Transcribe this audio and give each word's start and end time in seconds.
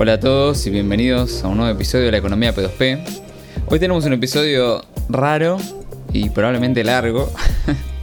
Hola 0.00 0.12
a 0.12 0.20
todos 0.20 0.64
y 0.64 0.70
bienvenidos 0.70 1.42
a 1.42 1.48
un 1.48 1.56
nuevo 1.56 1.72
episodio 1.72 2.04
de 2.04 2.12
la 2.12 2.18
economía 2.18 2.54
P2P. 2.54 3.00
Hoy 3.66 3.80
tenemos 3.80 4.04
un 4.04 4.12
episodio 4.12 4.84
raro 5.08 5.58
y 6.12 6.30
probablemente 6.30 6.84
largo. 6.84 7.28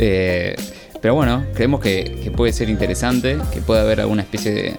Eh, 0.00 0.54
pero 1.02 1.16
bueno, 1.16 1.44
creemos 1.54 1.80
que, 1.80 2.30
puede 2.36 2.52
ser 2.52 2.70
interesante, 2.70 3.36
que 3.52 3.60
puede 3.60 3.80
haber 3.80 4.00
alguna 4.00 4.22
especie 4.22 4.76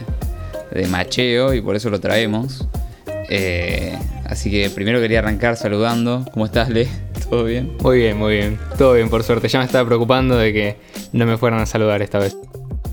de, 0.71 0.87
macheo 0.87 1.53
y 1.53 1.59
por 1.59 1.75
eso 1.75 1.89
lo 1.89 1.99
traemos. 1.99 2.65
Eh, 3.29 3.97
así 4.23 4.49
que 4.49 4.69
primero 4.69 5.01
quería 5.01 5.19
arrancar 5.19 5.57
saludando. 5.57 6.23
¿Cómo 6.31 6.45
estás, 6.45 6.69
Le? 6.69 6.87
¿Todo 7.29 7.43
bien? 7.43 7.73
Muy 7.81 7.97
bien, 7.97 8.17
muy 8.17 8.37
bien. 8.37 8.57
Todo 8.77 8.93
bien, 8.93 9.09
por 9.09 9.23
suerte. 9.23 9.49
Ya 9.49 9.59
me 9.59 9.65
estaba 9.65 9.85
preocupando 9.85 10.37
de 10.37 10.53
que 10.53 10.77
no 11.11 11.25
me 11.25 11.37
fueran 11.37 11.59
a 11.59 11.65
saludar 11.65 12.01
esta 12.01 12.17
vez. 12.17 12.37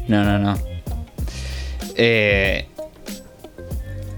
No, 0.09 0.25
no, 0.25 0.37
no. 0.41 0.59
Eh, 1.95 2.67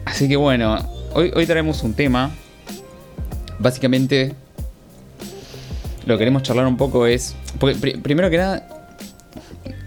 así 0.09 0.29
que 0.29 0.37
bueno, 0.37 0.79
hoy, 1.13 1.31
hoy 1.35 1.47
traemos 1.47 1.83
un 1.83 1.95
tema. 1.95 2.31
Básicamente, 3.59 4.35
lo 6.07 6.15
que 6.15 6.19
queremos 6.21 6.43
charlar 6.43 6.67
un 6.67 6.77
poco 6.77 7.07
es. 7.07 7.35
Porque 7.59 7.99
primero 7.99 8.31
que 8.31 8.39
nada, 8.39 8.69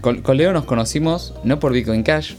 con, 0.00 0.22
Leo 0.36 0.52
nos 0.52 0.64
conocimos 0.64 1.34
no 1.44 1.58
por 1.58 1.72
Bitcoin 1.72 2.02
Cash. 2.02 2.34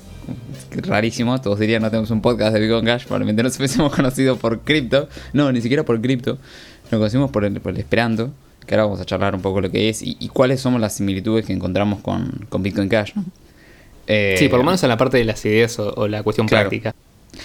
Rarísimo, 0.71 1.39
todos 1.39 1.59
dirían 1.59 1.83
no 1.83 1.89
tenemos 1.89 2.09
un 2.09 2.21
podcast 2.21 2.53
de 2.53 2.59
Bitcoin 2.61 2.85
Cash. 2.85 3.03
Probablemente 3.03 3.43
nos 3.43 3.57
hubiésemos 3.59 3.93
conocido 3.93 4.38
por 4.38 4.61
cripto. 4.61 5.09
No, 5.33 5.52
ni 5.52 5.61
siquiera 5.61 5.83
por 5.83 6.02
cripto. 6.02 6.38
Nos 6.91 6.99
conocimos 6.99 7.31
por 7.31 7.45
el, 7.45 7.59
por 7.59 7.73
el 7.73 7.79
Esperanto. 7.79 8.31
Que 8.65 8.75
ahora 8.75 8.85
vamos 8.85 9.02
a 9.02 9.05
charlar 9.05 9.35
un 9.35 9.41
poco 9.41 9.59
lo 9.59 9.69
que 9.69 9.89
es 9.89 10.02
y, 10.02 10.29
cuáles 10.29 10.61
son 10.61 10.79
las 10.79 10.95
similitudes 10.95 11.45
que 11.45 11.52
encontramos 11.52 11.99
con, 11.99 12.45
con 12.47 12.63
Bitcoin 12.63 12.88
Cash. 12.88 13.11
Eh, 14.07 14.35
sí, 14.38 14.47
por 14.47 14.59
lo 14.59 14.65
menos 14.65 14.81
en 14.83 14.89
la 14.89 14.97
parte 14.97 15.17
de 15.17 15.25
las 15.25 15.43
ideas 15.45 15.77
o, 15.79 16.07
la 16.07 16.23
cuestión 16.23 16.47
práctica. 16.47 16.95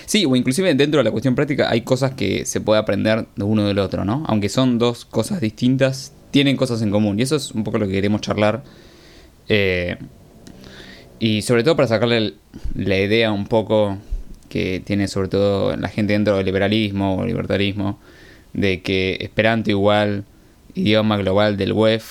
Sí, 0.07 0.25
o 0.25 0.37
inclusive 0.37 0.75
dentro 0.75 0.99
de 0.99 1.05
la 1.05 1.11
cuestión 1.11 1.35
práctica 1.35 1.71
hay 1.71 1.83
cosas 1.83 2.13
que 2.13 2.45
se 2.45 2.61
puede 2.61 2.81
aprender 2.81 3.27
de 3.37 3.45
uno 3.45 3.67
del 3.67 3.79
otro, 3.79 4.05
¿no? 4.05 4.25
Aunque 4.27 4.49
son 4.49 4.79
dos 4.79 5.05
cosas 5.05 5.41
distintas, 5.41 6.13
tienen 6.31 6.57
cosas 6.57 6.83
en 6.83 6.91
común. 6.91 7.19
Y 7.19 7.23
eso 7.23 7.37
es 7.37 7.53
un 7.53 7.65
poco 7.65 7.79
lo 7.79 7.87
que 7.87 7.93
queremos 7.93 8.21
charlar. 8.21 8.63
Eh, 9.49 9.97
y 11.19 11.43
sobre 11.43 11.65
todo 11.65 11.77
para 11.77 11.89
sacarle 11.89 12.35
la 12.75 12.99
idea 12.99 13.33
un 13.33 13.47
poco 13.47 13.99
que 14.49 14.81
tiene 14.85 15.09
sobre 15.09 15.29
todo 15.29 15.77
la 15.77 15.89
gente 15.89 16.13
dentro 16.13 16.37
del 16.37 16.47
liberalismo 16.47 17.17
o 17.17 17.27
libertarismo, 17.27 17.99
de 18.53 18.83
que 18.83 19.19
Esperanto 19.21 19.71
igual 19.71 20.25
idioma 20.75 21.17
global 21.17 21.57
del 21.57 21.73
web. 21.73 22.03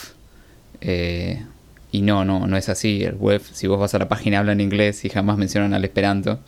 Eh, 0.81 1.43
y 1.91 2.02
no, 2.02 2.25
no, 2.25 2.47
no 2.47 2.57
es 2.57 2.69
así. 2.69 3.03
El 3.03 3.15
web, 3.15 3.41
si 3.53 3.67
vos 3.67 3.80
vas 3.80 3.93
a 3.95 3.99
la 3.99 4.09
página, 4.09 4.39
habla 4.39 4.52
en 4.52 4.61
inglés 4.61 5.05
y 5.05 5.09
jamás 5.09 5.37
mencionan 5.37 5.73
al 5.73 5.85
Esperanto. 5.85 6.39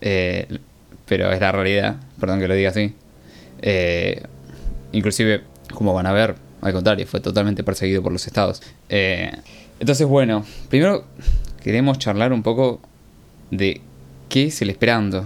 Eh, 0.00 0.46
pero 1.06 1.32
es 1.32 1.40
la 1.40 1.52
realidad, 1.52 1.96
perdón 2.20 2.40
que 2.40 2.48
lo 2.48 2.54
diga 2.54 2.70
así. 2.70 2.94
Eh, 3.62 4.22
inclusive, 4.92 5.42
como 5.72 5.94
van 5.94 6.06
a 6.06 6.12
ver, 6.12 6.34
al 6.60 6.72
contrario, 6.72 7.06
fue 7.06 7.20
totalmente 7.20 7.62
perseguido 7.62 8.02
por 8.02 8.12
los 8.12 8.26
estados. 8.26 8.62
Eh, 8.88 9.32
entonces, 9.78 10.06
bueno, 10.06 10.44
primero 10.68 11.04
queremos 11.62 11.98
charlar 11.98 12.32
un 12.32 12.42
poco 12.42 12.80
de 13.50 13.80
qué 14.28 14.44
es 14.46 14.62
el 14.62 14.70
Esperanto. 14.70 15.24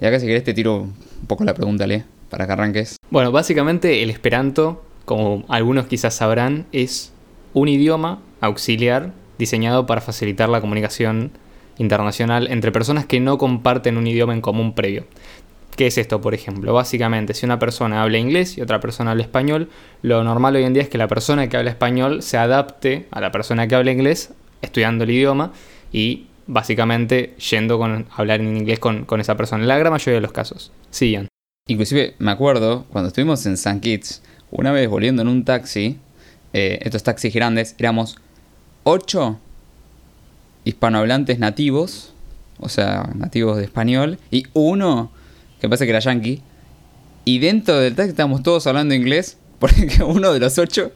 Y 0.00 0.06
acá 0.06 0.18
si 0.20 0.26
querés 0.26 0.44
te 0.44 0.54
tiro 0.54 0.82
un 0.82 1.26
poco 1.26 1.44
la 1.44 1.54
pregunta, 1.54 1.86
Le, 1.86 2.04
para 2.30 2.46
que 2.46 2.52
arranques. 2.52 2.96
Bueno, 3.10 3.32
básicamente 3.32 4.02
el 4.02 4.10
Esperanto, 4.10 4.84
como 5.04 5.44
algunos 5.48 5.86
quizás 5.86 6.14
sabrán, 6.14 6.66
es 6.72 7.12
un 7.54 7.68
idioma 7.68 8.20
auxiliar 8.40 9.12
diseñado 9.38 9.86
para 9.86 10.00
facilitar 10.00 10.48
la 10.48 10.60
comunicación 10.60 11.30
internacional 11.78 12.48
entre 12.50 12.72
personas 12.72 13.06
que 13.06 13.20
no 13.20 13.38
comparten 13.38 13.96
un 13.96 14.06
idioma 14.06 14.34
en 14.34 14.40
común 14.40 14.74
previo. 14.74 15.06
¿Qué 15.76 15.88
es 15.88 15.98
esto, 15.98 16.22
por 16.22 16.32
ejemplo? 16.32 16.72
Básicamente, 16.72 17.34
si 17.34 17.44
una 17.44 17.58
persona 17.58 18.02
habla 18.02 18.16
inglés 18.16 18.56
y 18.56 18.62
otra 18.62 18.80
persona 18.80 19.10
habla 19.10 19.22
español, 19.22 19.68
lo 20.00 20.24
normal 20.24 20.56
hoy 20.56 20.64
en 20.64 20.72
día 20.72 20.82
es 20.82 20.88
que 20.88 20.96
la 20.96 21.06
persona 21.06 21.48
que 21.48 21.56
habla 21.58 21.70
español 21.70 22.22
se 22.22 22.38
adapte 22.38 23.06
a 23.10 23.20
la 23.20 23.30
persona 23.30 23.68
que 23.68 23.74
habla 23.74 23.92
inglés 23.92 24.32
estudiando 24.62 25.04
el 25.04 25.10
idioma 25.10 25.52
y 25.92 26.26
básicamente 26.46 27.34
yendo 27.50 27.78
con 27.78 28.06
hablar 28.16 28.40
en 28.40 28.56
inglés 28.56 28.78
con, 28.78 29.06
esa 29.20 29.36
persona. 29.36 29.62
En 29.62 29.68
la 29.68 29.76
gran 29.76 29.92
mayoría 29.92 30.14
de 30.14 30.22
los 30.22 30.32
casos. 30.32 30.72
Sigan. 30.90 31.28
Inclusive 31.68 32.14
me 32.18 32.30
acuerdo 32.30 32.86
cuando 32.90 33.08
estuvimos 33.08 33.44
en 33.44 33.58
San 33.58 33.80
Kitts, 33.80 34.22
una 34.50 34.72
vez 34.72 34.88
volviendo 34.88 35.22
en 35.22 35.28
un 35.28 35.44
taxi, 35.44 35.98
eh, 36.54 36.78
estos 36.82 37.02
taxis 37.02 37.34
grandes, 37.34 37.74
éramos 37.78 38.16
ocho 38.84 39.40
hispanohablantes 40.66 41.38
nativos, 41.38 42.12
o 42.58 42.68
sea, 42.68 43.08
nativos 43.14 43.56
de 43.56 43.64
español, 43.64 44.18
y 44.30 44.46
uno 44.52 45.10
que 45.60 45.68
parece 45.68 45.86
que 45.86 45.90
era 45.90 46.00
yankee, 46.00 46.42
y 47.24 47.38
dentro 47.38 47.78
del 47.78 47.94
taxi 47.94 48.10
estábamos 48.10 48.42
todos 48.42 48.66
hablando 48.66 48.94
inglés, 48.94 49.38
porque 49.58 50.02
uno 50.04 50.32
de 50.32 50.40
los 50.40 50.58
ocho 50.58 50.92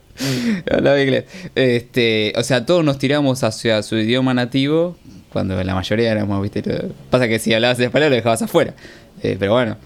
hablaba 0.70 1.00
inglés. 1.00 1.24
Este, 1.54 2.34
o 2.36 2.42
sea, 2.42 2.66
todos 2.66 2.84
nos 2.84 2.98
tiramos 2.98 3.42
hacia 3.42 3.82
su 3.82 3.96
idioma 3.96 4.34
nativo, 4.34 4.96
cuando 5.32 5.62
la 5.62 5.74
mayoría 5.74 6.10
éramos, 6.10 6.42
viste, 6.42 6.62
pasa 7.08 7.28
que 7.28 7.38
si 7.38 7.54
hablabas 7.54 7.78
español 7.78 8.10
lo 8.10 8.16
dejabas 8.16 8.42
afuera. 8.42 8.74
Eh, 9.22 9.36
pero 9.38 9.52
bueno, 9.52 9.76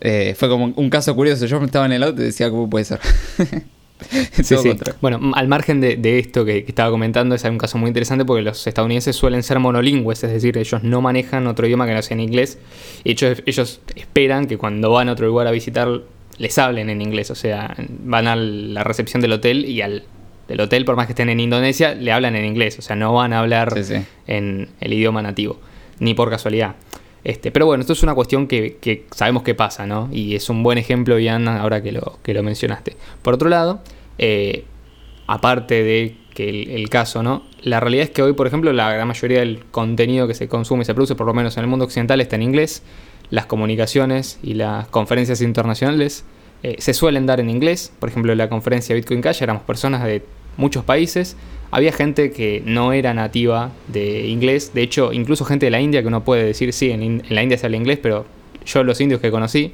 eh, 0.00 0.34
fue 0.36 0.48
como 0.48 0.72
un 0.74 0.90
caso 0.90 1.14
curioso. 1.14 1.46
Yo 1.46 1.62
estaba 1.62 1.86
en 1.86 1.92
el 1.92 2.02
auto 2.02 2.22
y 2.22 2.26
decía, 2.26 2.50
¿cómo 2.50 2.68
puede 2.68 2.86
ser? 2.86 3.00
Bueno, 5.00 5.32
al 5.34 5.48
margen 5.48 5.80
de, 5.80 6.18
esto 6.18 6.44
que, 6.44 6.64
estaba 6.66 6.90
comentando, 6.90 7.34
es 7.34 7.44
un 7.44 7.58
caso 7.58 7.78
muy 7.78 7.88
interesante 7.88 8.24
porque 8.24 8.42
los 8.42 8.66
estadounidenses 8.66 9.16
suelen 9.16 9.42
ser 9.42 9.58
monolingües, 9.58 10.22
es 10.24 10.32
decir, 10.32 10.58
ellos 10.58 10.82
no 10.82 11.00
manejan 11.00 11.46
otro 11.46 11.66
idioma 11.66 11.86
que 11.86 11.94
no 11.94 12.02
sea 12.02 12.14
en 12.14 12.20
inglés. 12.20 12.58
Y 13.04 13.12
ellos, 13.12 13.42
ellos 13.46 13.80
esperan 13.94 14.46
que 14.46 14.58
cuando 14.58 14.90
van 14.90 15.08
a 15.08 15.12
otro 15.12 15.26
lugar 15.26 15.46
a 15.46 15.50
visitar 15.50 15.88
les 16.38 16.58
hablen 16.58 16.90
en 16.90 17.00
inglés, 17.00 17.30
o 17.30 17.34
sea, 17.34 17.76
van 18.04 18.26
a 18.26 18.36
la 18.36 18.82
recepción 18.82 19.22
del 19.22 19.32
hotel 19.32 19.64
y 19.64 19.82
al 19.82 20.04
del 20.48 20.60
hotel, 20.60 20.84
por 20.84 20.96
más 20.96 21.06
que 21.06 21.12
estén 21.12 21.30
en 21.30 21.40
Indonesia, 21.40 21.94
le 21.94 22.12
hablan 22.12 22.36
en 22.36 22.44
inglés, 22.44 22.78
o 22.78 22.82
sea, 22.82 22.96
no 22.96 23.14
van 23.14 23.32
a 23.32 23.38
hablar 23.38 23.72
en 24.26 24.68
el 24.80 24.92
idioma 24.92 25.22
nativo, 25.22 25.58
ni 26.00 26.12
por 26.12 26.28
casualidad. 26.28 26.74
Este, 27.24 27.50
pero 27.50 27.64
bueno, 27.64 27.80
esto 27.80 27.94
es 27.94 28.02
una 28.02 28.14
cuestión 28.14 28.46
que, 28.46 29.06
sabemos 29.10 29.42
que 29.42 29.54
pasa, 29.54 29.86
¿no? 29.86 30.08
Y 30.12 30.34
es 30.34 30.50
un 30.50 30.62
buen 30.62 30.76
ejemplo, 30.76 31.18
Ian, 31.18 31.48
ahora 31.48 31.82
que 31.82 31.90
lo, 31.90 32.18
que 32.22 32.34
lo 32.34 32.42
mencionaste. 32.42 32.96
Por 33.22 33.34
otro 33.34 33.48
lado, 33.48 33.80
eh, 34.18 34.64
aparte 35.26 35.82
de 35.82 36.18
que 36.34 36.74
el, 36.74 36.88
caso, 36.90 37.22
¿no? 37.22 37.44
La 37.62 37.80
realidad 37.80 38.04
es 38.04 38.10
que 38.10 38.22
hoy, 38.22 38.34
por 38.34 38.46
ejemplo, 38.46 38.72
la 38.74 38.92
gran 38.92 39.08
mayoría 39.08 39.38
del 39.38 39.64
contenido 39.70 40.28
que 40.28 40.34
se 40.34 40.48
consume 40.48 40.82
y 40.82 40.84
se 40.84 40.94
produce, 40.94 41.14
por 41.14 41.26
lo 41.26 41.32
menos 41.32 41.56
en 41.56 41.62
el 41.62 41.68
mundo 41.68 41.86
occidental, 41.86 42.20
está 42.20 42.36
en 42.36 42.42
inglés. 42.42 42.82
Las 43.30 43.46
comunicaciones 43.46 44.38
y 44.42 44.54
las 44.54 44.86
conferencias 44.88 45.40
internacionales 45.40 46.26
eh, 46.62 46.76
se 46.78 46.92
suelen 46.92 47.24
dar 47.24 47.40
en 47.40 47.48
inglés. 47.48 47.90
Por 47.98 48.10
ejemplo, 48.10 48.34
la 48.34 48.50
conferencia 48.50 48.94
Bitcoin 48.94 49.22
Cash 49.22 49.42
éramos 49.42 49.62
personas 49.62 50.04
de 50.04 50.22
muchos 50.58 50.84
países 50.84 51.36
había 51.70 51.92
gente 51.92 52.30
que 52.30 52.62
no 52.64 52.92
era 52.92 53.14
nativa 53.14 53.72
de 53.88 54.26
inglés, 54.26 54.72
de 54.74 54.82
hecho, 54.82 55.12
incluso 55.12 55.44
gente 55.44 55.66
de 55.66 55.70
la 55.70 55.80
India 55.80 56.02
que 56.02 56.08
uno 56.08 56.24
puede 56.24 56.44
decir, 56.44 56.72
sí, 56.72 56.90
en, 56.90 57.22
la 57.28 57.42
India 57.42 57.58
se 57.58 57.66
habla 57.66 57.76
inglés, 57.76 57.98
pero 58.02 58.26
yo 58.64 58.84
los 58.84 59.00
indios 59.00 59.20
que 59.20 59.30
conocí, 59.30 59.72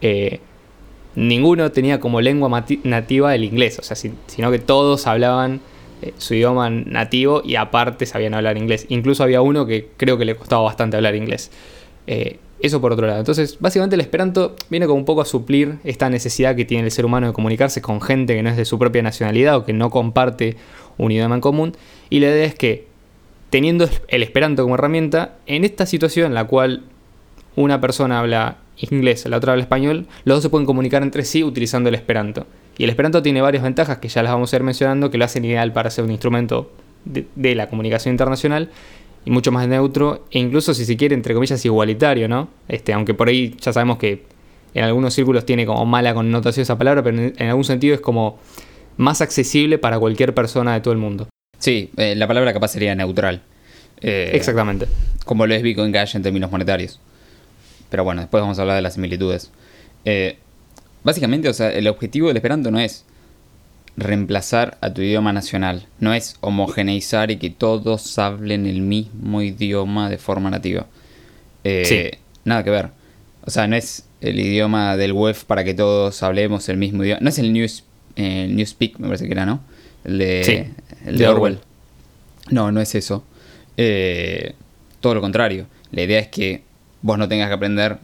eh, 0.00 0.40
ninguno 1.14 1.70
tenía 1.70 2.00
como 2.00 2.20
lengua 2.20 2.64
nativa 2.84 3.34
el 3.34 3.44
inglés, 3.44 3.78
o 3.78 3.82
sea, 3.82 3.96
sino 3.96 4.50
que 4.50 4.58
todos 4.58 5.06
hablaban 5.06 5.60
eh, 6.02 6.12
su 6.18 6.34
idioma 6.34 6.68
nativo 6.70 7.42
y 7.44 7.56
aparte 7.56 8.06
sabían 8.06 8.34
hablar 8.34 8.58
inglés. 8.58 8.86
Incluso 8.88 9.22
había 9.22 9.40
uno 9.40 9.66
que 9.66 9.90
creo 9.96 10.18
que 10.18 10.24
le 10.24 10.36
costaba 10.36 10.62
bastante 10.62 10.96
hablar 10.96 11.14
inglés. 11.14 11.50
Eh, 12.06 12.38
eso 12.60 12.80
por 12.80 12.92
otro 12.92 13.06
lado. 13.06 13.18
Entonces, 13.18 13.58
básicamente 13.60 13.94
el 13.94 14.00
Esperanto 14.00 14.56
viene 14.70 14.86
como 14.86 14.98
un 14.98 15.04
poco 15.04 15.20
a 15.20 15.24
suplir 15.24 15.78
esta 15.84 16.08
necesidad 16.08 16.56
que 16.56 16.64
tiene 16.64 16.84
el 16.84 16.90
ser 16.90 17.04
humano 17.04 17.26
de 17.26 17.32
comunicarse 17.32 17.82
con 17.82 18.00
gente 18.00 18.34
que 18.34 18.42
no 18.42 18.50
es 18.50 18.56
de 18.56 18.64
su 18.64 18.78
propia 18.78 19.02
nacionalidad 19.02 19.56
o 19.56 19.64
que 19.64 19.72
no 19.72 19.90
comparte 19.90 20.56
un 20.98 21.12
idioma 21.12 21.34
en 21.36 21.40
común. 21.40 21.72
Y 22.10 22.20
la 22.20 22.28
idea 22.28 22.44
es 22.44 22.54
que, 22.54 22.86
teniendo 23.50 23.88
el 24.08 24.22
Esperanto 24.22 24.62
como 24.62 24.74
herramienta, 24.74 25.36
en 25.46 25.64
esta 25.64 25.86
situación 25.86 26.26
en 26.26 26.34
la 26.34 26.44
cual 26.44 26.82
una 27.56 27.80
persona 27.80 28.20
habla 28.20 28.58
inglés, 28.76 29.26
la 29.26 29.36
otra 29.36 29.52
habla 29.52 29.62
español, 29.62 30.06
los 30.24 30.36
dos 30.36 30.42
se 30.42 30.50
pueden 30.50 30.66
comunicar 30.66 31.02
entre 31.02 31.24
sí 31.24 31.44
utilizando 31.44 31.88
el 31.88 31.94
Esperanto. 31.94 32.46
Y 32.76 32.84
el 32.84 32.90
Esperanto 32.90 33.22
tiene 33.22 33.40
varias 33.40 33.62
ventajas 33.62 33.98
que 33.98 34.08
ya 34.08 34.22
las 34.22 34.32
vamos 34.32 34.52
a 34.52 34.56
ir 34.56 34.62
mencionando, 34.62 35.10
que 35.10 35.18
lo 35.18 35.24
hacen 35.24 35.44
ideal 35.44 35.72
para 35.72 35.90
ser 35.90 36.04
un 36.04 36.10
instrumento 36.10 36.72
de, 37.04 37.54
la 37.54 37.68
comunicación 37.68 38.12
internacional 38.12 38.70
y 39.24 39.30
mucho 39.30 39.52
más 39.52 39.68
neutro, 39.68 40.24
e 40.30 40.38
incluso 40.38 40.74
si 40.74 40.84
se 40.84 40.96
quiere, 40.96 41.14
entre 41.14 41.34
comillas, 41.34 41.64
igualitario, 41.64 42.28
¿no? 42.28 42.48
Este, 42.68 42.92
aunque 42.92 43.14
por 43.14 43.28
ahí 43.28 43.54
ya 43.60 43.72
sabemos 43.72 43.98
que 43.98 44.24
en 44.74 44.84
algunos 44.84 45.14
círculos 45.14 45.46
tiene 45.46 45.64
como 45.66 45.86
mala 45.86 46.14
connotación 46.14 46.62
esa 46.62 46.76
palabra, 46.76 47.02
pero 47.02 47.16
en 47.18 47.48
algún 47.48 47.64
sentido 47.64 47.94
es 47.94 48.00
como 48.00 48.38
más 48.96 49.20
accesible 49.20 49.78
para 49.78 49.98
cualquier 49.98 50.34
persona 50.34 50.74
de 50.74 50.80
todo 50.80 50.92
el 50.92 50.98
mundo. 50.98 51.28
Sí, 51.58 51.90
eh, 51.96 52.14
la 52.14 52.26
palabra 52.26 52.52
capaz 52.52 52.68
sería 52.68 52.94
neutral. 52.94 53.42
Eh, 54.00 54.32
Exactamente. 54.34 54.86
Como 55.24 55.46
lo 55.46 55.54
es 55.54 55.62
Bitcoin 55.62 55.92
Cash 55.92 56.16
en 56.16 56.22
términos 56.22 56.50
monetarios. 56.50 57.00
Pero 57.90 58.04
bueno, 58.04 58.20
después 58.20 58.42
vamos 58.42 58.58
a 58.58 58.62
hablar 58.62 58.76
de 58.76 58.82
las 58.82 58.94
similitudes. 58.94 59.50
Eh, 60.04 60.36
básicamente, 61.04 61.48
o 61.48 61.54
sea, 61.54 61.70
el 61.70 61.86
objetivo 61.88 62.28
del 62.28 62.36
Esperanto 62.36 62.70
no 62.70 62.80
es 62.80 63.04
reemplazar 63.96 64.76
a 64.80 64.92
tu 64.92 65.02
idioma 65.02 65.32
nacional. 65.32 65.86
No 66.00 66.12
es 66.12 66.36
homogeneizar 66.40 67.30
y 67.30 67.36
que 67.36 67.50
todos 67.50 68.18
hablen 68.18 68.66
el 68.66 68.80
mismo 68.82 69.40
idioma 69.40 70.10
de 70.10 70.18
forma 70.18 70.50
nativa. 70.50 70.86
sí. 71.64 72.10
nada 72.44 72.62
que 72.62 72.70
ver. 72.70 72.90
O 73.46 73.50
sea, 73.50 73.66
no 73.68 73.76
es 73.76 74.04
el 74.20 74.40
idioma 74.40 74.96
del 74.96 75.12
web 75.12 75.36
para 75.46 75.64
que 75.64 75.74
todos 75.74 76.22
hablemos 76.22 76.68
el 76.68 76.76
mismo 76.76 77.04
idioma. 77.04 77.20
No 77.22 77.28
es 77.28 77.38
el 77.38 77.52
News, 77.52 77.84
el 78.16 78.56
Newspeak, 78.56 78.98
me 78.98 79.06
parece 79.08 79.26
que 79.26 79.32
era, 79.32 79.46
¿no? 79.46 79.60
El 80.04 80.18
de, 80.18 80.44
Sí, 80.44 80.52
el 81.06 81.16
de 81.16 81.24
de 81.24 81.28
Orwell. 81.28 81.54
Orwell. 81.54 81.64
No, 82.50 82.72
no 82.72 82.80
es 82.80 82.94
eso. 82.94 83.24
Eh, 83.76 84.54
todo 85.00 85.14
lo 85.14 85.20
contrario. 85.20 85.66
La 85.90 86.02
idea 86.02 86.20
es 86.20 86.28
que 86.28 86.62
vos 87.02 87.18
no 87.18 87.28
tengas 87.28 87.48
que 87.48 87.54
aprender 87.54 87.98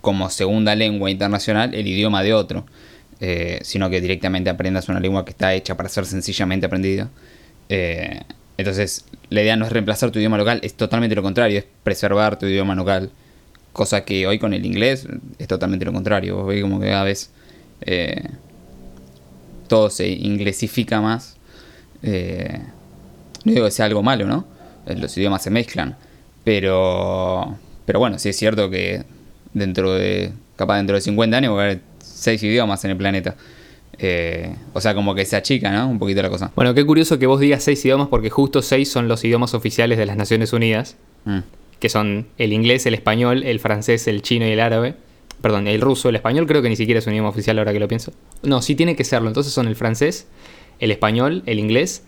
como 0.00 0.30
segunda 0.30 0.74
lengua 0.74 1.10
internacional 1.10 1.74
el 1.74 1.86
idioma 1.86 2.22
de 2.22 2.34
otro, 2.34 2.66
eh, 3.20 3.58
sino 3.62 3.90
que 3.90 4.00
directamente 4.00 4.50
aprendas 4.50 4.88
una 4.88 5.00
lengua 5.00 5.24
que 5.24 5.30
está 5.30 5.54
hecha 5.54 5.76
para 5.76 5.88
ser 5.88 6.06
sencillamente 6.06 6.66
aprendida. 6.66 7.08
Eh, 7.68 8.20
entonces, 8.58 9.04
la 9.30 9.42
idea 9.42 9.56
no 9.56 9.66
es 9.66 9.72
reemplazar 9.72 10.10
tu 10.10 10.18
idioma 10.18 10.38
local, 10.38 10.60
es 10.62 10.74
totalmente 10.74 11.14
lo 11.14 11.22
contrario, 11.22 11.58
es 11.58 11.66
preservar 11.82 12.38
tu 12.38 12.46
idioma 12.46 12.74
local. 12.74 13.10
Cosa 13.72 14.04
que 14.04 14.26
hoy 14.26 14.38
con 14.38 14.54
el 14.54 14.64
inglés 14.64 15.06
es 15.38 15.48
totalmente 15.48 15.84
lo 15.84 15.92
contrario. 15.92 16.36
Vos 16.36 16.46
ves 16.46 16.62
como 16.62 16.80
que 16.80 16.86
cada 16.86 17.04
vez 17.04 17.30
eh, 17.82 18.22
todo 19.68 19.90
se 19.90 20.08
inglesifica 20.08 21.00
más. 21.00 21.36
Eh, 22.02 22.60
no 23.44 23.52
digo 23.52 23.64
que 23.66 23.70
sea 23.70 23.86
algo 23.86 24.02
malo, 24.02 24.26
¿no? 24.26 24.46
Eh, 24.86 24.96
Los 24.96 25.16
idiomas 25.16 25.42
se 25.42 25.50
mezclan. 25.50 25.96
Pero, 26.44 27.56
pero 27.84 27.98
bueno, 27.98 28.18
sí 28.18 28.28
es 28.28 28.36
cierto 28.36 28.70
que 28.70 29.04
dentro 29.52 29.92
de, 29.94 30.32
capaz 30.56 30.76
dentro 30.76 30.94
de 30.96 31.00
50 31.02 31.36
años 31.36 31.54
va 31.56 31.60
a 31.60 31.64
haber 31.64 31.80
6 31.98 32.42
idiomas 32.44 32.84
en 32.84 32.92
el 32.92 32.96
planeta. 32.96 33.34
Eh, 33.98 34.54
o 34.74 34.80
sea, 34.80 34.94
como 34.94 35.14
que 35.14 35.24
se 35.24 35.36
achica, 35.36 35.72
¿no? 35.72 35.88
Un 35.88 35.98
poquito 35.98 36.22
la 36.22 36.28
cosa. 36.30 36.52
Bueno, 36.54 36.74
qué 36.74 36.84
curioso 36.84 37.18
que 37.18 37.26
vos 37.26 37.40
digas 37.40 37.64
seis 37.64 37.82
idiomas 37.84 38.08
porque 38.08 38.28
justo 38.30 38.60
seis 38.62 38.90
son 38.90 39.08
los 39.08 39.24
idiomas 39.24 39.54
oficiales 39.54 39.96
de 39.98 40.04
las 40.06 40.16
Naciones 40.16 40.52
Unidas, 40.52 40.96
Mm. 41.24 41.38
que 41.80 41.88
son 41.88 42.26
el 42.38 42.52
inglés, 42.52 42.86
el 42.86 42.94
español, 42.94 43.42
el 43.42 43.58
francés, 43.58 44.06
el 44.06 44.22
chino 44.22 44.46
y 44.46 44.50
el 44.50 44.60
árabe. 44.60 44.94
Perdón, 45.40 45.68
el 45.68 45.80
ruso, 45.80 46.08
el 46.08 46.16
español 46.16 46.46
creo 46.46 46.62
que 46.62 46.68
ni 46.68 46.76
siquiera 46.76 46.98
es 46.98 47.06
un 47.06 47.12
idioma 47.12 47.28
oficial 47.28 47.58
ahora 47.58 47.72
que 47.72 47.80
lo 47.80 47.88
pienso. 47.88 48.12
No, 48.42 48.62
sí 48.62 48.74
tiene 48.74 48.96
que 48.96 49.04
serlo. 49.04 49.28
Entonces 49.28 49.52
son 49.52 49.68
el 49.68 49.76
francés, 49.76 50.26
el 50.78 50.90
español, 50.90 51.42
el 51.46 51.58
inglés, 51.58 52.04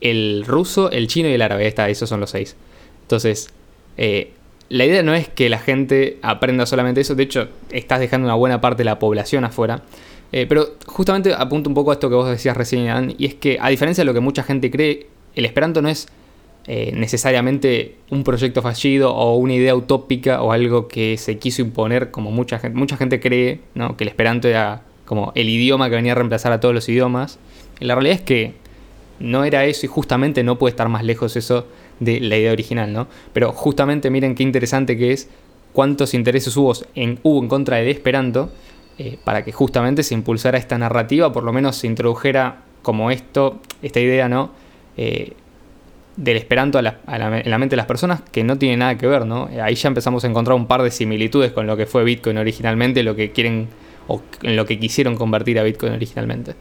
el 0.00 0.44
ruso, 0.46 0.90
el 0.90 1.06
chino 1.06 1.28
y 1.28 1.32
el 1.32 1.42
árabe. 1.42 1.66
Está, 1.66 1.88
esos 1.88 2.08
son 2.08 2.20
los 2.20 2.30
seis. 2.30 2.56
Entonces, 3.02 3.50
eh, 3.98 4.32
la 4.68 4.84
idea 4.84 5.02
no 5.02 5.14
es 5.14 5.28
que 5.28 5.48
la 5.48 5.58
gente 5.58 6.18
aprenda 6.22 6.66
solamente 6.66 7.00
eso. 7.00 7.14
De 7.14 7.22
hecho, 7.22 7.48
estás 7.70 8.00
dejando 8.00 8.26
una 8.26 8.34
buena 8.34 8.60
parte 8.60 8.78
de 8.78 8.86
la 8.86 8.98
población 8.98 9.44
afuera. 9.44 9.82
Eh, 10.32 10.46
pero 10.48 10.74
justamente 10.86 11.32
apunto 11.32 11.70
un 11.70 11.74
poco 11.74 11.90
a 11.90 11.94
esto 11.94 12.08
que 12.08 12.16
vos 12.16 12.28
decías 12.28 12.56
recién, 12.56 13.14
y 13.16 13.26
es 13.26 13.34
que 13.34 13.58
a 13.60 13.68
diferencia 13.68 14.02
de 14.02 14.06
lo 14.06 14.14
que 14.14 14.20
mucha 14.20 14.42
gente 14.42 14.70
cree, 14.70 15.06
el 15.34 15.44
esperanto 15.44 15.82
no 15.82 15.88
es 15.88 16.08
eh, 16.68 16.92
necesariamente 16.94 17.94
un 18.10 18.24
proyecto 18.24 18.60
fallido 18.60 19.14
o 19.14 19.36
una 19.36 19.54
idea 19.54 19.74
utópica 19.76 20.42
o 20.42 20.50
algo 20.50 20.88
que 20.88 21.16
se 21.16 21.38
quiso 21.38 21.62
imponer 21.62 22.10
como 22.10 22.32
mucha 22.32 22.58
gente, 22.58 22.76
mucha 22.76 22.96
gente 22.96 23.20
cree 23.20 23.60
¿no? 23.74 23.96
que 23.96 24.04
el 24.04 24.08
esperanto 24.08 24.48
era 24.48 24.82
como 25.04 25.30
el 25.36 25.48
idioma 25.48 25.88
que 25.88 25.94
venía 25.94 26.12
a 26.12 26.16
reemplazar 26.16 26.52
a 26.52 26.58
todos 26.58 26.74
los 26.74 26.88
idiomas. 26.88 27.38
La 27.78 27.94
realidad 27.94 28.16
es 28.16 28.22
que 28.22 28.54
no 29.20 29.44
era 29.44 29.64
eso 29.64 29.86
y 29.86 29.88
justamente 29.88 30.42
no 30.42 30.58
puede 30.58 30.70
estar 30.70 30.88
más 30.88 31.04
lejos 31.04 31.36
eso 31.36 31.66
de 32.00 32.20
la 32.20 32.36
idea 32.36 32.52
original, 32.52 32.92
¿no? 32.92 33.06
Pero 33.32 33.52
justamente 33.52 34.10
miren 34.10 34.34
qué 34.34 34.42
interesante 34.42 34.96
que 34.96 35.12
es 35.12 35.28
cuántos 35.72 36.14
intereses 36.14 36.56
hubo 36.56 36.72
en, 36.94 37.20
hubo 37.22 37.40
en 37.40 37.48
contra 37.48 37.76
del 37.76 37.88
Esperanto 37.88 38.50
eh, 38.98 39.18
para 39.24 39.44
que 39.44 39.52
justamente 39.52 40.02
se 40.02 40.14
impulsara 40.14 40.58
esta 40.58 40.76
narrativa, 40.78 41.32
por 41.32 41.44
lo 41.44 41.52
menos 41.52 41.76
se 41.76 41.86
introdujera 41.86 42.62
como 42.82 43.10
esto, 43.10 43.60
esta 43.82 44.00
idea, 44.00 44.28
¿no? 44.28 44.50
Eh, 44.96 45.34
del 46.16 46.36
Esperanto 46.38 46.78
a 46.78 46.82
la, 46.82 47.00
a 47.06 47.18
la- 47.18 47.40
en 47.40 47.50
la 47.50 47.58
mente 47.58 47.74
de 47.74 47.76
las 47.78 47.86
personas 47.86 48.22
que 48.32 48.42
no 48.42 48.56
tiene 48.58 48.76
nada 48.78 48.96
que 48.96 49.06
ver, 49.06 49.26
¿no? 49.26 49.48
Eh, 49.50 49.60
Ahí 49.60 49.74
ya 49.74 49.88
empezamos 49.88 50.24
a 50.24 50.26
encontrar 50.28 50.56
un 50.56 50.66
par 50.66 50.82
de 50.82 50.90
similitudes 50.90 51.52
con 51.52 51.66
lo 51.66 51.76
que 51.76 51.86
fue 51.86 52.04
Bitcoin 52.04 52.38
originalmente, 52.38 53.02
lo 53.02 53.14
que 53.14 53.32
quieren 53.32 53.68
o 54.08 54.22
en 54.42 54.56
lo 54.56 54.64
que 54.64 54.78
quisieron 54.78 55.16
convertir 55.16 55.58
a 55.58 55.62
Bitcoin 55.62 55.92
originalmente. 55.92 56.54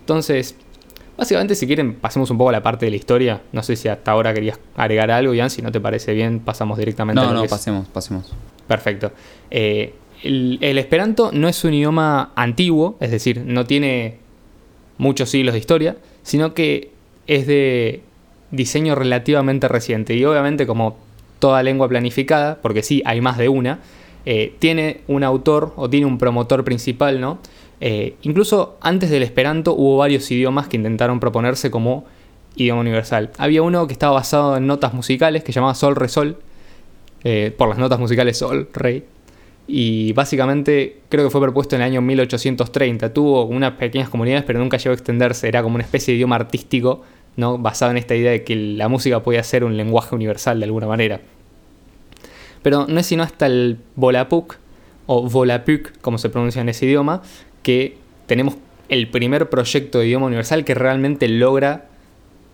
Entonces, 0.00 0.54
básicamente 1.16 1.54
si 1.54 1.66
quieren 1.66 1.94
pasemos 1.94 2.30
un 2.30 2.38
poco 2.38 2.50
a 2.50 2.52
la 2.52 2.62
parte 2.62 2.84
de 2.86 2.90
la 2.90 2.96
historia. 2.96 3.40
No 3.52 3.62
sé 3.62 3.76
si 3.76 3.88
hasta 3.88 4.10
ahora 4.10 4.34
querías 4.34 4.58
agregar 4.76 5.10
algo, 5.10 5.32
Ian, 5.34 5.50
si 5.50 5.62
no 5.62 5.70
te 5.72 5.80
parece 5.80 6.12
bien, 6.14 6.40
pasamos 6.40 6.76
directamente 6.78 7.20
a 7.20 7.24
No, 7.24 7.30
lo 7.32 7.38
no, 7.38 7.44
es- 7.44 7.50
pasemos, 7.50 7.88
pasemos. 7.88 8.32
Perfecto. 8.66 9.12
Eh, 9.50 9.94
el, 10.22 10.58
el 10.60 10.78
esperanto 10.78 11.30
no 11.32 11.48
es 11.48 11.64
un 11.64 11.72
idioma 11.74 12.32
antiguo, 12.36 12.96
es 13.00 13.10
decir, 13.10 13.42
no 13.46 13.64
tiene 13.64 14.18
muchos 14.98 15.30
siglos 15.30 15.54
de 15.54 15.58
historia, 15.60 15.96
sino 16.22 16.52
que 16.54 16.90
es 17.26 17.46
de 17.46 18.02
diseño 18.50 18.94
relativamente 18.94 19.68
reciente. 19.68 20.14
Y 20.14 20.24
obviamente 20.24 20.66
como 20.66 20.96
toda 21.38 21.62
lengua 21.62 21.88
planificada, 21.88 22.58
porque 22.60 22.82
sí, 22.82 23.02
hay 23.04 23.20
más 23.20 23.38
de 23.38 23.48
una, 23.48 23.80
eh, 24.26 24.54
tiene 24.58 25.00
un 25.08 25.24
autor 25.24 25.72
o 25.76 25.88
tiene 25.88 26.06
un 26.06 26.18
promotor 26.18 26.64
principal, 26.64 27.20
¿no? 27.20 27.38
Eh, 27.80 28.16
incluso 28.22 28.76
antes 28.82 29.08
del 29.08 29.22
esperanto 29.22 29.74
hubo 29.74 29.96
varios 29.96 30.30
idiomas 30.30 30.68
que 30.68 30.76
intentaron 30.76 31.18
proponerse 31.18 31.70
como 31.70 32.04
idioma 32.56 32.80
universal. 32.82 33.30
Había 33.38 33.62
uno 33.62 33.86
que 33.86 33.94
estaba 33.94 34.12
basado 34.12 34.56
en 34.56 34.66
notas 34.66 34.92
musicales 34.92 35.42
que 35.42 35.52
llamaba 35.52 35.74
Sol 35.74 35.96
Re 35.96 36.08
Sol, 36.08 36.36
eh, 37.24 37.54
por 37.56 37.68
las 37.68 37.78
notas 37.78 37.98
musicales 37.98 38.38
Sol, 38.38 38.68
Rey. 38.72 39.04
Y 39.66 40.12
básicamente 40.14 41.00
creo 41.08 41.24
que 41.24 41.30
fue 41.30 41.40
propuesto 41.40 41.76
en 41.76 41.82
el 41.82 41.86
año 41.86 42.02
1830. 42.02 43.12
Tuvo 43.14 43.44
unas 43.44 43.72
pequeñas 43.72 44.08
comunidades, 44.08 44.44
pero 44.44 44.58
nunca 44.58 44.76
llegó 44.76 44.90
a 44.90 44.94
extenderse. 44.94 45.48
Era 45.48 45.62
como 45.62 45.76
una 45.76 45.84
especie 45.84 46.12
de 46.12 46.16
idioma 46.16 46.36
artístico, 46.36 47.02
¿no? 47.36 47.58
basado 47.58 47.90
en 47.90 47.98
esta 47.98 48.14
idea 48.14 48.30
de 48.30 48.44
que 48.44 48.56
la 48.56 48.88
música 48.88 49.22
podía 49.22 49.42
ser 49.42 49.64
un 49.64 49.76
lenguaje 49.76 50.14
universal 50.14 50.58
de 50.60 50.64
alguna 50.64 50.86
manera. 50.86 51.20
Pero 52.62 52.86
no 52.86 53.00
es 53.00 53.06
sino 53.06 53.22
hasta 53.22 53.46
el 53.46 53.78
Volapük, 53.96 54.58
o 55.06 55.28
Volapük, 55.28 55.98
como 56.00 56.18
se 56.18 56.28
pronuncia 56.28 56.60
en 56.60 56.68
ese 56.68 56.86
idioma, 56.86 57.22
que 57.62 57.96
tenemos 58.26 58.56
el 58.88 59.08
primer 59.08 59.48
proyecto 59.48 59.98
de 59.98 60.06
idioma 60.06 60.26
universal 60.26 60.64
que 60.64 60.74
realmente 60.74 61.28
logra 61.28 61.86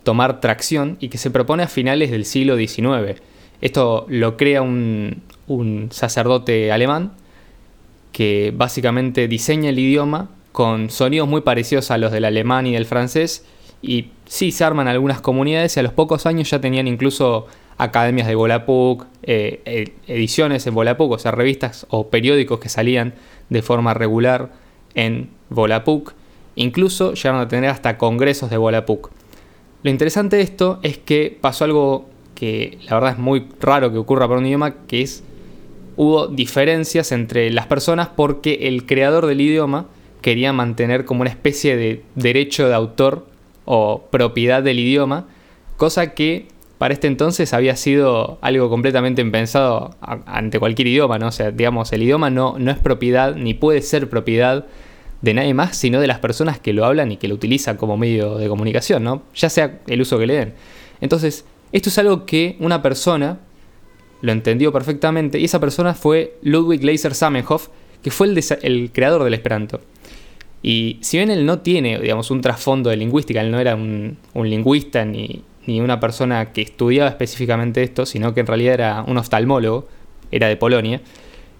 tomar 0.04 0.40
tracción 0.40 0.96
y 1.00 1.08
que 1.08 1.18
se 1.18 1.30
propone 1.30 1.64
a 1.64 1.68
finales 1.68 2.10
del 2.10 2.24
siglo 2.24 2.56
XIX. 2.56 3.20
Esto 3.60 4.06
lo 4.08 4.36
crea 4.36 4.62
un, 4.62 5.22
un 5.48 5.88
sacerdote 5.90 6.70
alemán 6.70 7.12
que 8.12 8.52
básicamente 8.56 9.28
diseña 9.28 9.70
el 9.70 9.78
idioma 9.78 10.30
con 10.52 10.90
sonidos 10.90 11.28
muy 11.28 11.42
parecidos 11.42 11.90
a 11.90 11.98
los 11.98 12.12
del 12.12 12.24
alemán 12.24 12.66
y 12.66 12.72
del 12.72 12.86
francés 12.86 13.44
y 13.86 14.10
sí 14.26 14.50
se 14.50 14.64
arman 14.64 14.88
algunas 14.88 15.20
comunidades 15.20 15.76
y 15.76 15.80
a 15.80 15.82
los 15.82 15.92
pocos 15.92 16.26
años 16.26 16.50
ya 16.50 16.60
tenían 16.60 16.88
incluso 16.88 17.46
academias 17.78 18.26
de 18.26 18.34
Volapük, 18.34 19.06
eh, 19.22 19.92
ediciones 20.06 20.66
en 20.66 20.74
Volapük, 20.74 21.12
o 21.12 21.18
sea, 21.18 21.30
revistas 21.30 21.86
o 21.90 22.08
periódicos 22.08 22.58
que 22.58 22.68
salían 22.68 23.14
de 23.48 23.62
forma 23.62 23.94
regular 23.94 24.50
en 24.94 25.30
Volapük. 25.50 26.14
Incluso 26.56 27.12
llegaron 27.14 27.40
a 27.40 27.48
tener 27.48 27.70
hasta 27.70 27.98
congresos 27.98 28.50
de 28.50 28.56
Volapük. 28.56 29.10
Lo 29.82 29.90
interesante 29.90 30.36
de 30.36 30.42
esto 30.42 30.80
es 30.82 30.98
que 30.98 31.36
pasó 31.40 31.64
algo 31.64 32.06
que 32.34 32.78
la 32.88 32.94
verdad 32.94 33.12
es 33.12 33.18
muy 33.18 33.46
raro 33.60 33.92
que 33.92 33.98
ocurra 33.98 34.26
para 34.26 34.40
un 34.40 34.46
idioma, 34.46 34.74
que 34.86 35.02
es 35.02 35.22
hubo 35.96 36.28
diferencias 36.28 37.12
entre 37.12 37.50
las 37.50 37.66
personas 37.66 38.08
porque 38.08 38.68
el 38.68 38.84
creador 38.84 39.26
del 39.26 39.40
idioma 39.40 39.86
quería 40.20 40.52
mantener 40.52 41.04
como 41.04 41.22
una 41.22 41.30
especie 41.30 41.76
de 41.76 42.02
derecho 42.14 42.68
de 42.68 42.74
autor 42.74 43.26
o 43.66 44.06
propiedad 44.10 44.62
del 44.62 44.78
idioma, 44.78 45.26
cosa 45.76 46.14
que 46.14 46.48
para 46.78 46.94
este 46.94 47.06
entonces 47.06 47.52
había 47.52 47.76
sido 47.76 48.38
algo 48.40 48.68
completamente 48.68 49.22
impensado 49.22 49.94
ante 50.00 50.58
cualquier 50.58 50.88
idioma, 50.88 51.18
¿no? 51.18 51.28
O 51.28 51.32
sea, 51.32 51.50
digamos, 51.50 51.92
el 51.92 52.02
idioma 52.02 52.30
no, 52.30 52.56
no 52.58 52.70
es 52.70 52.78
propiedad 52.78 53.34
ni 53.34 53.54
puede 53.54 53.82
ser 53.82 54.08
propiedad 54.10 54.66
de 55.22 55.34
nadie 55.34 55.54
más, 55.54 55.76
sino 55.76 56.00
de 56.00 56.06
las 56.06 56.18
personas 56.18 56.60
que 56.60 56.72
lo 56.72 56.84
hablan 56.84 57.12
y 57.12 57.16
que 57.16 57.28
lo 57.28 57.34
utilizan 57.34 57.76
como 57.76 57.96
medio 57.96 58.36
de 58.36 58.48
comunicación, 58.48 59.02
¿no? 59.04 59.22
Ya 59.34 59.48
sea 59.48 59.80
el 59.86 60.00
uso 60.00 60.18
que 60.18 60.26
le 60.26 60.34
den. 60.34 60.54
Entonces, 61.00 61.44
esto 61.72 61.88
es 61.88 61.98
algo 61.98 62.26
que 62.26 62.56
una 62.60 62.82
persona 62.82 63.40
lo 64.20 64.32
entendió 64.32 64.72
perfectamente 64.72 65.38
y 65.38 65.44
esa 65.44 65.60
persona 65.60 65.94
fue 65.94 66.36
Ludwig 66.42 66.84
Leiser 66.84 67.14
Zamenhof, 67.14 67.68
que 68.02 68.10
fue 68.10 68.26
el, 68.28 68.44
el 68.62 68.90
creador 68.92 69.24
del 69.24 69.34
Esperanto. 69.34 69.80
Y 70.66 70.98
si 71.00 71.18
bien 71.18 71.30
él 71.30 71.46
no 71.46 71.60
tiene, 71.60 72.00
digamos, 72.00 72.32
un 72.32 72.40
trasfondo 72.40 72.90
de 72.90 72.96
lingüística, 72.96 73.40
él 73.40 73.52
no 73.52 73.60
era 73.60 73.76
un, 73.76 74.18
lingüista 74.34 75.04
ni, 75.04 75.44
ni 75.64 75.80
una 75.80 76.00
persona 76.00 76.52
que 76.52 76.62
estudiaba 76.62 77.08
específicamente 77.08 77.84
esto, 77.84 78.04
sino 78.04 78.34
que 78.34 78.40
en 78.40 78.48
realidad 78.48 78.74
era 78.74 79.04
un 79.06 79.16
oftalmólogo, 79.16 79.86
era 80.32 80.48
de 80.48 80.56
Polonia, 80.56 81.00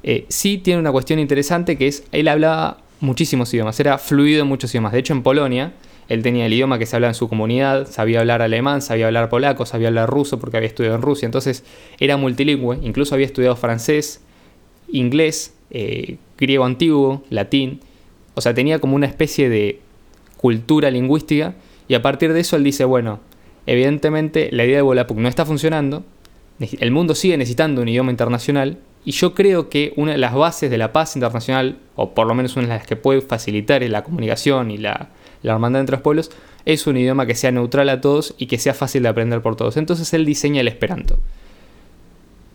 eh, 0.03 0.27
sí 0.29 0.59
tiene 0.59 0.81
una 0.81 0.91
cuestión 0.91 1.21
interesante 1.21 1.79
que 1.79 1.87
es, 1.87 2.03
él 2.11 2.27
hablaba 2.27 2.79
muchísimos 2.99 3.55
idiomas, 3.55 3.79
era 3.79 3.97
fluido 3.99 4.43
en 4.43 4.49
muchos 4.49 4.73
idiomas. 4.75 4.91
De 4.91 4.99
hecho, 4.99 5.13
en 5.13 5.23
Polonia, 5.23 5.73
él 6.09 6.25
tenía 6.25 6.47
el 6.47 6.53
idioma 6.53 6.77
que 6.81 6.87
se 6.87 6.97
hablaba 6.97 7.13
en 7.13 7.15
su 7.15 7.29
comunidad, 7.29 7.87
sabía 7.89 8.19
hablar 8.19 8.43
alemán, 8.43 8.83
sabía 8.83 9.07
hablar 9.07 9.29
polaco, 9.29 9.67
sabía 9.67 9.87
hablar 9.87 10.11
ruso 10.11 10.41
porque 10.41 10.57
había 10.57 10.69
estudiado 10.69 10.97
en 10.97 11.03
Rusia, 11.03 11.27
entonces 11.27 11.63
era 12.01 12.17
multilingüe, 12.17 12.81
incluso 12.83 13.15
había 13.15 13.27
estudiado 13.27 13.55
francés, 13.55 14.21
inglés, 14.89 15.55
eh, 15.71 16.17
griego 16.37 16.65
antiguo, 16.65 17.23
latín, 17.31 17.79
o 18.37 18.41
sea, 18.41 18.55
tenía 18.55 18.79
como 18.79 18.95
una 18.95 19.07
especie 19.07 19.49
de 19.49 19.81
cultura 20.37 20.91
lingüística 20.91 21.55
y 21.89 21.95
a 21.95 22.03
partir 22.03 22.33
de 22.33 22.41
eso 22.41 22.57
él 22.57 22.65
dice, 22.65 22.85
bueno, 22.85 23.21
evidentemente 23.67 24.51
la 24.53 24.65
idea 24.65 24.77
de 24.77 24.83
Volapük 24.83 25.17
no 25.17 25.29
está 25.29 25.47
funcionando, 25.47 26.05
el 26.61 26.91
mundo 26.91 27.15
sigue 27.15 27.37
necesitando 27.37 27.83
un 27.83 27.89
idioma 27.89 28.11
internacional 28.11 28.79
Y 29.05 29.13
yo 29.13 29.35
creo 29.35 29.69
que 29.69 29.93
una 29.97 30.13
de 30.13 30.19
las 30.19 30.35
bases 30.35 30.71
de 30.71 30.79
la 30.79 30.93
paz 30.93 31.17
internacional, 31.17 31.79
o 31.95 32.15
por 32.15 32.27
lo 32.27 32.35
menos 32.35 32.57
una 32.57 32.67
de 32.67 32.75
las 32.75 32.87
que 32.87 32.97
puede 32.97 33.21
facilitar 33.21 33.83
la 33.83 34.03
comunicación 34.03 34.71
y 34.71 34.79
la, 34.79 35.11
la 35.43 35.53
hermandad 35.53 35.81
entre 35.81 35.95
los 35.95 36.03
pueblos, 36.03 36.31
es 36.65 36.87
un 36.87 36.97
idioma 36.97 37.25
que 37.25 37.35
sea 37.35 37.53
neutral 37.53 37.89
a 37.89 38.01
todos 38.01 38.35
y 38.37 38.47
que 38.47 38.59
sea 38.59 38.75
fácil 38.75 39.05
de 39.05 39.09
aprender 39.09 39.41
por 39.43 39.55
todos. 39.55 39.77
Entonces 39.77 40.13
él 40.13 40.25
diseña 40.25 40.61
el 40.61 40.69
esperanto. 40.69 41.19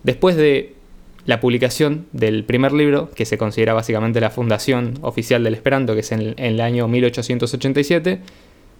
Después 0.03 0.35
de 0.35 0.75
la 1.25 1.39
publicación 1.39 2.07
del 2.13 2.43
primer 2.43 2.73
libro, 2.73 3.11
que 3.11 3.25
se 3.25 3.37
considera 3.37 3.73
básicamente 3.73 4.19
la 4.19 4.29
fundación 4.29 4.95
oficial 5.01 5.43
del 5.43 5.53
esperanto, 5.53 5.93
que 5.93 6.01
es 6.01 6.11
en 6.11 6.33
el, 6.37 6.61
año 6.61 6.87
1887, 6.87 8.19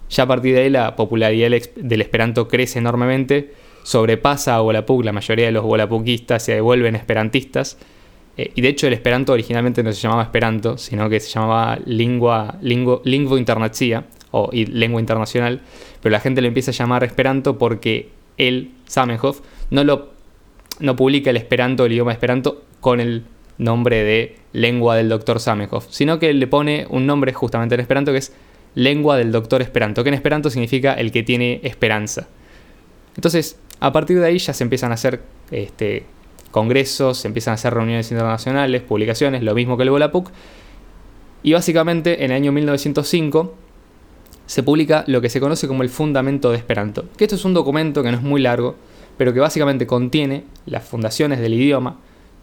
ya 0.10 0.24
a 0.24 0.28
partir 0.28 0.56
de 0.56 0.62
ahí 0.62 0.70
la 0.70 0.96
popularidad 0.96 1.52
del 1.76 2.02
esperanto 2.02 2.48
crece 2.48 2.80
enormemente 2.80 3.54
sobrepasa 3.84 4.56
a 4.56 4.60
Volapuk, 4.62 5.04
la 5.04 5.12
mayoría 5.12 5.46
de 5.46 5.52
los 5.52 5.64
volapukistas 5.64 6.44
se 6.44 6.54
devuelven 6.54 6.96
esperantistas. 6.96 7.78
Eh, 8.38 8.52
y 8.56 8.62
de 8.62 8.70
hecho 8.70 8.88
el 8.88 8.94
esperanto 8.94 9.34
originalmente 9.34 9.84
no 9.84 9.92
se 9.92 10.02
llamaba 10.02 10.24
esperanto, 10.24 10.78
sino 10.78 11.10
que 11.10 11.20
se 11.20 11.30
llamaba 11.30 11.80
lingua, 11.86 12.58
lingo, 12.62 13.02
lingua 13.06 13.38
internazia, 13.38 14.06
o 14.32 14.50
lengua 14.52 15.00
internacional, 15.00 15.62
pero 16.02 16.12
la 16.12 16.20
gente 16.20 16.42
le 16.42 16.48
empieza 16.48 16.72
a 16.72 16.74
llamar 16.74 17.04
esperanto 17.04 17.58
porque 17.58 18.10
él, 18.38 18.72
Samenhoff, 18.88 19.42
no, 19.70 19.84
lo, 19.84 20.11
no 20.82 20.96
publica 20.96 21.30
el 21.30 21.38
esperanto, 21.38 21.86
el 21.86 21.94
idioma 21.94 22.12
esperanto, 22.12 22.64
con 22.80 23.00
el 23.00 23.24
nombre 23.58 24.04
de 24.04 24.38
lengua 24.54 24.96
del 24.96 25.10
doctor 25.10 25.40
Samenhoff, 25.40 25.88
sino 25.90 26.20
que 26.20 26.34
le 26.34 26.48
pone 26.48 26.88
un 26.90 27.06
nombre 27.06 27.32
justamente 27.34 27.76
en 27.76 27.82
esperanto 27.82 28.12
que 28.12 28.18
es 28.18 28.34
lengua 28.76 29.18
del 29.18 29.32
doctor 29.32 29.62
esperanto, 29.62 30.04
que 30.04 30.10
en 30.10 30.16
esperanto 30.16 30.50
significa 30.50 30.94
el 30.94 31.12
que 31.12 31.24
tiene 31.24 31.60
esperanza. 31.64 32.28
Entonces, 33.16 33.60
a 33.80 33.92
partir 33.92 34.20
de 34.20 34.26
ahí 34.26 34.38
ya 34.38 34.54
se 34.54 34.64
empiezan 34.64 34.92
a 34.92 34.96
hacer 34.96 35.22
este, 35.52 36.06
congresos, 36.52 37.18
se 37.18 37.28
empiezan 37.28 37.54
a 37.54 37.56
hacer 37.56 37.74
reuniones 37.74 38.12
internacionales, 38.12 38.82
publicaciones, 38.82 39.44
lo 39.44 39.54
mismo 39.54 39.78
que 39.78 39.84
el 39.84 39.90
Volapuk. 39.90 40.32
Y 41.44 41.54
básicamente 41.54 42.24
en 42.24 42.32
el 42.32 42.38
año 42.38 42.52
1905 42.52 43.56
se 44.46 44.64
publica 44.64 45.04
lo 45.08 45.22
que 45.22 45.30
se 45.30 45.40
conoce 45.40 45.68
como 45.68 45.82
el 45.82 45.90
Fundamento 45.90 46.52
de 46.52 46.58
Esperanto, 46.58 47.06
que 47.18 47.24
esto 47.24 47.36
es 47.36 47.46
un 47.46 47.54
documento 47.54 48.04
que 48.04 48.12
no 48.12 48.18
es 48.18 48.24
muy 48.24 48.42
largo, 48.42 48.76
pero 49.18 49.34
que 49.34 49.40
básicamente 49.40 49.88
contiene 49.88 50.44
las 50.66 50.84
fundaciones 50.84 51.40
del 51.40 51.54
idioma, 51.54 51.98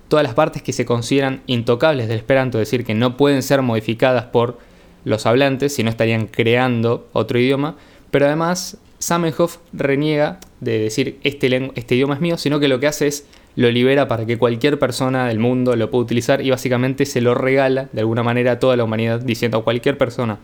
todas 0.09 0.25
las 0.25 0.35
partes 0.35 0.63
que 0.63 0.73
se 0.73 0.85
consideran 0.85 1.43
intocables 1.47 2.09
del 2.09 2.19
Esperanto, 2.19 2.59
es 2.59 2.69
decir, 2.69 2.85
que 2.85 2.95
no 2.95 3.17
pueden 3.17 3.43
ser 3.43 3.63
modificadas 3.63 4.25
por 4.27 4.59
los 5.05 5.27
hablantes, 5.27 5.75
si 5.75 5.83
no 5.83 5.91
estarían 5.91 6.27
creando 6.27 7.09
otro 7.13 7.39
idioma, 7.39 7.77
pero 8.11 8.27
además 8.27 8.79
Samenhoff 8.99 9.59
reniega 9.73 10.41
de 10.61 10.79
decir 10.79 11.19
este, 11.23 11.71
este 11.75 11.95
idioma 11.95 12.15
es 12.15 12.21
mío, 12.21 12.37
sino 12.37 12.59
que 12.59 12.69
lo 12.69 12.81
que 12.81 12.89
hace 12.89 13.07
es 13.07 13.27
lo 13.55 13.71
libera 13.71 14.07
para 14.07 14.25
que 14.25 14.39
cualquier 14.39 14.79
persona 14.79 15.27
del 15.27 15.39
mundo 15.39 15.75
lo 15.75 15.91
pueda 15.91 16.05
utilizar 16.05 16.41
y 16.41 16.51
básicamente 16.51 17.07
se 17.07 17.21
lo 17.21 17.35
regala 17.35 17.89
de 17.93 18.01
alguna 18.01 18.23
manera 18.23 18.53
a 18.53 18.59
toda 18.59 18.77
la 18.77 18.85
humanidad 18.85 19.21
diciendo 19.21 19.59
a 19.59 19.65
cualquier 19.65 19.99
persona 19.99 20.39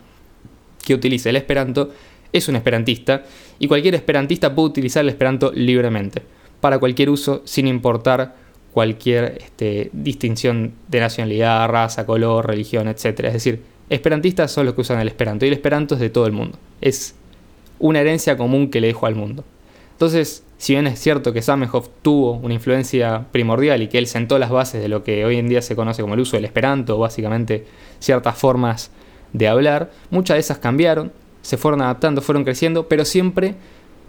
que 0.85 0.93
utilice 0.93 1.29
el 1.29 1.37
esperanto 1.37 1.91
es 2.37 2.47
un 2.47 2.55
esperantista 2.55 3.23
y 3.59 3.67
cualquier 3.67 3.95
esperantista 3.95 4.53
puede 4.53 4.69
utilizar 4.69 5.03
el 5.03 5.09
esperanto 5.09 5.51
libremente 5.53 6.21
para 6.59 6.79
cualquier 6.79 7.09
uso 7.09 7.41
sin 7.45 7.67
importar 7.67 8.35
cualquier 8.73 9.37
este, 9.39 9.89
distinción 9.93 10.73
de 10.89 10.99
nacionalidad, 10.99 11.69
raza, 11.69 12.05
color, 12.05 12.45
religión, 12.45 12.87
etc. 12.89 13.05
Es 13.25 13.33
decir, 13.33 13.61
esperantistas 13.89 14.51
son 14.51 14.65
los 14.65 14.75
que 14.75 14.81
usan 14.81 14.99
el 14.99 15.07
esperanto 15.07 15.45
y 15.45 15.47
el 15.47 15.53
esperanto 15.53 15.95
es 15.95 16.01
de 16.01 16.09
todo 16.09 16.25
el 16.25 16.33
mundo. 16.33 16.57
Es 16.81 17.15
una 17.79 18.01
herencia 18.01 18.35
común 18.35 18.69
que 18.69 18.81
le 18.81 18.87
dejó 18.87 19.05
al 19.05 19.15
mundo. 19.15 19.45
Entonces, 19.93 20.43
si 20.57 20.73
bien 20.73 20.87
es 20.87 20.99
cierto 20.99 21.31
que 21.31 21.41
Zamenhof 21.41 21.87
tuvo 22.01 22.33
una 22.33 22.53
influencia 22.53 23.27
primordial 23.31 23.81
y 23.81 23.87
que 23.87 23.97
él 23.97 24.07
sentó 24.07 24.39
las 24.39 24.49
bases 24.49 24.81
de 24.81 24.89
lo 24.89 25.05
que 25.05 25.23
hoy 25.23 25.37
en 25.37 25.47
día 25.47 25.61
se 25.61 25.75
conoce 25.75 26.01
como 26.01 26.15
el 26.15 26.19
uso 26.19 26.35
del 26.35 26.43
esperanto, 26.43 26.97
básicamente 26.97 27.65
ciertas 27.99 28.37
formas 28.37 28.91
de 29.31 29.47
hablar, 29.47 29.91
muchas 30.09 30.35
de 30.35 30.41
esas 30.41 30.57
cambiaron, 30.57 31.13
se 31.45 31.57
fueron 31.57 31.83
adaptando, 31.83 32.23
fueron 32.23 32.43
creciendo, 32.43 32.87
pero 32.87 33.05
siempre 33.05 33.53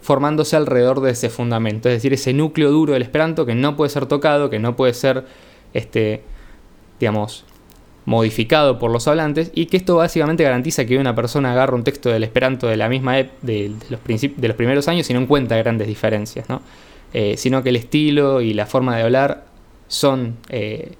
formándose 0.00 0.56
alrededor 0.56 1.02
de 1.02 1.10
ese 1.10 1.28
fundamento, 1.28 1.90
es 1.90 1.96
decir, 1.96 2.14
ese 2.14 2.32
núcleo 2.32 2.70
duro 2.70 2.94
del 2.94 3.02
esperanto 3.02 3.44
que 3.44 3.54
no 3.54 3.76
puede 3.76 3.90
ser 3.90 4.06
tocado, 4.06 4.48
que 4.48 4.58
no 4.58 4.74
puede 4.74 4.94
ser, 4.94 5.26
este, 5.74 6.22
digamos, 6.98 7.44
modificado 8.06 8.78
por 8.78 8.90
los 8.90 9.06
hablantes 9.06 9.50
y 9.54 9.66
que 9.66 9.76
esto 9.76 9.96
básicamente 9.96 10.44
garantiza 10.44 10.86
que 10.86 10.96
una 10.96 11.14
persona 11.14 11.52
agarre 11.52 11.74
un 11.74 11.84
texto 11.84 12.08
del 12.08 12.24
esperanto 12.24 12.68
de 12.68 12.78
la 12.78 12.88
misma 12.88 13.16
de, 13.16 13.30
de, 13.42 13.72
los, 13.90 14.00
de 14.00 14.48
los 14.48 14.56
primeros 14.56 14.88
años 14.88 15.10
y 15.10 15.12
no 15.12 15.20
encuentra 15.20 15.58
grandes 15.58 15.88
diferencias, 15.88 16.48
¿no? 16.48 16.62
Eh, 17.12 17.36
sino 17.36 17.62
que 17.62 17.68
el 17.68 17.76
estilo 17.76 18.40
y 18.40 18.54
la 18.54 18.64
forma 18.64 18.96
de 18.96 19.02
hablar 19.02 19.44
son, 19.88 20.36
eh, 20.48 20.94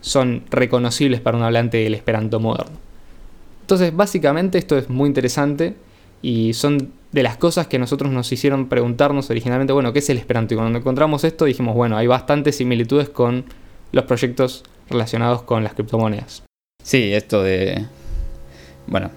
son 0.00 0.44
reconocibles 0.48 1.20
para 1.20 1.36
un 1.36 1.42
hablante 1.42 1.78
del 1.78 1.94
esperanto 1.94 2.38
moderno. 2.38 2.85
Entonces, 3.66 3.96
básicamente 3.96 4.58
esto 4.58 4.78
es 4.78 4.88
muy 4.88 5.08
interesante 5.08 5.74
y 6.22 6.54
son 6.54 6.92
de 7.10 7.24
las 7.24 7.36
cosas 7.36 7.66
que 7.66 7.80
nosotros 7.80 8.12
nos 8.12 8.30
hicieron 8.30 8.68
preguntarnos 8.68 9.28
originalmente, 9.28 9.72
bueno, 9.72 9.92
¿qué 9.92 9.98
es 9.98 10.08
el 10.08 10.18
esperanto? 10.18 10.54
Y 10.54 10.56
cuando 10.56 10.78
encontramos 10.78 11.24
esto 11.24 11.46
dijimos, 11.46 11.74
bueno, 11.74 11.96
hay 11.96 12.06
bastantes 12.06 12.58
similitudes 12.58 13.08
con 13.08 13.44
los 13.90 14.04
proyectos 14.04 14.62
relacionados 14.88 15.42
con 15.42 15.64
las 15.64 15.74
criptomonedas. 15.74 16.44
Sí, 16.80 17.12
esto 17.12 17.42
de... 17.42 17.84
Bueno, 18.86 19.10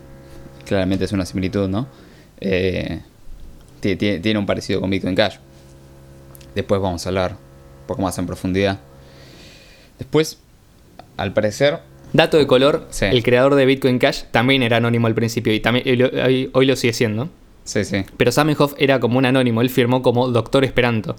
claramente 0.65 1.06
es 1.06 1.12
una 1.12 1.27
similitud, 1.27 1.70
¿no? 1.70 1.88
Eh, 2.41 3.03
tiene, 3.82 4.39
un 4.39 4.48
parecido 4.48 4.82
con 4.82 4.89
Bitcoin 4.89 5.13
Cash. 5.13 5.36
Después 6.56 6.82
vamos 6.82 7.06
a 7.06 7.10
hablar 7.10 7.34
un 7.34 7.86
poco 7.86 8.01
más 8.01 8.18
en 8.18 8.25
profundidad. 8.25 8.79
Después, 10.00 10.39
al 11.18 11.34
parecer... 11.34 11.82
Dato 12.13 12.37
de 12.37 12.47
color, 12.47 12.87
el 13.01 13.23
creador 13.23 13.55
de 13.55 13.65
Bitcoin 13.65 13.99
Cash 13.99 14.23
también 14.31 14.63
era 14.63 14.77
anónimo 14.77 15.07
al 15.07 15.15
principio 15.15 15.53
y 15.53 15.59
también 15.59 15.85
hoy, 16.53 16.65
lo 16.65 16.75
sigue 16.75 16.93
siendo. 16.93 17.29
Sí, 17.63 17.85
sí. 17.85 18.03
Pero 18.17 18.31
Samenhoff 18.31 18.73
era 18.77 18.99
como 18.99 19.17
un 19.17 19.25
anónimo, 19.25 19.61
él 19.61 19.69
firmó 19.69 20.01
como 20.01 20.29
Doctor 20.29 20.63
Esperanto, 20.63 21.15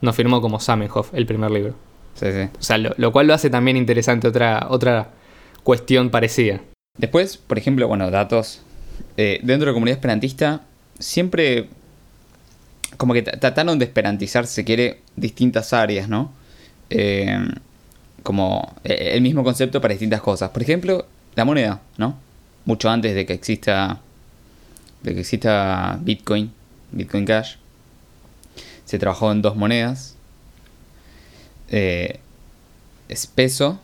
no 0.00 0.12
firmó 0.12 0.40
como 0.40 0.58
Samenhoff 0.58 1.14
el 1.14 1.26
primer 1.26 1.50
libro. 1.50 1.74
Sí, 2.14 2.26
sí. 2.32 2.48
O 2.58 2.62
sea, 2.62 2.78
lo, 2.78 3.12
cual 3.12 3.26
lo 3.26 3.34
hace 3.34 3.50
también 3.50 3.76
interesante 3.76 4.26
otra, 4.26 4.66
otra 4.68 5.10
cuestión 5.62 6.10
parecida. 6.10 6.60
Después, 6.98 7.36
por 7.36 7.58
ejemplo, 7.58 7.86
bueno, 7.88 8.10
datos. 8.10 8.62
Eh, 9.16 9.40
dentro 9.42 9.66
de 9.66 9.72
la 9.72 9.74
comunidad 9.74 9.96
esperantista, 9.96 10.62
siempre 10.98 11.68
como 12.96 13.14
que 13.14 13.22
trataron 13.22 13.78
de 13.78 13.84
esperantizar, 13.84 14.46
si 14.46 14.54
se 14.54 14.64
quiere, 14.64 15.00
distintas 15.16 15.72
áreas, 15.72 16.08
¿no? 16.08 16.32
Eh, 16.90 17.38
como 18.22 18.74
eh, 18.84 19.12
el 19.14 19.22
mismo 19.22 19.44
concepto 19.44 19.80
para 19.80 19.92
distintas 19.92 20.20
cosas. 20.20 20.50
Por 20.50 20.62
ejemplo, 20.62 21.06
la 21.34 21.44
moneda, 21.44 21.80
¿no? 21.96 22.18
Mucho 22.64 22.90
antes 22.90 23.14
de 23.14 23.26
que 23.26 23.32
exista 23.32 24.00
de 25.02 25.14
que 25.14 25.20
exista 25.20 25.98
Bitcoin, 26.00 26.52
Bitcoin 26.92 27.24
Cash, 27.24 27.56
se 28.84 28.98
trabajó 28.98 29.32
en 29.32 29.42
dos 29.42 29.56
monedas, 29.56 30.16
eh, 31.70 32.20
espeso, 33.08 33.80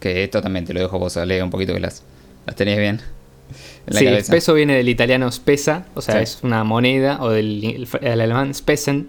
que 0.00 0.24
esto 0.24 0.42
también 0.42 0.64
te 0.64 0.74
lo 0.74 0.80
dejo 0.80 0.98
vos 0.98 1.16
a 1.16 1.24
leer 1.24 1.42
un 1.42 1.50
poquito 1.50 1.72
que 1.74 1.80
las, 1.80 2.02
las 2.46 2.56
tenéis 2.56 2.78
bien. 2.78 3.00
En 3.86 3.94
sí, 3.94 4.06
espeso 4.06 4.52
viene 4.52 4.74
del 4.74 4.90
italiano 4.90 5.32
spesa, 5.32 5.86
o 5.94 6.02
sea, 6.02 6.20
es 6.20 6.40
una 6.42 6.62
moneda, 6.64 7.22
o 7.22 7.30
del 7.30 7.88
alemán 8.02 8.52
spesen, 8.52 9.08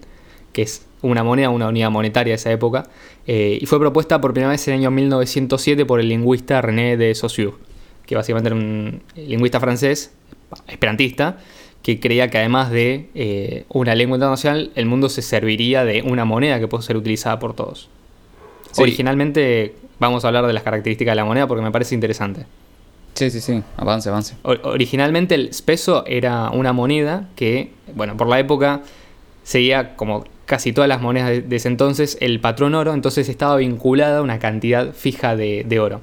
que 0.54 0.62
es 0.62 0.86
una 1.02 1.24
moneda, 1.24 1.50
una 1.50 1.68
unidad 1.68 1.90
monetaria 1.90 2.32
de 2.32 2.36
esa 2.36 2.50
época, 2.52 2.84
eh, 3.26 3.58
y 3.60 3.66
fue 3.66 3.78
propuesta 3.78 4.20
por 4.20 4.32
primera 4.32 4.50
vez 4.50 4.66
en 4.68 4.74
el 4.74 4.80
año 4.80 4.90
1907 4.90 5.86
por 5.86 6.00
el 6.00 6.08
lingüista 6.08 6.60
René 6.60 6.96
de 6.96 7.14
Saussure, 7.14 7.54
que 8.06 8.16
básicamente 8.16 8.48
era 8.48 8.56
un 8.56 9.02
lingüista 9.16 9.60
francés, 9.60 10.12
esperantista, 10.68 11.38
que 11.82 11.98
creía 12.00 12.28
que 12.28 12.38
además 12.38 12.70
de 12.70 13.08
eh, 13.14 13.64
una 13.68 13.94
lengua 13.94 14.16
internacional, 14.16 14.70
el 14.74 14.86
mundo 14.86 15.08
se 15.08 15.22
serviría 15.22 15.84
de 15.84 16.02
una 16.02 16.24
moneda 16.24 16.60
que 16.60 16.68
puede 16.68 16.82
ser 16.82 16.96
utilizada 16.96 17.38
por 17.38 17.54
todos. 17.54 17.88
Originalmente 18.76 19.74
vamos 19.98 20.24
a 20.24 20.28
hablar 20.28 20.46
de 20.46 20.52
las 20.52 20.62
características 20.62 21.12
de 21.12 21.16
la 21.16 21.24
moneda 21.24 21.46
porque 21.46 21.62
me 21.62 21.70
parece 21.70 21.94
interesante. 21.94 22.46
Sí, 23.14 23.30
sí, 23.30 23.40
sí, 23.40 23.62
avance, 23.76 24.08
avance. 24.08 24.36
originalmente 24.42 25.34
el 25.34 25.50
peso 25.64 26.04
era 26.06 26.50
una 26.50 26.72
moneda 26.72 27.28
que, 27.34 27.72
bueno, 27.94 28.16
por 28.16 28.28
la 28.28 28.38
época 28.38 28.82
seguía 29.42 29.96
como 29.96 30.24
casi 30.50 30.72
todas 30.72 30.88
las 30.88 31.00
monedas 31.00 31.48
de, 31.48 31.56
ese 31.56 31.68
entonces 31.68 32.18
el 32.20 32.40
patrón 32.40 32.74
oro, 32.74 32.92
entonces 32.92 33.28
estaba 33.28 33.54
vinculada 33.54 34.18
a 34.18 34.22
una 34.22 34.40
cantidad 34.40 34.92
fija 34.92 35.36
de, 35.36 35.78
oro 35.80 36.00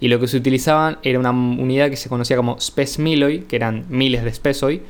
y 0.00 0.08
lo 0.08 0.18
que 0.18 0.26
se 0.26 0.38
utilizaban 0.38 0.96
era 1.02 1.18
una 1.18 1.32
unidad 1.32 1.90
que 1.90 1.98
se 1.98 2.08
conocía 2.08 2.38
como 2.38 2.58
spes 2.58 2.98
miloi, 2.98 3.40
que 3.40 3.56
eran 3.56 3.84
miles 3.90 4.24
de 4.24 4.32
spesoi, 4.32 4.80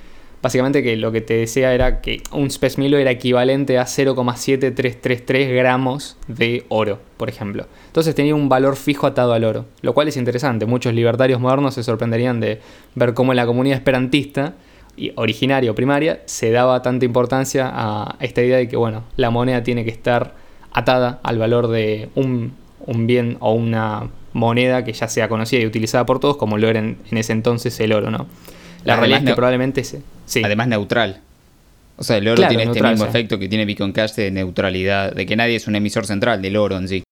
Básicamente 0.43 0.83
que 0.83 0.97
lo 0.97 1.13
que 1.13 1.21
te 1.21 1.35
decía 1.35 1.75
era 1.75 2.01
que 2.01 2.23
un 2.33 2.51
spesmilo 2.51 2.97
era 2.97 3.11
equivalente 3.11 3.79
a 3.79 3.85
0,7333 3.85 5.55
gramos 5.55 6.17
de 6.29 6.65
oro, 6.71 6.99
por 7.19 7.29
ejemplo. 7.29 7.67
Entonces 7.89 8.15
tenía 8.15 8.35
un 8.35 8.49
valor 8.49 8.77
fijo 8.77 9.07
atado 9.07 9.35
al 9.35 9.45
oro, 9.45 9.67
lo 9.83 9.93
cual 9.93 10.09
es 10.09 10.17
interesante. 10.17 10.65
Muchos 10.65 10.95
libertarios 10.95 11.41
modernos 11.41 11.75
se 11.75 11.83
sorprenderían 11.83 12.41
de 12.41 12.59
ver 12.95 13.13
cómo 13.13 13.33
en 13.33 13.37
la 13.37 13.45
comunidad 13.45 13.77
esperantista, 13.77 14.55
originaria 15.17 15.71
o 15.71 15.75
primaria, 15.75 16.21
se 16.27 16.51
daba 16.51 16.83
tanta 16.83 17.05
importancia 17.05 17.71
a 17.73 18.17
esta 18.21 18.43
idea 18.43 18.59
de 18.59 18.69
que 18.69 18.77
bueno, 18.77 19.05
la 19.17 19.31
moneda 19.31 19.63
tiene 19.63 19.85
que 19.85 19.91
estar 19.91 20.35
atada 20.73 21.21
al 21.23 21.39
valor 21.39 21.69
de 21.69 22.09
un 22.15 22.53
un 22.87 23.07
bien 23.07 23.37
o 23.41 23.53
una 23.53 24.09
moneda 24.33 24.85
que 24.85 24.93
ya 24.93 25.09
sea 25.09 25.29
conocida 25.29 25.61
y 25.61 25.67
utilizada 25.67 26.07
por 26.07 26.21
todos, 26.21 26.37
como 26.37 26.59
lo 26.59 26.69
era 26.69 26.79
en, 26.79 26.99
ese 27.11 27.33
entonces 27.33 27.79
el 27.81 27.93
oro, 27.93 28.11
¿no? 28.11 28.27
La 28.85 28.97
realidad 28.97 29.21
es 29.21 29.27
que 29.27 29.35
probablemente 29.35 29.85
se, 29.85 30.03
sí. 30.27 30.43
Además 30.43 30.69
neutral. 30.69 31.21
O 31.97 32.05
sea, 32.05 32.17
el 32.17 32.29
oro 32.29 32.47
tiene 32.49 32.63
este 32.63 32.83
mismo 32.83 33.05
efecto 33.05 33.39
que 33.39 33.49
tiene 33.49 33.67
Bitcoin 33.67 33.93
Cash 33.93 34.15
de 34.15 34.31
neutralidad, 34.31 35.13
de 35.13 35.27
que 35.27 35.37
nadie 35.37 35.57
es 35.57 35.67
un 35.67 35.77
emisor 35.77 36.07
central 36.07 36.41
del 36.41 36.57
oro 36.57 36.79
en 36.79 36.89
sí. 36.89 37.03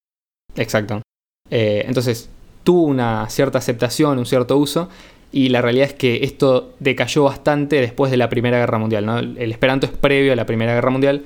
Exacto. 0.56 1.02
Eh, 1.50 1.84
entonces, 1.86 2.30
tuvo 2.64 2.84
una 2.84 3.28
cierta 3.28 3.58
aceptación, 3.58 4.18
un 4.18 4.24
cierto 4.24 4.56
uso, 4.56 4.88
y 5.30 5.50
la 5.50 5.60
realidad 5.60 5.88
es 5.88 5.94
que 5.94 6.24
esto 6.24 6.74
decayó 6.80 7.24
bastante 7.24 7.80
después 7.80 8.10
de 8.10 8.16
la 8.16 8.28
Primera 8.28 8.58
Guerra 8.58 8.78
Mundial. 8.78 9.04
¿no? 9.04 9.18
El 9.18 9.52
esperanto 9.52 9.86
es 9.86 9.92
previo 9.92 10.32
a 10.32 10.36
la 10.36 10.46
Primera 10.46 10.74
Guerra 10.74 10.90
Mundial, 10.90 11.24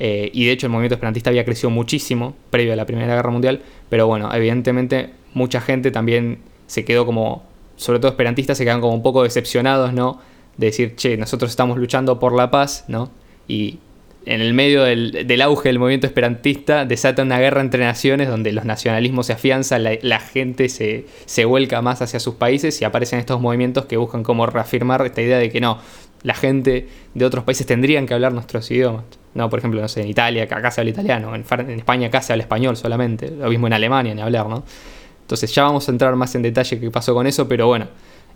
eh, 0.00 0.30
y 0.32 0.46
de 0.46 0.52
hecho 0.52 0.66
el 0.66 0.72
movimiento 0.72 0.94
esperantista 0.94 1.30
había 1.30 1.44
crecido 1.44 1.70
muchísimo 1.70 2.34
previo 2.50 2.72
a 2.72 2.76
la 2.76 2.84
Primera 2.84 3.14
Guerra 3.14 3.30
Mundial, 3.30 3.62
pero 3.88 4.06
bueno, 4.06 4.34
evidentemente 4.34 5.10
mucha 5.34 5.60
gente 5.60 5.90
también 5.90 6.38
se 6.66 6.84
quedó 6.84 7.06
como, 7.06 7.44
sobre 7.76 8.00
todo 8.00 8.10
esperantistas, 8.10 8.58
se 8.58 8.64
quedan 8.64 8.80
como 8.80 8.94
un 8.94 9.02
poco 9.02 9.22
decepcionados, 9.22 9.92
¿no? 9.92 10.20
De 10.56 10.66
decir, 10.66 10.96
che, 10.96 11.16
nosotros 11.16 11.50
estamos 11.50 11.78
luchando 11.78 12.18
por 12.18 12.34
la 12.34 12.50
paz, 12.50 12.84
¿no? 12.88 13.10
Y 13.46 13.78
en 14.26 14.40
el 14.40 14.54
medio 14.54 14.84
del, 14.84 15.42
auge 15.42 15.68
del 15.68 15.78
movimiento 15.78 16.06
esperantista 16.06 16.84
desata 16.84 17.22
una 17.22 17.38
guerra 17.38 17.60
entre 17.60 17.84
naciones 17.84 18.28
donde 18.28 18.52
los 18.52 18.64
nacionalismos 18.64 19.26
se 19.26 19.34
afianzan, 19.34 19.84
la, 19.84 20.20
gente 20.20 20.68
se, 20.68 21.06
se, 21.26 21.44
vuelca 21.44 21.82
más 21.82 22.00
hacia 22.02 22.20
sus 22.20 22.34
países 22.34 22.80
y 22.80 22.84
aparecen 22.84 23.18
estos 23.18 23.40
movimientos 23.40 23.86
que 23.86 23.96
buscan 23.96 24.22
como 24.22 24.46
reafirmar 24.46 25.04
esta 25.04 25.20
idea 25.20 25.38
de 25.38 25.50
que 25.50 25.60
no, 25.60 25.78
la 26.22 26.34
gente 26.34 26.88
de 27.12 27.24
otros 27.24 27.44
países 27.44 27.66
tendrían 27.66 28.06
que 28.06 28.14
hablar 28.14 28.32
nuestros 28.32 28.70
idiomas. 28.70 29.04
No, 29.34 29.50
por 29.50 29.58
ejemplo, 29.58 29.80
no 29.80 29.88
sé, 29.88 30.00
en 30.02 30.08
Italia 30.08 30.44
acá 30.44 30.70
se 30.70 30.80
habla 30.80 30.90
italiano, 30.90 31.34
en, 31.34 31.42
España 31.70 32.08
acá 32.08 32.22
se 32.22 32.32
habla 32.32 32.42
español 32.42 32.76
solamente, 32.76 33.30
lo 33.30 33.48
mismo 33.50 33.66
en 33.66 33.72
Alemania, 33.72 34.14
ni 34.14 34.22
hablar, 34.22 34.48
¿no? 34.48 34.64
Entonces 35.20 35.54
ya 35.54 35.64
vamos 35.64 35.88
a 35.88 35.92
entrar 35.92 36.14
más 36.16 36.34
en 36.34 36.42
detalle 36.42 36.78
qué 36.78 36.90
pasó 36.90 37.14
con 37.14 37.26
eso, 37.26 37.48
pero 37.48 37.66
bueno, 37.66 37.88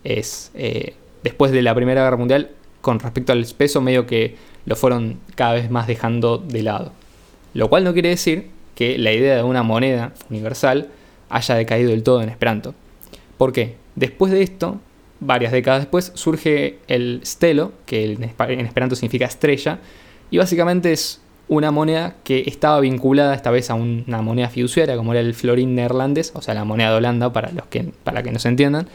es 0.03 0.51
eh, 0.55 0.93
después 1.23 1.51
de 1.51 1.61
la 1.61 1.73
Primera 1.73 2.03
Guerra 2.03 2.17
Mundial, 2.17 2.51
con 2.81 2.99
respecto 2.99 3.31
al 3.31 3.45
peso, 3.57 3.81
medio 3.81 4.05
que 4.05 4.35
lo 4.69 4.75
fueron 4.75 5.19
cada 5.33 5.53
vez 5.53 5.71
más 5.71 5.87
dejando 5.87 6.37
de 6.37 6.61
lado. 6.61 6.93
Lo 7.55 7.69
cual 7.69 7.83
no 7.83 7.93
quiere 7.93 8.09
decir 8.09 8.49
que 8.75 8.99
la 8.99 9.11
idea 9.11 9.35
de 9.35 9.41
una 9.41 9.63
moneda 9.63 10.13
universal 10.29 10.89
haya 11.27 11.55
decaído 11.55 11.89
del 11.89 12.03
todo 12.03 12.21
en 12.21 12.29
Esperanto. 12.29 12.75
¿Por 13.39 13.51
qué? 13.51 13.77
Después 13.95 14.31
de 14.31 14.43
esto, 14.43 14.79
varias 15.19 15.51
décadas 15.51 15.81
después, 15.81 16.11
surge 16.13 16.77
el 16.87 17.21
stelo, 17.25 17.73
que 17.87 18.13
en 18.13 18.59
Esperanto 18.65 18.95
significa 18.95 19.25
estrella, 19.25 19.79
y 20.29 20.37
básicamente 20.37 20.93
es 20.93 21.19
una 21.47 21.71
moneda 21.71 22.17
que 22.23 22.43
estaba 22.45 22.79
vinculada 22.79 23.33
esta 23.33 23.49
vez 23.49 23.71
a 23.71 23.73
una 23.73 24.21
moneda 24.21 24.49
fiduciaria, 24.49 24.95
como 24.97 25.13
era 25.13 25.21
el 25.21 25.33
florín 25.33 25.73
neerlandés, 25.73 26.31
o 26.35 26.43
sea, 26.43 26.53
la 26.53 26.63
moneda 26.63 26.91
de 26.91 26.97
Holanda, 26.97 27.33
para 27.33 27.51
los 27.51 27.65
que, 27.65 27.85
para 28.03 28.21
que 28.21 28.31
no 28.31 28.37
se 28.37 28.49
entiendan, 28.49 28.87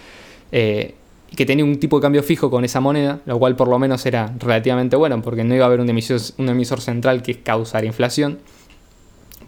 eh, 0.52 0.94
que 1.36 1.46
tenía 1.46 1.64
un 1.64 1.78
tipo 1.78 1.98
de 1.98 2.02
cambio 2.02 2.22
fijo 2.22 2.50
con 2.50 2.64
esa 2.64 2.80
moneda, 2.80 3.20
lo 3.26 3.38
cual 3.38 3.56
por 3.56 3.68
lo 3.68 3.78
menos 3.78 4.04
era 4.06 4.34
relativamente 4.38 4.96
bueno, 4.96 5.22
porque 5.22 5.44
no 5.44 5.54
iba 5.54 5.64
a 5.64 5.68
haber 5.68 5.80
un 5.80 5.88
emisor, 5.88 6.20
un 6.38 6.48
emisor 6.48 6.80
central 6.80 7.22
que 7.22 7.40
causara 7.40 7.86
inflación, 7.86 8.38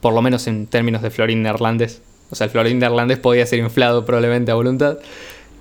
por 0.00 0.12
lo 0.14 0.23
menos 0.23 0.47
en 0.47 0.66
términos 0.66 1.02
de 1.02 1.11
florín 1.11 1.43
neerlandés. 1.43 2.02
O 2.31 2.35
sea, 2.35 2.47
el 2.47 2.50
florín 2.50 2.78
neerlandés 2.78 3.19
podía 3.19 3.47
ser 3.47 3.59
inflado 3.61 4.05
probablemente 4.05 4.50
a 4.50 4.55
voluntad, 4.55 4.99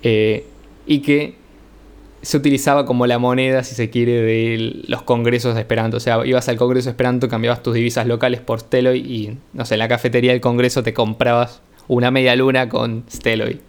eh, 0.02 0.44
y 0.86 1.00
que 1.00 1.34
se 2.22 2.36
utilizaba 2.36 2.86
como 2.86 3.06
la 3.06 3.18
moneda, 3.18 3.62
si 3.62 3.74
se 3.74 3.88
quiere, 3.88 4.20
de 4.22 4.82
los 4.88 5.02
congresos 5.02 5.54
de 5.54 5.60
Esperanto. 5.60 5.98
O 5.98 6.00
sea, 6.00 6.26
ibas 6.26 6.48
al 6.48 6.56
congreso 6.56 6.86
de 6.86 6.90
Esperanto, 6.90 7.28
cambiabas 7.28 7.62
tus 7.62 7.74
divisas 7.74 8.06
locales 8.06 8.40
por 8.40 8.60
Steloy 8.60 8.98
y, 8.98 9.38
no 9.52 9.64
sé, 9.64 9.74
en 9.74 9.78
la 9.78 9.88
cafetería 9.88 10.32
del 10.32 10.40
congreso 10.40 10.82
te 10.82 10.92
comprabas 10.92 11.60
una 11.88 12.10
media 12.10 12.34
luna 12.34 12.68
con 12.68 13.04
Steloy. 13.08 13.60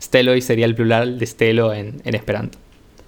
Steloy 0.00 0.40
sería 0.40 0.66
el 0.66 0.74
plural 0.74 1.18
de 1.18 1.26
Stelo 1.26 1.72
en, 1.72 2.00
Esperanto. 2.04 2.58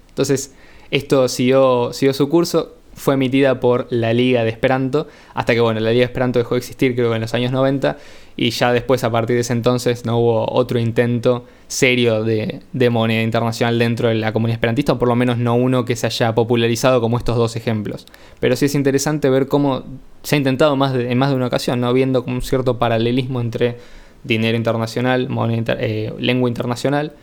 Entonces, 0.09 0.53
esto 0.91 1.27
siguió, 1.27 1.91
siguió 1.93 2.13
su 2.13 2.29
curso, 2.29 2.75
fue 2.95 3.15
emitida 3.15 3.59
por 3.59 3.87
la 3.89 4.13
Liga 4.13 4.43
de 4.43 4.49
Esperanto, 4.49 5.07
hasta 5.33 5.53
que, 5.53 5.59
bueno, 5.59 5.79
la 5.79 5.89
Liga 5.89 6.01
de 6.01 6.05
Esperanto 6.05 6.39
dejó 6.39 6.55
de 6.55 6.59
existir 6.59 6.95
creo 6.95 7.09
que 7.09 7.15
en 7.15 7.21
los 7.21 7.33
años 7.33 7.51
90, 7.51 7.97
y 8.35 8.49
ya 8.51 8.71
después, 8.71 9.03
a 9.03 9.11
partir 9.11 9.35
de 9.35 9.41
ese 9.41 9.53
entonces, 9.53 10.05
no 10.05 10.17
hubo 10.17 10.51
otro 10.51 10.79
intento 10.79 11.45
serio 11.67 12.23
de, 12.23 12.61
moneda 12.89 13.21
internacional 13.21 13.77
dentro 13.79 14.09
de 14.09 14.15
la 14.15 14.31
comunidad 14.33 14.55
esperantista, 14.55 14.93
o 14.93 14.99
por 14.99 15.07
lo 15.07 15.15
menos 15.15 15.37
no 15.37 15.55
uno 15.55 15.85
que 15.85 15.95
se 15.95 16.07
haya 16.07 16.33
popularizado 16.35 17.01
como 17.01 17.17
estos 17.17 17.37
dos 17.37 17.55
ejemplos. 17.55 18.05
Pero 18.39 18.55
sí 18.55 18.65
es 18.65 18.75
interesante 18.75 19.29
ver 19.29 19.47
cómo 19.47 19.83
se 20.21 20.35
ha 20.35 20.37
intentado 20.37 20.75
más 20.75 20.95
en 20.95 21.17
más 21.17 21.29
de 21.29 21.35
una 21.35 21.47
ocasión, 21.47 21.81
¿no? 21.81 21.93
viendo 21.93 22.23
un 22.23 22.41
cierto 22.41 22.79
paralelismo 22.79 23.41
entre 23.41 23.77
dinero 24.23 24.57
internacional, 24.57 25.29
moneda, 25.29 25.75
eh, 25.79 26.13
lengua 26.19 26.49
internacional, 26.49 27.13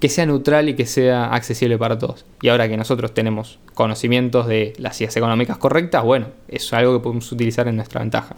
que 0.00 0.08
sea 0.08 0.26
neutral 0.26 0.68
y 0.68 0.74
que 0.74 0.86
sea 0.86 1.26
accesible 1.26 1.78
para 1.78 1.98
todos. 1.98 2.24
Y 2.42 2.48
ahora 2.48 2.68
que 2.68 2.76
nosotros 2.76 3.14
tenemos 3.14 3.58
conocimientos 3.74 4.46
de 4.46 4.74
las 4.78 5.00
ideas 5.00 5.16
económicas 5.16 5.56
correctas, 5.56 6.04
bueno, 6.04 6.26
es 6.48 6.72
algo 6.72 6.98
que 6.98 7.02
podemos 7.02 7.30
utilizar 7.32 7.68
en 7.68 7.76
nuestra 7.76 8.00
ventaja. 8.00 8.36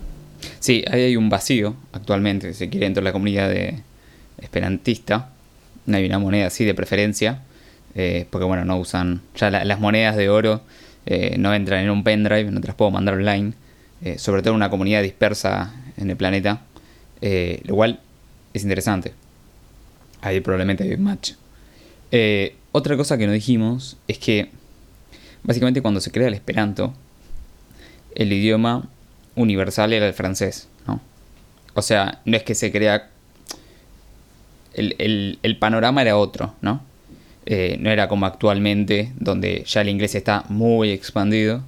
Sí, 0.61 0.85
ahí 0.91 1.03
hay 1.03 1.17
un 1.17 1.29
vacío 1.29 1.75
actualmente, 1.93 2.55
si 2.55 2.69
quiere, 2.69 2.87
dentro 2.87 3.01
de 3.01 3.07
la 3.07 3.13
comunidad 3.13 3.49
de 3.49 3.81
esperantista. 4.39 5.31
No 5.87 5.97
hay 5.97 6.07
una 6.07 6.19
moneda 6.19 6.47
así 6.47 6.65
de 6.65 6.75
preferencia, 6.75 7.43
eh, 7.95 8.27
porque 8.31 8.45
bueno, 8.45 8.65
no 8.65 8.79
usan, 8.79 9.23
ya 9.35 9.51
las 9.51 9.81
monedas 9.81 10.17
de 10.17 10.29
oro 10.29 10.61
eh, 11.07 11.37
no 11.39 11.55
entran 11.55 11.85
en 11.85 11.91
un 11.91 12.05
pendrive, 12.05 12.51
no 12.51 12.61
te 12.61 12.67
las 12.69 12.77
puedo 12.77 12.91
mandar 12.91 13.15
online, 13.15 13.53
sobre 14.19 14.43
todo 14.43 14.51
en 14.51 14.57
una 14.57 14.71
comunidad 14.71 15.03
dispersa 15.03 15.75
en 15.97 16.11
el 16.11 16.17
planeta, 16.17 16.61
lo 17.21 17.75
cual 17.75 17.99
es 18.57 18.63
interesante. 18.63 19.13
Ahí 20.21 20.41
probablemente 20.41 20.85
hay 20.85 20.95
un 20.95 21.03
match. 21.03 21.33
otra 22.73 22.97
cosa 22.97 23.19
que 23.19 23.27
no 23.27 23.33
dijimos 23.33 23.97
es 24.09 24.19
que 24.19 24.51
básicamente 25.43 25.83
cuando 25.83 26.01
se 26.01 26.11
crea 26.11 26.29
el 26.29 26.35
esperanto, 26.35 26.93
el 28.15 28.33
idioma 28.33 28.89
universal 29.37 29.93
era 29.93 30.07
el 30.07 30.15
francés, 30.15 30.69
¿no? 30.87 31.01
O 31.75 31.83
sea, 31.83 32.21
no 32.25 32.37
es 32.37 32.43
que 32.43 32.55
se 32.55 32.73
crea... 32.73 33.11
El, 34.75 35.57
panorama 35.59 36.03
era 36.03 36.19
otro, 36.19 36.55
¿no? 36.61 36.83
Eh, 37.47 37.77
no 37.81 37.91
era 37.91 38.09
como 38.09 38.27
actualmente, 38.27 39.13
donde 39.19 39.65
ya 39.67 39.81
el 39.81 39.89
inglés 39.89 40.15
está 40.15 40.45
muy 40.49 40.91
expandido. 40.91 41.63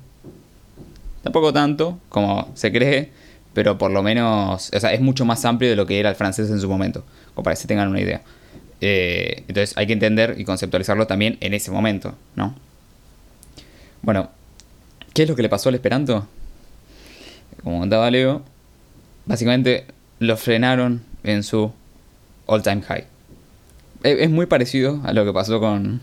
Tampoco 1.22 1.52
tanto 1.52 1.98
como 2.08 2.50
se 2.54 2.70
cree, 2.72 3.10
pero 3.54 3.78
por 3.78 3.90
lo 3.90 4.02
menos, 4.02 4.70
o 4.74 4.80
sea, 4.80 4.92
es 4.92 5.00
mucho 5.00 5.24
más 5.24 5.44
amplio 5.44 5.70
de 5.70 5.76
lo 5.76 5.86
que 5.86 5.98
era 5.98 6.10
el 6.10 6.16
francés 6.16 6.50
en 6.50 6.60
su 6.60 6.68
momento, 6.68 7.04
como 7.34 7.44
para 7.44 7.56
que 7.56 7.62
se 7.62 7.68
tengan 7.68 7.88
una 7.88 8.00
idea. 8.00 8.22
Eh, 8.80 9.44
entonces 9.48 9.76
hay 9.76 9.86
que 9.86 9.92
entender 9.92 10.36
y 10.38 10.44
conceptualizarlo 10.44 11.06
también 11.06 11.36
en 11.40 11.54
ese 11.54 11.70
momento, 11.70 12.14
¿no? 12.36 12.54
Bueno, 14.02 14.30
¿qué 15.14 15.24
es 15.24 15.28
lo 15.28 15.34
que 15.34 15.42
le 15.42 15.48
pasó 15.48 15.68
al 15.68 15.74
Esperanto? 15.74 16.26
como 17.62 17.80
contaba 17.80 18.10
Leo, 18.10 18.42
básicamente 19.26 19.84
lo 20.20 20.36
frenaron 20.36 21.02
en 21.24 21.42
su 21.42 21.72
all 22.46 22.62
time 22.62 22.82
high. 22.82 23.04
Es 24.04 24.30
muy 24.30 24.46
parecido 24.46 25.00
a 25.04 25.12
lo 25.12 25.24
que 25.24 25.32
pasó 25.32 25.58
con, 25.58 26.00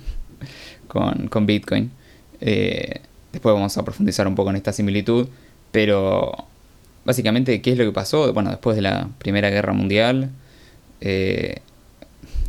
con, 1.29 1.45
Bitcoin. 1.45 1.91
Eh, 2.41 3.01
después 3.31 3.55
vamos 3.55 3.77
a 3.77 3.85
profundizar 3.85 4.27
un 4.27 4.35
poco 4.35 4.49
en 4.49 4.57
esta 4.57 4.73
similitud, 4.73 5.29
pero 5.71 6.33
básicamente, 7.05 7.61
¿qué 7.61 7.71
es 7.71 7.77
lo 7.77 7.85
que 7.85 7.91
pasó? 7.91 8.33
Bueno, 8.33 8.49
después 8.49 8.75
de 8.75 8.81
la 8.81 9.09
Primera 9.19 9.49
Guerra 9.49 9.73
Mundial, 9.73 10.31
eh, 11.01 11.61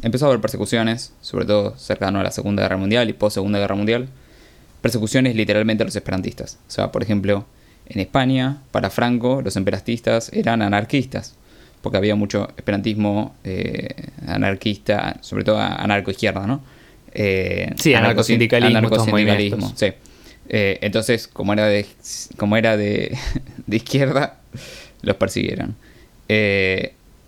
empezó 0.02 0.26
a 0.26 0.28
haber 0.28 0.40
persecuciones, 0.40 1.12
sobre 1.20 1.44
todo 1.44 1.76
cercano 1.76 2.18
a 2.18 2.22
la 2.22 2.30
Segunda 2.32 2.62
Guerra 2.62 2.78
Mundial 2.78 3.08
y 3.08 3.12
post 3.12 3.34
Segunda 3.34 3.58
Guerra 3.58 3.74
Mundial. 3.74 4.08
Persecuciones 4.80 5.36
literalmente 5.36 5.82
a 5.82 5.86
los 5.86 5.96
esperantistas. 5.96 6.58
O 6.66 6.70
sea, 6.70 6.90
por 6.90 7.02
ejemplo, 7.02 7.46
en 7.86 8.00
España, 8.00 8.62
para 8.70 8.90
Franco, 8.90 9.42
los 9.42 9.56
emperatistas 9.56 10.30
eran 10.32 10.62
anarquistas, 10.62 11.34
porque 11.82 11.98
había 11.98 12.16
mucho 12.16 12.48
esperantismo 12.56 13.34
eh, 13.44 14.10
anarquista, 14.26 15.18
sobre 15.20 15.44
todo 15.44 15.58
anarcoizquierda, 15.58 16.46
¿no? 16.46 16.62
Eh, 17.12 17.72
sí, 17.76 17.94
anarcosindicalismo. 17.94 19.72
sí. 19.74 19.92
Eh, 20.48 20.78
entonces, 20.82 21.26
como 21.26 21.52
era 21.52 21.66
de, 21.66 21.86
como 22.36 22.56
era 22.56 22.76
de, 22.76 23.16
izquierda, 23.70 24.38
los 25.02 25.16
persiguieron. 25.16 25.76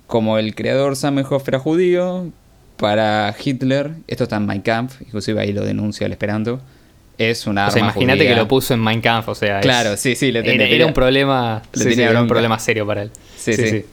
como 0.06 0.38
el 0.38 0.54
creador 0.54 0.96
Samenhoff 0.96 1.46
era 1.48 1.58
judío, 1.58 2.32
para 2.78 3.34
Hitler, 3.44 3.90
esto 4.06 4.24
está 4.24 4.36
en 4.36 4.46
Mein 4.46 4.62
Kampf, 4.62 5.02
inclusive 5.02 5.40
ahí 5.40 5.52
lo 5.52 5.64
denuncia 5.64 6.06
el 6.06 6.12
Esperanto, 6.12 6.60
es 7.18 7.46
una 7.46 7.66
arma. 7.66 7.70
O 7.70 7.72
sea, 7.72 7.82
imagínate 7.82 8.26
que 8.26 8.36
lo 8.36 8.46
puso 8.46 8.72
en 8.72 8.80
Mein 8.80 9.00
Kampf, 9.00 9.28
o 9.28 9.34
sea. 9.34 9.60
Claro, 9.60 9.96
sí, 9.96 10.14
sí, 10.14 10.30
le 10.30 10.42
tenía, 10.42 10.68
era, 10.68 10.86
un 10.86 10.94
problema. 10.94 11.62
era 11.74 12.22
un 12.22 12.28
problema 12.28 12.58
serio 12.58 12.86
para 12.86 13.02
él. 13.02 13.10
Sí 13.36 13.54
sí, 13.54 13.84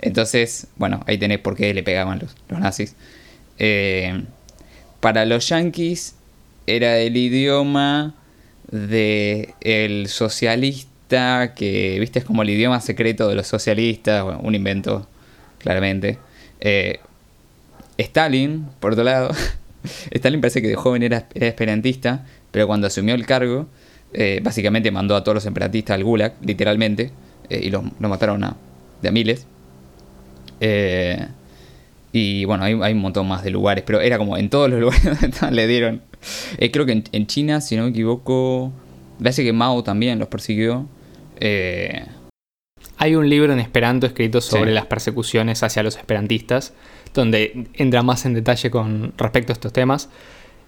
Entonces, 0.00 0.66
bueno, 0.76 1.02
ahí 1.06 1.16
tenés 1.16 1.38
por 1.38 1.56
qué 1.56 1.72
le 1.72 1.82
pegaban 1.82 2.18
los, 2.18 2.36
los 2.48 2.60
nazis. 2.60 2.94
Eh, 3.58 4.22
para 5.00 5.24
los 5.24 5.48
yankees 5.48 6.14
era 6.66 6.98
el 6.98 7.16
idioma 7.16 8.14
de 8.70 9.54
el 9.62 10.08
que, 11.08 11.96
viste, 12.00 12.18
es 12.18 12.24
como 12.24 12.42
el 12.42 12.50
idioma 12.50 12.80
secreto 12.80 13.28
de 13.28 13.34
los 13.34 13.46
socialistas, 13.46 14.24
bueno, 14.24 14.40
un 14.42 14.54
invento 14.54 15.06
claramente. 15.58 16.18
Eh, 16.60 17.00
Stalin, 17.98 18.66
por 18.80 18.92
otro 18.92 19.04
lado, 19.04 19.30
Stalin 20.10 20.40
parece 20.40 20.62
que 20.62 20.68
de 20.68 20.74
joven 20.74 21.02
era, 21.02 21.26
era 21.34 21.46
esperantista, 21.46 22.26
pero 22.50 22.66
cuando 22.66 22.86
asumió 22.86 23.14
el 23.14 23.26
cargo, 23.26 23.66
eh, 24.12 24.40
básicamente 24.42 24.90
mandó 24.90 25.16
a 25.16 25.22
todos 25.22 25.36
los 25.36 25.46
esperantistas 25.46 25.94
al 25.94 26.04
Gulag, 26.04 26.34
literalmente, 26.42 27.10
eh, 27.50 27.60
y 27.64 27.70
los, 27.70 27.84
mataron 28.00 28.44
a, 28.44 28.56
de 29.02 29.08
a 29.08 29.12
miles. 29.12 29.46
Y 32.12 32.46
bueno, 32.46 32.64
hay, 32.64 32.92
un 32.94 32.98
montón 32.98 33.28
más 33.28 33.44
de 33.44 33.50
lugares, 33.50 33.84
pero 33.86 34.00
era 34.00 34.16
como 34.16 34.38
en 34.38 34.48
todos 34.48 34.70
los 34.70 34.80
lugares 34.80 35.20
donde 35.38 35.54
le 35.54 35.66
dieron. 35.66 36.02
creo 36.72 36.86
que 36.86 37.02
en, 37.12 37.26
China, 37.26 37.60
si 37.60 37.76
no 37.76 37.84
me 37.84 37.90
equivoco, 37.90 38.72
parece 39.18 39.44
que 39.44 39.52
Mao 39.52 39.82
también 39.82 40.18
los 40.18 40.28
persiguió. 40.28 40.86
Hay 42.98 43.14
un 43.14 43.28
libro 43.28 43.52
en 43.52 43.60
Esperanto 43.60 44.06
escrito 44.06 44.40
sobre 44.40 44.72
las 44.72 44.86
persecuciones 44.86 45.62
hacia 45.62 45.82
los 45.82 45.96
esperantistas, 45.96 46.72
donde 47.12 47.68
entra 47.74 48.02
más 48.02 48.24
en 48.24 48.34
detalle 48.34 48.70
con 48.70 49.12
respecto 49.16 49.52
a 49.52 49.54
estos 49.54 49.72
temas. 49.72 50.08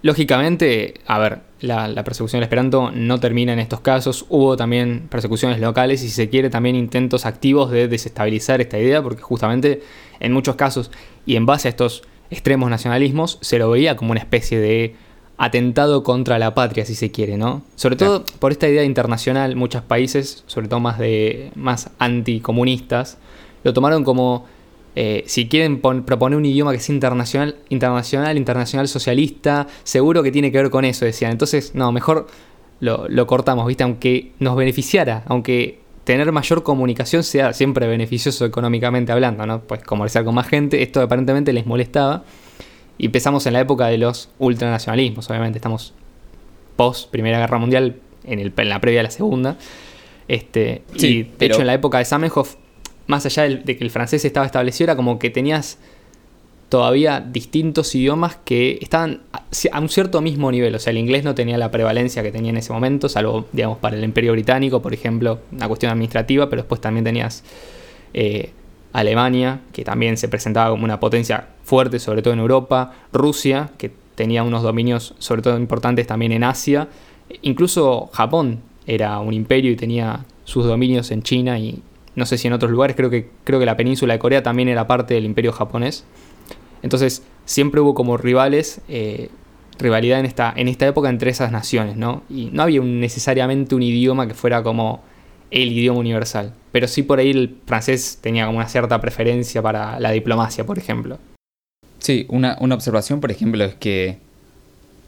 Lógicamente, 0.03 0.95
a 1.07 1.19
ver, 1.19 1.41
la, 1.61 2.05
persecución 2.05 2.39
del 2.39 2.45
Esperanto 2.45 2.93
no 2.93 3.19
termina 3.19 3.53
en 3.53 3.59
estos 3.59 3.81
casos. 3.81 4.27
Hubo 4.29 4.57
también 4.57 5.09
persecuciones 5.11 5.59
locales 5.59 6.03
y 6.05 6.09
si 6.09 6.15
se 6.15 6.29
quiere 6.29 6.51
también 6.51 6.77
intentos 6.77 7.27
activos 7.27 7.71
de 7.71 7.89
desestabilizar 7.89 8.61
esta 8.61 8.79
idea, 8.79 9.03
porque 9.03 9.23
justamente 9.23 9.83
en 10.21 10.33
muchos 10.33 10.55
casos 10.55 10.93
y 11.27 11.35
en 11.35 11.47
base 11.47 11.67
a 11.67 11.71
estos 11.71 12.03
extremos 12.31 12.71
nacionalismos 12.71 13.39
se 13.41 13.59
lo 13.59 13.71
veía 13.71 13.97
como 13.97 14.13
una 14.13 14.21
especie 14.21 14.61
de 14.61 14.95
atentado 15.39 16.03
contra 16.03 16.39
la 16.39 16.55
patria, 16.55 16.85
si 16.85 16.95
se 16.95 17.11
quiere, 17.11 17.37
¿no? 17.37 17.63
Sobre 17.77 17.97
todo 17.97 18.25
por 18.41 18.53
esta 18.53 18.69
idea 18.69 18.83
internacional, 18.83 19.55
muchos 19.57 19.83
países, 19.83 20.43
sobre 20.47 20.69
todo 20.69 20.81
más 20.81 20.99
de 20.99 21.53
más 21.55 21.91
anticomunistas, 21.99 23.19
lo 23.63 23.73
tomaron 23.73 24.03
como 24.05 24.47
eh, 24.97 25.23
si 25.27 25.49
quieren 25.49 25.81
proponer 25.81 26.37
un 26.37 26.45
idioma 26.45 26.73
que 26.73 26.79
es 26.79 26.89
internacional, 26.91 27.55
internacional, 27.69 28.37
internacional 28.37 28.89
socialista, 28.89 29.69
seguro 29.85 30.25
que 30.25 30.33
tiene 30.33 30.51
que 30.51 30.59
ver 30.59 30.71
con 30.71 30.85
eso, 30.85 31.05
decían. 31.05 31.31
Entonces, 31.31 31.73
no, 31.73 31.93
mejor 31.93 32.27
lo, 32.81 33.27
cortamos, 33.29 33.67
¿viste? 33.69 33.85
Aunque 33.85 34.33
nos 34.41 34.57
beneficiara, 34.57 35.23
aunque 35.27 35.81
tener 36.03 36.33
mayor 36.33 36.65
comunicación 36.65 37.23
sea 37.23 37.53
siempre 37.53 37.87
beneficioso 37.87 38.45
económicamente 38.45 39.13
hablando, 39.13 39.47
¿no? 39.47 39.61
Pues 39.61 39.85
conversar 39.85 40.25
con 40.25 40.35
más 40.35 40.49
gente, 40.49 40.83
esto 40.83 41.01
aparentemente 41.01 41.53
les 41.53 41.65
molestaba. 41.65 42.25
Y 42.99 43.07
empezamos 43.07 43.47
en 43.47 43.55
la 43.55 43.61
época 43.61 43.87
de 43.87 43.99
los 43.99 44.29
ultranacionalismos, 44.39 45.31
obviamente, 45.31 45.59
estamos 45.59 45.95
post 46.77 47.11
Primera 47.11 47.39
Guerra 47.39 47.59
Mundial, 47.59 47.97
en, 48.25 48.41
el, 48.41 48.53
en 48.57 48.69
la 48.69 48.81
previa 48.81 49.01
de 49.01 49.05
la 49.05 49.11
Segunda. 49.11 49.57
Este, 50.27 50.83
y 50.95 51.23
de 51.23 51.47
hecho 51.47 51.61
en 51.61 51.67
la 51.67 51.75
época 51.75 51.99
de 51.99 52.05
Zamenhof 52.05 52.57
más 53.09 53.25
allá 53.25 53.45
de 53.49 53.77
que 53.77 53.83
el 53.83 53.91
francés 53.91 54.25
estaba 54.25 54.45
establecido, 54.45 54.85
era 54.85 54.97
como 54.97 55.19
que 55.19 55.31
tenías 55.31 55.79
todavía 56.69 57.21
distintos 57.21 57.95
idiomas 57.95 58.37
que 58.45 58.79
estaban 58.83 59.23
a 59.73 59.81
un 59.81 59.89
cierto 59.89 60.21
mismo 60.21 60.53
nivel. 60.53 60.75
O 60.75 60.79
sea, 60.79 60.91
el 60.91 60.99
inglés 60.99 61.25
no 61.25 61.35
tenía 61.35 61.57
la 61.57 61.71
prevalencia 61.71 62.23
que 62.23 62.31
tenía 62.31 62.51
en 62.51 62.59
ese 62.59 62.71
momento, 62.71 63.09
salvo, 63.09 63.47
digamos, 63.53 63.79
para 63.79 63.97
el 63.97 64.05
Imperio 64.05 64.33
Británico, 64.33 64.83
por 64.83 64.93
ejemplo, 64.93 65.41
una 65.51 65.67
cuestión 65.67 65.91
administrativa, 65.91 66.51
pero 66.51 66.63
después 66.63 66.83
también 66.83 67.05
tenías 67.05 67.43
eh, 68.13 68.53
Alemania, 68.93 69.61
que 69.73 69.85
también 69.85 70.17
se 70.17 70.29
presentaba 70.29 70.71
como 70.71 70.85
una 70.85 71.01
potencia 71.01 71.49
fuerte, 71.63 71.99
sobre 71.99 72.23
todo 72.23 72.35
en 72.35 72.41
Europa, 72.41 72.93
Rusia, 73.13 73.71
que 73.79 73.91
tenía 74.15 74.43
unos 74.43 74.63
dominios, 74.63 75.15
sobre 75.19 75.43
todo 75.43 75.57
importantes 75.59 76.07
también 76.07 76.33
en 76.33 76.45
Asia, 76.45 76.89
incluso 77.43 78.09
Japón 78.13 78.61
era 78.87 79.19
un 79.21 79.35
imperio 79.35 79.71
y 79.71 79.77
tenía 79.77 80.25
sus 80.45 80.65
dominios 80.65 81.11
en 81.11 81.23
China 81.23 81.59
y 81.59 81.83
no 82.15 82.27
sé 82.27 82.37
si 82.39 82.49
en 82.49 82.55
otros 82.55 82.71
lugares, 82.71 82.97
creo 82.97 83.11
que, 83.11 83.31
creo 83.45 83.61
que 83.61 83.67
la 83.67 83.77
península 83.77 84.15
de 84.15 84.19
Corea 84.19 84.43
también 84.43 84.69
era 84.69 84.87
parte 84.87 85.15
del 85.15 85.25
imperio 85.25 85.53
japonés. 85.53 86.05
Entonces 86.83 87.23
siempre 87.45 87.81
hubo 87.81 87.95
como 87.95 88.17
rivales, 88.17 88.81
eh, 88.89 89.29
rivalidad 89.79 90.19
en 90.19 90.27
esta, 90.27 90.53
en 90.57 90.67
esta 90.67 90.87
época 90.87 91.11
entre 91.11 91.31
esas 91.31 91.53
naciones, 91.53 91.97
¿no? 91.97 92.23
Y 92.29 92.47
no 92.47 92.63
había 92.63 92.81
necesariamente 92.81 93.75
un 93.75 93.83
idioma 93.83 94.27
que 94.27 94.35
fuera 94.35 94.63
como 94.63 95.03
el 95.51 95.73
idioma 95.73 96.01
universal, 96.01 96.53
pero 96.73 96.89
sí 96.89 97.03
por 97.03 97.19
ahí 97.19 97.31
el 97.31 97.57
francés 97.67 98.19
tenía 98.21 98.47
como 98.47 98.59
una 98.59 98.69
cierta 98.69 99.01
preferencia 99.01 99.63
para 99.63 99.99
la 100.01 100.11
diplomacia, 100.11 100.65
por 100.65 100.79
ejemplo. 100.79 101.19
Sí, 101.99 102.27
una, 102.29 102.57
observación, 102.61 103.21
por 103.21 103.31
ejemplo, 103.31 103.65
es 103.65 103.75
que 103.75 104.19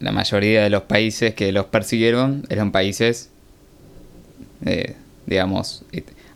la 0.01 0.13
mayoría 0.13 0.63
de 0.63 0.71
los 0.71 0.83
países 0.83 1.35
que 1.35 1.53
los 1.53 1.67
persiguieron 1.67 2.45
eran 2.49 2.73
países, 2.73 3.31
eh, 4.65 4.97
digamos, 5.27 5.85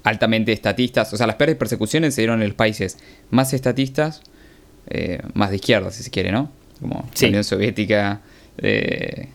altamente 0.04 0.52
estatistas. 0.52 1.12
O 1.12 1.16
sea, 1.16 1.26
las 1.26 1.36
peores 1.36 1.56
persecuciones 1.56 2.14
se 2.14 2.20
dieron 2.20 2.42
en 2.42 2.48
los 2.48 2.56
países 2.56 2.98
más 3.30 3.52
estatistas, 3.52 4.22
eh, 4.88 5.20
más 5.32 5.50
de 5.50 5.56
izquierda, 5.56 5.90
si 5.90 6.02
se 6.02 6.10
quiere, 6.10 6.30
¿no? 6.30 6.50
Como 6.80 7.08
la 7.20 7.28
Unión 7.28 7.44
Soviética, 7.44 8.20
eh, 8.58 9.28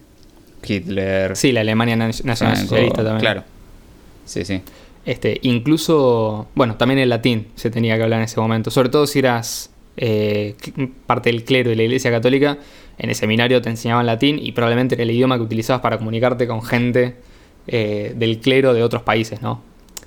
Hitler. 0.65 1.35
Sí, 1.35 1.51
la 1.51 1.61
Alemania 1.61 1.95
Nacional 1.95 2.57
Socialista 2.57 3.03
también. 3.03 3.19
Claro. 3.19 3.43
Sí, 4.29 4.45
sí. 4.45 4.61
Este, 5.05 5.39
incluso, 5.41 6.47
bueno, 6.53 6.75
también 6.75 6.99
el 6.99 7.09
latín 7.09 7.47
se 7.55 7.71
tenía 7.71 7.97
que 7.97 8.03
hablar 8.03 8.19
en 8.19 8.25
ese 8.25 8.39
momento. 8.39 8.69
Sobre 8.69 8.89
todo 8.89 9.07
si 9.07 9.19
eras 9.19 9.71
eh, 9.97 10.55
parte 11.07 11.31
del 11.31 11.43
clero 11.43 11.71
de 11.71 11.75
la 11.75 11.83
Iglesia 11.83 12.11
Católica, 12.11 12.59
en 12.99 13.09
el 13.09 13.15
seminario 13.15 13.59
te 13.61 13.69
enseñaban 13.69 14.05
latín 14.05 14.39
y 14.39 14.51
probablemente 14.51 14.93
era 14.93 15.03
el 15.03 15.11
idioma 15.11 15.37
que 15.37 15.43
utilizabas 15.43 15.81
para 15.81 15.97
comunicarte 15.97 16.45
con 16.47 16.61
gente 16.61 17.15
del 17.65 18.39
clero 18.39 18.73
de 18.73 18.81
otros 18.81 19.03
países, 19.03 19.43
¿no? 19.43 19.61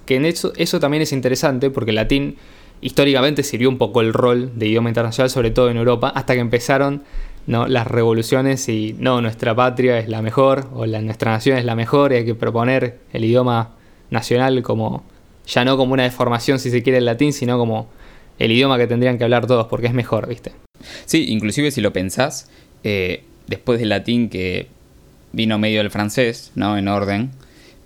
Que 0.04 0.16
en 0.16 0.26
eso, 0.26 0.52
eso 0.56 0.80
también 0.80 1.02
es 1.02 1.12
interesante 1.12 1.70
porque 1.70 1.90
el 1.90 1.96
latín 1.96 2.37
históricamente 2.80 3.44
sirvió 3.44 3.68
un 3.68 3.78
poco 3.78 4.00
el 4.00 4.12
rol 4.12 4.50
de 4.56 4.66
idioma 4.66 4.90
internacional, 4.90 5.30
sobre 5.30 5.52
todo 5.52 5.70
en 5.70 5.76
Europa, 5.76 6.08
hasta 6.08 6.35
que 6.35 6.40
empezaron 6.40 7.04
¿no? 7.46 7.66
las 7.66 7.87
revoluciones 7.87 8.68
y 8.68 8.94
no, 8.98 9.20
nuestra 9.20 9.54
patria 9.54 9.98
es 9.98 10.08
la 10.08 10.22
mejor 10.22 10.68
o 10.74 10.87
la, 10.87 11.00
nuestra 11.00 11.32
nación 11.32 11.58
es 11.58 11.64
la 11.64 11.74
mejor 11.74 12.12
y 12.12 12.16
hay 12.16 12.24
que 12.24 12.35
proponer 12.35 12.98
el 13.12 13.24
idioma 13.24 13.70
nacional 14.12 14.62
como 14.62 15.03
ya 15.46 15.64
no 15.64 15.77
como 15.77 15.92
una 15.92 16.05
deformación 16.05 16.59
si 16.59 16.70
se 16.70 16.83
quiere 16.83 16.98
el 16.98 17.05
latín, 17.05 17.33
sino 17.33 17.59
como 17.59 17.88
el 18.38 18.53
idioma 18.53 18.79
que 18.79 18.87
tendrían 18.87 19.18
que 19.18 19.25
hablar 19.25 19.46
todos 19.46 19.66
porque 19.66 19.88
es 19.88 19.94
mejor, 19.94 20.29
¿viste? 20.29 20.53
Sí, 21.05 21.27
inclusive 21.29 21.70
si 21.70 21.81
lo 21.81 21.92
pensás, 21.92 22.48
eh, 22.85 23.25
después 23.46 23.81
del 23.81 23.88
latín 23.88 24.29
que 24.29 24.68
vino 25.33 25.59
medio 25.59 25.79
del 25.79 25.90
francés, 25.90 26.53
¿no? 26.55 26.79
En 26.79 26.88
orden, 26.88 27.31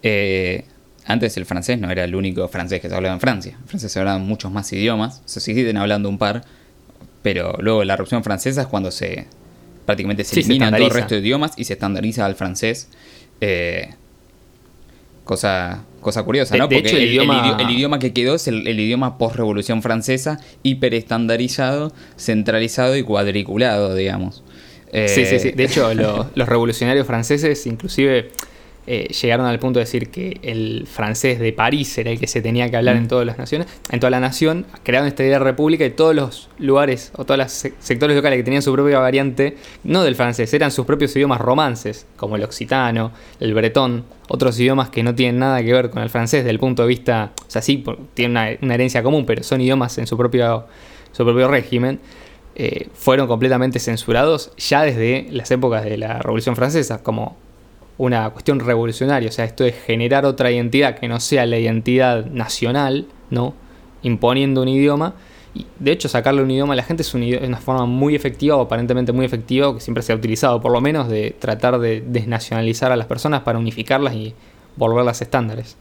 eh, 0.03 0.65
antes 1.07 1.37
el 1.37 1.47
francés 1.47 1.79
no 1.79 1.91
era 1.91 2.05
el 2.05 2.15
único 2.15 2.49
francés 2.49 2.81
que 2.81 2.89
se 2.89 2.95
hablaba 2.95 3.15
en 3.15 3.21
Francia. 3.21 3.57
En 3.61 3.69
Francia 3.69 3.89
se 3.89 3.99
hablaban 3.99 4.27
muchos 4.27 4.51
más 4.51 4.73
idiomas, 4.73 5.23
se 5.25 5.41
siguen 5.41 5.77
hablando 5.77 6.09
un 6.09 6.19
par, 6.19 6.45
pero 7.23 7.57
luego 7.61 7.85
la 7.85 7.95
erupción 7.95 8.23
francesa 8.25 8.63
es 8.63 8.67
cuando 8.67 8.91
se 8.91 9.27
prácticamente 9.85 10.25
se 10.25 10.41
elimina 10.41 10.71
todo 10.71 10.85
el 10.85 10.91
resto 10.91 11.15
de 11.15 11.21
idiomas 11.21 11.53
y 11.57 11.65
se 11.65 11.75
estandariza 11.75 12.27
al 12.27 12.35
francés. 12.35 12.89
Eh, 13.41 13.95
cosa, 15.27 15.85
cosa 16.01 16.23
curiosa, 16.23 16.57
¿no? 16.57 16.71
Porque 16.71 16.89
el, 16.89 17.13
idioma... 17.13 17.99
que 17.99 18.15
quedó 18.15 18.37
es 18.37 18.49
el, 18.49 18.67
idioma 18.67 19.19
post-revolución 19.19 19.83
francesa, 19.83 20.41
hiper 20.63 20.95
estandarizado, 20.95 21.93
centralizado 22.17 22.97
y 22.97 23.03
cuadriculado, 23.03 23.95
digamos. 23.95 24.43
sí, 24.93 25.27
sí, 25.27 25.39
sí. 25.39 25.51
De 25.51 25.65
hecho, 25.65 25.93
los 26.35 26.49
revolucionarios 26.49 27.07
franceses, 27.07 27.67
inclusive 27.67 28.31
eh, 28.89 29.09
llegaron 29.21 29.47
al 29.47 29.59
punto 29.59 29.81
de 29.81 29.85
decir 29.85 30.11
que 30.11 30.39
el 30.43 30.87
francés 30.87 31.41
de 31.41 31.53
París 31.53 31.99
era 31.99 32.13
el 32.13 32.21
que 32.21 32.29
se 32.29 32.41
tenía 32.41 32.71
que 32.71 32.77
hablar 32.77 32.95
en 32.95 33.05
mm. 33.05 33.09
todas 33.09 33.27
las 33.27 33.37
naciones, 33.37 33.67
en 33.91 33.99
toda 33.99 34.11
la 34.11 34.21
nación, 34.21 34.65
crearon 34.85 35.09
esta 35.09 35.25
idea 35.25 35.41
de 35.41 35.45
república 35.45 35.85
y 35.85 35.91
todos 35.91 36.15
los 36.15 36.51
lugares 36.59 37.11
o 37.17 37.25
todos 37.25 37.39
los 37.39 37.51
sectores 37.81 38.15
locales 38.15 38.39
que 38.39 38.45
tenían 38.45 38.63
su 38.63 38.73
propia 38.73 39.01
variante, 39.01 39.57
no 39.83 40.05
del 40.05 40.15
francés, 40.15 40.55
eran 40.55 40.71
sus 40.71 40.87
propios 40.87 41.17
idiomas 41.17 41.41
romances, 41.41 42.07
como 42.17 42.37
el 42.37 42.45
occitano, 42.45 43.11
el 43.41 43.55
bretón, 43.55 44.05
otros 44.29 44.59
idiomas 44.59 44.91
que 44.91 45.03
no 45.03 45.15
tienen 45.15 45.39
nada 45.39 45.63
que 45.63 45.73
ver 45.73 45.91
con 45.91 46.03
el 46.03 46.11
francés 46.11 46.41
desde 46.41 46.51
el 46.51 46.59
punto 46.59 46.83
de 46.83 46.89
vista, 46.89 47.33
o 47.47 47.51
sea, 47.51 47.63
sí, 47.63 47.85
tienen 48.15 48.59
una, 48.61 48.75
herencia 48.75 49.03
común, 49.03 49.25
pero 49.27 49.43
son 49.43 49.61
idiomas 49.61 49.97
en 49.99 50.07
su 50.07 50.17
propio, 50.17 50.67
su 51.13 51.25
propio 51.25 51.49
régimen. 51.49 52.01
Eh, 52.59 52.89
fueron 52.95 53.29
completamente 53.29 53.79
censurados 53.79 54.51
ya 54.57 54.83
desde 54.83 55.27
las 55.31 55.51
épocas 55.51 55.85
de 55.85 55.99
la 55.99 56.21
Revolución 56.21 56.57
Francesa, 56.57 57.03
como 57.03 57.37
una 57.99 58.31
cuestión 58.31 58.61
revolucionaria, 58.61 59.29
o 59.29 59.33
sea, 59.33 59.45
esto 59.45 59.65
es 59.65 59.75
generar 59.85 60.25
otra 60.27 60.51
identidad 60.51 60.99
que 60.99 61.09
no 61.09 61.21
sea 61.21 61.47
la 61.47 61.59
identidad 61.59 62.27
nacional, 62.27 63.07
¿no? 63.31 63.55
Imponiendo 64.03 64.63
un 64.63 64.69
idioma. 64.69 65.15
Y 65.57 65.67
de 65.79 65.93
hecho, 65.93 66.09
sacarle 66.09 66.43
un 66.43 66.51
idioma 66.51 66.75
a 66.75 66.77
la 66.77 66.83
gente 66.83 67.03
es, 67.03 67.15
una 67.15 67.57
forma 67.57 67.87
muy 67.87 68.15
efectiva 68.15 68.57
o 68.57 68.63
aparentemente 68.63 69.13
muy 69.13 69.25
efectiva, 69.25 69.75
que 69.75 69.81
siempre 69.81 70.03
se 70.03 70.13
ha 70.13 70.17
utilizado, 70.17 70.61
por 70.61 70.71
lo 70.71 70.81
menos, 70.83 71.09
de 71.09 71.35
tratar 71.39 71.79
de 71.79 72.03
desnacionalizar 72.07 72.93
a 72.93 72.97
las 72.97 73.07
personas 73.07 73.43
para 73.43 73.59
unificarlas 73.59 74.15
y 74.15 74.35
volverlas 74.77 75.23
estándares. 75.23 75.77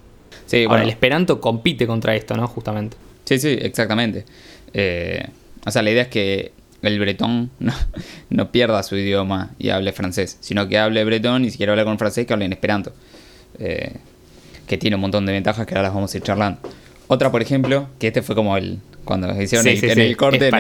Sí, 0.46 0.64
Ahora, 0.64 0.84
el 0.84 0.90
Esperanto 0.90 1.42
compite 1.42 1.88
contra 1.88 2.16
esto, 2.16 2.38
¿no? 2.38 2.48
Justamente. 2.48 2.96
Sí, 3.26 3.38
sí, 3.40 3.50
exactamente. 3.60 4.24
Eh, 4.74 5.26
o 5.66 5.72
sea, 5.72 5.82
la 5.82 5.92
idea 5.92 6.04
es 6.04 6.10
que 6.10 6.54
el 6.82 7.00
bretón 7.00 7.50
no, 8.30 8.52
pierda 8.52 8.82
su 8.84 8.96
idioma 8.96 9.52
y 9.60 9.70
hable 9.70 9.92
francés, 9.92 10.38
sino 10.40 10.70
que 10.70 10.78
hable 10.78 11.04
bretón 11.04 11.44
y 11.44 11.52
si 11.52 11.58
quiere 11.58 11.72
hablar 11.72 11.86
con 11.86 11.98
francés, 11.98 12.26
que 12.26 12.34
hable 12.34 12.46
en 12.46 12.54
esperanto. 12.54 12.94
Eh, 13.60 13.94
que 14.68 14.78
tiene 14.78 14.96
un 14.96 15.02
montón 15.02 15.26
de 15.26 15.34
ventajas 15.34 15.66
que 15.66 15.74
ahora 15.74 15.84
las 15.84 15.94
vamos 15.94 16.14
a 16.14 16.18
ir 16.18 16.24
charlando. 16.24 16.60
Otra, 17.08 17.32
por 17.32 17.42
ejemplo, 17.42 17.88
que 18.00 18.08
este 18.08 18.22
fue 18.22 18.36
como 18.36 18.58
el 18.58 18.80
cuando 19.06 19.42
hicieron 19.42 19.64
Sí, 19.64 19.70
el, 19.70 19.80
sí, 19.80 19.86
en 19.86 19.94
sí, 19.94 20.02
el 20.02 20.18
corte 20.18 20.50
en, 20.50 20.56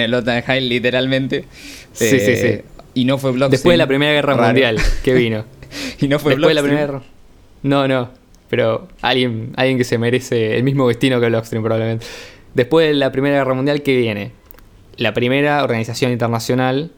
el, 0.00 0.14
en 0.14 0.30
el 0.48 0.68
literalmente. 0.68 1.44
Sí, 1.92 2.04
Eh, 2.06 2.20
sí, 2.20 2.36
sí. 2.36 2.60
Y 2.94 3.04
no 3.04 3.18
fue 3.18 3.32
Blockstream. 3.32 3.50
Después 3.50 3.74
de 3.74 3.78
la 3.78 3.86
Primera 3.86 4.12
Guerra 4.12 4.34
Raro. 4.34 4.46
Mundial, 4.46 4.78
que 5.04 5.14
vino. 5.14 5.44
y 6.00 6.08
no 6.08 6.18
fue 6.18 6.32
Después 6.32 6.48
de 6.48 6.54
la. 6.54 6.62
Primera 6.62 6.80
Guerra. 6.86 7.02
No, 7.62 7.86
no. 7.86 8.10
Pero 8.48 8.88
alguien, 9.02 9.52
alguien 9.56 9.76
que 9.76 9.84
se 9.84 9.98
merece 9.98 10.56
el 10.56 10.62
mismo 10.62 10.88
destino 10.88 11.20
que 11.20 11.26
Blockstream, 11.26 11.62
probablemente. 11.62 12.06
Después 12.54 12.88
de 12.88 12.94
la 12.94 13.12
Primera 13.12 13.36
Guerra 13.36 13.54
Mundial, 13.54 13.82
¿qué 13.82 13.96
viene? 13.96 14.32
La 14.96 15.12
primera 15.12 15.62
organización 15.62 16.12
internacional 16.12 16.90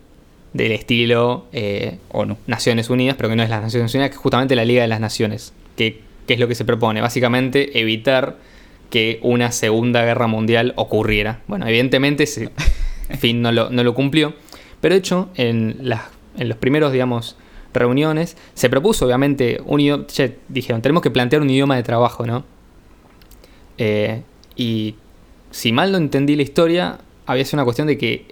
del 0.52 0.72
estilo 0.72 1.46
eh, 1.52 1.98
ONU. 2.10 2.36
Naciones 2.46 2.88
Unidas, 2.88 3.16
pero 3.16 3.28
que 3.28 3.36
no 3.36 3.42
es 3.42 3.50
las 3.50 3.62
Naciones 3.62 3.92
Unidas, 3.94 4.10
que 4.10 4.14
es 4.14 4.20
justamente 4.20 4.54
la 4.54 4.64
Liga 4.64 4.82
de 4.82 4.88
las 4.88 5.00
Naciones. 5.00 5.52
Que, 5.76 6.00
que 6.26 6.34
es 6.34 6.40
lo 6.40 6.48
que 6.48 6.54
se 6.54 6.64
propone? 6.64 7.00
Básicamente 7.00 7.78
evitar 7.80 8.36
que 8.90 9.18
una 9.22 9.52
Segunda 9.52 10.04
Guerra 10.04 10.26
Mundial 10.26 10.74
ocurriera. 10.76 11.40
Bueno, 11.46 11.66
evidentemente 11.66 12.24
ese 12.24 12.50
fin 13.18 13.40
no 13.40 13.52
lo, 13.52 13.70
no 13.70 13.82
lo 13.82 13.94
cumplió, 13.94 14.34
pero 14.80 14.94
de 14.94 14.98
hecho 14.98 15.30
en, 15.36 15.76
las, 15.80 16.02
en 16.36 16.48
los 16.48 16.58
primeros, 16.58 16.92
digamos, 16.92 17.36
reuniones 17.72 18.36
se 18.54 18.68
propuso 18.68 19.06
obviamente 19.06 19.60
un 19.64 19.80
idioma, 19.80 20.04
dijeron, 20.48 20.82
tenemos 20.82 21.02
que 21.02 21.10
plantear 21.10 21.42
un 21.42 21.50
idioma 21.50 21.76
de 21.76 21.82
trabajo, 21.82 22.26
¿no? 22.26 22.44
Eh, 23.78 24.22
y 24.56 24.96
si 25.50 25.72
mal 25.72 25.92
no 25.92 25.98
entendí 25.98 26.36
la 26.36 26.42
historia, 26.42 26.98
había 27.26 27.44
sido 27.44 27.58
una 27.58 27.64
cuestión 27.64 27.86
de 27.86 27.96
que 27.96 28.26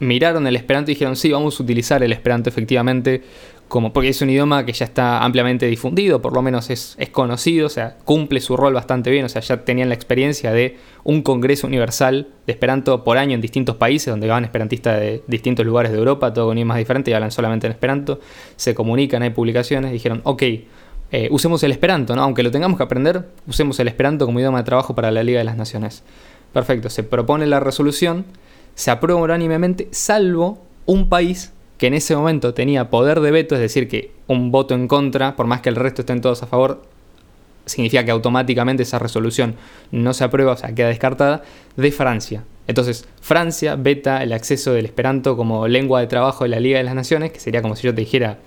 miraron 0.00 0.46
el 0.46 0.56
Esperanto 0.56 0.90
y 0.90 0.94
dijeron, 0.94 1.16
sí, 1.16 1.30
vamos 1.30 1.58
a 1.58 1.62
utilizar 1.62 2.02
el 2.02 2.12
Esperanto 2.12 2.48
efectivamente, 2.48 3.22
como, 3.68 3.92
porque 3.92 4.08
es 4.08 4.22
un 4.22 4.30
idioma 4.30 4.64
que 4.64 4.72
ya 4.72 4.86
está 4.86 5.22
ampliamente 5.22 5.66
difundido, 5.66 6.22
por 6.22 6.32
lo 6.32 6.40
menos 6.40 6.70
es, 6.70 6.94
es 6.98 7.10
conocido, 7.10 7.66
o 7.66 7.70
sea, 7.70 7.98
cumple 8.04 8.40
su 8.40 8.56
rol 8.56 8.72
bastante 8.72 9.10
bien, 9.10 9.26
o 9.26 9.28
sea, 9.28 9.42
ya 9.42 9.64
tenían 9.64 9.90
la 9.90 9.94
experiencia 9.94 10.52
de 10.52 10.78
un 11.04 11.22
congreso 11.22 11.66
universal 11.66 12.28
de 12.46 12.52
Esperanto 12.52 13.04
por 13.04 13.18
año 13.18 13.34
en 13.34 13.42
distintos 13.42 13.76
países, 13.76 14.10
donde 14.10 14.26
van 14.26 14.44
esperantistas 14.44 14.98
de 14.98 15.22
distintos 15.26 15.66
lugares 15.66 15.92
de 15.92 15.98
Europa, 15.98 16.32
todo 16.32 16.46
con 16.46 16.56
idiomas 16.56 16.78
diferentes 16.78 17.12
y 17.12 17.14
hablan 17.14 17.30
solamente 17.30 17.66
en 17.66 17.72
Esperanto, 17.72 18.20
se 18.56 18.74
comunican, 18.74 19.22
hay 19.22 19.30
publicaciones, 19.30 19.92
dijeron, 19.92 20.22
ok, 20.24 20.42
eh, 21.10 21.28
usemos 21.30 21.62
el 21.62 21.72
Esperanto, 21.72 22.16
¿no? 22.16 22.22
Aunque 22.22 22.42
lo 22.42 22.50
tengamos 22.50 22.78
que 22.78 22.84
aprender, 22.84 23.28
usemos 23.46 23.78
el 23.80 23.88
Esperanto 23.88 24.24
como 24.24 24.40
idioma 24.40 24.58
de 24.58 24.64
trabajo 24.64 24.94
para 24.94 25.10
la 25.10 25.22
Liga 25.22 25.38
de 25.38 25.44
las 25.44 25.56
Naciones. 25.56 26.04
Perfecto, 26.54 26.88
se 26.88 27.02
propone 27.02 27.46
la 27.46 27.60
resolución, 27.60 28.24
se 28.74 28.90
aprueba 28.90 29.20
unánimemente, 29.20 29.88
salvo 29.90 30.58
un 30.86 31.10
país 31.10 31.52
que 31.78 31.86
en 31.86 31.94
ese 31.94 32.14
momento 32.14 32.54
tenía 32.54 32.90
poder 32.90 33.20
de 33.20 33.30
veto, 33.30 33.54
es 33.54 33.60
decir, 33.60 33.88
que 33.88 34.12
un 34.26 34.50
voto 34.50 34.74
en 34.74 34.88
contra, 34.88 35.36
por 35.36 35.46
más 35.46 35.60
que 35.60 35.68
el 35.68 35.76
resto 35.76 36.02
estén 36.02 36.20
todos 36.20 36.42
a 36.42 36.46
favor, 36.46 36.82
significa 37.66 38.04
que 38.04 38.10
automáticamente 38.10 38.82
esa 38.82 38.98
resolución 38.98 39.54
no 39.92 40.12
se 40.12 40.24
aprueba, 40.24 40.52
o 40.52 40.56
sea, 40.56 40.74
queda 40.74 40.88
descartada, 40.88 41.42
de 41.76 41.92
Francia. 41.92 42.44
Entonces, 42.66 43.06
Francia 43.20 43.76
veta 43.76 44.22
el 44.22 44.32
acceso 44.32 44.72
del 44.72 44.86
Esperanto 44.86 45.36
como 45.36 45.68
lengua 45.68 46.00
de 46.00 46.08
trabajo 46.08 46.44
de 46.44 46.50
la 46.50 46.60
Liga 46.60 46.78
de 46.78 46.84
las 46.84 46.94
Naciones, 46.94 47.30
que 47.30 47.40
sería 47.40 47.62
como 47.62 47.76
si 47.76 47.84
yo 47.84 47.94
te 47.94 48.00
dijera, 48.00 48.38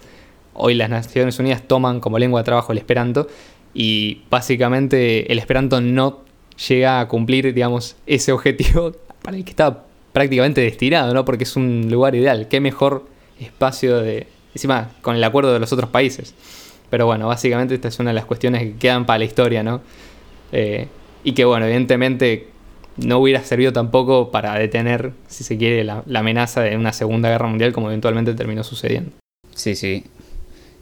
hoy 0.54 0.74
las 0.74 0.90
Naciones 0.90 1.40
Unidas 1.40 1.64
toman 1.66 2.02
como 2.02 2.20
lengua 2.20 2.42
de 2.42 2.46
trabajo 2.46 2.74
el 2.74 2.78
Esperanto, 2.78 3.28
y 3.74 4.24
básicamente 4.30 5.32
el 5.32 5.40
Esperanto 5.40 5.80
no 5.80 6.20
llega 6.68 7.00
a 7.00 7.08
cumplir, 7.08 7.54
digamos, 7.54 7.96
ese 8.06 8.34
objetivo 8.34 8.92
para 9.22 9.38
el 9.38 9.46
que 9.46 9.52
estaba 9.52 9.86
prácticamente 10.12 10.60
destinado, 10.60 11.14
¿no? 11.14 11.24
Porque 11.24 11.46
es 11.46 11.56
un 11.56 11.88
lugar 11.90 12.16
ideal. 12.16 12.48
Qué 12.50 12.60
mejor 12.60 13.06
espacio 13.46 14.00
de... 14.00 14.28
Encima, 14.54 14.90
con 15.02 15.16
el 15.16 15.24
acuerdo 15.24 15.54
de 15.54 15.60
los 15.60 15.72
otros 15.72 15.90
países. 15.90 16.34
Pero 16.90 17.06
bueno, 17.06 17.28
básicamente 17.28 17.74
esta 17.76 17.88
es 17.88 18.00
una 18.00 18.10
de 18.10 18.16
las 18.16 18.26
cuestiones 18.26 18.62
que 18.64 18.74
quedan 18.76 19.06
para 19.06 19.20
la 19.20 19.26
historia, 19.26 19.64
¿no? 19.64 19.82
Eh, 20.52 20.88
y 21.24 21.32
que 21.34 21.46
bueno, 21.46 21.66
evidentemente 21.66 22.48
no 22.98 23.20
hubiera 23.20 23.42
servido 23.44 23.72
tampoco 23.72 24.30
para 24.32 24.56
detener, 24.56 25.14
si 25.28 25.46
se 25.46 25.58
quiere, 25.58 25.84
la, 25.86 26.04
la 26.06 26.20
amenaza 26.20 26.62
de 26.62 26.76
una 26.76 26.92
Segunda 26.92 27.30
Guerra 27.30 27.48
Mundial 27.48 27.72
como 27.72 27.88
eventualmente 27.88 28.34
terminó 28.34 28.64
sucediendo. 28.64 29.12
Sí, 29.56 29.76
sí. 29.76 30.04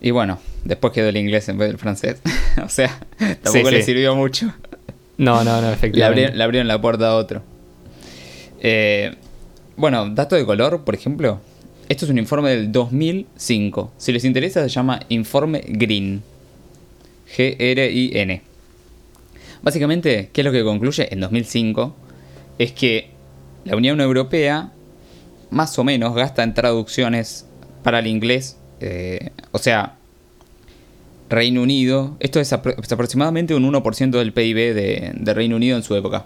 Y 0.02 0.12
bueno, 0.12 0.40
después 0.64 0.92
quedó 0.94 1.10
el 1.10 1.18
inglés 1.18 1.48
en 1.50 1.58
vez 1.60 1.68
del 1.70 1.78
francés. 1.78 2.22
o 2.66 2.70
sea, 2.70 3.00
tampoco 3.18 3.52
Sí, 3.52 3.64
le 3.72 3.78
sí. 3.82 3.84
sirvió 3.84 4.16
mucho. 4.16 4.52
No, 5.18 5.44
no, 5.44 5.62
no, 5.62 5.68
Le 5.68 5.74
efectivamente. 5.74 6.06
abrieron, 6.22 6.38
le 6.38 6.44
abrieron 6.44 6.68
la 6.68 6.82
puerta 6.82 7.10
a 7.10 7.16
otro. 7.16 7.44
Eh, 8.62 9.16
bueno, 9.76 10.10
dato 10.10 10.36
de 10.36 10.46
color, 10.46 10.84
por 10.84 10.96
ejemplo. 10.96 11.42
Esto 11.90 12.06
es 12.06 12.12
un 12.12 12.20
informe 12.20 12.52
del 12.52 12.72
2005. 12.72 13.94
Si 13.98 14.12
les 14.12 14.24
interesa, 14.24 14.62
se 14.62 14.70
llama 14.70 15.00
Informe 15.10 15.64
Green. 15.68 16.22
G-R-I-N. 17.36 18.42
Básicamente, 19.62 20.30
¿qué 20.32 20.42
es 20.42 20.46
lo 20.46 20.52
que 20.52 20.64
concluye 20.64 21.12
en 21.12 21.20
2005? 21.20 21.96
Es 22.60 22.72
que 22.74 23.10
la 23.66 23.76
Unión 23.76 24.00
Europea, 24.02 24.72
más 25.50 25.78
o 25.80 25.84
menos, 25.84 26.14
gasta 26.16 26.44
en 26.44 26.54
traducciones 26.54 27.46
para 27.84 28.00
el 28.00 28.08
inglés. 28.08 28.58
eh, 28.82 29.32
o 29.52 29.58
sea, 29.58 29.96
Reino 31.30 31.62
Unido, 31.62 32.16
esto 32.20 32.40
es, 32.40 32.52
apro- 32.54 32.76
es 32.82 32.92
aproximadamente 32.92 33.54
un 33.54 33.64
1% 33.64 34.10
del 34.18 34.32
PIB 34.34 34.74
de, 34.74 35.12
de 35.16 35.34
Reino 35.34 35.56
Unido 35.58 35.76
en 35.78 35.84
su 35.84 35.96
época. 35.96 36.26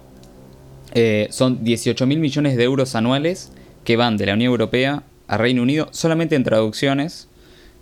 Eh, 0.94 1.28
son 1.32 1.64
18 1.64 2.06
mil 2.06 2.20
millones 2.20 2.56
de 2.56 2.64
euros 2.64 2.96
anuales 2.96 3.52
que 3.84 3.96
van 3.98 4.16
de 4.18 4.28
la 4.28 4.34
Unión 4.34 4.52
Europea 4.52 5.04
a 5.34 5.38
Reino 5.38 5.62
Unido 5.62 5.90
solamente 5.92 6.36
en 6.36 6.44
traducciones, 6.44 7.28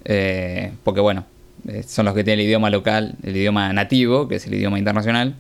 eh, 0.06 0.72
porque 0.84 1.02
bueno, 1.02 1.26
eh, 1.68 1.84
son 1.84 2.06
los 2.06 2.16
que 2.16 2.24
tienen 2.24 2.40
el 2.40 2.48
idioma 2.48 2.70
local, 2.70 3.16
el 3.24 3.36
idioma 3.36 3.72
nativo, 3.74 4.28
que 4.28 4.36
es 4.36 4.48
el 4.48 4.56
idioma 4.56 4.80
internacional, 4.80 5.36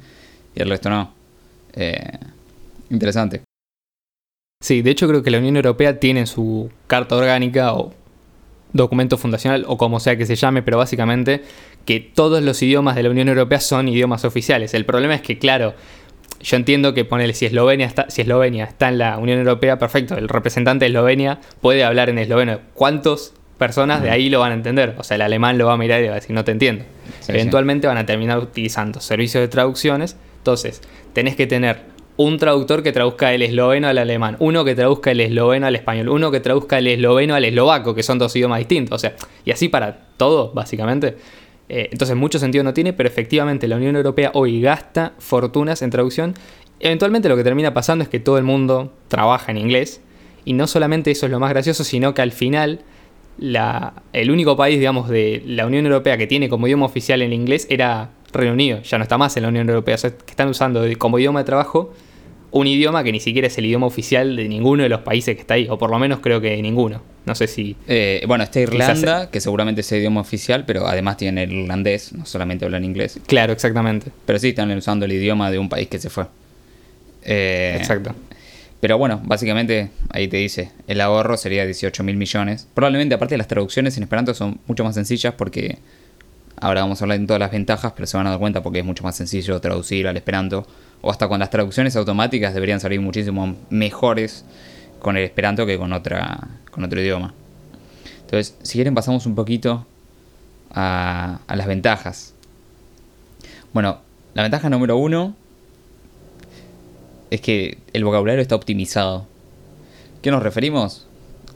y 0.56 0.62
el 0.62 0.69
resto 0.69 0.89
no. 0.89 1.13
Eh, 1.74 2.17
interesante. 2.89 3.41
Sí, 4.62 4.82
de 4.82 4.91
hecho 4.91 5.08
creo 5.08 5.24
que 5.24 5.32
la 5.32 5.39
Unión 5.39 5.56
Europea 5.56 6.00
tiene 6.00 6.28
su 6.28 6.69
carta 6.88 7.15
orgánica 7.15 7.74
o 7.74 7.93
documento 8.74 9.17
fundacional 9.17 9.65
o 9.67 9.78
como 9.78 10.00
sea 10.00 10.17
que 10.17 10.26
se 10.26 10.36
llame, 10.36 10.62
pero 10.62 10.78
básicamente 10.78 11.43
que 11.86 12.00
todos 12.00 12.43
los 12.43 12.62
idiomas 12.62 12.95
de 12.95 13.04
la 13.04 13.10
Unión 13.10 13.28
Europea 13.30 13.60
son 13.60 13.88
idiomas 13.88 14.24
oficiales. 14.24 14.74
El 14.74 14.86
problema 14.86 15.15
es 15.15 15.21
que, 15.21 15.39
claro, 15.39 15.74
yo 16.43 16.58
entiendo 16.58 16.93
que 16.93 17.06
ponele, 17.06 17.34
si 17.34 17.45
Eslovenia 17.45 17.86
está, 17.86 18.10
si 18.10 18.21
Eslovenia 18.21 18.65
está 18.65 18.89
en 18.89 18.97
la 18.97 19.17
Unión 19.17 19.39
Europea, 19.39 19.80
perfecto, 19.80 20.17
el 20.17 20.27
representante 20.27 20.86
de 20.86 20.89
Eslovenia 20.89 21.39
puede 21.62 21.84
hablar 21.84 22.10
en 22.10 22.17
esloveno. 22.17 22.60
¿Cuántas 22.73 23.34
personas 23.58 24.01
de 24.01 24.10
ahí 24.10 24.30
lo 24.30 24.39
van 24.39 24.51
a 24.51 24.56
entender? 24.56 24.95
O 24.97 25.04
sea, 25.04 25.15
el 25.15 25.21
alemán 25.21 25.58
lo 25.58 25.67
va 25.67 25.73
a 25.73 25.77
mirar 25.77 26.01
y 26.01 26.08
va 26.08 26.13
a 26.13 26.15
decir, 26.15 26.36
no 26.36 26.43
te 26.43 26.51
entiendo. 26.51 26.84
Sí, 27.19 27.32
Eventualmente 27.32 27.88
van 27.88 27.97
a 27.97 28.06
terminar 28.06 28.39
utilizando 28.39 28.99
servicios 28.99 29.41
de 29.41 29.47
traducciones. 29.47 30.17
Entonces, 30.38 30.82
tenés 31.13 31.36
que 31.36 31.47
tener 31.47 31.91
un 32.17 32.38
traductor 32.38 32.84
que 32.84 32.91
traduzca 32.91 33.34
el 33.34 33.41
esloveno 33.41 33.88
al 33.88 33.97
alemán, 33.97 34.36
uno 34.39 34.63
que 34.63 34.75
traduzca 34.75 35.12
el 35.12 35.21
esloveno 35.21 35.67
al 35.67 35.75
español, 35.75 36.10
uno 36.10 36.32
que 36.32 36.39
traduzca 36.39 36.77
el 36.77 36.88
esloveno 36.88 37.36
al 37.36 37.45
eslovaco, 37.45 37.95
que 37.95 38.04
son 38.04 38.19
dos 38.19 38.36
idiomas 38.36 38.60
distintos. 38.60 38.95
O 38.95 38.99
sea, 38.99 39.15
y 39.45 39.51
así 39.51 39.69
para 39.69 40.08
todo, 40.17 40.51
básicamente. 40.54 41.17
Eh, 41.69 41.89
entonces, 41.91 42.15
mucho 42.15 42.39
sentido 42.39 42.63
no 42.63 42.74
tiene, 42.74 42.93
pero 42.93 43.08
efectivamente 43.08 43.67
la 43.67 43.78
Unión 43.78 43.95
Europea 43.95 44.32
hoy 44.34 44.62
gasta 44.62 45.13
fortunas 45.19 45.82
en 45.82 45.89
traducción. 45.89 46.34
Eventualmente 46.80 47.30
lo 47.30 47.38
que 47.38 47.43
termina 47.43 47.74
pasando 47.74 48.04
es 48.04 48.10
que 48.10 48.19
todo 48.19 48.38
el 48.38 48.43
mundo 48.43 48.93
trabaja 49.08 49.52
en 49.52 49.58
inglés. 49.58 50.02
Y 50.43 50.54
no 50.54 50.67
solamente 50.67 51.12
eso 51.12 51.28
es 51.28 51.32
lo 51.32 51.39
más 51.39 51.52
gracioso, 51.52 51.84
sino 51.84 52.13
que 52.13 52.21
al 52.21 52.32
final 52.32 52.82
el 54.13 54.32
único 54.32 54.56
país, 54.56 54.80
digamos, 54.80 55.08
de 55.10 55.43
la 55.45 55.65
Unión 55.65 55.86
Europea 55.86 56.17
que 56.17 56.28
tiene 56.28 56.50
como 56.50 56.67
idioma 56.67 56.86
oficial 56.86 57.21
el 57.21 57.34
inglés 57.34 57.67
era 57.69 58.10
Reino 58.34 58.54
Unido. 58.54 58.82
Ya 58.82 58.97
no 58.97 59.04
está 59.04 59.17
más 59.17 59.38
en 59.38 59.43
la 59.43 59.50
Unión 59.50 59.69
Europea. 59.69 59.95
O 59.95 59.97
sea, 59.97 60.12
que 60.12 60.32
están 60.32 60.50
usando 60.50 60.84
como 60.97 61.19
idioma 61.19 61.39
de 61.39 61.45
trabajo 61.45 61.93
un 62.51 62.67
idioma 62.67 63.03
que 63.03 63.11
ni 63.11 63.19
siquiera 63.19 63.47
es 63.47 63.57
el 63.57 63.65
idioma 63.65 63.87
oficial 63.87 64.35
de 64.35 64.47
ninguno 64.47 64.83
de 64.83 64.89
los 64.89 65.01
países 65.01 65.35
que 65.35 65.41
está 65.41 65.53
ahí. 65.55 65.67
O 65.69 65.77
por 65.77 65.89
lo 65.89 65.97
menos 65.99 66.19
creo 66.19 66.41
que 66.41 66.49
de 66.51 66.61
ninguno. 66.61 67.01
No 67.25 67.35
sé 67.35 67.47
si... 67.47 67.75
Eh, 67.87 68.23
bueno, 68.27 68.43
está 68.43 68.59
Quizás- 68.61 68.73
Irlanda, 68.73 69.29
que 69.29 69.39
seguramente 69.39 69.81
es 69.81 69.91
el 69.91 69.99
idioma 69.99 70.21
oficial, 70.21 70.65
pero 70.65 70.87
además 70.87 71.17
tiene 71.17 71.43
el 71.43 71.51
irlandés, 71.53 72.13
no 72.13 72.25
solamente 72.25 72.65
hablan 72.65 72.83
inglés. 72.83 73.19
Claro, 73.27 73.53
exactamente. 73.53 74.11
Pero 74.25 74.39
sí 74.39 74.49
están 74.49 74.71
usando 74.75 75.05
el 75.05 75.11
idioma 75.13 75.51
de 75.51 75.59
un 75.59 75.69
país 75.69 75.87
que 75.87 75.99
se 75.99 76.09
fue. 76.09 76.25
Eh, 77.23 77.75
Exacto. 77.77 78.13
Pero 78.79 78.97
bueno, 78.97 79.21
básicamente 79.23 79.91
ahí 80.09 80.27
te 80.27 80.37
dice, 80.37 80.71
el 80.87 81.01
ahorro 81.01 81.37
sería 81.37 81.65
18 81.65 82.03
mil 82.03 82.17
millones. 82.17 82.67
Probablemente 82.73 83.13
aparte 83.13 83.37
las 83.37 83.47
traducciones 83.47 83.95
en 83.97 84.03
Esperanto 84.03 84.33
son 84.33 84.59
mucho 84.65 84.83
más 84.83 84.95
sencillas 84.95 85.35
porque 85.35 85.77
ahora 86.62 86.82
vamos 86.82 87.02
a 87.02 87.06
hablar 87.06 87.19
de 87.19 87.26
todas 87.26 87.39
las 87.39 87.52
ventajas, 87.52 87.91
pero 87.93 88.08
se 88.08 88.15
van 88.15 88.28
a 88.28 88.30
dar 88.30 88.39
cuenta 88.39 88.63
porque 88.63 88.80
es 88.80 88.86
mucho 88.86 89.04
más 89.04 89.15
sencillo 89.15 89.60
traducir 89.60 90.08
al 90.08 90.15
Esperanto. 90.15 90.65
O 91.02 91.10
hasta 91.10 91.28
con 91.28 91.39
las 91.39 91.50
traducciones 91.50 91.95
automáticas 91.95 92.54
deberían 92.54 92.80
salir 92.80 93.02
muchísimo 93.02 93.56
mejores 93.71 94.45
con 95.00 95.17
el 95.17 95.24
Esperanto 95.24 95.65
que 95.65 95.78
con, 95.78 95.91
otra, 95.91 96.39
con 96.69 96.84
otro 96.84 97.02
idioma. 97.02 97.34
Entonces, 98.21 98.56
si 98.62 98.74
quieren 98.74 98.93
pasamos 98.93 99.26
un 99.26 99.34
poquito 99.34 99.86
a, 100.71 101.39
a 101.47 101.56
las 101.56 101.65
ventajas. 101.65 102.36
Bueno, 103.74 104.00
la 104.36 104.43
ventaja 104.43 104.69
número 104.69 104.97
uno 104.97 105.36
es 107.32 107.41
que 107.41 107.80
el 107.93 108.04
vocabulario 108.04 108.41
está 108.41 108.56
optimizado. 108.56 109.26
¿Qué 110.21 110.30
nos 110.30 110.43
referimos? 110.43 111.08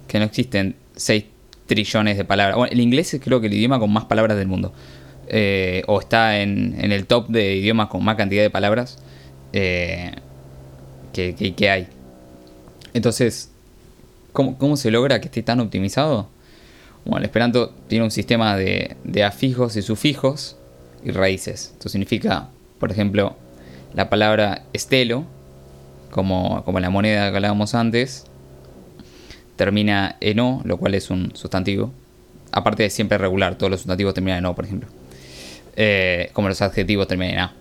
Que 0.07 0.17
no 0.17 0.25
existen 0.25 0.75
6 0.95 1.25
trillones 1.65 2.17
de 2.17 2.25
palabras. 2.25 2.57
Bueno, 2.57 2.71
el 2.71 2.79
inglés 2.79 3.13
es 3.13 3.21
creo 3.21 3.41
que 3.41 3.47
el 3.47 3.53
idioma 3.53 3.79
con 3.79 3.91
más 3.91 4.05
palabras 4.05 4.37
del 4.37 4.47
mundo. 4.47 4.73
Eh, 5.27 5.83
o 5.87 5.99
está 5.99 6.39
en, 6.39 6.75
el 6.79 7.07
top 7.07 7.27
de 7.29 7.55
idiomas 7.55 7.87
con 7.87 8.03
más 8.03 8.15
cantidad 8.15 8.43
de 8.43 8.49
palabras. 8.49 8.97
Eh, 9.53 10.11
que, 11.13 11.69
hay. 11.69 11.87
Entonces, 12.93 13.51
¿cómo, 14.33 14.57
¿cómo 14.57 14.75
se 14.75 14.91
logra 14.91 15.21
que 15.21 15.27
esté 15.27 15.43
tan 15.43 15.59
optimizado? 15.61 16.27
Bueno, 17.05 17.19
el 17.19 17.25
Esperanto 17.25 17.73
tiene 17.87 18.03
un 18.03 18.11
sistema 18.11 18.57
de, 18.57 18.97
de 19.03 19.23
afijos 19.23 19.77
y 19.77 19.81
sufijos 19.81 20.57
y 21.03 21.11
raíces. 21.11 21.71
Esto 21.73 21.87
significa, 21.87 22.49
por 22.79 22.91
ejemplo, 22.91 23.35
la 23.93 24.09
palabra 24.09 24.63
estelo, 24.73 25.23
como, 26.11 26.63
como 26.65 26.79
la 26.79 26.89
moneda 26.89 27.29
que 27.29 27.37
hablábamos 27.37 27.75
antes, 27.75 28.25
termina 29.55 30.17
en 30.19 30.39
o, 30.39 30.61
lo 30.63 30.77
cual 30.77 30.95
es 30.95 31.09
un 31.09 31.35
sustantivo. 31.35 31.91
Aparte 32.51 32.83
de 32.83 32.89
siempre 32.89 33.17
regular, 33.17 33.57
todos 33.57 33.71
los 33.71 33.81
sustantivos 33.81 34.13
terminan 34.13 34.39
en 34.39 34.45
o, 34.45 34.55
por 34.55 34.65
ejemplo. 34.65 34.89
Eh, 35.75 36.29
como 36.33 36.47
los 36.47 36.61
adjetivos 36.61 37.07
terminan 37.07 37.33
en 37.33 37.39
a. 37.39 37.53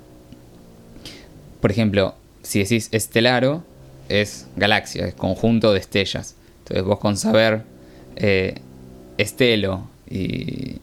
Por 1.60 1.70
ejemplo, 1.70 2.14
si 2.42 2.60
decís 2.60 2.88
estelaro, 2.92 3.64
es 4.08 4.46
galaxia, 4.56 5.06
es 5.06 5.14
conjunto 5.14 5.72
de 5.72 5.80
estrellas. 5.80 6.36
Entonces 6.60 6.84
vos 6.84 6.98
con 6.98 7.16
saber 7.16 7.62
eh, 8.16 8.56
estelo 9.18 9.88
y, 10.08 10.76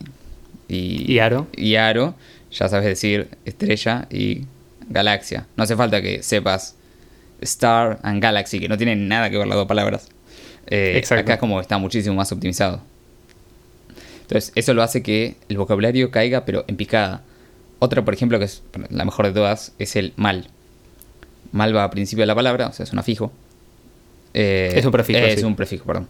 y, 0.68 1.12
¿Y 1.12 1.18
aro? 1.18 1.46
y 1.56 1.76
aro, 1.76 2.14
ya 2.50 2.68
sabes 2.68 2.86
decir 2.86 3.28
estrella 3.44 4.06
y 4.10 4.44
galaxia. 4.88 5.46
No 5.56 5.64
hace 5.64 5.76
falta 5.76 6.02
que 6.02 6.22
sepas 6.22 6.76
star 7.40 7.98
and 8.02 8.22
galaxy, 8.22 8.60
que 8.60 8.68
no 8.68 8.76
tienen 8.76 9.08
nada 9.08 9.30
que 9.30 9.38
ver 9.38 9.46
las 9.46 9.56
dos 9.56 9.66
palabras. 9.66 10.08
Eh, 10.68 11.02
acá 11.10 11.34
es 11.34 11.40
como 11.40 11.60
está 11.60 11.78
muchísimo 11.78 12.14
más 12.16 12.30
optimizado. 12.32 12.80
Entonces, 14.22 14.52
eso 14.54 14.72
lo 14.74 14.82
hace 14.82 15.02
que 15.02 15.36
el 15.48 15.58
vocabulario 15.58 16.10
caiga, 16.10 16.44
pero 16.44 16.64
en 16.68 16.76
picada. 16.76 17.22
Otra, 17.78 18.04
por 18.04 18.14
ejemplo, 18.14 18.38
que 18.38 18.46
es 18.46 18.62
la 18.90 19.04
mejor 19.04 19.26
de 19.26 19.32
todas, 19.32 19.72
es 19.78 19.96
el 19.96 20.12
mal. 20.16 20.46
Mal 21.50 21.74
va 21.76 21.84
a 21.84 21.90
principio 21.90 22.22
de 22.22 22.26
la 22.28 22.34
palabra, 22.34 22.68
o 22.68 22.72
sea, 22.72 22.84
es 22.84 22.92
un 22.92 22.98
afijo. 22.98 23.32
Eh, 24.34 24.72
Es 24.74 24.84
un 24.86 24.92
prefijo, 24.92 25.18
Es 25.18 25.40
sí. 25.40 25.44
un 25.44 25.56
prefijo, 25.56 25.84
perdón. 25.84 26.08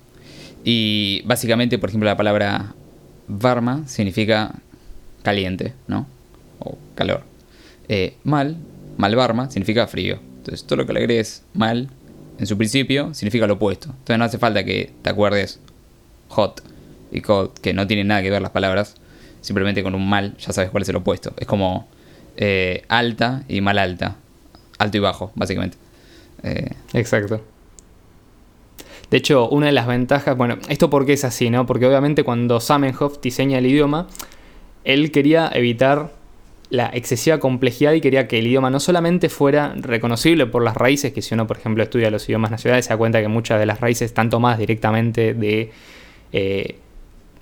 Y 0.65 1.23
básicamente, 1.25 1.79
por 1.79 1.89
ejemplo, 1.89 2.09
la 2.09 2.17
palabra 2.17 2.75
varma 3.27 3.83
significa 3.89 4.53
caliente, 5.25 5.73
¿no? 5.89 6.07
O 6.61 6.79
calor. 6.95 7.23
Eh, 7.89 8.15
mal, 8.23 8.57
mal 8.99 9.17
varma, 9.17 9.51
significa 9.51 9.87
frío. 9.89 10.21
Entonces, 10.39 10.65
todo 10.65 10.77
lo 10.77 10.87
que 10.87 10.93
le 10.93 11.01
agregues 11.01 11.43
mal 11.55 11.89
en 12.39 12.47
su 12.47 12.57
principio 12.57 13.15
significa 13.15 13.47
lo 13.47 13.55
opuesto. 13.55 13.89
Entonces, 13.89 14.19
no 14.19 14.25
hace 14.25 14.39
falta 14.39 14.65
que 14.65 14.93
te 15.03 15.11
acuerdes 15.11 15.61
hot 16.29 16.63
y 17.11 17.21
cold, 17.21 17.53
que 17.61 17.73
no 17.73 17.87
tienen 17.87 18.09
nada 18.09 18.23
que 18.23 18.31
ver 18.31 18.43
las 18.43 18.51
palabras. 18.51 18.97
Simplemente 19.41 19.83
con 19.83 19.95
un 19.95 20.09
mal 20.09 20.37
ya 20.39 20.53
sabes 20.53 20.71
cuál 20.71 20.83
es 20.83 20.89
el 20.89 20.97
opuesto. 20.97 21.33
Es 21.37 21.47
como 21.47 21.89
eh, 22.37 22.85
alta 22.89 23.43
y 23.49 23.61
mal 23.61 23.79
alta. 23.79 24.17
Alto 24.79 24.97
y 24.97 25.01
bajo, 25.01 25.33
básicamente. 25.35 25.77
Eh, 26.43 26.71
Exacto. 26.95 27.43
De 29.11 29.19
hecho, 29.19 29.49
una 29.51 29.67
de 29.67 29.73
las 29.73 29.87
ventajas, 29.87 30.37
bueno, 30.37 30.57
esto 30.69 30.89
porque 30.89 31.13
es 31.13 31.25
así, 31.25 31.51
¿no? 31.51 31.67
Porque 31.67 31.87
obviamente 31.87 32.25
cuando 32.25 32.61
Zamenhof 32.61 33.21
diseña 33.21 33.59
el 33.59 33.67
idioma, 33.67 34.09
él 34.85 35.13
quería 35.13 35.51
evitar 35.53 36.13
la 36.73 36.91
excesiva 36.95 37.39
complejidad 37.39 37.93
y 37.93 38.01
quería 38.01 38.27
que 38.27 38.39
el 38.39 38.47
idioma 38.47 38.71
no 38.71 38.81
solamente 38.81 39.29
fuera 39.29 39.75
reconocible 39.77 40.47
por 40.47 40.65
las 40.65 40.75
raíces, 40.75 41.13
que 41.13 41.21
si 41.21 41.35
uno, 41.35 41.47
por 41.47 41.59
ejemplo, 41.59 41.83
estudia 41.83 42.11
los 42.11 42.27
idiomas 42.27 42.51
nacionales, 42.51 42.87
se 42.87 42.95
da 42.95 42.97
cuenta 42.97 43.21
que 43.21 43.29
muchas 43.29 43.61
de 43.61 43.67
las 43.67 43.79
raíces 43.79 44.07
están 44.07 44.31
tomadas 44.31 44.59
directamente 44.59 45.35
de 45.35 45.71
eh, 46.33 46.79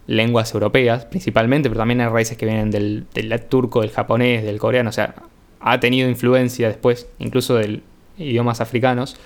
lenguas 0.09 0.53
europeas, 0.53 1.05
principalmente, 1.05 1.69
pero 1.69 1.79
también 1.79 2.01
hay 2.01 2.09
raíces 2.09 2.37
que 2.37 2.45
vienen 2.45 2.73
del, 2.73 3.07
del 3.15 3.41
turco, 3.43 3.83
del 3.83 3.91
japonés, 3.93 4.43
del 4.43 4.59
coreano, 4.59 4.91
o 4.91 4.93
sea, 4.93 5.15
ha 5.61 5.79
tenido 5.79 6.09
influencia 6.09 6.67
después, 6.67 7.07
incluso 7.21 7.55
de 7.55 7.83
idiomas 8.19 8.61
africanos. 8.61 9.17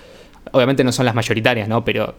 Obviamente 0.52 0.84
no 0.84 0.92
son 0.92 1.06
las 1.06 1.14
mayoritarias, 1.14 1.66
¿no? 1.66 1.82
Pero 1.86 2.14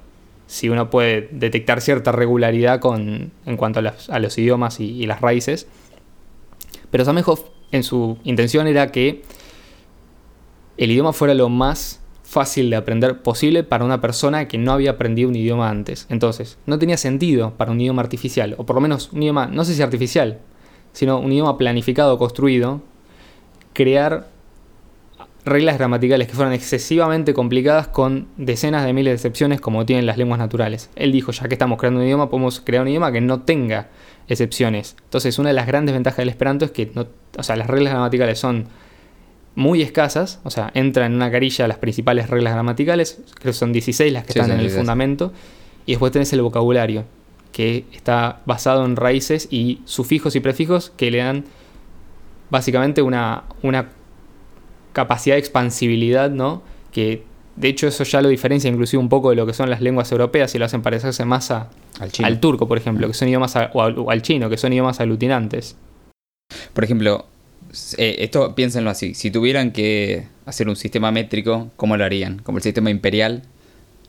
si 0.47 0.69
uno 0.69 0.89
puede 0.89 1.29
detectar 1.31 1.81
cierta 1.81 2.11
regularidad 2.11 2.79
con, 2.79 3.31
en 3.45 3.57
cuanto 3.57 3.79
a, 3.79 3.93
a 4.09 4.19
los 4.19 4.35
idiomas 4.39 4.79
y, 4.79 4.85
y 4.85 5.05
las 5.05 5.21
raíces. 5.21 5.67
Pero 6.89 7.05
Zamenhof, 7.05 7.41
en 7.75 7.83
su 7.83 8.17
intención 8.23 8.67
era 8.67 8.91
que 8.91 9.23
el 10.77 10.91
idioma 10.91 11.13
fuera 11.13 11.33
lo 11.33 11.49
más 11.49 12.01
fácil 12.23 12.69
de 12.69 12.75
aprender 12.75 13.21
posible 13.21 13.63
para 13.63 13.85
una 13.85 14.01
persona 14.01 14.47
que 14.47 14.57
no 14.57 14.71
había 14.73 14.91
aprendido 14.91 15.29
un 15.29 15.35
idioma 15.35 15.69
antes. 15.69 16.07
Entonces, 16.09 16.57
no 16.65 16.79
tenía 16.79 16.97
sentido 16.97 17.53
para 17.55 17.71
un 17.71 17.79
idioma 17.79 18.01
artificial, 18.01 18.55
o 18.57 18.65
por 18.65 18.75
lo 18.75 18.81
menos 18.81 19.11
un 19.13 19.23
idioma, 19.23 19.47
no 19.47 19.63
sé 19.63 19.73
si 19.73 19.81
artificial, 19.81 20.39
sino 20.91 21.19
un 21.19 21.31
idioma 21.31 21.57
planificado, 21.57 22.17
construido, 22.17 22.81
crear 23.73 24.27
reglas 25.45 25.77
gramaticales 25.77 26.27
que 26.27 26.33
fueran 26.33 26.53
excesivamente 26.53 27.33
complicadas 27.33 27.87
con 27.87 28.27
decenas 28.35 28.83
de 28.83 28.93
miles 28.93 29.11
de 29.11 29.15
excepciones 29.15 29.61
como 29.61 29.85
tienen 29.85 30.07
las 30.07 30.17
lenguas 30.17 30.39
naturales. 30.39 30.89
Él 30.95 31.11
dijo, 31.11 31.31
ya 31.31 31.47
que 31.47 31.53
estamos 31.53 31.77
creando 31.77 31.99
un 31.99 32.05
idioma, 32.05 32.29
podemos 32.29 32.59
crear 32.59 32.81
un 32.81 32.89
idioma 32.89 33.11
que 33.11 33.21
no 33.21 33.41
tenga 33.41 33.89
excepciones. 34.27 34.95
Entonces, 35.03 35.37
una 35.39 35.49
de 35.49 35.55
las 35.55 35.67
grandes 35.67 35.93
ventajas 35.93 36.17
del 36.17 36.29
Esperanto 36.29 36.65
es 36.65 36.71
que 36.71 36.91
no, 36.93 37.07
o 37.37 37.43
sea, 37.43 37.55
las 37.55 37.67
reglas 37.67 37.93
gramaticales 37.93 38.39
son 38.39 38.67
muy 39.55 39.81
escasas, 39.81 40.39
o 40.43 40.49
sea, 40.49 40.71
entran 40.73 41.11
en 41.11 41.15
una 41.15 41.31
carilla 41.31 41.67
las 41.67 41.77
principales 41.77 42.29
reglas 42.29 42.53
gramaticales, 42.53 43.19
creo 43.35 43.53
que 43.53 43.57
son 43.57 43.71
16 43.71 44.11
las 44.11 44.25
que 44.25 44.33
Sí, 44.33 44.39
están 44.39 44.51
en 44.51 44.57
el 44.57 44.63
16. 44.63 44.79
fundamento, 44.79 45.31
y 45.85 45.93
después 45.93 46.11
tenés 46.11 46.33
el 46.33 46.41
vocabulario, 46.41 47.05
que 47.51 47.85
está 47.93 48.41
basado 48.45 48.83
en 48.85 48.97
raíces 48.97 49.47
y 49.49 49.81
sufijos 49.85 50.35
y 50.35 50.41
prefijos 50.41 50.91
que 50.97 51.09
le 51.09 51.19
dan 51.19 51.45
básicamente 52.49 53.01
una, 53.01 53.45
una 53.61 53.89
capacidad 54.91 55.35
de 55.35 55.39
expansibilidad, 55.39 56.29
¿no? 56.29 56.63
Que 56.91 57.23
de 57.55 57.67
hecho 57.69 57.87
eso 57.87 58.03
ya 58.03 58.21
lo 58.21 58.29
diferencia 58.29 58.69
inclusive 58.69 58.99
un 59.01 59.09
poco 59.09 59.29
de 59.29 59.35
lo 59.35 59.45
que 59.45 59.53
son 59.53 59.69
las 59.69 59.81
lenguas 59.81 60.11
europeas 60.11 60.53
y 60.55 60.59
lo 60.59 60.65
hacen 60.65 60.81
parecerse 60.81 61.23
más 61.25 61.51
a- 61.51 61.69
al 62.23 62.39
turco, 62.39 62.67
por 62.67 62.77
ejemplo, 62.77 63.07
que 63.07 63.13
son 63.13 63.27
idiomas, 63.29 63.55
a- 63.55 63.71
o, 63.73 63.81
al, 63.81 63.97
o 63.97 64.11
al 64.11 64.21
chino, 64.21 64.49
que 64.49 64.57
son 64.57 64.73
idiomas 64.73 64.99
aglutinantes. 64.99 65.75
Por 66.73 66.83
ejemplo, 66.83 67.25
eh, 67.97 68.17
esto 68.19 68.53
piénsenlo 68.55 68.89
así. 68.89 69.13
Si 69.13 69.31
tuvieran 69.31 69.71
que 69.71 70.27
hacer 70.45 70.67
un 70.69 70.75
sistema 70.75 71.11
métrico, 71.11 71.69
¿cómo 71.77 71.95
lo 71.97 72.03
harían? 72.03 72.39
¿Como 72.39 72.57
el 72.57 72.63
sistema 72.63 72.89
imperial? 72.89 73.43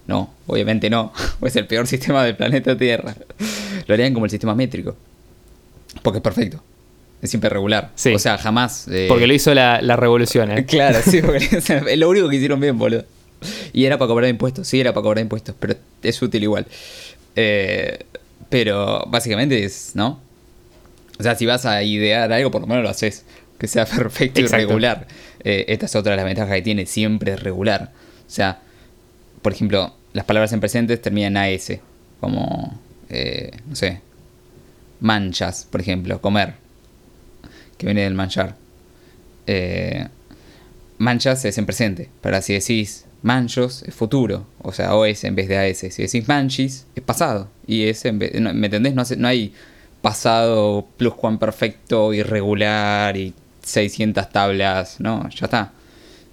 No, 0.06 0.30
obviamente 0.46 0.90
no. 0.90 1.12
Es 1.42 1.56
el 1.56 1.66
peor 1.66 1.86
sistema 1.86 2.24
del 2.24 2.36
planeta 2.36 2.76
Tierra. 2.76 3.14
Lo 3.86 3.94
harían 3.94 4.12
como 4.12 4.26
el 4.26 4.30
sistema 4.30 4.54
métrico. 4.54 4.96
Porque 6.02 6.18
es 6.18 6.22
perfecto. 6.22 6.62
Es 7.22 7.30
siempre 7.30 7.48
regular. 7.48 7.90
Sí. 7.94 8.12
O 8.14 8.18
sea, 8.18 8.36
jamás... 8.38 8.86
eh, 8.88 9.06
Porque 9.08 9.26
lo 9.26 9.32
hizo 9.34 9.54
la, 9.54 9.80
la 9.80 9.96
revolución, 9.96 10.50
¿eh? 10.50 10.64
Claro, 10.68 10.98
sí, 11.04 11.22
porque 11.22 11.48
es 11.52 11.98
lo 11.98 12.08
único 12.08 12.28
que 12.28 12.36
hicieron 12.36 12.60
bien, 12.60 12.76
boludo. 12.78 13.04
Y 13.72 13.84
era 13.84 13.98
para 13.98 14.08
cobrar 14.08 14.30
impuestos, 14.30 14.66
sí, 14.66 14.80
era 14.80 14.92
para 14.92 15.02
cobrar 15.02 15.22
impuestos, 15.22 15.54
pero 15.58 15.74
es 16.02 16.22
útil 16.22 16.42
igual. 16.42 16.66
Eh, 17.34 17.98
pero 18.48 19.04
básicamente 19.08 19.64
es, 19.64 19.92
¿no? 19.94 20.20
O 21.18 21.22
sea, 21.22 21.34
si 21.34 21.46
vas 21.46 21.66
a 21.66 21.82
idear 21.82 22.32
algo, 22.32 22.50
por 22.50 22.60
lo 22.60 22.66
menos 22.66 22.82
lo 22.82 22.90
haces. 22.90 23.24
Que 23.58 23.68
sea 23.68 23.86
perfecto 23.96 24.40
Exacto. 24.40 24.64
y 24.64 24.66
regular. 24.66 25.06
Eh, 25.42 25.64
esta 25.68 25.86
es 25.86 25.96
otra 25.96 26.12
de 26.12 26.16
las 26.16 26.26
ventajas 26.26 26.54
que 26.54 26.62
tiene, 26.62 26.86
siempre 26.86 27.32
es 27.32 27.42
regular. 27.42 27.92
O 28.26 28.30
sea, 28.30 28.60
por 29.42 29.52
ejemplo, 29.52 29.94
las 30.12 30.24
palabras 30.24 30.52
en 30.52 30.60
presentes 30.60 31.00
terminan 31.00 31.36
en 31.36 31.54
AS. 31.54 31.72
Como, 32.20 32.78
eh, 33.08 33.52
no 33.66 33.76
sé, 33.76 34.00
manchas, 35.00 35.66
por 35.70 35.80
ejemplo, 35.80 36.20
comer. 36.20 36.54
Que 37.78 37.86
viene 37.86 38.02
del 38.02 38.14
manchar. 38.14 38.56
Eh, 39.46 40.06
manchas 40.98 41.44
es 41.44 41.56
en 41.58 41.66
presente. 41.66 42.10
Pero 42.20 42.40
si 42.42 42.54
decís 42.54 43.05
manchos 43.26 43.82
es 43.82 43.94
futuro. 43.94 44.46
O 44.62 44.72
sea, 44.72 44.94
OS 44.94 45.24
en 45.24 45.34
vez 45.34 45.48
de 45.48 45.58
AS. 45.58 45.78
Si 45.78 46.02
decís 46.02 46.28
manchis 46.28 46.86
es 46.94 47.02
pasado. 47.02 47.48
Y 47.66 47.84
S 47.88 48.08
en 48.08 48.18
vez. 48.20 48.40
no, 48.40 48.54
¿Me 48.54 48.66
entendés? 48.68 48.94
No, 48.94 49.02
hace- 49.02 49.16
no 49.16 49.28
hay 49.28 49.52
pasado 50.00 50.86
pluscuamperfecto 50.96 52.14
irregular 52.14 53.16
y 53.16 53.34
600 53.62 54.30
tablas. 54.30 55.00
No, 55.00 55.28
ya 55.30 55.46
está. 55.46 55.72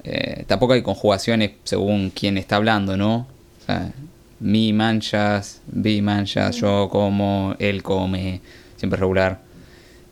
Eh, 0.03 0.43
tampoco 0.47 0.73
hay 0.73 0.81
conjugaciones 0.83 1.51
según 1.63 2.11
quién 2.11 2.37
está 2.37 2.57
hablando, 2.57 2.95
¿no? 2.97 3.15
O 3.61 3.65
sea, 3.65 3.91
mi 4.39 4.73
manchas, 4.73 5.61
vi 5.67 6.01
manchas, 6.01 6.57
yo 6.57 6.89
como, 6.91 7.55
él 7.59 7.81
come, 7.81 8.41
siempre 8.77 8.99
regular. 8.99 9.39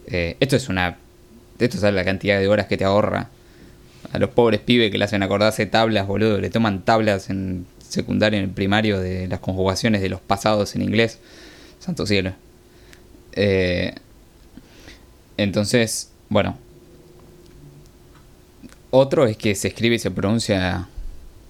Eh, 0.08 0.38
esto 0.40 0.56
es 0.56 0.70
una. 0.70 0.98
Esto 1.60 1.78
es 1.86 1.94
la 1.94 2.04
cantidad 2.04 2.40
de 2.40 2.48
horas 2.48 2.66
que 2.68 2.78
te 2.78 2.86
ahorra. 2.86 3.30
A 4.14 4.20
los 4.20 4.30
pobres 4.32 4.59
pibes 4.59 4.91
que 4.91 4.97
le 4.97 5.05
hacen 5.05 5.24
acordarse 5.24 5.66
tablas, 5.66 6.07
boludo. 6.07 6.39
Le 6.39 6.49
toman 6.49 6.84
tablas 6.84 7.30
en 7.30 7.66
secundario, 7.80 8.39
en 8.39 8.45
el 8.45 8.51
primario, 8.51 8.99
de 8.99 9.28
las 9.28 9.39
conjugaciones 9.39 10.01
de 10.01 10.09
los 10.09 10.22
pasados 10.22 10.76
en 10.76 10.82
inglés. 10.82 11.20
Santo 11.80 12.05
cielo. 12.05 12.34
Eh, 13.34 13.95
entonces, 15.38 16.12
bueno. 16.30 16.57
Otro 18.89 19.26
es 19.26 19.38
que 19.38 19.55
se 19.55 19.70
escribe 19.70 19.95
y 19.95 19.99
se 19.99 20.12
pronuncia 20.12 20.89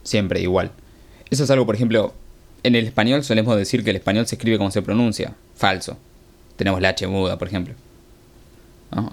siempre 0.04 0.42
igual. 0.42 0.72
Eso 1.32 1.44
es 1.44 1.50
algo, 1.50 1.66
por 1.66 1.76
ejemplo, 1.76 2.14
en 2.64 2.76
el 2.76 2.86
español 2.86 3.24
solemos 3.24 3.58
decir 3.58 3.84
que 3.84 3.90
el 3.90 3.96
español 3.96 4.28
se 4.28 4.36
escribe 4.36 4.58
como 4.58 4.70
se 4.70 4.82
pronuncia. 4.82 5.34
Falso. 5.56 5.98
Tenemos 6.56 6.82
la 6.82 6.90
H 6.90 7.08
muda, 7.08 7.40
por 7.40 7.48
ejemplo. 7.48 7.74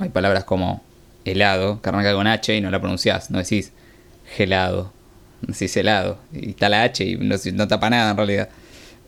Hay 0.00 0.10
palabras 0.10 0.44
como 0.44 0.82
helado, 1.28 1.80
que 1.82 1.88
arranca 1.88 2.12
con 2.14 2.26
H 2.26 2.56
y 2.56 2.60
no 2.60 2.70
la 2.70 2.80
pronunciás. 2.80 3.30
No 3.30 3.38
decís 3.38 3.72
gelado. 4.36 4.92
decís 5.42 5.76
helado. 5.76 6.18
Y 6.32 6.50
está 6.50 6.68
la 6.68 6.82
H 6.82 7.04
y 7.04 7.16
no, 7.16 7.36
no 7.54 7.68
tapa 7.68 7.90
nada 7.90 8.10
en 8.10 8.16
realidad. 8.16 8.48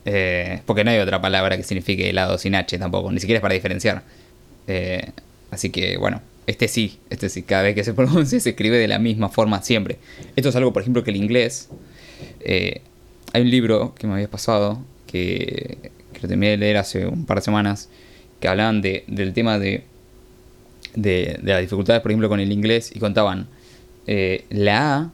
Eh, 0.05 0.61
porque 0.65 0.83
no 0.83 0.91
hay 0.91 0.99
otra 0.99 1.21
palabra 1.21 1.57
que 1.57 1.63
signifique 1.63 2.09
helado 2.09 2.37
sin 2.37 2.55
H 2.55 2.77
tampoco, 2.79 3.11
ni 3.11 3.19
siquiera 3.19 3.37
es 3.37 3.41
para 3.41 3.53
diferenciar. 3.53 4.03
Eh, 4.67 5.11
así 5.51 5.69
que 5.69 5.97
bueno, 5.97 6.21
este 6.47 6.67
sí, 6.67 6.99
este 7.09 7.29
sí, 7.29 7.43
cada 7.43 7.63
vez 7.63 7.75
que 7.75 7.83
se 7.83 7.93
pronuncia 7.95 8.39
se 8.39 8.49
escribe 8.51 8.77
de 8.77 8.87
la 8.87 8.99
misma 8.99 9.29
forma 9.29 9.61
siempre. 9.61 9.97
Esto 10.35 10.49
es 10.49 10.55
algo, 10.55 10.73
por 10.73 10.81
ejemplo, 10.81 11.03
que 11.03 11.11
el 11.11 11.17
inglés... 11.17 11.69
Eh, 12.41 12.81
hay 13.33 13.43
un 13.43 13.49
libro 13.49 13.95
que 13.95 14.07
me 14.07 14.13
había 14.13 14.27
pasado, 14.27 14.83
que, 15.07 15.77
que 16.13 16.19
lo 16.21 16.27
terminé 16.27 16.51
de 16.51 16.57
leer 16.57 16.77
hace 16.77 17.05
un 17.05 17.25
par 17.25 17.37
de 17.37 17.43
semanas, 17.43 17.87
que 18.41 18.47
hablaban 18.47 18.81
de, 18.81 19.05
del 19.07 19.33
tema 19.33 19.57
de, 19.57 19.85
de, 20.95 21.39
de, 21.41 21.51
las 21.51 21.61
dificultades, 21.61 22.01
por 22.01 22.11
ejemplo, 22.11 22.29
con 22.29 22.39
el 22.39 22.51
inglés, 22.51 22.91
y 22.93 22.99
contaban 22.99 23.47
la 24.49 24.95
A, 24.95 25.11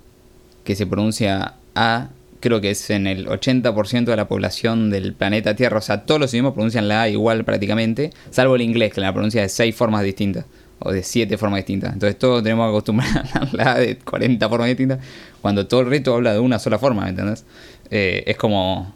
que 0.63 0.75
se 0.75 0.88
pronuncia 0.88 1.53
A 1.75 2.09
creo 2.39 2.61
que 2.61 2.71
es 2.71 2.89
en 2.89 3.07
el 3.07 3.28
80% 3.28 4.05
de 4.05 4.15
la 4.15 4.28
población 4.28 4.89
del 4.89 5.13
planeta 5.13 5.55
Tierra. 5.55 5.80
O 5.80 5.82
sea, 5.82 6.05
todos 6.05 6.19
los 6.19 6.34
idiomas 6.34 6.53
pronuncian 6.53 6.88
la 6.88 7.03
A 7.03 7.09
igual 7.09 7.43
prácticamente, 7.43 8.11
salvo 8.30 8.55
el 8.55 8.61
inglés, 8.61 8.93
que 8.93 9.01
la 9.01 9.13
pronuncia 9.13 9.41
de 9.41 9.49
6 9.49 9.75
formas 9.75 10.03
distintas, 10.03 10.45
o 10.80 10.91
de 10.91 11.03
7 11.03 11.38
formas 11.38 11.59
distintas. 11.59 11.93
Entonces 11.93 12.17
todos 12.17 12.43
tenemos 12.43 12.65
que 12.65 12.69
acostumbrar 12.69 13.25
a 13.34 13.47
la 13.51 13.71
A 13.73 13.80
de 13.80 13.97
40 13.97 14.49
formas 14.49 14.67
distintas, 14.67 14.99
cuando 15.41 15.67
todo 15.67 15.82
el 15.82 15.88
resto 15.88 16.13
habla 16.13 16.34
de 16.34 16.39
una 16.39 16.59
sola 16.59 16.78
forma, 16.78 17.03
¿me 17.03 17.09
entendés? 17.09 17.45
Eh, 17.89 18.23
es 18.28 18.38
como, 18.38 18.93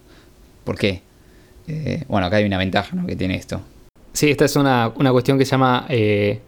¿por 0.63 0.77
qué? 0.77 1.01
Eh, 1.67 2.03
bueno, 2.07 2.27
acá 2.27 2.37
hay 2.37 2.45
una 2.45 2.57
ventaja 2.57 2.95
que 3.07 3.15
tiene 3.15 3.35
esto. 3.35 3.61
Sí, 4.13 4.29
esta 4.29 4.45
es 4.45 4.55
una, 4.55 4.91
una 4.95 5.11
cuestión 5.11 5.37
que 5.37 5.45
se 5.45 5.51
llama... 5.51 5.85
Eh 5.89 6.39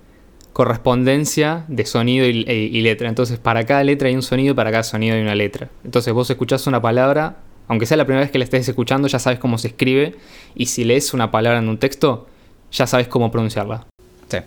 correspondencia 0.54 1.66
de 1.68 1.86
sonido 1.86 2.26
y, 2.28 2.46
y, 2.48 2.82
letra. 2.82 3.10
Entonces, 3.10 3.40
para 3.40 3.66
cada 3.66 3.84
letra 3.84 4.08
hay 4.08 4.16
un 4.16 4.22
sonido 4.22 4.56
para 4.56 4.72
cada 4.72 4.84
sonido 4.84 5.16
hay 5.16 5.22
una 5.22 5.36
letra. 5.36 5.70
Entonces, 5.84 6.14
vos 6.14 6.30
escuchás 6.30 6.68
una 6.68 6.82
palabra, 6.82 7.38
aunque 7.68 7.86
sea 7.86 7.98
la 7.98 8.06
primera 8.06 8.22
vez 8.22 8.32
que 8.32 8.38
la 8.38 8.44
estés 8.44 8.68
escuchando, 8.70 9.08
ya 9.08 9.20
sabes 9.20 9.40
cómo 9.40 9.58
se 9.58 9.70
escribe. 9.70 10.16
Y 10.56 10.68
si 10.68 10.84
lees 10.84 11.14
una 11.14 11.32
palabra 11.32 11.60
en 11.60 11.68
un 11.68 11.80
texto, 11.80 12.28
ya 12.72 12.88
sabes 12.88 13.08
cómo 13.08 13.32
pronunciarla. 13.32 13.88
Sí. 14.30 14.38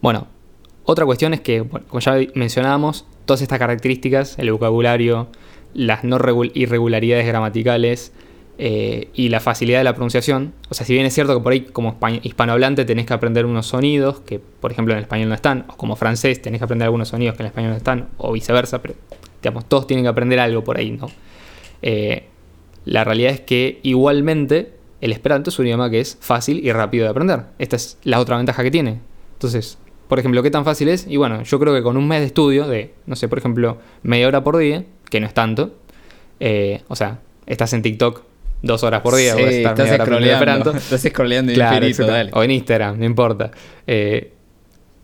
Bueno, 0.00 0.28
otra 0.84 1.04
cuestión 1.04 1.34
es 1.34 1.40
que, 1.40 1.62
bueno, 1.62 1.84
como 1.88 2.00
ya 2.00 2.16
mencionábamos, 2.34 3.04
todas 3.24 3.42
estas 3.42 3.58
características, 3.58 4.38
el 4.38 4.52
vocabulario, 4.52 5.28
las 5.74 6.04
no 6.04 6.18
irregularidades 6.54 7.26
gramaticales, 7.26 8.12
eh, 8.58 9.08
y 9.14 9.28
la 9.28 9.40
facilidad 9.40 9.78
de 9.78 9.84
la 9.84 9.92
pronunciación. 9.92 10.54
O 10.70 10.74
sea, 10.74 10.86
si 10.86 10.94
bien 10.94 11.04
es 11.04 11.14
cierto 11.14 11.36
que 11.36 11.42
por 11.42 11.52
ahí 11.52 11.60
como 11.60 11.98
hispanohablante 12.22 12.84
tenés 12.84 13.06
que 13.06 13.12
aprender 13.12 13.44
unos 13.44 13.66
sonidos 13.66 14.20
que 14.20 14.38
por 14.38 14.72
ejemplo 14.72 14.94
en 14.94 15.00
español 15.00 15.28
no 15.28 15.34
están, 15.34 15.66
o 15.68 15.76
como 15.76 15.96
francés 15.96 16.40
tenés 16.40 16.60
que 16.60 16.64
aprender 16.64 16.86
algunos 16.86 17.08
sonidos 17.08 17.36
que 17.36 17.42
en 17.42 17.48
español 17.48 17.70
no 17.72 17.76
están, 17.76 18.08
o 18.16 18.32
viceversa, 18.32 18.80
pero 18.80 18.94
digamos, 19.42 19.66
todos 19.66 19.86
tienen 19.86 20.04
que 20.04 20.08
aprender 20.08 20.40
algo 20.40 20.64
por 20.64 20.78
ahí, 20.78 20.90
¿no? 20.90 21.08
Eh, 21.82 22.24
la 22.84 23.04
realidad 23.04 23.32
es 23.32 23.40
que 23.40 23.80
igualmente 23.82 24.72
el 25.00 25.12
esperanto 25.12 25.50
es 25.50 25.58
un 25.58 25.66
idioma 25.66 25.90
que 25.90 26.00
es 26.00 26.16
fácil 26.20 26.64
y 26.64 26.72
rápido 26.72 27.04
de 27.04 27.10
aprender. 27.10 27.42
Esta 27.58 27.76
es 27.76 27.98
la 28.04 28.20
otra 28.20 28.36
ventaja 28.38 28.62
que 28.62 28.70
tiene. 28.70 29.00
Entonces, 29.34 29.78
por 30.08 30.18
ejemplo, 30.18 30.42
¿qué 30.42 30.50
tan 30.50 30.64
fácil 30.64 30.88
es? 30.88 31.06
Y 31.06 31.16
bueno, 31.16 31.42
yo 31.42 31.58
creo 31.58 31.74
que 31.74 31.82
con 31.82 31.96
un 31.96 32.08
mes 32.08 32.20
de 32.20 32.26
estudio 32.26 32.66
de, 32.66 32.94
no 33.06 33.16
sé, 33.16 33.28
por 33.28 33.38
ejemplo, 33.38 33.78
media 34.02 34.28
hora 34.28 34.42
por 34.42 34.56
día, 34.56 34.84
que 35.10 35.20
no 35.20 35.26
es 35.26 35.34
tanto, 35.34 35.74
eh, 36.40 36.82
o 36.88 36.96
sea, 36.96 37.20
estás 37.46 37.72
en 37.72 37.82
TikTok 37.82 38.22
dos 38.62 38.82
horas 38.82 39.02
por 39.02 39.16
día. 39.16 39.34
Sí, 39.34 39.42
estar 39.42 39.78
estás 39.80 40.00
scrolleando, 40.00 40.70
estás 40.76 41.02
scrolleando 41.02 41.52
claro, 41.52 41.86
dale. 42.06 42.30
O 42.34 42.42
en 42.42 42.50
Instagram, 42.50 42.98
no 42.98 43.04
importa. 43.04 43.50
Eh, 43.86 44.32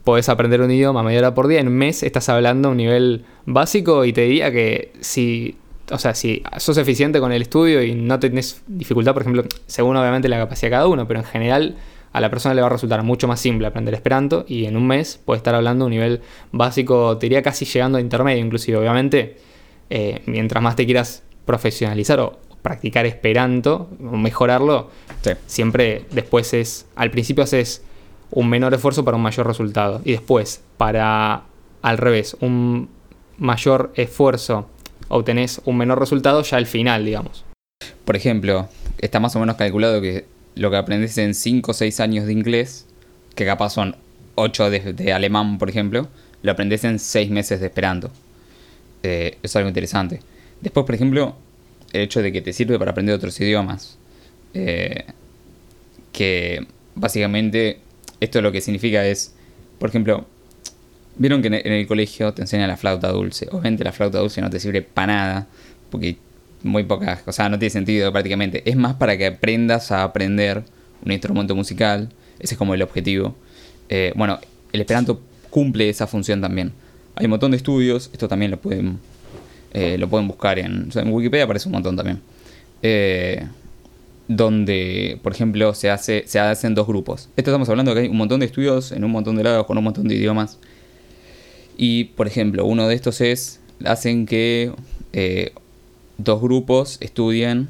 podés 0.05 0.29
aprender 0.29 0.61
un 0.61 0.71
idioma 0.71 1.03
media 1.03 1.21
hora 1.21 1.35
por 1.35 1.49
día. 1.49 1.61
En 1.61 1.69
un 1.69 1.75
mes 1.75 2.03
estás 2.03 2.29
hablando 2.29 2.69
a 2.69 2.71
un 2.73 2.77
nivel 2.77 3.25
básico 3.47 4.05
y 4.05 4.13
te 4.13 4.23
diría 4.23 4.51
que 4.51 4.93
si, 5.01 5.57
o 5.91 5.99
sea, 5.99 6.15
si 6.15 6.43
sos 6.59 6.77
eficiente 6.77 7.21
con 7.21 7.33
el 7.33 7.43
estudio 7.43 7.83
y 7.83 7.95
no 7.95 8.19
tenés 8.19 8.63
dificultad, 8.67 9.13
por 9.13 9.23
ejemplo, 9.23 9.45
según 9.67 9.97
obviamente 9.97 10.29
la 10.29 10.39
capacidad 10.39 10.69
de 10.69 10.73
cada 10.73 10.89
uno, 10.89 11.07
pero 11.07 11.21
en 11.21 11.27
general 11.27 11.77
a 12.13 12.21
la 12.21 12.31
persona 12.31 12.55
le 12.55 12.61
va 12.61 12.67
a 12.67 12.71
resultar 12.71 13.03
mucho 13.03 13.27
más 13.27 13.41
simple 13.41 13.67
aprender 13.67 13.95
Esperanto 13.95 14.45
y 14.47 14.67
en 14.67 14.77
un 14.77 14.87
mes 14.87 15.19
puede 15.25 15.39
estar 15.39 15.55
hablando 15.55 15.85
a 15.85 15.87
un 15.87 15.93
nivel 15.93 16.21
básico, 16.51 17.17
te 17.17 17.27
diría 17.27 17.43
casi 17.43 17.65
llegando 17.65 17.99
a 17.99 18.01
intermedio 18.01 18.45
inclusive. 18.45 18.77
Obviamente, 18.77 19.37
eh, 19.89 20.23
mientras 20.27 20.63
más 20.63 20.77
te 20.77 20.85
quieras 20.85 21.23
profesionalizar 21.47 22.21
o, 22.21 22.39
practicar 22.63 23.07
Esperanto, 23.07 23.89
mejorarlo, 23.99 24.91
siempre 25.47 26.07
después 26.13 26.55
es, 26.55 26.87
al 26.95 27.11
principio 27.11 27.45
haces 27.45 27.83
un 28.31 28.49
menor 28.49 28.73
esfuerzo 28.73 29.05
para 29.05 29.17
un 29.17 29.23
mayor 29.23 29.47
resultado. 29.47 30.01
Y 30.05 30.13
después, 30.13 30.63
para 30.77 31.43
al 31.83 31.99
revés, 31.99 32.37
un 32.41 32.89
mayor 33.39 33.93
esfuerzo 33.97 34.69
obtenés 35.09 35.61
un 35.67 35.77
menor 35.77 35.99
resultado 35.99 36.43
ya 36.43 36.57
al 36.57 36.67
final, 36.67 37.05
digamos. 37.05 37.45
Por 38.05 38.17
ejemplo, 38.17 38.69
está 38.99 39.21
más 39.21 39.37
o 39.37 39.41
menos 39.41 39.57
calculado 39.57 40.01
que 40.01 40.25
lo 40.55 40.71
que 40.71 40.77
aprendes 40.77 41.19
en 41.19 41.35
5 41.35 41.71
o 41.71 41.75
6 41.75 42.01
años 42.01 42.27
de 42.27 42.33
inglés, 42.33 42.87
que 43.35 43.45
capaz 43.45 43.71
son 43.71 43.97
8 44.37 44.71
de, 44.71 45.13
alemán, 45.13 45.59
por 45.59 45.69
ejemplo, 45.69 46.09
lo 46.43 46.53
aprendes 46.53 46.85
en 46.85 46.99
6 46.99 47.31
meses 47.31 47.61
de 47.61 47.67
Esperanto. 47.67 48.11
Eh, 49.03 49.39
es 49.43 49.55
algo 49.57 49.69
interesante. 49.69 50.21
Después, 50.61 50.87
por 50.87 50.95
ejemplo, 50.95 51.37
el 51.93 52.03
hecho 52.03 52.23
de 52.23 52.33
que 52.33 52.41
te 52.41 52.53
sirve 52.53 52.79
para 52.79 52.93
aprender 52.93 53.15
otros 53.15 53.39
idiomas. 53.41 53.99
Eh, 54.55 55.05
que 56.13 56.67
básicamente 56.95 57.79
esto 58.21 58.41
lo 58.43 58.53
que 58.53 58.61
significa 58.61 59.07
es, 59.07 59.35
por 59.79 59.89
ejemplo, 59.89 60.27
vieron 61.17 61.43
que 61.43 61.49
en 61.49 61.73
el 61.73 61.87
colegio 61.87 62.33
te 62.33 62.43
enseñan 62.43 62.69
la 62.69 62.77
flauta 62.77 63.09
dulce. 63.09 63.49
Obviamente 63.51 63.85
la 63.85 63.93
flauta 63.93 64.19
dulce 64.19 64.41
no 64.41 64.51
te 64.51 64.61
sirve 64.61 64.83
para 64.83 65.15
nada, 65.15 65.47
porque 65.91 66.17
muy 66.63 66.85
pocas, 66.85 67.23
o 67.27 67.33
sea, 67.33 67.49
no 67.49 67.59
tiene 67.59 67.71
sentido 67.71 68.13
prácticamente. 68.13 68.63
Es 68.69 68.77
más 68.77 68.95
para 68.95 69.17
que 69.17 69.27
aprendas 69.27 69.91
a 69.91 70.05
aprender 70.05 70.63
un 71.05 71.13
instrumento 71.13 71.55
musical, 71.55 72.11
ese 72.39 72.55
es 72.55 72.59
como 72.59 72.75
el 72.75 72.83
objetivo. 72.83 73.35
Eh, 73.89 74.13
bueno, 74.15 74.39
el 74.73 74.81
Esperanto 74.81 75.21
cumple 75.51 75.89
esa 75.89 76.07
función 76.07 76.41
también. 76.41 76.73
Hay 77.17 77.27
un 77.27 77.31
montón 77.31 77.51
de 77.51 77.57
estudios, 77.57 78.11
esto 78.13 78.29
también 78.29 78.51
lo 78.51 78.61
pueden 78.61 78.99
eh, 79.73 79.97
lo 79.99 80.09
pueden 80.09 80.29
buscar 80.29 80.59
en, 80.59 80.91
en 80.95 81.13
Wikipedia, 81.13 81.45
aparece 81.45 81.69
un 81.69 81.73
montón 81.73 81.97
también. 81.97 82.21
Eh, 82.83 83.47
donde, 84.29 85.19
por 85.23 85.33
ejemplo, 85.33 85.75
se, 85.75 85.91
hace, 85.91 86.25
se 86.27 86.39
hacen 86.39 86.75
dos 86.75 86.87
grupos. 86.87 87.29
Esto 87.37 87.51
estamos 87.51 87.69
hablando 87.69 87.93
de 87.93 88.01
que 88.01 88.05
hay 88.05 88.11
un 88.11 88.19
montón 88.19 88.41
de 88.41 88.47
estudios 88.47 88.93
en 88.93 89.05
un 89.05 89.11
montón 89.11 89.37
de 89.37 89.45
lados 89.45 89.67
con 89.67 89.79
un 89.79 89.85
montón 89.85 90.09
de 90.09 90.15
idiomas. 90.15 90.59
Y, 91.77 92.05
por 92.05 92.27
ejemplo, 92.27 92.67
uno 92.67 92.87
de 92.87 92.95
estos 92.95 93.21
es, 93.21 93.61
hacen 93.85 94.27
que 94.27 94.73
eh, 95.13 95.53
dos 96.19 96.41
grupos 96.41 96.99
estudien, 97.01 97.69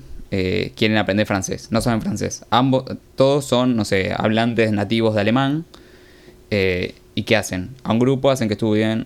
quieren 0.76 0.96
aprender 0.96 1.26
francés, 1.26 1.68
no 1.70 1.82
saben 1.82 2.00
francés. 2.00 2.46
Ambos, 2.48 2.84
todos 3.16 3.44
son, 3.44 3.76
no 3.76 3.84
sé, 3.84 4.14
hablantes 4.16 4.72
nativos 4.72 5.14
de 5.14 5.20
alemán. 5.20 5.66
¿Y 6.50 7.22
qué 7.24 7.36
hacen? 7.36 7.68
A 7.84 7.92
un 7.92 7.98
grupo 7.98 8.30
hacen 8.30 8.48
que 8.48 8.54
estudien 8.54 9.04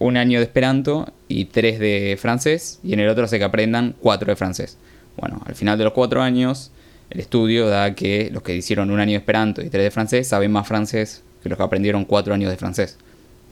un 0.00 0.16
año 0.16 0.40
de 0.40 0.46
Esperanto 0.46 1.12
y 1.28 1.44
tres 1.44 1.78
de 1.78 2.18
francés, 2.18 2.80
y 2.82 2.94
en 2.94 3.00
el 3.00 3.08
otro 3.08 3.24
hace 3.24 3.38
que 3.38 3.44
aprendan 3.44 3.94
cuatro 4.00 4.30
de 4.30 4.36
francés. 4.36 4.76
Bueno, 5.16 5.40
al 5.46 5.54
final 5.54 5.78
de 5.78 5.84
los 5.84 5.92
cuatro 5.92 6.22
años, 6.22 6.72
el 7.10 7.20
estudio 7.20 7.68
da 7.68 7.94
que 7.94 8.30
los 8.32 8.42
que 8.42 8.56
hicieron 8.56 8.90
un 8.90 8.98
año 8.98 9.12
de 9.12 9.18
Esperanto 9.18 9.62
y 9.62 9.68
tres 9.68 9.84
de 9.84 9.90
francés 9.90 10.26
saben 10.26 10.50
más 10.50 10.66
francés 10.66 11.22
que 11.42 11.48
los 11.48 11.58
que 11.58 11.64
aprendieron 11.64 12.04
cuatro 12.04 12.34
años 12.34 12.50
de 12.50 12.56
francés. 12.56 12.98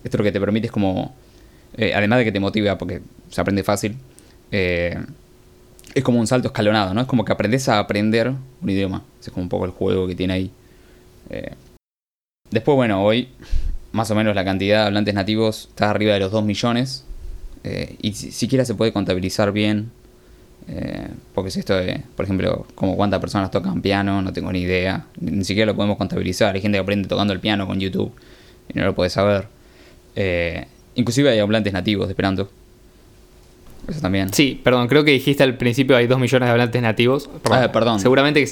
Esto 0.02 0.18
lo 0.18 0.24
que 0.24 0.32
te 0.32 0.40
permite 0.40 0.66
es 0.66 0.72
como, 0.72 1.14
eh, 1.76 1.92
además 1.94 2.20
de 2.20 2.24
que 2.24 2.32
te 2.32 2.40
motiva 2.40 2.78
porque 2.78 3.02
se 3.30 3.40
aprende 3.40 3.62
fácil, 3.62 3.96
eh, 4.50 4.98
es 5.94 6.04
como 6.04 6.18
un 6.18 6.26
salto 6.26 6.48
escalonado, 6.48 6.94
¿no? 6.94 7.02
Es 7.02 7.06
como 7.06 7.24
que 7.24 7.32
aprendes 7.32 7.68
a 7.68 7.78
aprender 7.78 8.32
un 8.62 8.70
idioma. 8.70 9.04
Es 9.20 9.30
como 9.30 9.42
un 9.42 9.48
poco 9.48 9.64
el 9.64 9.72
juego 9.72 10.06
que 10.06 10.14
tiene 10.14 10.32
ahí. 10.32 10.50
Eh, 11.28 11.52
después, 12.50 12.76
bueno, 12.76 13.02
hoy 13.02 13.28
más 13.92 14.10
o 14.10 14.14
menos 14.14 14.34
la 14.34 14.44
cantidad 14.44 14.82
de 14.82 14.86
hablantes 14.86 15.14
nativos 15.14 15.68
está 15.70 15.90
arriba 15.90 16.14
de 16.14 16.20
los 16.20 16.32
2 16.32 16.44
millones. 16.44 17.04
Eh, 17.64 17.96
y 18.00 18.12
si, 18.14 18.30
siquiera 18.30 18.64
se 18.64 18.74
puede 18.74 18.92
contabilizar 18.92 19.52
bien. 19.52 19.90
Eh, 20.68 21.08
porque 21.34 21.50
si 21.50 21.60
esto 21.60 21.74
de, 21.74 22.02
por 22.14 22.24
ejemplo, 22.24 22.66
como 22.74 22.96
cuántas 22.96 23.20
personas 23.20 23.50
tocan 23.50 23.80
piano, 23.80 24.20
no 24.20 24.32
tengo 24.32 24.52
ni 24.52 24.60
idea. 24.60 25.06
Ni, 25.20 25.44
siquiera 25.44 25.72
lo 25.72 25.76
podemos 25.76 25.96
contabilizar. 25.96 26.54
Hay 26.54 26.60
gente 26.60 26.76
que 26.76 26.82
aprende 26.82 27.08
tocando 27.08 27.32
el 27.32 27.40
piano 27.40 27.66
con 27.66 27.80
YouTube 27.80 28.12
y 28.72 28.78
no 28.78 28.84
lo 28.84 28.94
puede 28.94 29.10
saber. 29.10 29.46
Eh, 30.14 30.66
inclusive 30.94 31.30
hay 31.30 31.38
hablantes 31.38 31.72
nativos 31.72 32.08
de 32.08 32.12
Esperanto. 32.12 32.50
Eso 33.88 34.00
también. 34.00 34.32
Sí, 34.34 34.60
perdón, 34.62 34.86
creo 34.86 35.02
que 35.02 35.12
dijiste 35.12 35.42
al 35.42 35.56
principio 35.56 35.96
hay 35.96 36.06
2 36.06 36.18
millones 36.18 36.46
de 36.46 36.50
hablantes 36.50 36.82
nativos. 36.82 37.30
Perdón. 37.42 37.62
Ah, 37.62 37.72
perdón. 37.72 38.00
Seguramente 38.00 38.46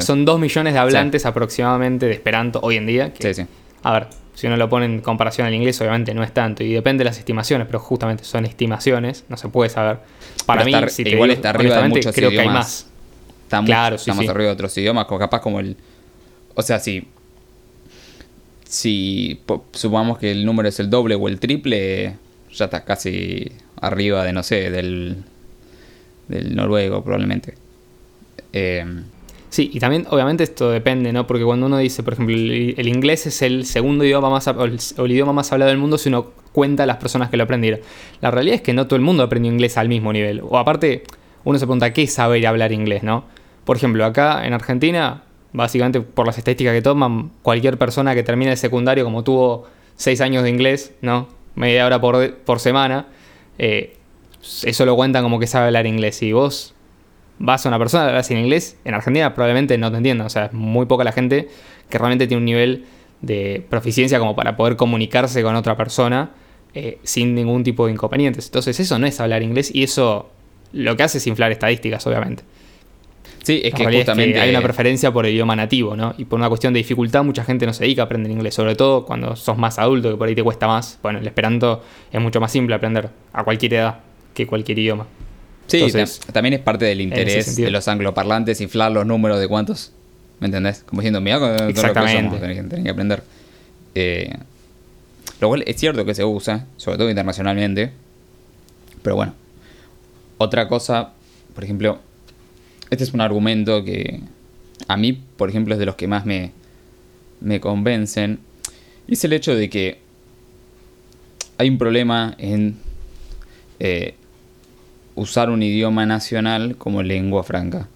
son 0.00 0.24
2 0.26 0.38
millones 0.40 0.74
de 0.74 0.78
hablantes 0.78 1.24
aproximadamente 1.24 2.06
de 2.06 2.12
Esperanto 2.12 2.60
hoy 2.62 2.76
en 2.76 2.86
día. 2.86 3.12
sí, 3.18 3.32
sí. 3.32 3.46
A 3.82 3.92
ver, 3.92 4.08
si 4.34 4.46
uno 4.46 4.56
lo 4.56 4.68
pone 4.68 4.86
en 4.86 5.00
comparación 5.00 5.46
al 5.46 5.54
inglés, 5.54 5.80
obviamente 5.80 6.14
no 6.14 6.22
es 6.22 6.32
tanto. 6.32 6.64
Y 6.64 6.72
depende 6.72 7.02
de 7.02 7.10
las 7.10 7.18
estimaciones, 7.18 7.66
pero 7.66 7.78
justamente 7.78 8.24
son 8.24 8.46
estimaciones, 8.46 9.24
no 9.28 9.36
se 9.36 9.48
puede 9.48 9.70
saber. 9.70 9.98
Para 10.46 10.64
mí, 10.64 10.72
si 10.88 11.02
igual 11.02 11.30
está 11.30 11.50
arriba 11.50 11.82
de 11.82 11.88
muchos 11.88 12.14
creo 12.14 12.30
idiomas. 12.30 12.44
que 12.44 12.48
hay 12.48 12.54
más. 12.54 12.86
Está 13.44 13.64
claro, 13.64 13.98
sí, 13.98 14.10
estamos 14.10 14.28
arriba 14.28 14.46
de 14.46 14.52
otros 14.52 14.76
idiomas, 14.78 15.06
capaz 15.06 15.40
como 15.40 15.60
el. 15.60 15.76
O 16.54 16.62
sea, 16.62 16.78
si. 16.78 17.08
Si 18.64 19.40
supongamos 19.72 20.18
que 20.18 20.30
el 20.30 20.46
número 20.46 20.68
es 20.68 20.78
el 20.78 20.88
doble 20.90 21.16
o 21.16 21.26
el 21.26 21.40
triple, 21.40 22.16
ya 22.52 22.66
está 22.66 22.84
casi. 22.84 23.50
arriba 23.80 24.24
de, 24.24 24.32
no 24.32 24.42
sé, 24.42 24.70
del, 24.70 25.24
del 26.28 26.54
noruego 26.54 27.02
probablemente. 27.02 27.54
Eh, 28.52 28.84
Sí, 29.50 29.68
y 29.74 29.80
también 29.80 30.06
obviamente 30.08 30.44
esto 30.44 30.70
depende, 30.70 31.12
¿no? 31.12 31.26
Porque 31.26 31.44
cuando 31.44 31.66
uno 31.66 31.76
dice, 31.78 32.04
por 32.04 32.12
ejemplo, 32.12 32.36
el, 32.36 32.86
inglés 32.86 33.26
es 33.26 33.42
el 33.42 33.66
segundo 33.66 34.04
idioma 34.04 34.30
más, 34.30 34.46
o 34.46 34.64
el, 34.64 34.78
idioma 35.10 35.32
más 35.32 35.50
hablado 35.50 35.70
del 35.70 35.78
mundo 35.78 35.98
si 35.98 36.08
uno 36.08 36.28
cuenta 36.52 36.84
a 36.84 36.86
las 36.86 36.98
personas 36.98 37.30
que 37.30 37.36
lo 37.36 37.42
aprendieron. 37.42 37.80
La 38.20 38.30
realidad 38.30 38.54
es 38.54 38.62
que 38.62 38.72
no 38.72 38.86
todo 38.86 38.94
el 38.94 39.02
mundo 39.02 39.24
aprendió 39.24 39.50
inglés 39.50 39.76
al 39.76 39.88
mismo 39.88 40.12
nivel. 40.12 40.40
O 40.48 40.56
aparte, 40.56 41.02
uno 41.42 41.58
se 41.58 41.66
pregunta, 41.66 41.92
¿qué 41.92 42.04
es 42.04 42.14
saber 42.14 42.46
hablar 42.46 42.70
inglés, 42.70 43.02
no? 43.02 43.24
Por 43.64 43.76
ejemplo, 43.76 44.04
acá 44.04 44.46
en 44.46 44.52
Argentina, 44.52 45.24
básicamente 45.52 46.00
por 46.00 46.26
las 46.26 46.38
estadísticas 46.38 46.72
que 46.72 46.82
toman, 46.82 47.32
cualquier 47.42 47.76
persona 47.76 48.14
que 48.14 48.22
termine 48.22 48.52
el 48.52 48.56
secundario, 48.56 49.02
como 49.02 49.24
tuvo 49.24 49.66
seis 49.96 50.20
años 50.20 50.44
de 50.44 50.50
inglés, 50.50 50.94
¿no? 51.02 51.28
Media 51.56 51.86
hora 51.86 52.00
por, 52.00 52.34
por 52.36 52.60
semana, 52.60 53.08
eh, 53.58 53.96
eso 54.62 54.86
lo 54.86 54.94
cuentan 54.94 55.24
como 55.24 55.40
que 55.40 55.48
sabe 55.48 55.66
hablar 55.66 55.88
inglés. 55.88 56.22
Y 56.22 56.32
vos 56.32 56.74
vas 57.40 57.64
a 57.64 57.70
una 57.70 57.78
persona, 57.78 58.04
le 58.04 58.10
hablas 58.10 58.30
en 58.30 58.38
inglés, 58.38 58.76
en 58.84 58.94
Argentina 58.94 59.34
probablemente 59.34 59.76
no 59.78 59.90
te 59.90 59.96
entiendan. 59.96 60.26
O 60.26 60.30
sea, 60.30 60.46
es 60.46 60.52
muy 60.52 60.86
poca 60.86 61.02
la 61.02 61.12
gente 61.12 61.48
que 61.88 61.98
realmente 61.98 62.28
tiene 62.28 62.38
un 62.38 62.44
nivel 62.44 62.84
de 63.22 63.64
proficiencia 63.68 64.18
como 64.18 64.36
para 64.36 64.56
poder 64.56 64.76
comunicarse 64.76 65.42
con 65.42 65.56
otra 65.56 65.76
persona 65.76 66.30
eh, 66.74 66.98
sin 67.02 67.34
ningún 67.34 67.64
tipo 67.64 67.86
de 67.86 67.92
inconvenientes. 67.92 68.46
Entonces 68.46 68.78
eso 68.78 68.98
no 68.98 69.06
es 69.06 69.18
hablar 69.20 69.42
inglés 69.42 69.74
y 69.74 69.82
eso 69.82 70.30
lo 70.72 70.96
que 70.96 71.02
hace 71.02 71.18
es 71.18 71.26
inflar 71.26 71.50
estadísticas, 71.50 72.06
obviamente. 72.06 72.44
sí, 73.42 73.62
es 73.64 73.72
que 73.74 73.84
justamente... 73.84 74.38
hay 74.38 74.50
una 74.50 74.60
preferencia 74.60 75.10
por 75.10 75.24
el 75.24 75.32
idioma 75.32 75.56
nativo, 75.56 75.96
¿no? 75.96 76.14
Y 76.18 76.26
por 76.26 76.38
una 76.38 76.48
cuestión 76.48 76.74
de 76.74 76.78
dificultad, 76.78 77.24
mucha 77.24 77.42
gente 77.42 77.64
no 77.64 77.72
se 77.72 77.84
dedica 77.84 78.02
a 78.02 78.04
aprender 78.04 78.30
inglés, 78.30 78.54
sobre 78.54 78.76
todo 78.76 79.06
cuando 79.06 79.34
sos 79.34 79.56
más 79.56 79.78
adulto, 79.78 80.10
que 80.10 80.16
por 80.16 80.28
ahí 80.28 80.34
te 80.34 80.44
cuesta 80.44 80.66
más. 80.66 80.98
Bueno, 81.02 81.18
el 81.20 81.26
esperanto 81.26 81.82
es 82.12 82.20
mucho 82.20 82.38
más 82.38 82.52
simple 82.52 82.74
aprender 82.74 83.08
a 83.32 83.44
cualquier 83.44 83.74
edad 83.74 84.00
que 84.34 84.46
cualquier 84.46 84.78
idioma. 84.78 85.06
Sí, 85.70 85.76
Entonces, 85.82 86.20
tam- 86.20 86.32
también 86.32 86.54
es 86.54 86.60
parte 86.60 86.84
del 86.84 87.00
interés 87.00 87.54
de 87.56 87.70
los 87.70 87.86
angloparlantes 87.88 88.60
inflar 88.60 88.90
los 88.92 89.06
números 89.06 89.38
de 89.40 89.46
cuántos. 89.48 89.92
¿Me 90.40 90.46
entendés? 90.46 90.82
Como 90.86 91.00
diciendo, 91.02 91.20
mira 91.20 91.38
con 91.38 91.48
todo 91.50 91.58
lo 91.66 91.72
que 91.74 91.80
Exactamente. 91.80 92.38
somos, 92.38 92.40
tenés 92.40 92.82
que 92.84 92.90
aprender. 92.90 93.22
Eh, 93.94 94.34
lo 95.40 95.48
cual 95.48 95.62
es 95.66 95.76
cierto 95.76 96.04
que 96.04 96.14
se 96.14 96.24
usa, 96.24 96.66
sobre 96.76 96.98
todo 96.98 97.08
internacionalmente. 97.10 97.92
Pero 99.02 99.16
bueno. 99.16 99.34
Otra 100.38 100.66
cosa, 100.68 101.10
por 101.54 101.62
ejemplo, 101.64 101.98
este 102.90 103.04
es 103.04 103.12
un 103.12 103.20
argumento 103.20 103.84
que 103.84 104.20
a 104.88 104.96
mí, 104.96 105.12
por 105.36 105.50
ejemplo, 105.50 105.74
es 105.74 105.78
de 105.78 105.86
los 105.86 105.96
que 105.96 106.08
más 106.08 106.24
me, 106.24 106.52
me 107.40 107.60
convencen. 107.60 108.38
Y 109.06 109.12
es 109.14 109.24
el 109.24 109.34
hecho 109.34 109.54
de 109.54 109.68
que 109.68 109.98
hay 111.58 111.68
un 111.68 111.76
problema 111.78 112.34
en 112.38 112.76
eh, 113.80 114.14
usar 115.20 115.50
un 115.50 115.62
idioma 115.62 116.06
nacional 116.06 116.76
como 116.76 117.02
lengua 117.02 117.42
franca. 117.44 117.88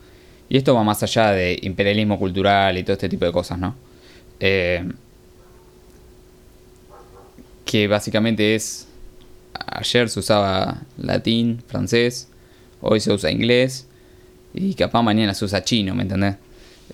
Y 0.49 0.57
esto 0.59 0.75
va 0.75 0.85
más 0.85 1.03
allá 1.03 1.31
de 1.31 1.59
imperialismo 1.63 2.19
cultural 2.19 2.77
y 2.77 2.83
todo 2.83 2.93
este 2.93 3.09
tipo 3.09 3.25
de 3.25 3.33
cosas, 3.33 3.59
¿no? 3.59 3.75
Eh, 4.41 4.85
que 7.65 7.89
básicamente 7.89 8.55
es... 8.55 8.89
Ayer 9.67 10.09
se 10.11 10.19
usaba 10.19 10.83
latín, 10.99 11.63
francés, 11.69 12.29
hoy 12.81 12.99
se 13.01 13.13
usa 13.13 13.31
inglés 13.31 13.87
y 14.53 14.75
capaz 14.75 15.03
mañana 15.03 15.33
se 15.33 15.45
usa 15.45 15.63
chino, 15.63 15.95
¿me 15.95 16.03
entendés? 16.03 16.37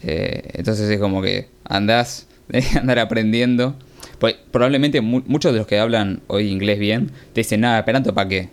Eh, 0.02 0.50
entonces 0.54 0.88
es 0.90 1.00
como 1.00 1.22
que 1.22 1.48
andás, 1.64 2.26
que 2.50 2.62
andar 2.78 2.98
aprendiendo. 2.98 3.74
Pues 4.18 4.34
probablemente 4.50 5.00
mu- 5.00 5.22
muchos 5.26 5.52
de 5.52 5.58
los 5.58 5.66
que 5.66 5.78
hablan 5.78 6.20
hoy 6.26 6.48
inglés 6.50 6.78
bien 6.78 7.10
te 7.32 7.40
dicen, 7.40 7.62
nada, 7.62 7.78
esperanto 7.78 8.12
para 8.14 8.28
qué. 8.28 8.48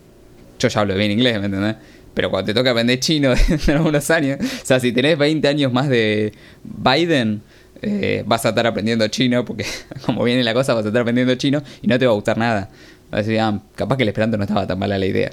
Yo 0.59 0.67
ya 0.67 0.81
hablo 0.81 0.95
bien 0.95 1.11
inglés, 1.11 1.39
¿me 1.39 1.45
entendés? 1.45 1.75
Pero 2.13 2.31
cuando 2.31 2.47
te 2.47 2.53
toca 2.55 2.71
aprender 2.71 2.99
chino 2.99 3.31
en 3.49 3.75
algunos 3.75 4.09
años, 4.09 4.39
o 4.41 4.65
sea, 4.65 4.79
si 4.79 4.91
tenés 4.91 5.17
20 5.17 5.47
años 5.47 5.71
más 5.71 5.87
de 5.87 6.33
Biden, 6.63 7.41
eh, 7.81 8.23
vas 8.25 8.43
a 8.45 8.49
estar 8.49 8.65
aprendiendo 8.65 9.07
chino, 9.07 9.45
porque 9.45 9.65
como 10.05 10.23
viene 10.23 10.43
la 10.43 10.53
cosa, 10.53 10.73
vas 10.73 10.83
a 10.85 10.87
estar 10.87 11.01
aprendiendo 11.01 11.35
chino 11.35 11.61
y 11.81 11.87
no 11.87 11.99
te 11.99 12.05
va 12.05 12.13
a 12.13 12.15
gustar 12.15 12.37
nada. 12.37 12.69
Vas 13.11 13.19
a 13.19 13.23
decir, 13.23 13.39
ah, 13.39 13.61
capaz 13.75 13.97
que 13.97 14.03
el 14.03 14.09
esperanto 14.09 14.37
no 14.37 14.43
estaba 14.45 14.65
tan 14.65 14.79
mala 14.79 14.97
la 14.97 15.05
idea. 15.05 15.29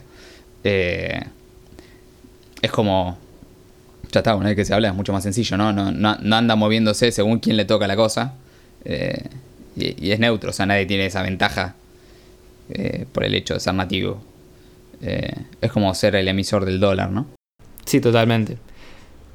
Eh, 0.63 1.23
es 2.61 2.71
como, 2.71 3.17
ya 4.13 4.21
está, 4.21 4.35
una 4.37 4.49
vez 4.49 4.57
que 4.57 4.65
se 4.65 4.75
habla 4.75 4.89
es 4.89 4.95
mucho 4.95 5.13
más 5.13 5.23
sencillo, 5.23 5.57
¿no? 5.57 5.73
No, 5.73 6.37
anda 6.37 6.55
moviéndose 6.55 7.13
según 7.13 7.39
quién 7.39 7.57
le 7.57 7.65
toca 7.65 7.87
la 7.87 7.97
cosa. 7.97 8.35
eh, 8.85 9.23
y, 9.77 10.07
y 10.07 10.13
es 10.13 10.21
neutro, 10.21 10.51
o 10.51 10.53
sea, 10.53 10.67
nadie 10.67 10.87
tiene 10.87 11.07
esa 11.07 11.23
ventaja 11.23 11.75
por 13.13 13.25
el 13.25 13.35
hecho 13.35 13.55
de 13.55 13.61
ser 13.61 13.75
nativo. 13.75 14.23
Eh, 15.07 15.33
es 15.61 15.71
como 15.71 15.93
ser 15.95 16.17
el 16.17 16.27
emisor 16.29 16.65
del 16.65 16.81
dólar, 16.81 17.11
¿no? 17.11 17.27
Sí, 17.85 18.01
totalmente. 18.01 18.57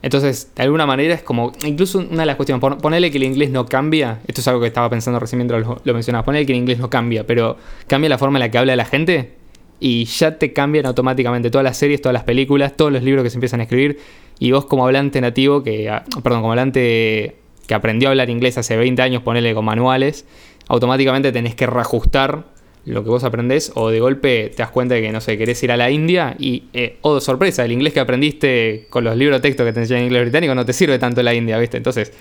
Entonces, 0.02 0.50
de 0.56 0.64
alguna 0.64 0.86
manera 0.86 1.14
es 1.14 1.22
como, 1.22 1.52
incluso 1.66 2.00
una 2.00 2.22
de 2.22 2.26
las 2.26 2.38
cuestiones, 2.38 2.62
pon- 2.62 2.78
ponele 2.78 3.12
que 3.12 3.18
el 3.18 3.24
inglés 3.24 3.50
no 3.52 3.66
cambia, 3.66 4.20
esto 4.28 4.40
es 4.42 4.48
algo 4.48 4.62
que 4.62 4.68
estaba 4.68 4.90
pensando 4.90 5.20
recién 5.20 5.38
mientras 5.40 5.62
lo, 5.62 5.82
lo 5.84 5.94
mencionabas, 5.94 6.24
ponele 6.26 6.46
que 6.46 6.54
el 6.54 6.58
inglés 6.60 6.80
no 6.80 6.90
cambia, 6.90 7.28
pero 7.28 7.58
cambia 7.88 8.10
la 8.10 8.18
forma 8.18 8.38
en 8.38 8.42
la 8.42 8.50
que 8.52 8.58
habla 8.58 8.76
la 8.78 8.86
gente 8.86 9.34
y 9.82 10.06
ya 10.06 10.38
te 10.40 10.54
cambian 10.54 10.86
automáticamente 10.86 11.52
todas 11.52 11.64
las 11.66 11.76
series, 11.78 12.02
todas 12.02 12.14
las 12.14 12.24
películas, 12.24 12.76
todos 12.78 12.92
los 12.94 13.04
libros 13.04 13.24
que 13.24 13.30
se 13.30 13.36
empiezan 13.38 13.60
a 13.60 13.64
escribir 13.64 14.00
y 14.40 14.52
vos 14.52 14.66
como 14.66 14.86
hablante 14.86 15.20
nativo, 15.22 15.64
que, 15.64 15.90
ah, 15.90 16.04
perdón, 16.24 16.42
como 16.42 16.54
hablante 16.54 17.36
que 17.68 17.74
aprendió 17.74 18.08
a 18.08 18.12
hablar 18.12 18.30
inglés 18.30 18.58
hace 18.58 18.78
20 18.78 19.02
años, 19.02 19.22
ponele 19.22 19.54
con 19.54 19.66
manuales, 19.66 20.26
automáticamente 20.70 21.32
tenés 21.34 21.56
que 21.56 21.68
reajustar 21.68 22.46
lo 22.86 23.04
que 23.04 23.10
vos 23.10 23.24
aprendés 23.24 23.72
o 23.76 23.90
de 23.90 24.00
golpe 24.00 24.50
te 24.50 24.58
das 24.58 24.72
cuenta 24.72 24.96
de 24.96 25.02
que, 25.02 25.12
no 25.12 25.22
sé, 25.22 25.38
querés 25.38 25.62
ir 25.64 25.72
a 25.72 25.78
la 25.78 25.92
India 25.92 26.36
y, 26.40 26.64
eh, 26.74 26.98
oh, 27.02 27.20
sorpresa, 27.20 27.66
el 27.66 27.72
inglés 27.72 27.94
que 27.94 28.00
aprendiste 28.00 28.88
con 28.90 29.04
los 29.04 29.16
libros 29.16 29.42
de 29.42 29.48
texto 29.48 29.66
que 29.66 29.74
te 29.74 29.82
enseñan 29.82 30.02
en 30.02 30.08
inglés 30.08 30.24
británico 30.24 30.56
no 30.56 30.66
te 30.66 30.74
sirve 30.74 30.98
tanto 30.98 31.22
en 31.22 31.26
la 31.26 31.34
India, 31.34 31.58
¿viste? 31.60 31.78
Entonces, 31.78 32.14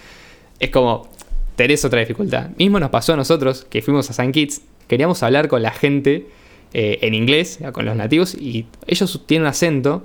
es 0.58 0.70
como, 0.70 1.08
tenés 1.56 1.84
otra 1.84 2.00
dificultad. 2.00 2.50
Mismo 2.58 2.80
nos 2.80 2.90
pasó 2.90 3.14
a 3.14 3.16
nosotros, 3.16 3.66
que 3.70 3.82
fuimos 3.82 4.10
a 4.10 4.12
San 4.12 4.32
Kitts, 4.32 4.62
queríamos 4.86 5.22
hablar 5.22 5.48
con 5.48 5.62
la 5.62 5.70
gente 5.70 6.26
eh, 6.74 6.98
en 7.02 7.14
inglés, 7.14 7.60
con 7.72 7.84
los 7.84 7.96
nativos, 7.96 8.34
y 8.34 8.66
ellos 8.86 9.22
tienen 9.26 9.42
un 9.42 9.48
acento, 9.48 10.02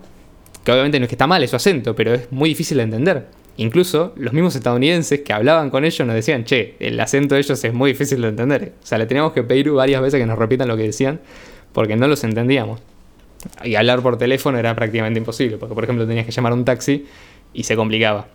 que 0.64 0.72
obviamente 0.72 1.00
no 1.00 1.06
es 1.06 1.10
que 1.10 1.16
está 1.16 1.28
mal, 1.28 1.44
es 1.44 1.50
su 1.50 1.56
acento, 1.56 1.96
pero 1.96 2.14
es 2.14 2.32
muy 2.32 2.50
difícil 2.50 2.78
de 2.78 2.84
entender. 2.84 3.28
Incluso 3.58 4.14
los 4.16 4.34
mismos 4.34 4.56
estadounidenses 4.56 5.22
que 5.22 5.32
hablaban 5.32 5.70
con 5.70 5.86
ellos 5.86 6.06
nos 6.08 6.16
decían, 6.16 6.44
che, 6.44 6.76
el 6.80 7.00
acento 7.00 7.36
de 7.36 7.42
ellos 7.42 7.64
es 7.64 7.74
muy 7.74 7.92
difícil 7.92 8.22
de 8.22 8.30
entender. 8.30 8.74
O 8.82 8.86
sea, 8.86 8.98
le 8.98 9.06
teníamos 9.06 9.34
que 9.34 9.44
pedir 9.44 9.70
varias 9.72 10.02
veces 10.02 10.20
que 10.20 10.26
nos 10.26 10.40
repitan 10.40 10.68
lo 10.68 10.76
que 10.76 10.84
decían, 10.84 11.20
porque 11.72 11.96
no 11.96 12.08
los 12.08 12.24
entendíamos. 12.24 12.82
Y 13.64 13.76
hablar 13.76 14.02
por 14.02 14.18
teléfono 14.18 14.58
era 14.58 14.76
prácticamente 14.76 15.20
imposible, 15.20 15.58
porque 15.58 15.76
por 15.76 15.84
ejemplo 15.84 16.08
tenías 16.08 16.26
que 16.26 16.32
llamar 16.32 16.54
un 16.54 16.66
taxi 16.66 17.06
y 17.54 17.64
se 17.64 17.76
complicaba. 17.76 18.28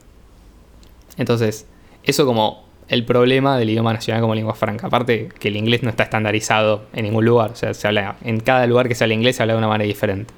Entonces, 1.17 1.67
eso 2.05 2.25
como 2.25 2.69
el 2.89 3.05
problema 3.05 3.59
del 3.59 3.71
idioma 3.71 3.93
nacional 3.93 4.23
como 4.23 4.35
lengua 4.35 4.55
franca. 4.55 4.87
Aparte 4.87 5.29
que 5.39 5.49
el 5.49 5.57
inglés 5.57 5.83
no 5.83 5.91
está 5.91 6.05
estandarizado 6.05 6.87
en 6.93 7.05
ningún 7.05 7.25
lugar. 7.25 7.51
O 7.51 7.57
sea, 7.57 7.75
se 7.75 7.87
habla, 7.87 8.17
en 8.23 8.41
cada 8.41 8.67
lugar 8.67 8.89
que 8.89 8.95
se 8.95 9.05
habla 9.05 9.15
inglés 9.15 9.37
se 9.37 9.43
habla 9.43 9.55
de 9.55 9.59
una 9.59 9.69
manera 9.69 9.87
diferente. 9.87 10.33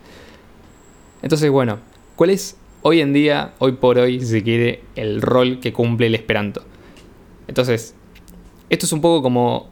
Entonces, 1.23 1.51
bueno, 1.51 1.79
¿cuál 2.17 2.31
es 2.31 2.57
hoy 2.83 3.01
en 3.01 3.13
día, 3.13 3.53
hoy 3.59 3.73
por 3.73 3.99
hoy, 3.99 4.21
se 4.21 4.43
quiere, 4.43 4.83
el 4.97 5.23
rol 5.23 5.61
que 5.61 5.73
cumple 5.73 6.07
el 6.07 6.15
Esperanto? 6.15 6.63
Entonces, 7.47 7.95
esto 8.69 8.87
es 8.87 8.93
un 8.93 9.01
poco 9.01 9.23
como 9.23 9.71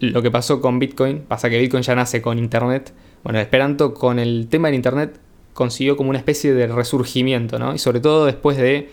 lo 0.00 0.22
que 0.22 0.30
pasó 0.30 0.60
con 0.60 0.78
Bitcoin. 0.78 1.20
Pasa 1.20 1.50
que 1.50 1.58
Bitcoin 1.58 1.82
ya 1.82 1.94
nace 1.94 2.22
con 2.22 2.38
Internet. 2.38 2.92
Bueno, 3.24 3.38
el 3.38 3.44
Esperanto 3.44 3.94
con 3.94 4.18
el 4.18 4.48
tema 4.48 4.68
del 4.68 4.76
Internet 4.76 5.18
consiguió 5.52 5.96
como 5.96 6.10
una 6.10 6.18
especie 6.18 6.54
de 6.54 6.68
resurgimiento, 6.68 7.58
¿no? 7.58 7.74
Y 7.74 7.78
sobre 7.78 8.00
todo 8.00 8.26
después 8.26 8.56
de, 8.56 8.90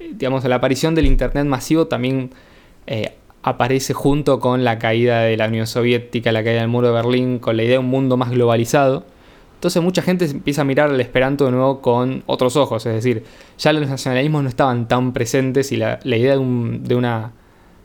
digamos, 0.00 0.44
la 0.44 0.56
aparición 0.56 0.94
del 0.94 1.06
Internet 1.06 1.46
masivo 1.46 1.86
también 1.86 2.30
eh, 2.88 3.14
aparece 3.42 3.92
junto 3.92 4.40
con 4.40 4.64
la 4.64 4.78
caída 4.78 5.20
de 5.20 5.36
la 5.36 5.46
Unión 5.46 5.66
Soviética, 5.66 6.32
la 6.32 6.42
caída 6.42 6.60
del 6.60 6.68
muro 6.68 6.88
de 6.88 6.94
Berlín, 6.94 7.38
con 7.38 7.56
la 7.56 7.62
idea 7.62 7.74
de 7.74 7.78
un 7.78 7.90
mundo 7.90 8.16
más 8.16 8.30
globalizado. 8.30 9.06
Entonces 9.64 9.82
mucha 9.82 10.02
gente 10.02 10.26
empieza 10.26 10.60
a 10.60 10.64
mirar 10.66 10.90
al 10.90 11.00
Esperanto 11.00 11.46
de 11.46 11.52
nuevo 11.52 11.80
con 11.80 12.22
otros 12.26 12.54
ojos, 12.54 12.84
es 12.84 12.92
decir, 12.92 13.24
ya 13.56 13.72
los 13.72 13.88
nacionalismos 13.88 14.42
no 14.42 14.50
estaban 14.50 14.88
tan 14.88 15.14
presentes 15.14 15.72
y 15.72 15.78
la, 15.78 15.98
idea 16.04 16.36
de 16.36 16.94
una 16.94 17.32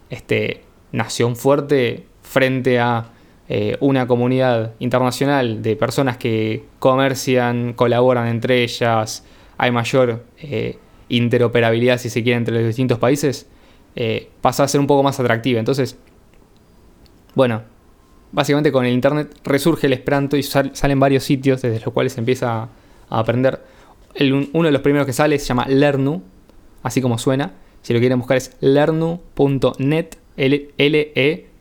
este, 0.09 0.65
nación 0.91 1.37
fuerte 1.37 2.05
frente 2.21 2.81
a 2.81 3.05
eh, 3.47 3.77
una 3.79 4.07
comunidad 4.07 4.73
internacional 4.79 5.61
de 5.61 5.77
personas 5.77 6.17
que 6.17 6.65
comercian, 6.79 7.71
colaboran 7.71 8.27
entre 8.27 8.61
ellas, 8.61 9.23
hay 9.57 9.71
mayor 9.71 10.25
eh, 10.41 10.77
interoperabilidad, 11.07 11.97
si 11.97 12.09
se 12.09 12.23
quiere, 12.23 12.39
entre 12.39 12.55
los 12.55 12.65
distintos 12.65 12.99
países, 12.99 13.47
eh, 13.95 14.27
pasa 14.41 14.65
a 14.65 14.67
ser 14.67 14.81
un 14.81 14.87
poco 14.87 15.01
más 15.01 15.17
atractiva. 15.21 15.59
Entonces, 15.59 15.97
bueno, 17.35 17.61
básicamente 18.31 18.71
con 18.71 18.85
el 18.85 18.93
internet 18.93 19.35
resurge 19.43 19.87
el 19.87 19.93
Esperanto 19.93 20.37
y 20.37 20.43
sal- 20.43 20.71
salen 20.73 20.99
varios 20.99 21.23
sitios 21.23 21.61
desde 21.61 21.83
los 21.83 21.93
cuales 21.93 22.13
se 22.13 22.19
empieza 22.19 22.63
a, 22.63 22.69
aprender. 23.09 23.61
Uno 24.53 24.67
de 24.67 24.71
los 24.71 24.81
primeros 24.81 25.05
que 25.05 25.13
sale 25.13 25.37
se 25.39 25.45
llama 25.45 25.65
Lernu, 25.67 26.21
así 26.83 27.01
como 27.01 27.17
suena. 27.17 27.53
Si 27.81 27.93
lo 27.93 27.99
quieren 27.99 28.19
buscar 28.19 28.37
es 28.37 28.55
lernu.net, 28.59 30.07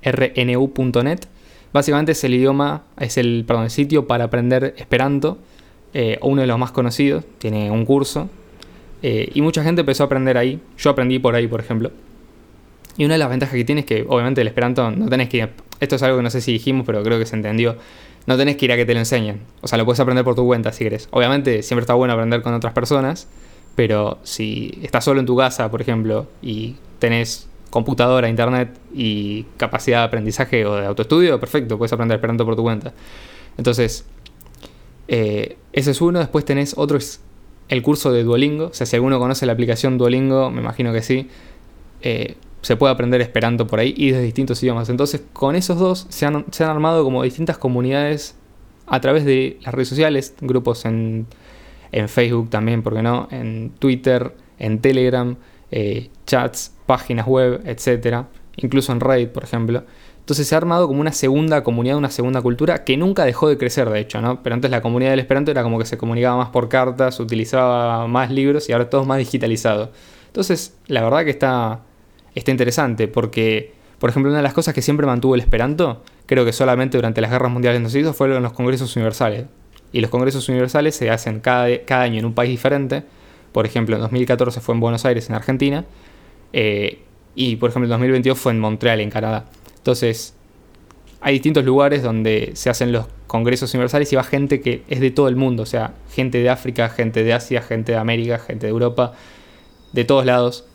L-E-R-N-U.net. 0.03 1.19
Básicamente 1.73 2.13
es 2.13 2.25
el 2.25 2.35
idioma, 2.35 2.83
es 2.99 3.19
el, 3.19 3.45
perdón, 3.47 3.71
sitio 3.71 4.07
para 4.07 4.25
aprender 4.25 4.75
Esperanto, 4.79 5.39
eh, 5.95 6.19
uno 6.23 6.41
de 6.41 6.47
los 6.47 6.59
más 6.59 6.73
conocidos, 6.73 7.25
tiene 7.39 7.71
un 7.71 7.85
curso, 7.85 8.29
eh, 9.03 9.31
y 9.35 9.43
mucha 9.43 9.63
gente 9.63 9.81
empezó 9.81 10.03
a 10.05 10.07
aprender 10.07 10.39
ahí, 10.39 10.61
yo 10.79 10.91
aprendí 10.91 11.19
por 11.19 11.35
ahí, 11.35 11.47
por 11.47 11.61
ejemplo. 11.61 11.91
Y 12.99 13.07
una 13.07 13.15
de 13.15 13.19
las 13.19 13.31
ventajas 13.31 13.55
que 13.55 13.65
tiene 13.65 13.81
es 13.81 13.87
que, 13.87 14.05
obviamente, 14.07 14.43
el 14.43 14.49
Esperanto 14.49 14.91
no 14.91 15.09
tenés 15.09 15.31
que 15.31 15.39
ir, 15.39 15.51
esto 15.81 15.97
es 15.97 16.03
algo 16.03 16.19
que 16.19 16.23
no 16.23 16.31
sé 16.31 16.43
si 16.43 16.53
dijimos, 16.53 16.85
pero 16.85 17.03
creo 17.03 17.19
que 17.19 17.25
se 17.25 17.37
entendió, 17.37 17.77
no 18.27 18.37
tenés 18.37 18.57
que 18.57 18.67
ir 18.67 18.73
a 18.73 18.77
que 18.77 18.85
te 18.85 18.93
lo 18.93 18.99
enseñen, 18.99 19.41
o 19.63 19.69
sea, 19.69 19.79
lo 19.79 19.87
puedes 19.87 20.01
aprender 20.01 20.25
por 20.25 20.35
tu 20.35 20.45
cuenta 20.45 20.73
si 20.73 20.85
querés. 20.85 21.09
Obviamente, 21.13 21.63
siempre 21.63 21.83
está 21.83 21.95
bueno 21.95 22.13
aprender 22.13 22.43
con 22.43 22.53
otras 22.53 22.75
personas, 22.75 23.29
pero 23.77 24.19
si 24.25 24.79
estás 24.83 25.05
solo 25.05 25.21
en 25.21 25.27
tu 25.27 25.37
casa, 25.37 25.71
por 25.71 25.81
ejemplo, 25.81 26.27
y 26.43 26.77
tenés 26.99 27.49
computadora, 27.71 28.29
internet 28.29 28.71
y 28.93 29.45
capacidad 29.57 30.01
de 30.01 30.05
aprendizaje 30.05 30.67
o 30.67 30.77
de 30.77 30.87
autoestudio, 30.87 31.39
perfecto, 31.39 31.79
puedes 31.79 31.93
aprender 31.93 32.17
Esperanto 32.17 32.45
por 32.45 32.57
tu 32.57 32.63
cuenta. 32.63 32.93
Entonces, 33.57 34.05
eh, 35.09 35.57
ese 35.73 35.91
es 35.91 36.01
uno. 36.01 36.19
Después 36.19 36.45
tenés 36.45 36.75
otro, 36.77 36.99
es 36.99 37.21
el 37.69 37.83
curso 37.83 38.13
de 38.13 38.23
Duolingo. 38.25 38.67
O 38.67 38.75
sea, 38.75 38.87
si 38.87 38.97
alguno 38.97 39.19
conoce 39.19 39.47
la 39.47 39.53
aplicación 39.53 39.99
Duolingo, 39.99 40.51
me 40.51 40.61
imagino 40.61 40.93
que 40.93 41.03
sí. 41.03 41.29
Eh, 42.03 42.37
se 42.63 42.77
puede 42.77 42.93
aprender 42.93 43.21
Esperanto 43.21 43.67
por 43.67 43.79
ahí 43.79 43.95
y 43.97 44.11
de 44.11 44.23
distintos 44.23 44.63
idiomas. 44.63 44.89
Entonces, 44.89 45.23
con 45.33 45.57
esos 45.57 45.79
dos 45.79 46.07
se 46.09 46.27
han, 46.27 46.45
se 46.51 46.65
han 46.65 46.71
armado 46.71 47.05
como 47.05 47.23
distintas 47.23 47.59
comunidades 47.59 48.37
a 48.87 49.01
través 49.01 49.25
de 49.25 49.59
las 49.63 49.75
redes 49.75 49.89
sociales, 49.89 50.35
grupos 50.41 50.85
en, 50.85 51.27
en 51.93 52.09
Facebook 52.09 52.51
también, 52.51 52.83
¿por 52.83 52.95
qué 52.95 53.03
no? 53.03 53.29
En 53.31 53.71
Twitter, 53.79 54.35
en 54.59 54.81
Telegram, 54.81 55.37
eh, 55.71 56.11
chats, 56.27 56.73
páginas 56.87 57.27
web, 57.27 57.63
etc. 57.65 58.25
Incluso 58.57 58.93
en 58.93 59.01
Reddit, 59.01 59.31
por 59.31 59.45
ejemplo. 59.45 59.85
Entonces 60.29 60.47
se 60.47 60.55
ha 60.55 60.59
armado 60.59 60.87
como 60.87 61.01
una 61.01 61.13
segunda 61.13 61.63
comunidad, 61.63 61.97
una 61.97 62.11
segunda 62.11 62.43
cultura 62.43 62.85
que 62.85 62.99
nunca 62.99 63.25
dejó 63.25 63.49
de 63.49 63.57
crecer, 63.57 63.89
de 63.89 64.01
hecho, 64.01 64.21
¿no? 64.21 64.43
Pero 64.43 64.55
antes 64.55 64.71
la 64.71 64.83
comunidad 64.83 65.13
del 65.13 65.21
Esperanto 65.21 65.51
era 65.51 65.63
como 65.63 65.79
que 65.79 65.87
se 65.87 65.97
comunicaba 65.97 66.37
más 66.37 66.51
por 66.51 66.69
cartas, 66.69 67.19
utilizaba 67.19 68.07
más 68.07 68.31
libros 68.31 68.69
y 68.69 68.73
ahora 68.73 68.91
todo 68.91 69.03
es 69.03 69.07
más 69.07 69.17
digitalizado. 69.17 69.91
Entonces, 70.27 70.77
la 70.87 71.03
verdad 71.03 71.25
que 71.25 71.31
está, 71.31 71.81
está 72.39 72.51
interesante 72.51 73.09
porque, 73.09 73.73
por 73.99 74.11
ejemplo, 74.11 74.31
una 74.31 74.39
de 74.39 74.43
las 74.43 74.55
cosas 74.55 74.75
que 74.75 74.83
siempre 74.83 75.07
mantuvo 75.07 75.35
el 75.35 75.41
Esperanto, 75.41 76.03
creo 76.27 76.45
que 76.45 76.53
solamente 76.53 76.99
durante 76.99 77.21
las 77.21 77.31
guerras 77.31 77.51
mundiales 77.51 77.81
no 77.81 77.89
se 77.89 78.01
hizo, 78.01 78.13
fueron 78.13 78.43
los 78.43 78.53
congresos 78.53 78.95
universales. 78.97 79.47
Y 79.93 80.01
los 80.01 80.11
congresos 80.11 80.49
universales 80.49 80.95
se 80.95 81.11
hacen 81.11 81.41
cada, 81.41 81.67
cada 81.85 82.03
año 82.03 82.19
en 82.19 82.27
un 82.27 82.35
país 82.35 82.51
diferente. 82.51 83.05
Por 83.53 83.67
ejemplo, 83.67 83.97
en 83.97 84.03
2014 84.03 84.61
fue 84.61 84.75
en 84.75 84.81
Buenos 84.81 85.05
Aires, 85.05 85.29
en 85.29 85.35
Argentina. 85.35 85.85
Eh, 86.53 87.01
y 87.35 87.57
por 87.57 87.71
ejemplo, 87.71 87.87
en 87.87 87.91
2022 87.91 88.39
fue 88.39 88.53
en 88.53 88.61
Montreal, 88.61 89.01
en 89.01 89.11
Canadá. 89.11 89.47
Entonces, 89.77 90.35
hay 91.21 91.35
distintos 91.35 91.65
lugares 91.65 92.03
donde 92.03 92.53
se 92.55 92.71
hacen 92.71 92.93
los 92.93 93.07
congresos 93.27 93.73
universales 93.75 94.13
y 94.13 94.17
va 94.17 94.25
gente 94.25 94.61
que 94.61 94.83
es 94.89 95.01
de 95.01 95.11
todo 95.11 95.29
el 95.29 95.37
mundo, 95.37 95.63
o 95.63 95.67
sea, 95.67 95.95
gente 96.13 96.39
de 96.39 96.49
África, 96.49 96.89
gente 96.89 97.25
de 97.25 97.33
Asia, 97.33 97.63
gente 97.63 97.93
de 97.93 97.99
América, 97.99 98.39
gente 98.39 98.67
de 98.67 98.71
Europa, 98.71 99.13
de 99.93 100.05
todos 100.05 100.25
lados. 100.25 100.67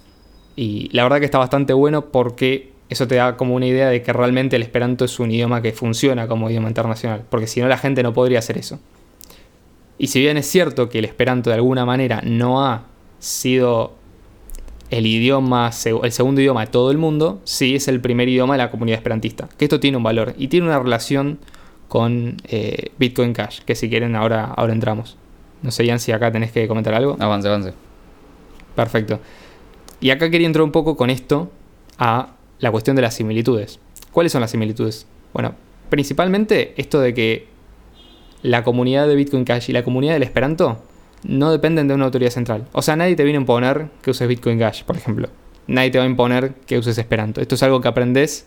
Y 0.55 0.89
la 0.91 1.03
verdad 1.03 1.19
que 1.19 1.25
está 1.25 1.37
bastante 1.37 1.73
bueno 1.73 2.05
porque 2.05 2.71
eso 2.89 3.07
te 3.07 3.15
da 3.15 3.37
como 3.37 3.55
una 3.55 3.65
idea 3.65 3.89
de 3.89 4.01
que 4.01 4.13
realmente 4.13 4.55
el 4.55 4.61
esperanto 4.61 5.05
es 5.05 5.19
un 5.19 5.31
idioma 5.31 5.61
que 5.61 5.71
funciona 5.71 6.27
como 6.27 6.49
idioma 6.49 6.67
internacional, 6.67 7.23
porque 7.29 7.47
si 7.47 7.59
no 7.59 7.67
la 7.67 7.77
gente 7.77 8.03
no 8.03 8.13
podría 8.13 8.39
hacer 8.39 8.57
eso. 8.57 8.79
Y 9.97 10.07
si 10.07 10.19
bien 10.19 10.37
es 10.37 10.47
cierto 10.47 10.89
que 10.89 10.99
el 10.99 11.05
esperanto 11.05 11.49
de 11.49 11.55
alguna 11.55 11.85
manera 11.85 12.21
no 12.23 12.65
ha 12.65 12.85
sido 13.19 13.93
el 14.89 15.05
idioma, 15.05 15.71
el 16.03 16.11
segundo 16.11 16.41
idioma 16.41 16.61
de 16.65 16.67
todo 16.67 16.91
el 16.91 16.97
mundo, 16.97 17.41
sí 17.45 17.75
es 17.75 17.87
el 17.87 17.99
primer 17.99 18.29
idioma 18.29 18.55
de 18.55 18.59
la 18.59 18.69
comunidad 18.69 18.97
esperantista. 18.97 19.49
Que 19.57 19.65
esto 19.65 19.79
tiene 19.79 19.97
un 19.97 20.03
valor 20.03 20.35
y 20.37 20.49
tiene 20.49 20.67
una 20.67 20.79
relación 20.79 21.39
con 21.87 22.37
eh, 22.45 22.91
Bitcoin 22.97 23.33
Cash, 23.33 23.61
que 23.61 23.75
si 23.75 23.89
quieren 23.89 24.15
ahora, 24.15 24.45
ahora 24.45 24.73
entramos. 24.73 25.17
No 25.61 25.71
sé, 25.71 25.87
Jan, 25.87 25.99
si 25.99 26.11
acá 26.11 26.31
tenés 26.31 26.51
que 26.51 26.67
comentar 26.67 26.93
algo. 26.93 27.15
Avance, 27.19 27.47
avance. 27.47 27.73
Perfecto. 28.75 29.19
Y 30.03 30.11
acá 30.11 30.29
quería 30.29 30.47
entrar 30.47 30.63
un 30.63 30.73
poco 30.73 30.97
con 30.97 31.09
esto 31.09 31.49
a 31.97 32.35
la 32.59 32.71
cuestión 32.71 32.97
de 32.97 33.01
las 33.01 33.13
similitudes. 33.13 33.79
¿Cuáles 34.11 34.33
son 34.33 34.41
las 34.41 34.51
similitudes? 34.51 35.07
Bueno, 35.31 35.55
principalmente 35.89 36.73
esto 36.75 36.99
de 36.99 37.13
que 37.13 37.47
la 38.41 38.65
comunidad 38.65 39.07
de 39.07 39.15
Bitcoin 39.15 39.45
Cash 39.45 39.69
y 39.69 39.71
la 39.71 39.85
comunidad 39.85 40.11
del 40.11 40.23
Esperanto 40.23 40.79
no 41.23 41.53
dependen 41.53 41.87
de 41.87 41.93
una 41.93 42.03
autoridad 42.03 42.31
central. 42.31 42.67
O 42.73 42.81
sea, 42.81 42.97
nadie 42.97 43.15
te 43.15 43.23
viene 43.23 43.37
a 43.37 43.39
imponer 43.39 43.91
que 44.01 44.11
uses 44.11 44.27
Bitcoin 44.27 44.59
Cash, 44.59 44.83
por 44.83 44.97
ejemplo. 44.97 45.29
Nadie 45.67 45.89
te 45.89 45.99
va 45.99 46.03
a 46.03 46.07
imponer 46.07 46.53
que 46.67 46.77
uses 46.77 46.97
Esperanto. 46.97 47.39
Esto 47.39 47.55
es 47.55 47.63
algo 47.63 47.79
que 47.79 47.87
aprendes 47.87 48.45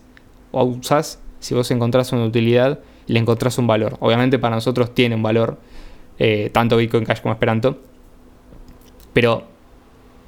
o 0.50 0.62
usas 0.62 1.20
si 1.40 1.54
vos 1.54 1.70
encontrás 1.70 2.12
una 2.12 2.26
utilidad 2.26 2.80
y 3.06 3.14
le 3.14 3.20
encontrás 3.20 3.56
un 3.56 3.66
valor. 3.66 3.96
Obviamente 4.00 4.38
para 4.38 4.56
nosotros 4.56 4.94
tiene 4.94 5.14
un 5.14 5.22
valor, 5.22 5.58
eh, 6.18 6.50
tanto 6.52 6.76
Bitcoin 6.76 7.06
Cash 7.06 7.22
como 7.22 7.32
Esperanto. 7.32 7.78
Pero, 9.14 9.55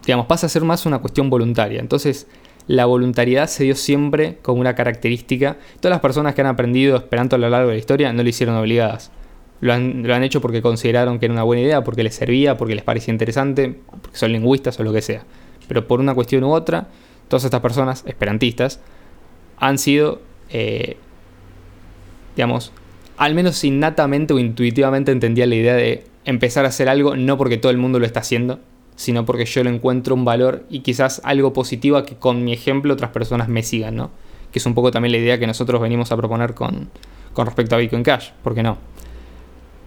digamos, 0.09 0.27
pasa 0.27 0.47
a 0.47 0.49
ser 0.49 0.65
más 0.65 0.87
una 0.87 1.01
cuestión 1.01 1.29
voluntaria. 1.29 1.81
Entonces, 1.81 2.27
la 2.67 2.87
voluntariedad 2.87 3.47
se 3.47 3.65
dio 3.65 3.75
siempre 3.75 4.39
como 4.41 4.59
una 4.59 4.75
característica. 4.75 5.59
Todas 5.81 5.91
las 5.91 6.01
personas 6.01 6.35
que 6.35 6.41
han 6.41 6.47
aprendido 6.47 6.97
Esperanto 6.97 7.37
a 7.37 7.39
lo 7.39 7.51
largo 7.51 7.69
de 7.69 7.75
la 7.75 7.79
historia 7.79 8.11
no 8.15 8.23
lo 8.23 8.29
hicieron 8.29 8.57
obligadas. 8.57 9.11
Lo 9.61 9.75
han, 9.75 10.23
hecho 10.23 10.41
porque 10.41 10.63
consideraron 10.63 11.19
que 11.19 11.27
era 11.27 11.35
una 11.35 11.43
buena 11.43 11.61
idea, 11.61 11.85
porque 11.85 12.03
les 12.03 12.15
servía, 12.15 12.57
porque 12.57 12.75
les 12.75 12.85
parecía 12.85 13.13
interesante, 13.13 13.77
porque 14.01 14.17
son 14.17 14.33
lingüistas 14.33 14.81
o 14.81 14.83
lo 14.83 14.95
que 14.95 15.03
sea. 15.03 15.25
Pero 15.67 15.87
por 15.87 16.01
una 16.01 16.15
cuestión 16.15 16.43
u 16.45 16.53
otra, 16.53 16.89
todas 17.29 17.45
estas 17.45 17.61
personas, 17.61 18.03
esperantistas, 18.07 18.81
han 19.59 19.77
sido, 19.77 20.23
eh, 20.49 20.97
digamos, 22.35 22.73
al 23.19 23.35
menos 23.35 23.63
innatamente 23.63 24.33
o 24.33 24.39
intuitivamente 24.39 25.13
entendían 25.13 25.51
la 25.51 25.57
idea 25.57 25.75
de 25.75 26.05
empezar 26.25 26.65
a 26.65 26.69
hacer 26.69 26.89
algo 26.89 27.15
no 27.15 27.37
porque 27.37 27.59
todo 27.59 27.73
el 27.73 27.79
mundo 27.79 27.99
lo 27.99 28.07
está 28.07 28.21
haciendo, 28.21 28.61
sino 28.99 29.25
porque 29.25 29.45
yo 29.45 29.63
lo 29.63 29.71
encuentro 29.71 30.17
un 30.17 30.25
valor 30.25 30.65
y 30.69 30.81
quizás 30.81 31.21
algo 31.23 31.53
positivo 31.53 31.99
a 31.99 32.05
que 32.05 32.17
con 32.17 32.43
mi 32.43 32.53
ejemplo 32.53 32.93
otras 32.93 33.13
personas 33.13 33.49
me 33.49 33.63
sigan, 33.63 33.95
¿no? 33.95 34.11
Que 34.51 34.59
es 34.59 34.67
un 34.67 34.75
poco 34.75 34.91
también 34.91 35.13
la 35.13 35.19
idea 35.19 35.39
que 35.39 35.47
nosotros 35.47 35.81
venimos 35.81 36.11
a 36.11 36.17
proponer 36.17 36.53
con, 36.55 36.91
con 37.33 37.47
respecto 37.47 37.77
a 37.77 37.79
Bitcoin 37.79 38.03
Cash, 38.03 38.31
¿por 38.43 38.57
qué 38.57 38.65
no? 38.65 38.77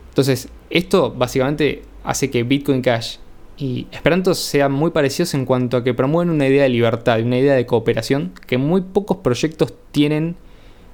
Entonces, 0.08 0.48
esto 0.70 1.12
básicamente 1.12 1.84
hace 2.06 2.32
que 2.32 2.44
Bitcoin 2.44 2.82
Cash 2.82 3.18
y 3.58 3.86
Esperanto 3.92 4.34
sean 4.34 4.72
muy 4.72 4.92
parecidos 4.92 5.34
en 5.34 5.44
cuanto 5.44 5.76
a 5.76 5.84
que 5.84 5.94
promueven 5.94 6.34
una 6.34 6.48
idea 6.48 6.64
de 6.64 6.70
libertad 6.70 7.20
y 7.20 7.24
una 7.24 7.38
idea 7.38 7.54
de 7.54 7.66
cooperación 7.66 8.32
que 8.48 8.58
muy 8.58 8.80
pocos 8.80 9.18
proyectos 9.18 9.74
tienen 9.92 10.38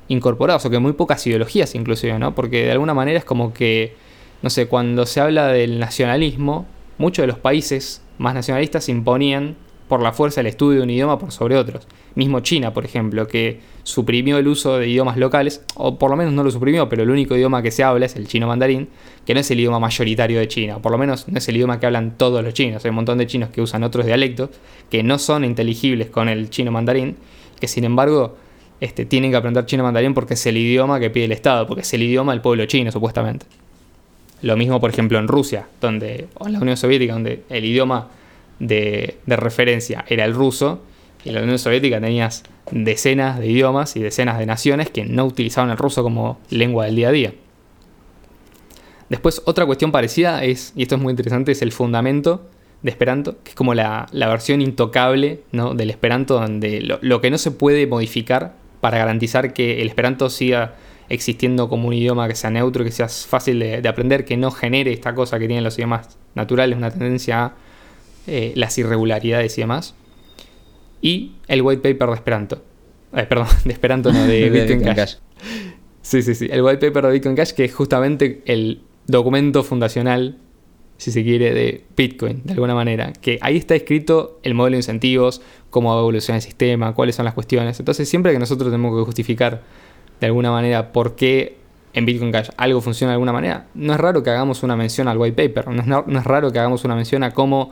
incorporados, 0.07 0.65
o 0.65 0.71
que 0.71 0.79
muy 0.79 0.93
pocas 0.93 1.27
ideologías 1.27 1.75
inclusive, 1.75 2.17
¿no? 2.17 2.33
Porque 2.33 2.65
de 2.65 2.71
alguna 2.71 2.95
manera 2.95 3.19
es 3.19 3.25
como 3.25 3.53
que, 3.53 3.93
no 4.41 4.49
sé, 4.49 4.65
cuando 4.67 5.05
se 5.05 5.21
habla 5.21 5.49
del 5.49 5.77
nacionalismo, 5.77 6.65
muchos 6.97 7.23
de 7.23 7.27
los 7.27 7.39
países 7.39 8.01
más 8.17 8.33
nacionalistas 8.33 8.89
imponían 8.89 9.55
por 9.87 10.01
la 10.01 10.11
fuerza 10.11 10.41
el 10.41 10.47
estudio 10.47 10.79
de 10.79 10.83
un 10.83 10.89
idioma 10.89 11.17
por 11.17 11.31
sobre 11.31 11.55
otros. 11.55 11.87
Mismo 12.15 12.41
China, 12.41 12.73
por 12.73 12.83
ejemplo, 12.83 13.27
que 13.27 13.61
suprimió 13.83 14.37
el 14.37 14.47
uso 14.47 14.77
de 14.77 14.89
idiomas 14.89 15.17
locales, 15.17 15.63
o 15.75 15.97
por 15.97 16.09
lo 16.09 16.17
menos 16.17 16.33
no 16.33 16.43
lo 16.43 16.51
suprimió, 16.51 16.89
pero 16.89 17.03
el 17.03 17.09
único 17.09 17.35
idioma 17.35 17.61
que 17.61 17.71
se 17.71 17.83
habla 17.83 18.05
es 18.05 18.15
el 18.15 18.27
chino 18.27 18.47
mandarín, 18.47 18.89
que 19.25 19.33
no 19.33 19.39
es 19.39 19.49
el 19.49 19.59
idioma 19.59 19.79
mayoritario 19.79 20.39
de 20.39 20.47
China, 20.47 20.77
o 20.77 20.81
por 20.81 20.91
lo 20.91 20.97
menos 20.97 21.27
no 21.27 21.37
es 21.37 21.47
el 21.47 21.55
idioma 21.55 21.79
que 21.79 21.85
hablan 21.85 22.17
todos 22.17 22.43
los 22.43 22.53
chinos. 22.53 22.83
Hay 22.83 22.89
un 22.89 22.95
montón 22.95 23.17
de 23.17 23.27
chinos 23.27 23.49
que 23.49 23.61
usan 23.61 23.83
otros 23.83 24.05
dialectos 24.05 24.49
que 24.89 25.03
no 25.03 25.19
son 25.19 25.45
inteligibles 25.45 26.09
con 26.09 26.27
el 26.27 26.49
chino 26.49 26.71
mandarín, 26.71 27.15
que 27.59 27.67
sin 27.67 27.85
embargo 27.85 28.35
este, 28.81 29.05
tienen 29.05 29.31
que 29.31 29.37
aprender 29.37 29.65
chino 29.65 29.83
mandarín 29.83 30.13
porque 30.13 30.33
es 30.33 30.45
el 30.45 30.57
idioma 30.57 30.99
que 30.99 31.09
pide 31.09 31.25
el 31.25 31.31
Estado, 31.31 31.65
porque 31.65 31.81
es 31.81 31.93
el 31.93 32.03
idioma 32.03 32.33
del 32.33 32.41
pueblo 32.41 32.65
chino, 32.65 32.91
supuestamente. 32.91 33.45
Lo 34.41 34.55
mismo, 34.55 34.79
por 34.79 34.89
ejemplo, 34.89 35.17
en 35.17 35.27
Rusia, 35.27 35.67
donde, 35.81 36.27
o 36.35 36.47
en 36.47 36.53
la 36.53 36.59
Unión 36.59 36.77
Soviética, 36.77 37.13
donde 37.13 37.43
el 37.49 37.65
idioma 37.65 38.09
de, 38.59 39.17
referencia 39.25 40.05
era 40.07 40.25
el 40.25 40.33
ruso, 40.33 40.81
y 41.23 41.29
en 41.29 41.35
la 41.35 41.41
Unión 41.41 41.57
Soviética 41.57 41.99
tenías 41.99 42.43
decenas 42.71 43.39
de 43.39 43.47
idiomas 43.47 43.95
y 43.95 44.01
decenas 44.01 44.37
de 44.37 44.45
naciones 44.45 44.89
que 44.89 45.05
no 45.05 45.25
utilizaban 45.25 45.71
el 45.71 45.77
ruso 45.77 46.03
como 46.03 46.39
lengua 46.49 46.85
del 46.85 46.95
día 46.95 47.09
a 47.09 47.11
día. 47.11 47.33
Después, 49.09 49.41
otra 49.45 49.65
cuestión 49.65 49.91
parecida 49.91 50.43
es, 50.43 50.73
y 50.75 50.83
esto 50.83 50.95
es 50.95 51.01
muy 51.01 51.11
interesante, 51.11 51.51
es 51.53 51.61
el 51.61 51.71
fundamento 51.71 52.47
de 52.83 52.91
Esperanto, 52.91 53.37
que 53.43 53.51
es 53.51 53.55
como 53.55 53.73
la, 53.73 54.07
versión 54.13 54.61
intocable 54.61 55.41
¿no? 55.51 55.73
del 55.73 55.89
Esperanto, 55.89 56.39
donde 56.39 56.81
lo, 56.81 57.21
que 57.21 57.31
no 57.31 57.37
se 57.37 57.51
puede 57.51 57.87
modificar 57.87 58.53
para 58.81 58.97
garantizar 58.97 59.53
que 59.53 59.81
el 59.81 59.87
Esperanto 59.87 60.29
siga 60.29 60.75
existiendo 61.09 61.69
como 61.69 61.87
un 61.87 61.93
idioma 61.93 62.27
que 62.27 62.35
sea 62.35 62.49
neutro, 62.49 62.83
que 62.83 62.91
sea 62.91 63.07
fácil 63.07 63.59
de, 63.59 63.81
de 63.81 63.89
aprender, 63.89 64.25
que 64.25 64.37
no 64.37 64.51
genere 64.51 64.93
esta 64.93 65.15
cosa 65.15 65.39
que 65.39 65.47
tienen 65.47 65.63
los 65.63 65.77
idiomas 65.77 66.17
naturales, 66.35 66.77
una 66.77 66.91
tendencia 66.91 67.45
a 67.45 67.53
eh, 68.27 68.51
las 68.55 68.77
irregularidades 68.77 69.57
y 69.57 69.61
demás. 69.61 69.95
Y 71.01 71.33
el 71.47 71.61
white 71.61 71.81
paper 71.81 72.09
de 72.09 72.15
Esperanto. 72.15 72.63
Eh, 73.13 73.23
perdón, 73.23 73.47
de 73.65 73.71
Esperanto 73.71 74.11
no, 74.11 74.25
de 74.25 74.49
Bitcoin, 74.67 74.95
Cash. 74.95 75.15
Sí, 76.01 76.21
sí, 76.21 76.35
sí. 76.35 76.47
El 76.51 76.61
white 76.61 76.85
paper 76.85 77.05
de 77.05 77.11
Bitcoin 77.13 77.35
Cash, 77.35 77.51
que 77.51 77.65
es 77.65 77.73
justamente 77.73 78.41
el 78.45 78.81
documento 79.05 79.63
fundacional, 79.63 80.37
si 80.97 81.11
se 81.11 81.23
quiere, 81.23 81.53
de 81.53 81.85
Bitcoin, 81.95 82.41
de 82.43 82.53
alguna 82.53 82.75
manera. 82.75 83.13
Que 83.13 83.39
ahí 83.41 83.55
está 83.55 83.75
escrito 83.75 84.39
el 84.43 84.53
modelo 84.53 84.73
de 84.73 84.79
incentivos, 84.79 85.41
cómo 85.69 85.91
va 85.91 85.95
a 85.95 85.99
evolucionar 85.99 86.37
el 86.37 86.43
sistema, 86.43 86.93
cuáles 86.93 87.15
son 87.15 87.23
las 87.23 87.33
cuestiones. 87.33 87.79
Entonces, 87.79 88.09
siempre 88.09 88.33
que 88.33 88.39
nosotros 88.39 88.69
tenemos 88.71 88.99
que 88.99 89.05
justificar 89.05 89.63
de 90.19 90.27
alguna 90.27 90.51
manera 90.51 90.91
por 90.91 91.15
qué 91.15 91.57
en 91.93 92.05
Bitcoin 92.05 92.31
Cash 92.31 92.49
algo 92.57 92.81
funciona 92.81 93.11
de 93.11 93.15
alguna 93.15 93.33
manera, 93.33 93.65
no 93.73 93.93
es 93.93 93.99
raro 93.99 94.21
que 94.21 94.29
hagamos 94.29 94.63
una 94.63 94.75
mención 94.75 95.07
al 95.07 95.17
white 95.17 95.49
paper, 95.49 95.67
no 95.73 96.19
es, 96.19 96.23
raro 96.23 96.51
que 96.51 96.59
hagamos 96.59 96.85
una 96.85 96.95
mención 96.95 97.23
a 97.23 97.31
cómo 97.31 97.71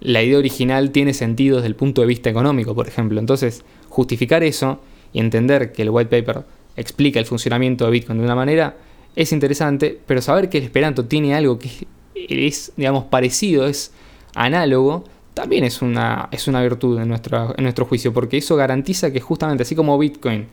la 0.00 0.22
idea 0.22 0.38
original 0.38 0.90
tiene 0.90 1.14
sentido 1.14 1.56
desde 1.56 1.68
el 1.68 1.76
punto 1.76 2.00
de 2.00 2.08
vista 2.08 2.28
económico, 2.28 2.74
por 2.74 2.88
ejemplo. 2.88 3.20
Entonces, 3.20 3.64
justificar 3.88 4.42
eso 4.42 4.80
y 5.12 5.20
entender 5.20 5.72
que 5.72 5.82
el 5.82 5.90
white 5.90 6.10
paper 6.10 6.42
explica 6.76 7.20
el 7.20 7.26
funcionamiento 7.26 7.84
de 7.84 7.92
Bitcoin 7.92 8.18
de 8.18 8.24
una 8.24 8.34
manera 8.34 8.76
es 9.14 9.32
interesante, 9.32 9.96
pero 10.06 10.20
saber 10.20 10.48
que 10.48 10.58
el 10.58 10.64
Esperanto 10.64 11.04
tiene 11.04 11.36
algo 11.36 11.58
que 11.58 11.70
es, 12.14 12.72
digamos, 12.76 13.04
parecido, 13.04 13.66
es 13.68 13.92
análogo, 14.34 15.04
también 15.34 15.62
es 15.62 15.82
una, 15.82 16.28
es 16.32 16.48
una 16.48 16.62
virtud 16.62 16.98
en 16.98 17.12
en 17.12 17.62
nuestro 17.64 17.84
juicio, 17.86 18.12
porque 18.12 18.38
eso 18.38 18.56
garantiza 18.56 19.12
que 19.12 19.20
justamente 19.20 19.62
así 19.62 19.76
como 19.76 19.96
Bitcoin 19.98 20.48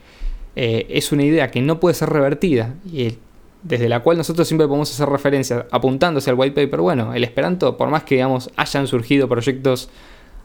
eh, 0.55 0.87
es 0.89 1.11
una 1.11 1.23
idea 1.23 1.51
que 1.51 1.61
no 1.61 1.79
puede 1.79 1.95
ser 1.95 2.09
revertida 2.09 2.75
y 2.91 3.15
desde 3.63 3.89
la 3.89 4.01
cual 4.01 4.17
nosotros 4.17 4.47
siempre 4.47 4.67
podemos 4.67 4.91
hacer 4.91 5.09
referencia 5.09 5.65
apuntándose 5.71 6.29
al 6.29 6.37
white 6.37 6.55
paper, 6.55 6.79
bueno, 6.79 7.13
el 7.13 7.23
Esperanto, 7.23 7.77
por 7.77 7.89
más 7.89 8.03
que 8.03 8.15
digamos, 8.15 8.49
hayan 8.55 8.87
surgido 8.87 9.27
proyectos 9.27 9.89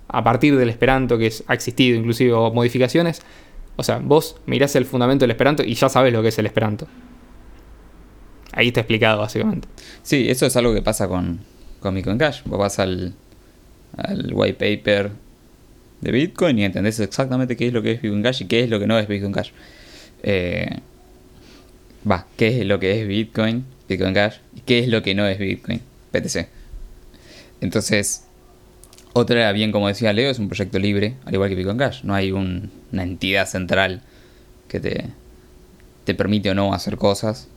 a 0.08 0.24
partir 0.24 0.56
del 0.56 0.68
Esperanto, 0.68 1.16
que 1.16 1.32
ha 1.46 1.54
existido 1.54 1.96
inclusive, 1.96 2.32
o 2.32 2.52
modificaciones, 2.52 3.22
o 3.76 3.82
sea, 3.82 3.98
vos 3.98 4.36
mirás 4.46 4.74
el 4.76 4.84
fundamento 4.84 5.22
del 5.24 5.30
Esperanto 5.30 5.62
y 5.62 5.74
ya 5.74 5.88
sabes 5.88 6.12
lo 6.12 6.22
que 6.22 6.28
es 6.28 6.38
el 6.38 6.46
Esperanto. 6.46 6.86
Ahí 8.52 8.68
está 8.68 8.80
explicado, 8.80 9.20
básicamente. 9.20 9.66
Sí, 10.02 10.28
eso 10.28 10.46
es 10.46 10.56
algo 10.56 10.72
que 10.72 10.82
pasa 10.82 11.08
con, 11.08 11.40
con 11.80 11.94
Bitcoin 11.94 12.18
Cash. 12.18 12.42
Vos 12.44 12.58
vas 12.58 12.78
al, 12.78 13.14
al 13.96 14.30
white 14.32 14.54
paper 14.54 15.10
de 16.00 16.12
Bitcoin 16.12 16.58
y 16.58 16.64
entendés 16.64 17.00
exactamente 17.00 17.56
qué 17.56 17.66
es 17.68 17.72
lo 17.72 17.82
que 17.82 17.92
es 17.92 18.02
Bitcoin 18.02 18.22
Cash 18.22 18.42
y 18.42 18.46
qué 18.46 18.62
es 18.62 18.70
lo 18.70 18.78
que 18.78 18.86
no 18.86 18.96
es 18.96 19.08
Bitcoin 19.08 19.32
Cash. 19.32 19.50
Eh, 20.24 20.80
va, 22.10 22.26
qué 22.36 22.60
es 22.60 22.66
lo 22.66 22.80
que 22.80 23.00
es 23.00 23.06
Bitcoin, 23.06 23.64
Bitcoin 23.88 24.14
Cash, 24.14 24.36
y 24.56 24.60
qué 24.60 24.78
es 24.78 24.88
lo 24.88 25.02
que 25.02 25.14
no 25.14 25.26
es 25.26 25.38
Bitcoin, 25.38 25.80
BTC. 26.12 26.48
Entonces, 27.60 28.24
otra, 29.12 29.52
bien 29.52 29.70
como 29.70 29.86
decía 29.86 30.12
Leo, 30.14 30.30
es 30.30 30.38
un 30.38 30.48
proyecto 30.48 30.78
libre, 30.78 31.14
al 31.26 31.34
igual 31.34 31.50
que 31.50 31.54
Bitcoin 31.54 31.76
Cash. 31.76 32.02
No 32.04 32.14
hay 32.14 32.32
una 32.32 33.02
entidad 33.02 33.46
central 33.46 34.00
que 34.66 34.80
te, 34.80 35.04
te 36.04 36.14
permite 36.14 36.50
o 36.50 36.54
no 36.54 36.72
hacer 36.72 36.96
cosas. 36.96 37.48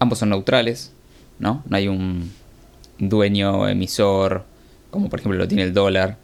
Ambos 0.00 0.18
son 0.18 0.30
neutrales, 0.30 0.92
¿no? 1.38 1.62
No 1.68 1.76
hay 1.76 1.86
un 1.86 2.32
dueño, 2.98 3.68
emisor, 3.68 4.44
como 4.90 5.08
por 5.08 5.20
ejemplo 5.20 5.38
lo 5.38 5.48
tiene 5.48 5.62
el 5.62 5.72
dólar, 5.72 6.18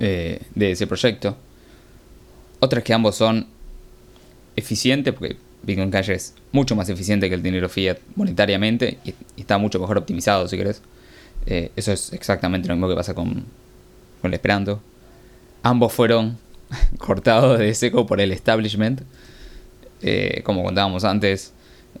eh, 0.00 0.42
de 0.54 0.72
ese 0.72 0.86
proyecto. 0.86 1.36
Otra 2.58 2.80
es 2.80 2.84
que 2.84 2.92
ambos 2.92 3.16
son 3.16 3.46
eficientes, 4.56 5.14
porque 5.14 5.36
Bitcoin 5.62 5.90
Cash 5.90 6.10
es 6.10 6.34
mucho 6.52 6.74
más 6.74 6.88
eficiente 6.88 7.28
que 7.28 7.34
el 7.34 7.42
dinero 7.42 7.68
fiat 7.68 7.98
monetariamente 8.14 8.98
y, 9.04 9.14
está 9.40 9.58
mucho 9.58 9.78
mejor 9.78 9.98
optimizado, 9.98 10.48
si 10.48 10.56
querés. 10.56 10.82
Eh, 11.46 11.70
eso 11.76 11.92
es 11.92 12.12
exactamente 12.12 12.68
lo 12.68 12.74
mismo 12.74 12.88
que 12.88 12.94
pasa 12.94 13.14
con, 13.14 13.44
con 14.20 14.30
el 14.30 14.34
Esperanto. 14.34 14.80
Ambos 15.62 15.92
fueron 15.92 16.38
cortados 16.98 17.58
de 17.58 17.74
seco 17.74 18.06
por 18.06 18.20
el 18.20 18.32
establishment. 18.32 19.02
Eh, 20.02 20.42
como 20.44 20.62
contábamos 20.62 21.04
antes, 21.04 21.52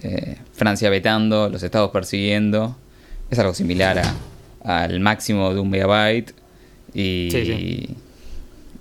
eh, 0.02 0.36
Francia 0.52 0.90
vetando, 0.90 1.48
los 1.48 1.62
estados 1.62 1.90
persiguiendo. 1.90 2.76
Es 3.30 3.38
algo 3.38 3.54
similar 3.54 4.02
al 4.62 5.00
máximo 5.00 5.52
de 5.52 5.60
un 5.60 5.70
megabyte. 5.70 6.32
Y, 6.94 7.90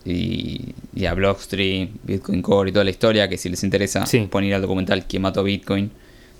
y, 0.05 1.05
a 1.05 1.13
Blockstream, 1.13 1.89
Bitcoin 2.03 2.41
Core 2.41 2.69
y 2.69 2.73
toda 2.73 2.85
la 2.85 2.91
historia, 2.91 3.27
que 3.27 3.37
si 3.37 3.49
les 3.49 3.63
interesa, 3.63 4.05
sí. 4.05 4.27
pueden 4.29 4.47
ir 4.49 4.55
al 4.55 4.61
documental 4.61 5.05
¿Quién 5.07 5.23
mató 5.23 5.43
Bitcoin? 5.43 5.91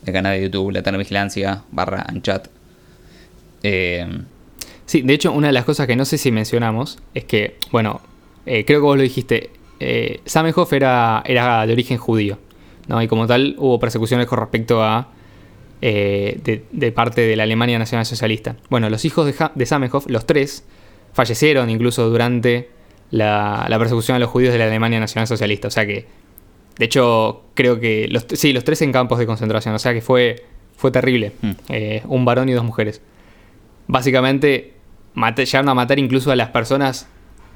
del 0.04 0.14
canal 0.14 0.38
de 0.38 0.44
YouTube, 0.44 0.72
La 0.72 0.80
Eterna 0.80 1.00
Vigilancia, 1.00 1.64
barra 1.72 2.06
Anchat. 2.08 2.48
Eh, 3.64 4.08
sí, 4.86 5.02
de 5.02 5.14
hecho, 5.16 5.32
una 5.32 5.48
de 5.48 5.54
las 5.54 5.66
cosas 5.66 5.88
que 5.88 5.96
no 5.96 6.06
sé 6.06 6.20
si 6.20 6.32
mencionamos 6.32 7.00
es 7.16 7.26
que, 7.26 7.58
bueno, 7.72 8.02
eh, 8.46 8.66
creo 8.66 8.82
que 8.82 8.84
vos 8.84 8.98
lo 8.98 9.02
dijiste, 9.02 9.50
eh, 9.80 10.20
Samenhoff 10.26 10.72
era, 10.74 11.24
era 11.26 11.66
de 11.66 11.74
origen 11.74 11.98
judío, 11.98 12.38
¿no? 12.88 13.02
Y 13.02 13.08
como 13.08 13.26
tal 13.26 13.56
hubo 13.58 13.80
persecuciones 13.80 14.28
con 14.28 14.40
respecto 14.40 14.84
a... 14.84 15.10
de, 15.82 16.92
parte 16.94 17.22
de 17.22 17.36
la 17.36 17.44
Alemania 17.44 17.80
Nacional 17.80 18.06
Socialista. 18.06 18.58
Bueno, 18.70 18.92
los 18.92 19.06
hijos 19.06 19.26
de, 19.26 19.50
de 19.56 19.66
Samenhoff, 19.66 20.08
los 20.08 20.28
tres, 20.28 20.64
fallecieron 21.14 21.72
incluso 21.72 22.08
durante 22.10 22.75
la, 23.12 23.76
persecución 23.78 24.16
a 24.16 24.20
los 24.20 24.30
judíos 24.30 24.54
de 24.54 24.60
la 24.60 24.66
Alemania 24.66 25.00
Nacional 25.00 25.28
Socialista. 25.28 25.68
O 25.68 25.72
sea 25.72 25.86
que, 25.86 26.06
de 26.78 26.86
hecho, 26.86 27.44
creo 27.54 27.80
que, 27.80 28.08
los, 28.10 28.26
sí, 28.34 28.54
los 28.54 28.64
tres 28.64 28.82
en 28.82 28.92
campos 28.92 29.20
de 29.20 29.26
concentración. 29.26 29.74
O 29.76 29.80
sea 29.80 29.94
que 29.94 30.02
fue, 30.02 30.44
fue 30.78 30.92
terrible. 30.92 31.32
Mm. 31.42 31.52
Eh, 31.70 32.04
un 32.08 32.26
varón 32.26 32.50
y 32.50 32.54
dos 32.54 32.64
mujeres. 32.64 33.02
Básicamente, 33.88 34.74
llegaron 35.16 35.70
a 35.70 35.74
matar 35.74 36.00
incluso 36.00 36.32
a 36.32 36.36
las 36.36 36.50
personas, 36.50 37.08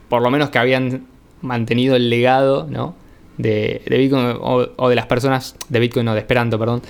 por 0.08 0.22
lo 0.22 0.30
menos 0.30 0.50
que 0.50 0.60
habían 0.60 1.08
mantenido 1.42 1.96
el 1.96 2.10
legado, 2.10 2.68
¿no? 2.70 2.96
De, 3.38 3.82
Bitcoin, 3.88 4.38
o, 4.42 4.90
de 4.90 4.96
las 4.96 5.06
personas, 5.06 5.56
de 5.70 5.80
Bitcoin, 5.80 6.06
no, 6.06 6.14
de 6.14 6.20
Esperanto, 6.20 6.60
perdón, 6.60 6.82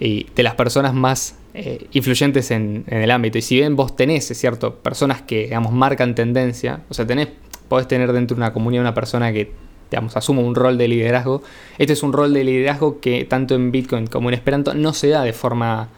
y 0.00 0.26
de 0.34 0.42
las 0.42 0.54
personas 0.54 0.94
más 0.94 1.36
eh, 1.52 1.88
influyentes 1.92 2.50
en, 2.50 2.84
en, 2.86 3.02
el 3.02 3.10
ámbito. 3.10 3.36
Y 3.36 3.42
si 3.42 3.56
bien 3.56 3.76
vos 3.76 3.96
tenés, 3.96 4.30
es 4.30 4.38
cierto, 4.38 4.76
personas 4.76 5.20
que, 5.20 5.42
digamos, 5.42 5.72
marcan 5.72 6.14
tendencia, 6.14 6.80
o 6.88 6.94
sea, 6.94 7.06
tenés 7.06 7.28
podés 7.70 7.86
tener 7.86 8.12
dentro 8.12 8.34
de 8.34 8.40
una 8.40 8.52
comunidad 8.52 8.82
una 8.82 8.94
persona 8.94 9.32
que, 9.32 9.52
digamos, 9.92 10.16
asuma 10.16 10.42
un 10.42 10.56
rol 10.56 10.76
de 10.76 10.88
liderazgo. 10.88 11.40
Este 11.78 11.92
es 11.92 12.02
un 12.02 12.12
rol 12.12 12.34
de 12.34 12.42
liderazgo 12.42 13.00
que 13.00 13.24
tanto 13.24 13.54
en 13.54 13.70
Bitcoin 13.70 14.08
como 14.08 14.28
en 14.28 14.34
Esperanto 14.34 14.74
no 14.74 14.92
se 14.92 15.08
da 15.08 15.22
de 15.22 15.32
forma, 15.32 15.88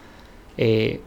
eh, 0.59 1.01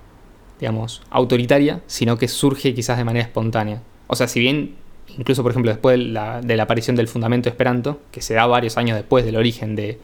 digamos, 0.60 1.04
autoritaria, 1.12 1.82
sino 1.86 2.18
que 2.18 2.28
surge 2.28 2.74
quizás 2.74 2.98
de 2.98 3.04
manera 3.04 3.24
espontánea. 3.24 3.84
O 4.08 4.16
sea, 4.16 4.28
si 4.28 4.40
bien, 4.40 4.74
incluso 5.16 5.44
por 5.44 5.52
ejemplo 5.52 5.72
después 5.72 6.00
de 6.00 6.56
la, 6.56 6.64
aparición 6.64 6.96
del 6.96 7.08
fundamento 7.08 7.48
Esperanto, 7.48 8.00
que 8.12 8.24
se 8.24 8.34
da 8.34 8.48
varios 8.48 8.76
años 8.78 8.98
después 8.98 9.24
del 9.24 9.36
origen 9.36 9.76
de, 9.76 10.00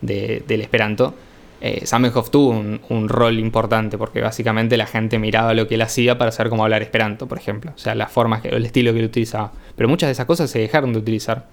del 0.00 0.60
Esperanto, 0.60 1.14
eh, 1.60 1.84
tuvo 2.30 2.50
un, 2.50 3.08
rol 3.08 3.38
importante 3.38 3.96
porque 3.96 4.20
básicamente 4.20 4.76
la 4.76 4.86
gente 4.86 5.18
miraba 5.18 5.54
lo 5.54 5.66
que 5.66 5.76
él 5.76 5.82
hacía 5.82 6.18
para 6.18 6.32
saber 6.32 6.50
cómo 6.50 6.64
hablar 6.64 6.82
esperanto, 6.82 7.26
por 7.26 7.38
ejemplo. 7.38 7.72
O 7.74 7.78
sea, 7.78 7.94
las 7.94 8.12
formas, 8.12 8.44
el 8.44 8.64
estilo 8.64 8.92
que 8.92 9.00
él 9.00 9.06
utilizaba. 9.06 9.52
Pero 9.74 9.88
muchas 9.88 10.08
de 10.08 10.12
esas 10.12 10.26
cosas 10.26 10.50
se 10.50 10.58
dejaron 10.58 10.92
de 10.92 10.98
utilizar. 10.98 11.46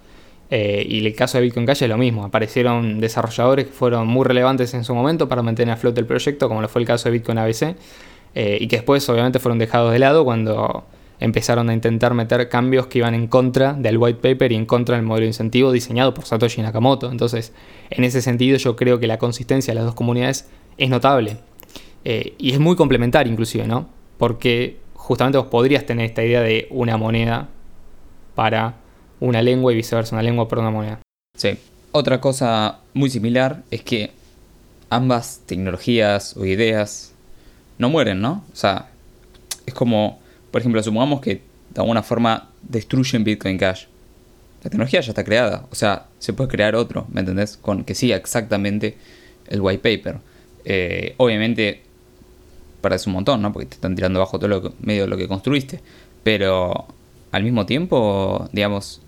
Eh, 0.49 0.86
y 0.88 1.06
el 1.06 1.16
caso 1.16 1.38
de 1.38 1.45
Bitcoin 1.45 1.66
Cash 1.66 1.84
es 1.84 1.89
lo 1.89 1.97
mismo. 1.97 2.26
Aparecieron 2.26 2.99
desarrolladores 2.99 3.66
que 3.68 3.72
fueron 3.72 4.08
muy 4.08 4.26
relevantes 4.26 4.74
en 4.74 4.84
su 4.84 4.93
momento 4.93 5.28
para 5.28 5.41
mantener 5.41 5.74
a 5.74 5.78
flote 5.78 5.99
el 5.99 6.06
proyecto, 6.06 6.47
como 6.47 6.62
lo 6.62 6.68
fue 6.68 6.82
el 6.82 6.88
caso 6.88 7.10
de 7.10 7.14
Bitcoin 7.14 7.38
ABC, 7.38 7.76
eh, 8.36 8.58
y 8.60 8.68
que 8.68 8.78
después 8.78 9.08
obviamente 9.10 9.39
fueron 9.39 9.58
dejados 9.58 9.91
de 9.93 9.99
lado 9.99 10.26
cuando 10.26 10.86
empezaron 11.24 11.69
a 11.69 11.74
intentar 11.74 12.13
meter 12.13 12.49
cambios 12.49 12.88
que 12.88 12.97
iban 12.97 13.13
en 13.13 13.28
contra 13.28 13.71
del 13.71 13.97
white 13.97 14.19
paper 14.19 14.51
y 14.51 14.55
en 14.55 14.65
contra 14.65 14.97
del 14.97 15.05
modelo 15.05 15.21
de 15.24 15.28
incentivo 15.28 15.71
diseñado 15.71 16.13
por 16.13 16.26
Satoshi 16.26 16.61
Nakamoto. 16.61 17.09
Entonces, 17.09 17.53
en 17.89 18.03
ese 18.03 18.21
sentido 18.21 18.57
yo 18.57 18.76
creo 18.76 18.99
que 18.99 19.07
la 19.07 19.17
consistencia 19.17 19.71
de 19.71 19.76
las 19.76 19.86
dos 19.86 19.95
comunidades 19.95 20.49
es 20.78 20.89
notable. 20.89 21.38
Eh, 22.03 22.36
y 22.38 22.51
es 22.51 22.59
muy 22.59 22.76
complementaria 22.76 23.32
inclusive, 23.32 23.65
¿no? 23.65 23.88
Porque 24.17 24.80
justamente 24.95 25.38
vos 25.38 25.47
podrías 25.47 25.86
tener 25.86 26.07
esta 26.07 26.26
idea 26.26 26.41
de 26.41 26.67
una 26.71 26.97
moneda 26.97 27.47
para 28.36 28.76
una 29.21 29.41
lengua 29.41 29.71
y 29.71 29.78
viceversa, 29.78 30.17
una 30.17 30.24
lengua 30.24 30.49
para 30.49 30.61
una 30.61 30.71
moneda. 30.71 30.99
Sí. 31.38 31.57
Otra 31.93 32.19
cosa 32.19 32.80
muy 32.93 33.09
similar 33.09 33.63
es 33.71 33.82
que 33.82 34.11
ambas 34.89 35.39
tecnologías 35.45 36.36
o 36.36 36.43
ideas 36.43 37.13
no 37.78 37.89
mueren, 37.89 38.19
¿no? 38.19 38.43
O 38.51 38.55
sea, 38.57 38.89
es 39.65 39.74
como 39.74 40.21
por 40.54 40.62
ejemplo, 40.62 40.84
supongamos 40.84 41.20
que 41.20 41.41
de 41.74 41.82
alguna 41.82 42.04
forma 42.04 42.51
destruyen 42.62 43.24
Bitcoin 43.24 43.58
Cash. 43.58 43.86
La 44.64 44.70
tecnología 44.70 45.01
ya 45.01 45.10
está 45.10 45.24
creada. 45.24 45.66
O 45.72 45.76
sea, 45.76 46.06
se 46.20 46.32
puede 46.32 46.47
crear 46.47 46.76
otro, 46.76 47.08
¿me 47.12 47.22
entendés? 47.22 47.58
Con 47.58 47.84
que 47.84 47.95
siga 47.95 48.18
exactamente 48.18 48.95
el 49.47 49.62
white 49.62 49.80
paper. 49.80 50.20
Eh, 50.64 51.16
obviamente, 51.18 51.82
parece 52.82 53.10
un 53.10 53.16
montón, 53.16 53.41
¿no? 53.41 53.51
Porque 53.51 53.66
te 53.66 53.74
están 53.74 53.95
tirando 53.95 54.20
abajo 54.20 54.38
todo 54.38 54.47
lo 54.47 54.74
medio 54.80 55.01
de 55.01 55.08
lo 55.08 55.18
que 55.18 55.28
construiste. 55.28 55.80
Pero 56.24 56.86
al 57.32 57.43
mismo 57.43 57.66
tiempo, 57.66 58.47
digamos, 58.51 59.01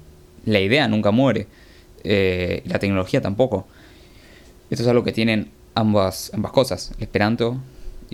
la 0.45 0.59
idea 0.61 0.87
nunca 0.87 1.11
muere. 1.11 1.45
Eh, 2.03 2.63
la 2.65 2.79
tecnología 2.79 3.21
tampoco. 3.21 3.67
Esto 4.71 4.81
es 4.81 4.89
algo 4.89 5.03
que 5.03 5.11
tienen 5.11 5.51
ambas, 5.75 6.31
ambas 6.33 6.51
cosas. 6.53 6.93
El 6.97 7.03
Esperanto 7.03 7.59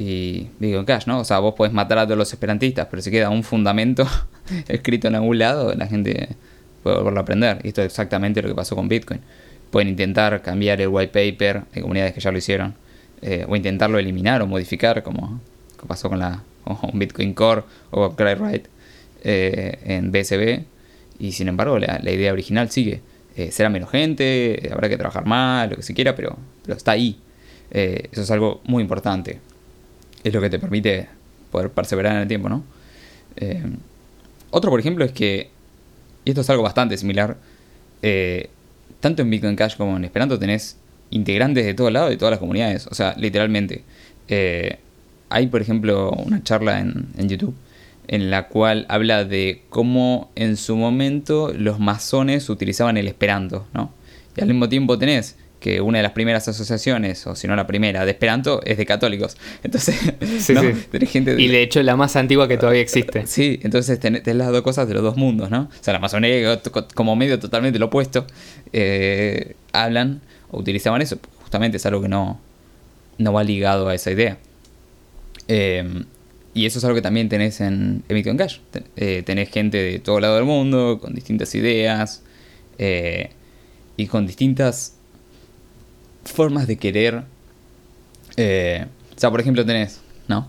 y 0.02 0.50
Bitcoin 0.58 0.86
Cash, 0.86 1.06
¿no? 1.06 1.20
O 1.20 1.24
sea, 1.24 1.38
vos 1.38 1.54
podés 1.54 1.74
matar 1.74 2.00
a 2.00 2.06
todos 2.06 2.18
los 2.18 2.34
esperantistas, 2.34 2.88
pero 2.90 3.04
si 3.04 3.12
queda 3.12 3.30
un 3.30 3.44
fundamento 3.44 4.08
escrito 4.68 5.08
en 5.08 5.16
algún 5.16 5.38
lado, 5.38 5.76
la 5.76 5.86
gente 5.86 6.30
puede 6.82 6.98
volverlo 6.98 7.20
a 7.20 7.22
aprender. 7.22 7.60
Y 7.64 7.68
esto 7.68 7.82
es 7.82 7.88
exactamente 7.88 8.42
lo 8.42 8.48
que 8.48 8.56
pasó 8.56 8.76
con 8.76 8.88
Bitcoin. 8.88 9.20
Pueden 9.70 9.90
intentar 9.90 10.42
cambiar 10.42 10.82
el 10.82 10.88
white 10.88 11.12
paper, 11.14 11.64
hay 11.74 11.82
comunidades 11.84 12.14
que 12.14 12.20
ya 12.20 12.32
lo 12.32 12.40
hicieron, 12.40 12.74
eh, 13.22 13.46
o 13.48 13.56
intentarlo 13.56 14.00
eliminar 14.00 14.42
o 14.42 14.48
modificar, 14.48 15.04
como, 15.04 15.40
pasó 15.88 16.10
con 16.10 16.18
la 16.18 16.42
Bitcoin 16.94 17.36
Core 17.36 17.62
o 17.92 18.16
Cryright 18.16 18.66
eh, 19.24 19.78
en 19.86 20.12
BSB, 20.12 20.64
y 21.20 21.32
sin 21.34 21.48
embargo 21.48 21.78
la, 21.78 22.02
idea 22.12 22.34
original 22.34 22.72
sigue. 22.72 23.02
Eh, 23.36 23.52
será 23.52 23.70
menos 23.70 23.92
gente, 23.92 24.68
habrá 24.74 24.90
que 24.90 24.98
trabajar 24.98 25.28
más, 25.28 25.70
lo 25.70 25.76
que 25.76 25.84
se 25.84 25.94
quiera, 25.94 26.16
pero, 26.16 26.38
pero 26.64 26.76
está 26.76 26.94
ahí. 26.94 27.20
Eso 27.70 28.24
es 28.24 28.32
algo 28.32 28.62
muy 28.66 28.82
importante. 28.82 29.40
Es 30.24 30.34
lo 30.34 30.42
que 30.42 30.50
te 30.50 30.60
permite 30.60 31.08
poder 31.52 31.70
perseverar 31.70 32.16
en 32.16 32.22
el 32.22 32.28
tiempo, 32.28 32.50
¿no? 32.50 32.64
Eh, 33.36 33.64
otro, 34.52 34.70
por 34.70 34.80
ejemplo, 34.80 35.06
es 35.06 35.12
que, 35.12 35.50
y 36.26 36.30
esto 36.30 36.42
es 36.42 36.50
algo 36.50 36.64
bastante 36.64 36.98
similar, 36.98 37.38
tanto 39.00 39.22
en 39.22 39.30
Bitcoin 39.30 39.56
Cash 39.56 39.78
como 39.78 39.96
en 39.96 40.06
Esperanto 40.06 40.38
tenés 40.38 40.78
integrantes 41.10 41.66
de 41.66 41.74
todos 41.74 41.92
lados, 41.92 42.10
de 42.10 42.18
todas 42.18 42.32
las 42.32 42.40
comunidades. 42.40 42.88
O 42.88 42.94
sea, 42.94 43.16
literalmente. 43.18 43.84
hay, 45.30 45.48
por 45.48 45.62
ejemplo, 45.62 46.12
una 46.12 46.44
charla 46.44 46.80
en, 46.80 47.08
en 47.18 47.30
YouTube 47.30 47.56
en 48.12 48.30
la 48.30 48.50
cual 48.50 48.86
habla 48.90 49.24
de 49.24 49.64
cómo 49.70 50.32
en 50.36 50.58
su 50.58 50.76
momento 50.76 51.54
los 51.58 51.80
masones 51.80 52.50
utilizaban 52.50 52.98
el 52.98 53.08
esperanto, 53.08 53.66
¿no? 53.74 53.94
Y 54.36 54.42
al 54.42 54.48
mismo 54.48 54.68
tiempo 54.68 54.98
tenés 54.98 55.38
que 55.62 55.80
una 55.80 56.00
de 56.00 56.04
las 56.04 56.12
primeras 56.12 56.46
asociaciones, 56.50 57.26
o 57.26 57.36
si 57.36 57.48
no 57.48 57.56
la 57.56 57.66
primera, 57.66 58.04
de 58.04 58.12
Esperanto 58.12 58.62
es 58.66 58.78
de 58.78 58.86
católicos. 58.86 59.38
Entonces, 59.64 59.96
tenés 60.92 61.10
gente 61.10 61.40
Y 61.40 61.48
de 61.48 61.62
hecho 61.62 61.82
la 61.84 61.96
más 61.96 62.18
antigua 62.18 62.50
que 62.50 62.58
todavía 62.58 62.82
existe. 62.82 63.26
Sí, 63.32 63.60
entonces 63.64 63.98
tenés, 64.00 64.28
las 64.28 64.52
dos 64.52 64.62
cosas 64.62 64.88
de 64.88 64.94
los 64.94 65.04
dos 65.04 65.16
mundos, 65.16 65.50
¿no? 65.50 65.62
O 65.62 65.84
sea, 65.84 65.94
la 65.94 66.00
masonería 66.00 66.60
como 66.96 67.16
medio 67.16 67.40
totalmente 67.40 67.80
lo 67.80 67.86
opuesto, 67.86 68.26
eh, 68.74 69.56
hablan 69.72 70.22
o 70.50 70.60
utilizaban 70.60 71.02
eso. 71.02 71.18
Justamente 71.42 71.78
es 71.78 71.86
algo 71.86 72.02
que 72.02 72.10
no, 72.10 72.42
no 73.20 73.32
va 73.32 73.44
ligado 73.44 73.88
a 73.88 73.96
esa 73.96 74.12
idea. 74.12 74.38
Eh, 75.48 76.04
y 76.54 76.66
eso 76.66 76.80
es 76.80 76.86
algo 76.86 76.96
que 76.96 77.02
también 77.02 77.30
tenés 77.30 77.62
en, 77.62 78.04
Bitcoin 78.10 78.38
Cash. 78.38 78.58
Eh, 78.98 79.24
tenés 79.26 79.50
gente 79.50 79.78
de 79.78 80.00
todo 80.00 80.20
lado 80.20 80.36
del 80.36 80.46
mundo, 80.46 81.00
con 81.02 81.16
distintas 81.16 81.56
ideas 81.56 82.24
eh, 82.78 83.30
y 83.96 84.08
con 84.08 84.28
distintas 84.28 84.96
formas 86.26 86.68
de 86.68 86.78
querer. 86.78 87.24
Eh, 88.38 88.86
o 89.16 89.20
sea, 89.20 89.30
por 89.30 89.40
ejemplo, 89.42 89.66
tenés, 89.66 90.02
¿no? 90.28 90.48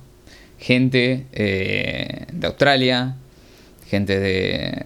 Gente 0.58 1.26
de 1.32 2.46
Australia, 2.46 3.16
gente 3.88 4.20
de, 4.20 4.84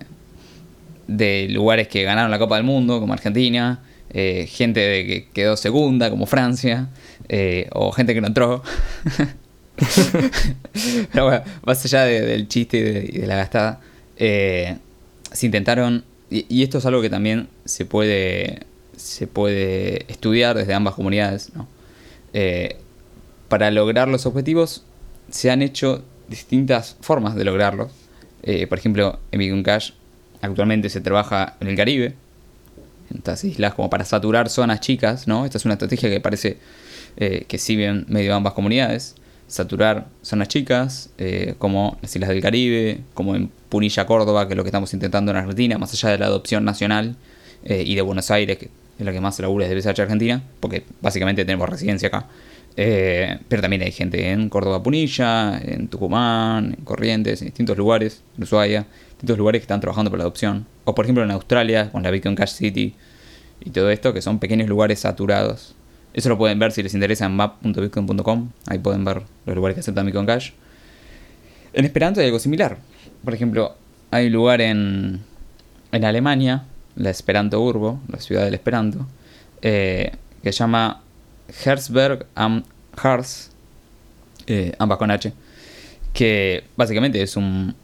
de 1.07 1.49
lugares 1.51 1.89
que 1.89 2.03
ganaron 2.03 2.31
la 2.31 2.39
Copa 2.39 2.57
del 2.57 2.65
Mundo, 2.65 2.99
como 2.99 3.13
Argentina, 3.13 3.83
gente 4.11 4.81
de 4.81 5.07
que 5.07 5.29
quedó 5.35 5.57
segunda, 5.59 6.09
como 6.09 6.25
Francia, 6.25 6.89
o 7.73 7.93
gente 7.93 8.15
que 8.15 8.23
no 8.23 8.29
entró. 8.29 8.63
Pero 11.13 11.25
bueno, 11.25 11.43
más 11.65 11.85
allá 11.85 12.05
del 12.05 12.49
chiste 12.49 12.79
y 13.09 13.19
de, 13.19 13.27
la 13.27 13.37
gastada, 13.37 13.81
eh, 14.17 14.77
se 15.33 15.47
intentaron, 15.47 16.05
y, 16.31 16.63
esto 16.63 16.79
es 16.79 16.87
algo 16.87 17.03
que 17.03 17.11
también 17.11 17.49
se 17.65 17.85
puede, 17.85 18.61
se 18.97 19.27
puede 19.27 20.11
estudiar 20.11 20.57
desde 20.57 20.75
ambas 20.75 20.95
comunidades, 20.95 21.53
¿no? 21.55 21.69
Eh, 22.33 22.77
para 23.49 23.71
lograr 23.71 24.09
los 24.09 24.27
objetivos 24.27 24.85
se 25.31 25.51
han 25.51 25.63
hecho 25.63 26.05
distintas 26.29 26.97
formas 27.01 27.35
de 27.37 27.45
lograrlos. 27.45 27.93
Eh, 28.43 28.67
por 28.67 28.79
ejemplo, 28.79 29.19
en 29.31 29.39
Bitcoin 29.39 29.63
Cash 29.63 29.93
actualmente 30.41 30.89
se 30.91 31.01
trabaja 31.01 31.57
en 31.61 31.69
el 31.69 31.77
Caribe, 31.77 32.15
en 33.11 33.19
estas 33.19 33.45
islas 33.45 33.75
como 33.75 33.89
para 33.89 34.05
saturar 34.05 34.49
zonas 34.49 34.81
chicas, 34.81 35.29
¿no? 35.29 35.45
Esta 35.45 35.59
es 35.59 35.65
una 35.65 35.75
estrategia 35.75 36.11
que 36.11 36.21
parece 36.21 36.59
que 37.17 37.57
sirve 37.57 38.05
medio 38.09 38.35
ambas 38.35 38.53
comunidades 38.53 39.15
saturar 39.49 40.09
zonas 40.23 40.49
chicas, 40.49 41.11
eh, 41.19 41.55
como 41.59 41.99
las 42.03 42.15
Islas 42.15 42.31
del 42.31 42.41
Caribe, 42.41 43.01
como 43.15 43.37
en 43.37 43.51
Punilla, 43.69 44.07
Córdoba, 44.07 44.47
que 44.47 44.55
es 44.55 44.57
lo 44.57 44.65
que 44.65 44.69
estamos 44.69 44.93
intentando 44.93 45.31
en 45.31 45.39
Argentina, 45.39 45.79
más 45.79 45.93
allá 45.93 46.11
de 46.11 46.19
la 46.19 46.27
adopción 46.27 46.65
nacional, 46.65 47.17
eh, 47.65 47.83
y 47.87 47.95
de 47.95 48.03
Buenos 48.03 48.31
Aires, 48.31 48.59
que 48.59 48.71
la 48.99 49.13
que 49.13 49.21
más 49.21 49.39
labura 49.41 49.69
desde 49.69 49.93
BSH 49.93 50.01
Argentina, 50.03 50.43
porque 50.61 50.85
básicamente 51.01 51.45
tenemos 51.45 51.69
residencia 51.69 52.09
acá. 52.09 52.27
Eh, 52.79 53.39
pero 53.49 53.63
también 53.63 53.83
hay 53.83 53.93
gente 53.93 54.31
en 54.31 54.49
Córdoba, 54.49 54.83
Punilla, 54.83 55.59
en 55.59 55.89
Tucumán, 55.89 56.75
en 56.79 56.85
Corrientes, 56.85 57.41
en 57.41 57.49
distintos 57.49 57.77
lugares, 57.77 58.23
en 58.37 58.45
Ushuaia, 58.45 58.87
distintos 59.11 59.39
lugares 59.39 59.61
que 59.61 59.65
están 59.65 59.81
trabajando 59.81 60.11
por 60.11 60.19
la 60.19 60.25
adopción. 60.25 60.67
O 60.85 60.95
por 60.95 61.05
ejemplo 61.05 61.25
en 61.25 61.31
Australia, 61.31 61.91
con 61.91 62.03
la 62.03 62.11
Bitcoin 62.11 62.35
Cash 62.37 62.53
City 62.53 62.95
y 63.65 63.71
todo 63.71 63.91
esto, 63.91 64.13
que 64.13 64.23
son 64.23 64.39
pequeños 64.39 64.69
lugares 64.69 65.01
saturados 65.01 65.77
eso 66.17 66.31
lo 66.31 66.39
pueden 66.39 66.59
ver 66.59 66.73
si 66.73 66.83
les 66.83 66.95
interesa 66.95 67.27
en 67.27 67.37
map.bitcoin.com. 67.37 68.49
Ahí 68.69 68.79
pueden 68.79 69.05
ver 69.05 69.21
los 69.45 69.55
lugares 69.55 69.75
que 69.75 69.81
aceptan 69.81 70.07
Bitcoin 70.07 70.25
Cash. 70.25 70.53
En 71.75 71.85
Esperanto 71.85 72.21
hay 72.21 72.27
algo 72.27 72.39
similar. 72.39 72.79
Por 73.23 73.35
ejemplo, 73.35 73.77
hay 74.11 74.29
un 74.29 74.33
lugar 74.33 74.63
en, 74.63 75.21
en 75.93 76.05
Alemania, 76.07 76.65
la 76.97 77.11
Esperanto 77.11 77.61
Urbo, 77.61 78.01
la 78.09 78.19
ciudad 78.19 78.45
del 78.45 78.55
Esperanto, 78.55 79.07
eh, 79.63 80.13
que 80.43 80.53
se 80.53 80.59
llama 80.59 81.03
Herzberg 81.65 82.27
am 82.35 82.65
Harz, 82.97 83.51
eh, 84.47 84.73
ambas 84.79 84.99
con 84.99 85.11
H, 85.11 85.33
que 86.13 86.65
básicamente 86.77 87.23
es 87.23 87.37
un, 87.37 87.75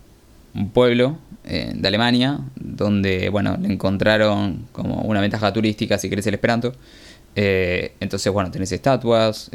pueblo 0.75 1.17
eh, 1.47 1.73
de 1.75 1.89
Alemania 1.89 2.39
donde, 2.57 3.31
bueno, 3.31 3.57
le 3.59 3.73
encontraron 3.73 4.67
como 4.73 5.01
una 5.01 5.23
ventaja 5.23 5.51
turística 5.51 5.97
si 5.97 6.11
querés 6.11 6.27
el 6.27 6.35
Esperanto. 6.35 6.75
Entonces, 7.35 8.31
bueno, 8.31 8.51
tenés 8.51 8.71
estatuas, 8.73 9.51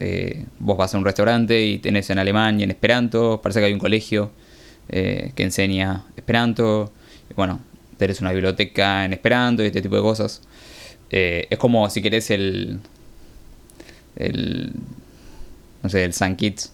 vos 0.58 0.76
vas 0.76 0.96
a 0.96 0.98
un 0.98 1.06
restaurante 1.06 1.64
y 1.64 1.78
tenés 1.78 2.10
en 2.10 2.18
alemán 2.18 2.60
y 2.60 2.64
en 2.64 2.72
esperanto, 2.72 3.40
parece 3.40 3.60
que 3.60 3.68
hay 3.68 3.74
un 3.74 3.80
colegio 3.80 4.32
que 4.90 5.32
enseña 5.38 6.06
esperanto, 6.16 6.92
bueno, 7.36 7.60
tenés 7.98 8.22
una 8.22 8.32
biblioteca 8.32 9.06
en 9.06 9.14
esperanto 9.14 9.64
y 9.64 9.68
este 9.68 9.82
tipo 9.82 9.96
de 9.96 10.02
cosas. 10.02 10.42
es 11.10 11.58
como 11.58 11.90
si 11.90 12.02
querés 12.02 12.30
el, 12.32 12.80
el 14.16 14.74
no 15.84 15.90
sé, 15.90 16.04
el 16.04 16.14
San 16.14 16.36
Kitts 16.36 16.74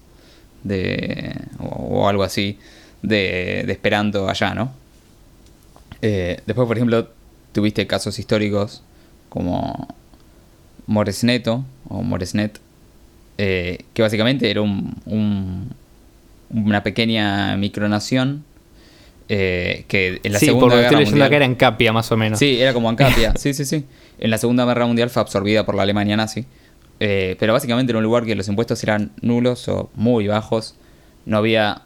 de, 0.63 1.35
o, 1.59 2.07
algo 2.07 2.23
así 2.23 2.57
de, 3.01 3.63
de 3.65 3.71
esperanto 3.73 4.29
allá, 4.29 4.53
¿no? 4.53 4.71
después, 6.01 6.67
por 6.67 6.75
ejemplo, 6.75 7.09
tuviste 7.53 7.87
casos 7.87 8.19
históricos 8.19 8.83
como 9.29 9.87
Moresneto, 10.85 11.63
o 11.87 12.03
Moresnet, 12.03 12.59
eh, 13.37 13.85
que 13.93 14.01
básicamente 14.01 14.49
era 14.49 14.61
un, 14.61 15.69
una 16.49 16.83
pequeña 16.83 17.55
micronación 17.57 18.43
eh, 19.35 19.85
que 19.87 20.19
en 20.23 20.31
la 20.31 20.37
Segunda 20.37 20.75
Guerra 20.75 20.99
Mundial... 20.99 21.29
que 21.29 21.35
era 21.37 21.45
Ancapia, 21.45 21.91
más 21.91 22.11
o 22.11 22.17
menos. 22.17 22.37
Sí, 22.37 22.61
era 22.61 22.71
como 22.71 22.87
Ancapia, 22.87 23.33
sí, 23.35 23.55
sí, 23.55 23.65
sí. 23.65 23.83
En 24.19 24.29
la 24.29 24.37
Segunda 24.37 24.63
Guerra 24.65 24.85
Mundial 24.85 25.09
fue 25.09 25.23
absorbida 25.23 25.65
por 25.65 25.73
la 25.73 25.81
Alemania 25.81 26.15
nazi. 26.15 26.45
Eh, 26.99 27.35
pero 27.39 27.51
básicamente 27.53 27.91
era 27.91 27.97
un 27.97 28.03
lugar 28.03 28.25
que 28.25 28.35
los 28.35 28.47
impuestos 28.47 28.83
eran 28.83 29.11
nulos 29.21 29.67
o 29.69 29.89
muy 29.95 30.27
bajos. 30.27 30.75
No 31.25 31.37
había 31.37 31.81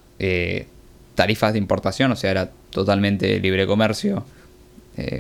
tarifas 1.16 1.54
de 1.54 1.60
importación, 1.60 2.12
o 2.12 2.18
sea, 2.18 2.32
era 2.32 2.52
totalmente 2.70 3.40
libre 3.40 3.66
comercio 3.66 4.26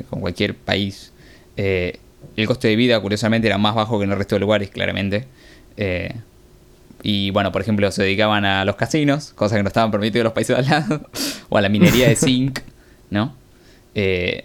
con 0.09 0.19
cualquier 0.19 0.53
país. 0.55 1.13
El 1.55 2.45
coste 2.45 2.67
de 2.67 2.75
vida, 2.75 2.99
curiosamente, 2.99 3.47
era 3.47 3.57
más 3.57 3.73
bajo 3.73 3.99
que 3.99 4.03
en 4.05 4.11
el 4.11 4.17
resto 4.17 4.36
de 4.36 4.39
lugares, 4.41 4.69
claramente. 4.69 5.25
Y 7.10 7.30
bueno, 7.30 7.53
por 7.53 7.62
ejemplo, 7.62 7.89
se 7.89 8.03
dedicaban 8.03 8.43
a 8.43 8.66
los 8.66 8.76
casinos, 8.76 9.32
cosas 9.32 9.55
que 9.55 9.64
no 9.64 9.70
estaban 9.70 9.91
permitidas 9.91 10.20
en 10.20 10.24
los 10.26 10.34
países 10.34 10.58
de 10.58 10.62
al 10.62 10.70
lado, 10.70 11.10
o 11.49 11.58
a 11.58 11.62
la 11.62 11.70
minería 11.70 12.10
de 12.10 12.18
zinc, 12.18 12.60
¿no? 13.10 13.34
Eh, 13.95 14.43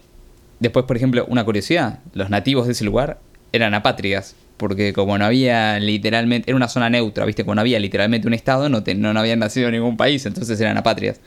después, 0.61 0.85
por 0.85 0.97
ejemplo, 0.97 1.27
una 1.29 1.45
curiosidad, 1.45 1.99
los 2.15 2.31
nativos 2.31 2.67
de 2.67 2.75
ese 2.75 2.85
lugar 2.85 3.19
eran 3.51 3.75
apátridas, 3.75 4.37
porque 4.59 4.93
como 4.93 5.19
no 5.19 5.25
había 5.25 5.81
literalmente, 5.81 6.53
era 6.53 6.57
una 6.57 6.69
zona 6.69 6.89
neutra, 6.89 7.25
¿viste? 7.25 7.43
Como 7.43 7.57
no 7.57 7.63
había 7.63 7.81
literalmente 7.81 8.29
un 8.29 8.35
estado, 8.35 8.69
no, 8.69 8.81
no, 8.81 9.19
habían 9.19 9.41
nacido 9.41 9.67
en 9.67 9.73
ningún 9.73 9.97
país, 9.97 10.25
entonces 10.25 10.61
eran 10.61 10.79
apátridas. 10.79 11.19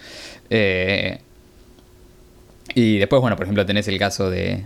Eh, 0.50 1.20
y 2.76 2.98
después, 2.98 3.22
bueno, 3.22 3.36
por 3.36 3.44
ejemplo, 3.44 3.66
tenés 3.66 3.90
el 3.90 4.00
caso 4.00 4.30
de, 4.30 4.64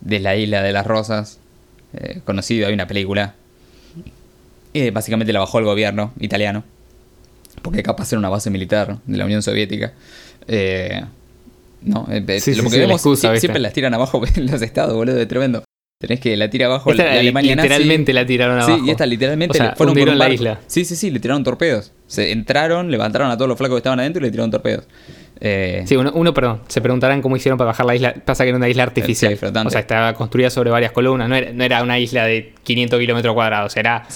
de 0.00 0.18
la 0.18 0.34
isla 0.34 0.60
de 0.60 0.72
las 0.72 0.88
rosas, 0.88 1.38
eh, 1.92 2.20
conocido, 2.24 2.66
hay 2.66 2.74
una 2.74 2.88
película. 2.88 3.36
Y 4.72 4.90
básicamente 4.90 5.32
la 5.32 5.40
bajó 5.40 5.58
el 5.58 5.64
gobierno 5.64 6.12
italiano, 6.20 6.64
porque 7.62 7.82
capaz 7.82 8.12
era 8.12 8.18
una 8.18 8.28
base 8.28 8.50
militar 8.50 8.98
de 9.04 9.18
la 9.18 9.24
Unión 9.24 9.42
Soviética. 9.42 9.92
Eh, 10.46 11.02
no, 11.82 12.06
eh, 12.10 12.20
lo 12.20 12.70
que 12.70 12.78
vemos 12.78 13.02
siempre 13.18 13.58
las 13.58 13.72
tiran 13.72 13.94
abajo 13.94 14.22
los 14.36 14.62
estados, 14.62 14.94
boludo, 14.94 15.16
de 15.16 15.26
tremendo. 15.26 15.64
Tenés 16.00 16.20
que 16.20 16.34
la 16.34 16.48
tira 16.48 16.64
abajo 16.64 16.94
la, 16.94 17.12
Alemania 17.12 17.54
literalmente 17.54 18.14
la 18.14 18.24
tiraron 18.24 18.58
abajo. 18.58 18.78
Sí, 18.78 18.84
y 18.86 18.90
esta 18.90 19.04
literalmente 19.04 19.58
fueron 19.76 19.94
por 19.94 20.08
la 20.16 20.30
isla. 20.30 20.60
Sí, 20.66 20.86
sí, 20.86 20.96
sí, 20.96 21.10
le 21.10 21.20
tiraron 21.20 21.44
torpedos. 21.44 21.92
Se 22.06 22.32
entraron, 22.32 22.90
levantaron 22.90 23.30
a 23.30 23.36
todos 23.36 23.48
los 23.48 23.58
flacos 23.58 23.76
que 23.76 23.78
estaban 23.80 24.00
adentro 24.00 24.22
y 24.22 24.26
le 24.26 24.30
tiraron 24.30 24.50
torpedos. 24.50 24.86
Eh, 25.42 25.84
sí, 25.86 25.96
uno, 25.96 26.34
perdón, 26.34 26.60
se 26.68 26.82
preguntarán 26.82 27.22
cómo 27.22 27.34
hicieron 27.36 27.56
para 27.56 27.68
bajar 27.68 27.86
la 27.86 27.94
isla. 27.94 28.14
Pasa 28.24 28.44
que 28.44 28.50
era 28.50 28.58
una 28.58 28.68
isla 28.68 28.82
artificial. 28.82 29.38
o 29.64 29.70
sea, 29.70 29.80
estaba 29.80 30.12
construida 30.14 30.50
sobre 30.50 30.70
varias 30.70 30.92
columnas. 30.92 31.28
No 31.28 31.64
era, 31.64 31.82
una 31.82 31.98
isla 31.98 32.24
de 32.24 32.52
500 32.62 32.98
kilómetros 32.98 33.34
cuadrados. 33.34 33.76
Era 33.76 34.06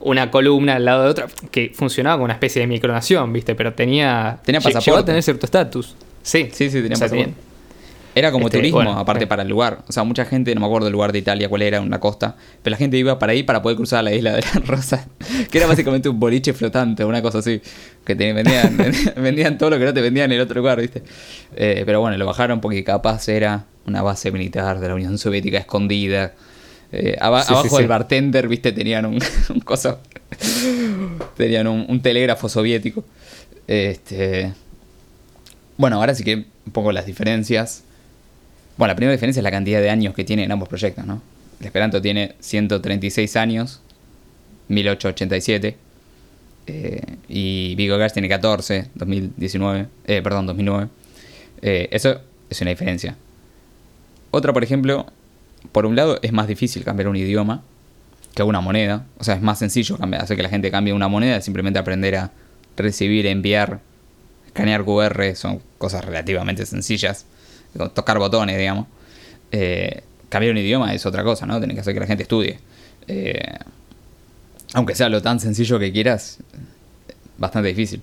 una 0.00 0.30
columna 0.30 0.76
al 0.76 0.84
lado 0.84 1.04
de 1.04 1.10
otra 1.10 1.26
que 1.50 1.72
funcionaba 1.74 2.16
como 2.16 2.24
una 2.26 2.34
especie 2.34 2.60
de 2.60 2.68
micronación, 2.68 3.32
¿viste? 3.32 3.54
Pero 3.54 3.72
tenía. 3.72 4.38
Tenía 4.44 4.60
pasaporte. 4.60 5.00
a 5.00 5.04
tener 5.04 5.22
cierto 5.22 5.46
estatus. 5.46 5.96
Sí, 6.22 6.50
sí, 6.52 6.70
sí, 6.70 6.82
tenía 6.82 6.96
pasaporte. 6.96 7.49
Era 8.14 8.32
como 8.32 8.46
Este, 8.46 8.58
turismo, 8.58 8.76
bueno, 8.78 8.98
aparte 8.98 9.24
eh. 9.24 9.26
para 9.28 9.42
el 9.42 9.48
lugar. 9.48 9.84
O 9.88 9.92
sea, 9.92 10.02
mucha 10.02 10.24
gente, 10.24 10.52
no 10.54 10.60
me 10.60 10.66
acuerdo 10.66 10.88
el 10.88 10.92
lugar 10.92 11.12
de 11.12 11.20
Italia, 11.20 11.48
cuál 11.48 11.62
era, 11.62 11.80
una 11.80 12.00
costa, 12.00 12.36
pero 12.62 12.72
la 12.72 12.76
gente 12.76 12.96
iba 12.98 13.18
para 13.20 13.32
ahí 13.32 13.44
para 13.44 13.62
poder 13.62 13.76
cruzar 13.76 14.02
la 14.02 14.12
isla 14.12 14.32
de 14.34 14.40
las 14.42 14.54
rosas, 14.66 15.06
que 15.50 15.58
era 15.58 15.66
básicamente 15.68 16.08
un 16.08 16.18
boliche 16.18 16.52
flotante, 16.52 17.04
una 17.04 17.22
cosa 17.22 17.38
así, 17.38 17.60
que 18.04 18.16
te 18.16 18.32
vendían, 18.32 18.76
vendían 19.16 19.58
todo 19.58 19.70
lo 19.70 19.78
que 19.78 19.84
no 19.84 19.94
te 19.94 20.00
vendían 20.00 20.30
en 20.32 20.36
el 20.38 20.42
otro 20.42 20.56
lugar, 20.60 20.80
¿viste? 20.80 21.02
Eh, 21.54 21.84
pero 21.86 22.00
bueno, 22.00 22.16
lo 22.18 22.26
bajaron 22.26 22.60
porque 22.60 22.82
capaz 22.82 23.28
era 23.28 23.66
una 23.86 24.02
base 24.02 24.32
militar 24.32 24.80
de 24.80 24.88
la 24.88 24.94
Unión 24.96 25.16
Soviética 25.16 25.58
escondida. 25.58 26.32
Eh, 26.92 27.16
aba- 27.20 27.42
Sí, 27.42 27.46
sí, 27.48 27.52
abajo 27.54 27.68
sí. 27.68 27.76
del 27.76 27.86
bartender, 27.88 28.48
¿viste? 28.48 28.72
Tenían 28.72 29.06
un, 29.06 29.20
un 29.50 29.60
coso, 29.60 30.00
tenían 31.36 31.68
un, 31.68 31.86
un 31.88 32.02
telégrafo 32.02 32.48
soviético. 32.48 33.04
Este, 33.68 34.52
bueno, 35.76 35.96
ahora 35.96 36.14
sí 36.14 36.24
que 36.24 36.34
un 36.66 36.72
poco 36.72 36.90
las 36.92 37.06
diferencias. 37.06 37.84
Bueno, 38.80 38.92
la 38.92 38.96
primera 38.96 39.12
diferencia 39.12 39.40
es 39.40 39.44
la 39.44 39.50
cantidad 39.50 39.82
de 39.82 39.90
años 39.90 40.14
que 40.14 40.24
tienen 40.24 40.50
ambos 40.50 40.66
proyectos, 40.66 41.04
¿no? 41.04 41.20
Esperanto 41.60 42.00
tiene 42.00 42.34
136 42.40 43.36
años, 43.36 43.82
1887. 44.68 45.76
eh, 46.66 47.02
y 47.28 47.74
Vigo 47.74 47.98
tiene 48.10 48.26
14, 48.30 48.86
2019. 48.94 49.86
Eh, 50.06 50.22
perdón, 50.22 50.46
2009. 50.46 50.88
Eh, 51.60 51.88
eso 51.92 52.22
es 52.48 52.58
una 52.62 52.70
diferencia. 52.70 53.18
Otra, 54.30 54.54
por 54.54 54.64
ejemplo, 54.64 55.04
por 55.72 55.84
un 55.84 55.94
lado 55.94 56.18
es 56.22 56.32
más 56.32 56.48
difícil 56.48 56.82
cambiar 56.82 57.08
un 57.08 57.16
idioma 57.16 57.62
que 58.34 58.42
una 58.42 58.62
moneda. 58.62 59.04
O 59.18 59.24
sea, 59.24 59.34
es 59.34 59.42
más 59.42 59.58
sencillo 59.58 59.98
cambiar, 59.98 60.22
hacer 60.22 60.38
que 60.38 60.42
la 60.42 60.48
gente 60.48 60.70
cambie 60.70 60.94
una 60.94 61.08
moneda, 61.08 61.42
simplemente 61.42 61.78
aprender 61.78 62.16
a 62.16 62.30
recibir, 62.78 63.26
enviar, 63.26 63.80
escanear 64.46 64.86
QR, 64.86 65.36
son 65.36 65.60
cosas 65.76 66.02
relativamente 66.02 66.64
sencillas. 66.64 67.26
Tocar 67.94 68.18
botones, 68.18 68.58
digamos. 68.58 68.86
Eh, 69.52 70.02
cambiar 70.28 70.52
un 70.52 70.58
idioma 70.58 70.94
es 70.94 71.04
otra 71.06 71.24
cosa, 71.24 71.46
¿no? 71.46 71.60
Tenés 71.60 71.74
que 71.74 71.80
hacer 71.80 71.94
que 71.94 72.00
la 72.00 72.06
gente 72.06 72.22
estudie. 72.22 72.58
Eh, 73.08 73.40
aunque 74.72 74.94
sea 74.94 75.08
lo 75.08 75.20
tan 75.20 75.40
sencillo 75.40 75.78
que 75.78 75.92
quieras, 75.92 76.38
bastante 77.38 77.68
difícil. 77.68 78.02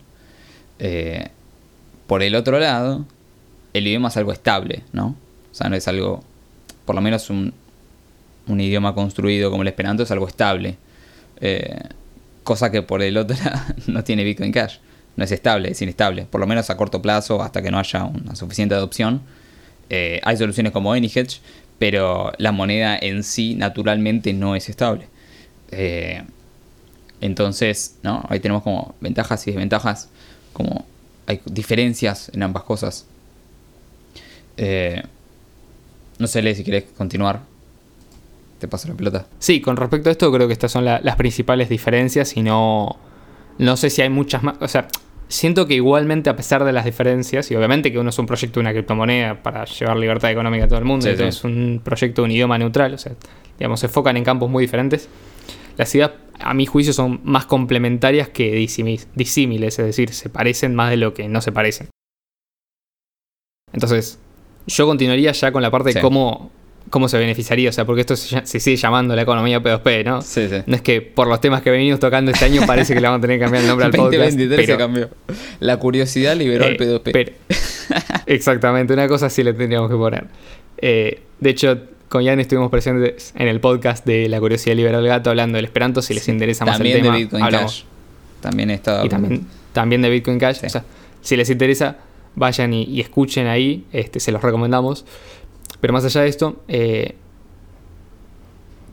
Eh, 0.79 1.27
por 2.07 2.23
el 2.23 2.35
otro 2.35 2.59
lado, 2.59 3.05
el 3.73 3.87
idioma 3.87 4.09
es 4.09 4.17
algo 4.17 4.33
estable, 4.33 4.83
¿no? 4.91 5.15
O 5.51 5.55
sea, 5.55 5.69
no 5.69 5.75
es 5.75 5.87
algo, 5.87 6.23
por 6.85 6.95
lo 6.95 7.01
menos 7.01 7.29
un, 7.29 7.53
un 8.47 8.61
idioma 8.61 8.93
construido 8.93 9.49
como 9.49 9.63
el 9.63 9.67
Esperanto 9.69 10.03
es 10.03 10.11
algo 10.11 10.27
estable. 10.27 10.77
Eh, 11.39 11.79
cosa 12.43 12.71
que 12.71 12.81
por 12.81 13.01
el 13.01 13.17
otro 13.17 13.37
lado 13.43 13.61
no 13.87 14.03
tiene 14.03 14.23
Bitcoin 14.23 14.51
Cash. 14.51 14.77
No 15.15 15.23
es 15.23 15.31
estable, 15.31 15.71
es 15.71 15.81
inestable. 15.81 16.25
Por 16.25 16.41
lo 16.41 16.47
menos 16.47 16.69
a 16.69 16.77
corto 16.77 17.01
plazo, 17.01 17.41
hasta 17.41 17.61
que 17.61 17.71
no 17.71 17.79
haya 17.79 18.03
una 18.03 18.35
suficiente 18.35 18.75
adopción. 18.75 19.21
Eh, 19.89 20.19
hay 20.23 20.37
soluciones 20.37 20.71
como 20.73 20.91
AnyHedge, 20.93 21.39
pero 21.79 22.31
la 22.37 22.51
moneda 22.51 22.97
en 22.99 23.23
sí 23.23 23.55
naturalmente 23.55 24.33
no 24.33 24.55
es 24.55 24.69
estable. 24.69 25.07
Eh, 25.71 26.23
entonces, 27.21 27.97
¿no? 28.03 28.23
Ahí 28.29 28.39
tenemos 28.39 28.63
como 28.63 28.95
ventajas 29.01 29.45
y 29.47 29.51
desventajas. 29.51 30.09
Como 30.53 30.85
hay 31.25 31.41
diferencias 31.45 32.29
en 32.33 32.43
ambas 32.43 32.63
cosas. 32.63 33.05
Eh, 34.57 35.03
no 36.19 36.27
sé, 36.27 36.41
Lee, 36.41 36.55
si 36.55 36.63
querés 36.63 36.85
continuar. 36.97 37.41
Te 38.59 38.67
paso 38.67 38.87
la 38.87 38.95
pelota. 38.95 39.27
Sí, 39.39 39.61
con 39.61 39.77
respecto 39.77 40.09
a 40.09 40.11
esto 40.11 40.31
creo 40.31 40.47
que 40.47 40.53
estas 40.53 40.71
son 40.71 40.83
la- 40.83 40.99
las 41.03 41.15
principales 41.15 41.69
diferencias 41.69 42.35
y 42.37 42.41
no, 42.41 42.97
no 43.59 43.77
sé 43.77 43.89
si 43.91 44.01
hay 44.01 44.09
muchas 44.09 44.41
más. 44.41 44.55
O 44.61 44.67
sea, 44.67 44.87
siento 45.29 45.67
que 45.67 45.73
igualmente 45.75 46.29
a 46.29 46.35
pesar 46.35 46.63
de 46.63 46.71
las 46.71 46.85
diferencias, 46.85 47.49
y 47.51 47.55
obviamente 47.55 47.91
que 47.91 47.99
uno 47.99 48.09
es 48.09 48.19
un 48.19 48.25
proyecto 48.25 48.59
de 48.59 48.61
una 48.61 48.71
criptomoneda 48.73 49.41
para 49.43 49.65
llevar 49.65 49.97
libertad 49.97 50.31
económica 50.31 50.65
a 50.65 50.67
todo 50.67 50.79
el 50.79 50.85
mundo, 50.85 51.03
Sí, 51.03 51.09
y 51.09 51.13
otro 51.13 51.25
sí. 51.31 51.37
es 51.37 51.43
un 51.43 51.81
proyecto 51.83 52.21
de 52.21 52.25
un 52.25 52.31
idioma 52.31 52.57
neutral, 52.57 52.93
o 52.93 52.97
sea, 52.97 53.13
digamos, 53.59 53.79
se 53.79 53.87
enfocan 53.87 54.15
en 54.17 54.23
campos 54.23 54.49
muy 54.49 54.63
diferentes, 54.63 55.09
las 55.77 55.93
ideas 55.95 56.11
a 56.39 56.53
mi 56.53 56.65
juicio 56.65 56.93
son 56.93 57.19
más 57.23 57.45
complementarias 57.45 58.29
que 58.29 58.51
disímiles, 58.53 59.79
es 59.79 59.85
decir, 59.85 60.13
se 60.13 60.29
parecen 60.29 60.75
más 60.75 60.89
de 60.91 60.97
lo 60.97 61.13
que 61.13 61.27
no 61.27 61.41
se 61.41 61.51
parecen. 61.51 61.87
Entonces, 63.73 64.19
yo 64.67 64.85
continuaría 64.87 65.31
ya 65.31 65.51
con 65.51 65.61
la 65.61 65.71
parte 65.71 65.91
Sí. 65.91 65.95
de 65.95 66.01
cómo, 66.01 66.51
cómo 66.89 67.07
se 67.09 67.17
beneficiaría, 67.17 67.69
o 67.69 67.73
sea, 67.73 67.85
porque 67.85 68.01
esto 68.01 68.15
se, 68.15 68.45
se 68.45 68.59
sigue 68.59 68.77
llamando 68.77 69.15
la 69.15 69.21
economía 69.23 69.61
P2P, 69.61 70.05
¿no? 70.05 70.21
Sí, 70.21 70.47
sí. 70.49 70.55
No 70.65 70.75
es 70.75 70.81
que 70.81 71.01
por 71.01 71.27
los 71.27 71.41
temas 71.41 71.61
que 71.61 71.69
venimos 71.71 71.99
tocando 71.99 72.31
este 72.31 72.45
año 72.45 72.61
parece 72.65 72.93
que 72.93 73.01
le 73.01 73.07
vamos 73.07 73.19
a 73.19 73.21
tener 73.21 73.37
que 73.37 73.43
cambiar 73.43 73.63
el 73.63 73.67
nombre 73.69 73.85
al 73.85 73.91
podcast. 73.93 74.23
2023 74.23 74.59
se 74.59 74.65
pero- 74.65 74.77
cambió. 74.77 75.09
La 75.59 75.77
curiosidad 75.77 76.35
liberó 76.35 76.65
eh, 76.65 76.69
el 76.69 76.77
P2P. 76.77 77.11
pero- 77.11 77.31
exactamente, 78.25 78.93
una 78.93 79.07
cosa 79.07 79.29
sí 79.29 79.43
le 79.43 79.53
tendríamos 79.53 79.89
que 79.89 79.95
poner. 79.97 80.25
Eh, 80.77 81.21
de 81.39 81.49
hecho, 81.49 81.77
con 82.09 82.25
Jan 82.25 82.39
estuvimos 82.39 82.69
presentes 82.71 83.33
en 83.35 83.47
el 83.47 83.59
podcast 83.59 84.05
de 84.05 84.29
La 84.29 84.39
Curiosidad 84.39 84.75
Liberal 84.75 85.05
Gato 85.05 85.29
hablando 85.29 85.57
del 85.57 85.65
Esperanto, 85.65 86.01
si 86.01 86.13
les 86.13 86.27
interesa 86.29 86.65
más 86.65 86.75
También 86.77 86.97
el 86.97 87.01
tema. 87.03 87.15
de 87.15 87.21
Bitcoin 87.23 87.43
hablamos. 87.43 87.71
Cash. 87.81 87.83
También 88.41 88.69
está. 88.71 89.05
Y 89.05 89.09
también, 89.09 89.45
también 89.73 90.01
de 90.01 90.09
Bitcoin 90.09 90.39
Cash. 90.39 90.57
Sí. 90.61 90.67
O 90.67 90.69
sea, 90.69 90.83
si 91.21 91.35
les 91.35 91.49
interesa, 91.49 91.97
vayan 92.35 92.73
y, 92.73 92.83
y 92.83 93.01
escuchen 93.01 93.47
ahí, 93.47 93.85
este, 93.91 94.19
se 94.19 94.31
los 94.31 94.41
recomendamos. 94.41 95.05
Pero 95.79 95.93
más 95.93 96.05
allá 96.05 96.21
de 96.21 96.27
esto, 96.27 96.63
eh, 96.67 97.15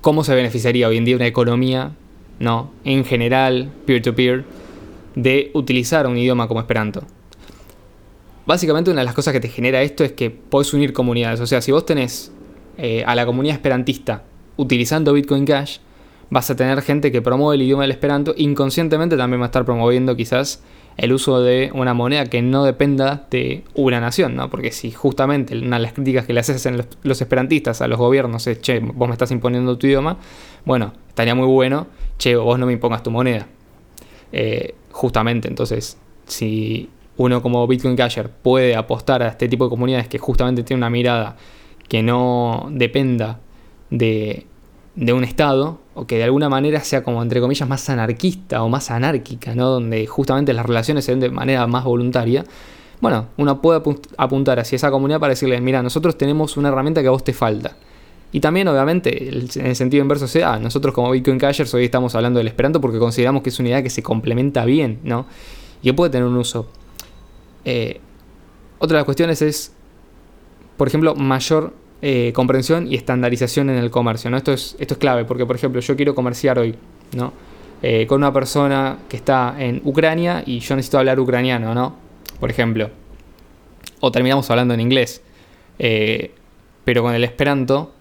¿cómo 0.01 0.25
se 0.25 0.35
beneficiaría 0.35 0.89
hoy 0.89 0.97
en 0.97 1.05
día 1.05 1.17
una 1.17 1.27
economía, 1.27 1.93
no, 2.39 2.71
en 2.85 3.05
general, 3.05 3.71
peer-to-peer, 3.87 4.45
de 5.15 5.51
utilizar 5.55 6.07
un 6.07 6.19
idioma 6.19 6.49
como 6.49 6.61
Esperanto? 6.61 7.05
Básicamente 8.47 8.91
una 8.91 9.01
de 9.01 9.07
las 9.07 9.15
cosas 9.15 9.33
que 9.33 9.41
te 9.41 9.49
genera 9.49 9.83
esto 9.83 10.05
es 10.05 10.13
que 10.13 10.31
podés 10.31 10.75
unir 10.75 10.93
comunidades. 10.93 11.41
O 11.41 11.47
sea, 11.47 11.63
si 11.63 11.73
vos 11.73 11.87
tenés 11.87 12.31
eh, 12.77 13.03
a 13.07 13.15
la 13.15 13.25
comunidad 13.25 13.55
esperantista 13.55 14.25
utilizando 14.57 15.15
Bitcoin 15.15 15.47
Cash, 15.47 15.79
vas 16.29 16.51
a 16.51 16.57
tener 16.57 16.83
gente 16.83 17.11
que 17.11 17.23
promueve 17.23 17.57
el 17.57 17.63
idioma 17.63 17.85
del 17.85 17.93
Esperanto. 17.93 18.35
Inconscientemente 18.37 19.17
también 19.17 19.41
va 19.41 19.47
a 19.47 19.49
estar 19.49 19.65
promoviendo 19.65 20.15
quizás 20.15 20.63
el 20.97 21.13
uso 21.13 21.41
de 21.41 21.71
una 21.75 21.95
moneda 21.95 22.27
que 22.27 22.43
no 22.43 22.65
dependa 22.65 23.27
de 23.31 23.65
una 23.75 24.01
nación, 24.01 24.37
¿no? 24.37 24.49
Porque 24.49 24.71
si 24.71 24.93
justamente 24.93 25.57
una 25.57 25.77
de 25.77 25.83
las 25.83 25.93
críticas 25.93 26.27
que 26.27 26.33
le 26.33 26.41
hacen 26.41 26.77
los, 26.77 26.87
los 27.03 27.21
esperantistas 27.21 27.81
a 27.81 27.89
los 27.89 27.99
gobiernos 27.99 28.47
es, 28.47 28.61
che, 28.61 28.79
vos 28.81 29.09
me 29.09 29.15
estás 29.15 29.31
imponiendo 29.31 29.77
tu 29.77 29.87
idioma, 29.87 30.19
bueno, 30.65 30.93
estaría 31.09 31.35
muy 31.35 31.47
bueno, 31.47 31.89
che, 32.19 32.37
vos 32.37 32.59
no 32.59 32.67
me 32.67 32.73
impongas 32.73 33.03
tu 33.03 33.11
moneda. 33.11 33.47
Eh, 34.33 34.75
justamente, 34.91 35.49
entonces, 35.49 35.99
si 36.27 36.91
uno 37.17 37.43
como 37.43 37.67
Bitcoin 37.67 37.97
Casher 37.97 38.31
puede 38.31 38.77
apostar 38.77 39.23
a 39.23 39.29
este 39.29 39.49
tipo 39.49 39.65
de 39.65 39.71
comunidades 39.71 40.09
que 40.09 40.19
justamente 40.19 40.63
tiene 40.63 40.79
una 40.79 40.91
mirada 40.91 41.37
que 41.89 42.03
no 42.03 42.69
dependa 42.71 43.41
de, 43.91 44.47
de 44.95 45.13
un 45.13 45.25
Estado, 45.25 45.81
o 45.95 46.07
que 46.07 46.17
de 46.19 46.25
alguna 46.25 46.49
manera 46.49 46.81
sea 46.81 47.03
como, 47.03 47.23
entre 47.23 47.41
comillas, 47.41 47.69
más 47.69 47.89
anarquista 47.89 48.63
o 48.63 48.69
más 48.69 48.91
anárquica, 48.91 49.55
¿no? 49.55 49.69
Donde 49.71 50.07
justamente 50.07 50.53
las 50.53 50.67
relaciones 50.67 51.05
se 51.05 51.13
den 51.13 51.21
de 51.21 51.31
manera 51.31 51.67
más 51.67 51.85
voluntaria. 51.85 52.45
Bueno, 53.01 53.29
uno 53.37 53.61
puede 53.61 53.81
apu- 53.81 54.01
apuntar 54.17 54.59
hacia 54.59 54.77
esa 54.77 54.91
comunidad 54.91 55.21
para 55.21 55.31
decirle, 55.31 55.61
mira, 55.61 55.83
nosotros 55.83 56.17
tenemos 56.17 56.57
una 56.57 56.69
herramienta 56.69 57.01
que 57.03 57.09
a 57.09 57.11
vos 57.11 57.23
te 57.23 57.33
falta. 57.33 57.77
Y 58.33 58.41
también, 58.41 58.67
obviamente, 58.67 59.29
en 59.29 59.67
el 59.67 59.77
sentido 59.77 60.03
inverso 60.03 60.27
sea, 60.27 60.59
nosotros 60.59 60.93
como 60.93 61.11
Bitcoin 61.13 61.39
Cashers 61.39 61.73
hoy 61.75 61.85
estamos 61.85 62.17
hablando 62.17 62.39
del 62.39 62.49
Esperanto 62.49 62.81
porque 62.81 62.99
consideramos 62.99 63.43
que 63.43 63.51
es 63.51 63.59
una 63.61 63.69
idea 63.69 63.83
que 63.83 63.91
se 63.91 64.03
complementa 64.03 64.65
bien, 64.65 64.99
¿no? 65.05 65.27
Y 65.83 65.85
que 65.85 65.95
puede 65.95 66.11
tener 66.11 66.27
un 66.27 66.37
uso. 66.37 66.67
Eh, 67.65 68.01
otra 68.81 68.97
de 68.97 69.01
las 69.01 69.05
cuestiones 69.05 69.41
es, 69.41 69.73
por 70.77 70.89
ejemplo, 70.89 71.15
mayor 71.15 71.73
eh, 72.07 72.35
comprensión 72.35 72.87
y 72.87 72.97
estandarización 72.97 73.71
en 73.71 73.77
el 73.77 73.91
comercio, 73.91 74.29
¿no? 74.29 74.37
Esto 74.37 74.53
es, 74.53 74.77
esto 74.79 74.93
es 74.93 74.99
clave 74.99 75.25
porque, 75.25 75.47
por 75.47 75.57
ejemplo, 75.57 75.81
yo 75.81 75.97
quiero 75.97 76.15
comerciar 76.15 76.59
hoy, 76.59 76.75
¿no? 77.17 77.33
Eh, 77.81 78.07
con 78.07 78.19
una 78.19 78.31
persona 78.31 78.99
que 79.09 79.17
está 79.17 79.55
en 79.59 79.81
Ucrania 79.85 80.43
y 80.45 80.59
yo 80.61 80.77
necesito 80.77 80.99
hablar 80.99 81.19
ucraniano, 81.19 81.75
¿no? 81.75 81.97
Por 82.39 82.51
ejemplo. 82.51 82.91
O 84.01 84.13
terminamos 84.13 84.51
hablando 84.51 84.75
en 84.75 84.81
inglés. 84.81 85.23
Eh, 85.79 86.33
pero 86.85 87.03
con 87.03 87.15
el 87.15 87.25
Esperanto, 87.25 87.95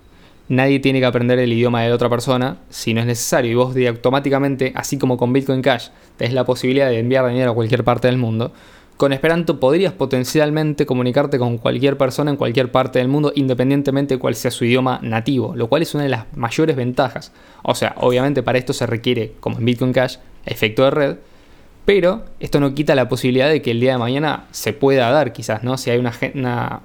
nadie 0.50 0.80
tiene 0.80 1.00
que 1.00 1.06
aprender 1.06 1.40
el 1.40 1.54
idioma 1.54 1.82
de 1.82 1.88
la 1.88 1.96
otra 1.96 2.10
persona 2.10 2.58
si 2.70 2.94
no 2.94 3.00
es 3.00 3.08
necesario. 3.08 3.54
Y 3.54 3.56
vos 3.56 3.74
de 3.74 3.88
automáticamente, 3.88 4.74
así 4.76 4.98
como 4.98 5.16
con 5.16 5.32
Bitcoin 5.32 5.62
Cash, 5.62 5.88
tenés 6.18 6.34
la 6.34 6.44
posibilidad 6.44 6.90
de 6.90 7.00
enviar 7.00 7.26
dinero 7.30 7.52
a 7.52 7.56
cualquier 7.56 7.86
parte 7.86 8.10
del 8.10 8.18
mundo. 8.18 8.52
Con 8.98 9.12
Esperanto 9.12 9.60
podrías 9.60 9.92
potencialmente 9.94 10.86
comunicarte 10.86 11.40
con 11.40 11.58
cualquier 11.58 11.98
persona 11.98 12.32
en 12.32 12.38
cualquier 12.38 12.72
parte 12.72 13.00
del 13.00 13.08
mundo, 13.08 13.32
independientemente 13.36 14.16
de 14.16 14.20
cuál 14.20 14.36
sea 14.36 14.52
su 14.52 14.66
idioma 14.66 15.00
nativo, 15.02 15.56
lo 15.56 15.68
cual 15.68 15.82
es 15.82 15.94
una 15.96 16.04
de 16.04 16.10
las 16.10 16.26
mayores 16.36 16.76
ventajas. 16.76 17.32
O 17.64 17.74
sea, 17.76 17.96
obviamente 17.98 18.44
para 18.44 18.60
esto 18.60 18.72
se 18.72 18.86
requiere, 18.86 19.34
como 19.40 19.58
en 19.58 19.66
Bitcoin 19.66 19.94
Cash, 19.94 20.18
efecto 20.46 20.84
de 20.84 20.92
red, 20.92 21.16
pero 21.86 22.24
esto 22.40 22.60
no 22.60 22.74
quita 22.74 22.96
la 22.96 23.10
posibilidad 23.10 23.50
de 23.50 23.62
que 23.62 23.72
el 23.72 23.80
día 23.80 23.94
de 23.94 23.98
mañana 23.98 24.46
se 24.52 24.74
pueda 24.74 25.10
dar, 25.10 25.34
quizás, 25.34 25.64
¿no? 25.64 25.78
Si 25.78 25.90
hay 25.90 25.98
un 25.98 26.10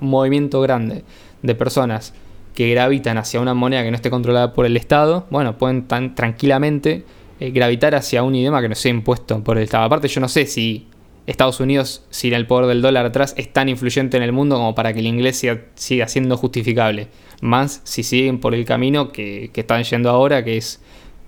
movimiento 0.01 0.61
grande 0.61 1.05
de 1.43 1.55
personas 1.55 2.15
que 2.55 2.71
gravitan 2.71 3.19
hacia 3.19 3.41
una 3.41 3.55
moneda 3.55 3.85
que 3.85 3.91
no 3.91 3.97
esté 3.97 4.11
controlada 4.11 4.55
por 4.55 4.67
el 4.67 4.77
Estado, 4.77 5.27
bueno, 5.31 5.57
pueden 5.57 5.87
tan 5.87 6.17
tranquilamente 6.17 7.05
eh, 7.39 7.51
gravitar 7.51 7.95
hacia 7.95 8.25
un 8.25 8.35
idioma 8.35 8.61
que 8.61 8.69
no 8.69 8.75
sea 8.75 8.91
impuesto 8.91 9.45
por 9.45 9.59
el 9.59 9.65
Estado. 9.65 9.85
Aparte, 9.85 10.09
yo 10.09 10.21
no 10.21 10.29
sé 10.29 10.47
si 10.47 10.89
Estados 11.29 11.61
Unidos, 11.61 12.05
sin 12.09 12.33
el 12.33 12.47
poder 12.47 12.66
del 12.66 12.81
dólar 12.81 13.05
atrás, 13.05 13.35
es 13.37 13.53
tan 13.53 13.68
influyente 13.68 14.16
en 14.16 14.22
el 14.22 14.33
mundo 14.33 14.57
como 14.57 14.74
para 14.74 14.95
que 14.95 15.01
el 15.01 15.07
inglés 15.07 15.45
siga, 15.74 16.09
siendo 16.09 16.37
justificable. 16.39 17.09
Más 17.43 17.83
si 17.85 18.03
siguen 18.03 18.41
por 18.41 18.55
el 18.55 18.64
camino 18.64 19.12
que, 19.12 19.51
están 19.55 19.85
yendo 19.85 20.09
ahora, 20.09 20.43
que 20.43 20.57
es 20.57 20.81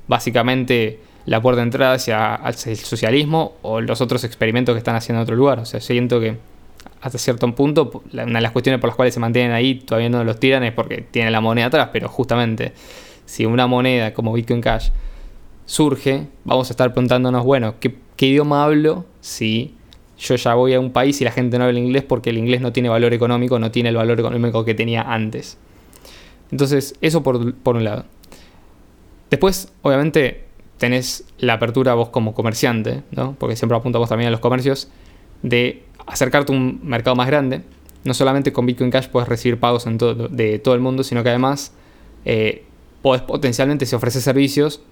básicamente 0.08 1.00
la 1.26 1.42
puerta 1.42 1.60
de 1.60 1.64
entrada 1.64 1.94
hacia, 1.94 2.40
el 2.66 2.76
socialismo 2.78 3.56
o 3.60 3.82
los 3.82 4.00
otros 4.00 4.24
experimentos 4.24 4.74
que 4.74 4.78
están 4.78 4.96
haciendo 4.96 5.20
en 5.20 5.24
otro 5.24 5.36
lugar. 5.36 5.58
O 5.58 5.66
sea, 5.66 5.80
siento 5.80 6.18
que 6.18 6.38
hasta 7.02 7.18
cierto 7.18 7.54
punto, 7.54 8.02
una 8.12 8.24
de 8.24 8.40
las 8.40 8.52
cuestiones 8.52 8.80
por 8.80 8.88
las 8.88 8.96
cuales 8.96 9.12
se 9.12 9.20
mantienen 9.20 9.52
ahí, 9.52 9.74
todavía 9.74 10.08
no 10.08 10.24
los 10.24 10.40
tiran, 10.40 10.64
es 10.64 10.72
porque 10.72 11.02
tienen 11.02 11.32
la 11.32 11.42
moneda 11.42 11.66
atrás, 11.66 11.90
pero 11.92 12.08
justamente 12.08 12.72
si 13.26 13.44
una 13.44 13.66
moneda 13.66 14.14
como 14.14 14.32
Bitcoin 14.32 14.62
Cash 14.62 14.88
surge, 15.66 16.26
vamos 16.44 16.70
a 16.70 16.72
estar 16.72 16.92
preguntándonos, 16.92 17.44
bueno, 17.44 17.74
¿qué, 17.78 17.94
idioma 18.18 18.64
hablo 18.64 19.04
si 19.20 19.76
yo 20.20 20.36
ya 20.36 20.54
voy 20.54 20.74
a 20.74 20.80
un 20.80 20.92
país 20.92 21.20
y 21.20 21.24
la 21.24 21.32
gente 21.32 21.58
no 21.58 21.64
habla 21.64 21.78
inglés 21.78 22.04
porque 22.04 22.30
el 22.30 22.38
inglés 22.38 22.60
no 22.60 22.72
tiene 22.72 22.88
valor 22.88 23.14
económico, 23.14 23.58
no 23.58 23.70
tiene 23.70 23.88
el 23.88 23.96
valor 23.96 24.20
económico 24.20 24.64
que 24.64 24.74
tenía 24.74 25.02
antes? 25.02 25.58
Entonces, 26.50 26.94
eso 27.00 27.22
por, 27.22 27.54
por 27.54 27.76
un 27.76 27.84
lado. 27.84 28.04
Después, 29.30 29.72
obviamente, 29.82 30.44
tenés 30.78 31.24
la 31.38 31.54
apertura 31.54 31.94
vos 31.94 32.10
como 32.10 32.34
comerciante, 32.34 33.02
¿no? 33.12 33.34
Porque 33.38 33.56
siempre 33.56 33.76
apuntamos 33.78 34.08
también 34.08 34.28
a 34.28 34.30
los 34.30 34.40
comercios, 34.40 34.88
de 35.42 35.84
acercarte 36.06 36.52
a 36.52 36.56
un 36.56 36.80
mercado 36.82 37.16
más 37.16 37.26
grande. 37.26 37.62
No 38.04 38.14
solamente 38.14 38.52
con 38.52 38.66
Bitcoin 38.66 38.90
Cash 38.90 39.08
puedes 39.08 39.28
recibir 39.28 39.58
pagos 39.58 39.84
de 39.86 40.58
todo 40.58 40.74
el 40.74 40.80
mundo, 40.80 41.02
sino 41.02 41.22
que 41.22 41.28
además 41.28 41.72
eh, 42.24 42.64
potencialmente, 43.02 43.86
si 43.86 43.94
ofreces 43.94 44.24
servicios, 44.24 44.82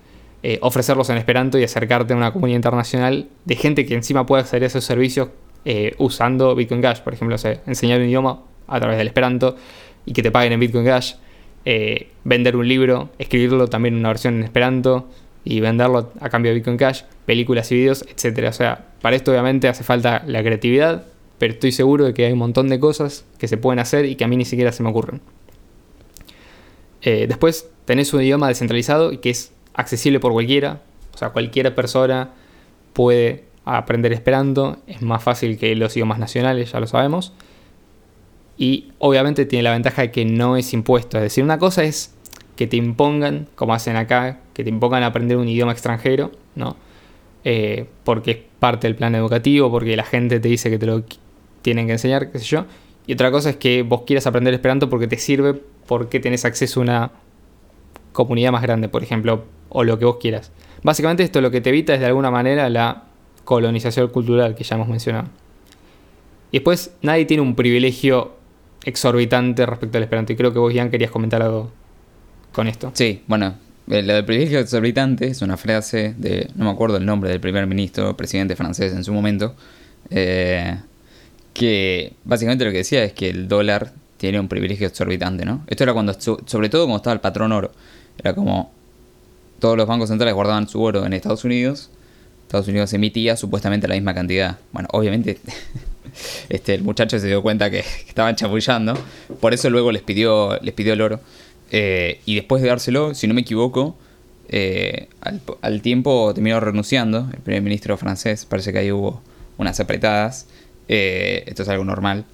eh, 0.42 0.58
ofrecerlos 0.62 1.10
en 1.10 1.16
Esperanto 1.16 1.58
y 1.58 1.64
acercarte 1.64 2.12
a 2.12 2.16
una 2.16 2.32
comunidad 2.32 2.56
internacional 2.56 3.28
de 3.44 3.56
gente 3.56 3.86
que 3.86 3.94
encima 3.94 4.26
puede 4.26 4.42
acceder 4.42 4.64
a 4.64 4.66
esos 4.66 4.84
servicios 4.84 5.28
eh, 5.64 5.94
usando 5.98 6.54
Bitcoin 6.54 6.80
Cash. 6.80 7.00
Por 7.00 7.14
ejemplo, 7.14 7.36
enseñar 7.66 8.00
un 8.00 8.06
idioma 8.06 8.42
a 8.66 8.78
través 8.80 8.98
del 8.98 9.08
Esperanto 9.08 9.56
y 10.04 10.12
que 10.12 10.22
te 10.22 10.30
paguen 10.30 10.52
en 10.52 10.60
Bitcoin 10.60 10.84
Cash. 10.84 11.14
vender 12.24 12.56
un 12.56 12.66
libro, 12.66 13.10
escribirlo 13.18 13.68
también 13.68 13.94
en 13.94 14.00
una 14.00 14.08
versión 14.08 14.36
en 14.36 14.44
Esperanto 14.44 15.08
y 15.44 15.60
venderlo 15.60 16.12
a 16.20 16.28
cambio 16.28 16.50
de 16.50 16.56
Bitcoin 16.56 16.76
Cash, 16.76 17.02
películas 17.24 17.70
y 17.72 17.76
videos, 17.76 18.04
etc. 18.08 18.48
O 18.48 18.52
sea, 18.52 18.86
para 19.00 19.16
esto 19.16 19.30
obviamente 19.30 19.68
hace 19.68 19.82
falta 19.84 20.22
la 20.26 20.42
creatividad, 20.42 21.06
pero 21.38 21.54
estoy 21.54 21.72
seguro 21.72 22.04
de 22.04 22.14
que 22.14 22.26
hay 22.26 22.32
un 22.32 22.38
montón 22.38 22.68
de 22.68 22.78
cosas 22.78 23.24
que 23.38 23.48
se 23.48 23.56
pueden 23.56 23.78
hacer 23.78 24.04
y 24.04 24.16
que 24.16 24.24
a 24.24 24.28
mí 24.28 24.36
ni 24.36 24.44
siquiera 24.44 24.72
se 24.72 24.82
me 24.82 24.90
ocurren. 24.90 25.20
Eh, 27.00 27.26
después 27.28 27.70
tenés 27.84 28.12
un 28.12 28.22
idioma 28.22 28.48
descentralizado 28.48 29.12
y 29.12 29.18
que 29.18 29.30
es 29.30 29.52
accesible 29.78 30.18
por 30.18 30.32
cualquiera, 30.32 30.80
o 31.14 31.16
sea, 31.16 31.30
cualquier 31.30 31.72
persona 31.72 32.30
puede 32.92 33.44
aprender 33.64 34.12
esperando, 34.12 34.78
es 34.88 35.02
más 35.02 35.22
fácil 35.22 35.56
que 35.56 35.74
los 35.76 35.96
idiomas 35.96 36.18
nacionales, 36.18 36.72
ya 36.72 36.80
lo 36.80 36.88
sabemos. 36.88 37.32
Y 38.56 38.90
obviamente 38.98 39.46
tiene 39.46 39.62
la 39.62 39.70
ventaja 39.70 40.02
de 40.02 40.10
que 40.10 40.24
no 40.24 40.56
es 40.56 40.72
impuesto, 40.72 41.16
es 41.16 41.22
decir, 41.22 41.44
una 41.44 41.58
cosa 41.58 41.84
es 41.84 42.12
que 42.56 42.66
te 42.66 42.76
impongan, 42.76 43.46
como 43.54 43.72
hacen 43.72 43.94
acá, 43.94 44.40
que 44.52 44.64
te 44.64 44.70
impongan 44.70 45.04
aprender 45.04 45.36
un 45.36 45.48
idioma 45.48 45.70
extranjero, 45.70 46.32
¿no? 46.56 46.76
Eh, 47.44 47.86
porque 48.02 48.30
es 48.32 48.38
parte 48.58 48.88
del 48.88 48.96
plan 48.96 49.14
educativo, 49.14 49.70
porque 49.70 49.96
la 49.96 50.04
gente 50.04 50.40
te 50.40 50.48
dice 50.48 50.70
que 50.70 50.78
te 50.78 50.86
lo 50.86 51.04
tienen 51.62 51.86
que 51.86 51.92
enseñar, 51.92 52.32
qué 52.32 52.40
sé 52.40 52.46
yo. 52.46 52.66
Y 53.06 53.12
otra 53.12 53.30
cosa 53.30 53.50
es 53.50 53.56
que 53.56 53.82
vos 53.82 54.02
quieras 54.06 54.26
aprender 54.26 54.52
Esperanto 54.54 54.90
porque 54.90 55.06
te 55.06 55.18
sirve, 55.18 55.54
porque 55.86 56.18
tenés 56.18 56.44
acceso 56.44 56.80
a 56.80 56.82
una 56.82 57.12
comunidad 58.18 58.50
más 58.50 58.62
grande, 58.62 58.88
por 58.88 59.04
ejemplo, 59.04 59.44
o 59.68 59.84
lo 59.84 59.98
que 59.98 60.04
vos 60.04 60.16
quieras. 60.20 60.50
Básicamente 60.82 61.22
esto 61.22 61.40
lo 61.40 61.52
que 61.52 61.60
te 61.60 61.70
evita 61.70 61.94
es 61.94 62.00
de 62.00 62.06
alguna 62.06 62.32
manera 62.32 62.68
la 62.68 63.04
colonización 63.44 64.08
cultural 64.08 64.56
que 64.56 64.64
ya 64.64 64.74
hemos 64.74 64.88
mencionado. 64.88 65.28
Y 66.50 66.58
después 66.58 66.92
nadie 67.00 67.26
tiene 67.26 67.42
un 67.42 67.54
privilegio 67.54 68.32
exorbitante 68.84 69.66
respecto 69.66 69.98
al 69.98 70.04
Esperanto. 70.04 70.32
Y 70.32 70.36
creo 70.36 70.52
que 70.52 70.58
vos, 70.58 70.74
Ian, 70.74 70.90
querías 70.90 71.12
comentar 71.12 71.42
algo 71.42 71.70
con 72.52 72.66
esto. 72.66 72.90
Sí, 72.94 73.22
bueno, 73.28 73.54
eh, 73.88 74.02
lo 74.02 74.14
del 74.14 74.24
privilegio 74.24 74.58
exorbitante 74.58 75.28
es 75.28 75.42
una 75.42 75.56
frase 75.56 76.14
de, 76.18 76.50
no 76.56 76.64
me 76.64 76.70
acuerdo 76.72 76.96
el 76.96 77.06
nombre 77.06 77.30
del 77.30 77.40
primer 77.40 77.66
ministro, 77.68 78.16
presidente 78.16 78.56
francés 78.56 78.92
en 78.94 79.04
su 79.04 79.12
momento, 79.12 79.54
eh, 80.10 80.76
que 81.52 82.14
básicamente 82.24 82.64
lo 82.64 82.72
que 82.72 82.78
decía 82.78 83.04
es 83.04 83.12
que 83.12 83.28
el 83.28 83.46
dólar 83.46 83.92
tiene 84.18 84.40
un 84.40 84.48
privilegio 84.48 84.86
exorbitante, 84.86 85.44
¿no? 85.44 85.62
Esto 85.68 85.84
era 85.84 85.92
cuando, 85.94 86.14
sobre 86.20 86.68
todo 86.68 86.84
cuando 86.84 86.96
estaba 86.96 87.14
el 87.14 87.20
patrón 87.20 87.52
oro, 87.52 87.72
era 88.18 88.34
como 88.34 88.72
todos 89.58 89.76
los 89.76 89.86
bancos 89.86 90.08
centrales 90.08 90.34
guardaban 90.34 90.68
su 90.68 90.82
oro 90.82 91.04
en 91.04 91.12
Estados 91.12 91.44
Unidos, 91.44 91.90
Estados 92.42 92.68
Unidos 92.68 92.92
emitía 92.94 93.36
supuestamente 93.36 93.86
la 93.88 93.94
misma 93.94 94.14
cantidad. 94.14 94.58
Bueno, 94.72 94.88
obviamente 94.92 95.38
este, 96.48 96.74
el 96.74 96.82
muchacho 96.82 97.18
se 97.18 97.26
dio 97.26 97.42
cuenta 97.42 97.70
que, 97.70 97.80
estaban 97.80 98.36
chapullando, 98.36 98.98
por 99.40 99.52
eso 99.52 99.68
luego 99.68 99.92
les 99.92 100.02
pidió, 100.02 100.58
les 100.62 100.74
pidió 100.74 100.92
el 100.94 101.00
oro. 101.02 101.20
Eh, 101.70 102.20
y 102.24 102.36
después 102.36 102.62
de 102.62 102.68
dárselo, 102.68 103.14
si 103.14 103.26
no 103.26 103.34
me 103.34 103.42
equivoco, 103.42 103.96
eh, 104.48 105.08
al, 105.60 105.82
tiempo 105.82 106.32
terminó 106.34 106.58
renunciando. 106.60 107.28
El 107.32 107.40
primer 107.40 107.62
ministro 107.62 107.96
francés, 107.98 108.46
parece 108.46 108.72
que 108.72 108.78
ahí 108.78 108.92
hubo 108.92 109.20
unas 109.58 109.78
apretadas. 109.78 110.46
Eh, 110.88 111.44
esto 111.46 111.64
es 111.64 111.68
algo 111.68 111.84
normal. 111.84 112.24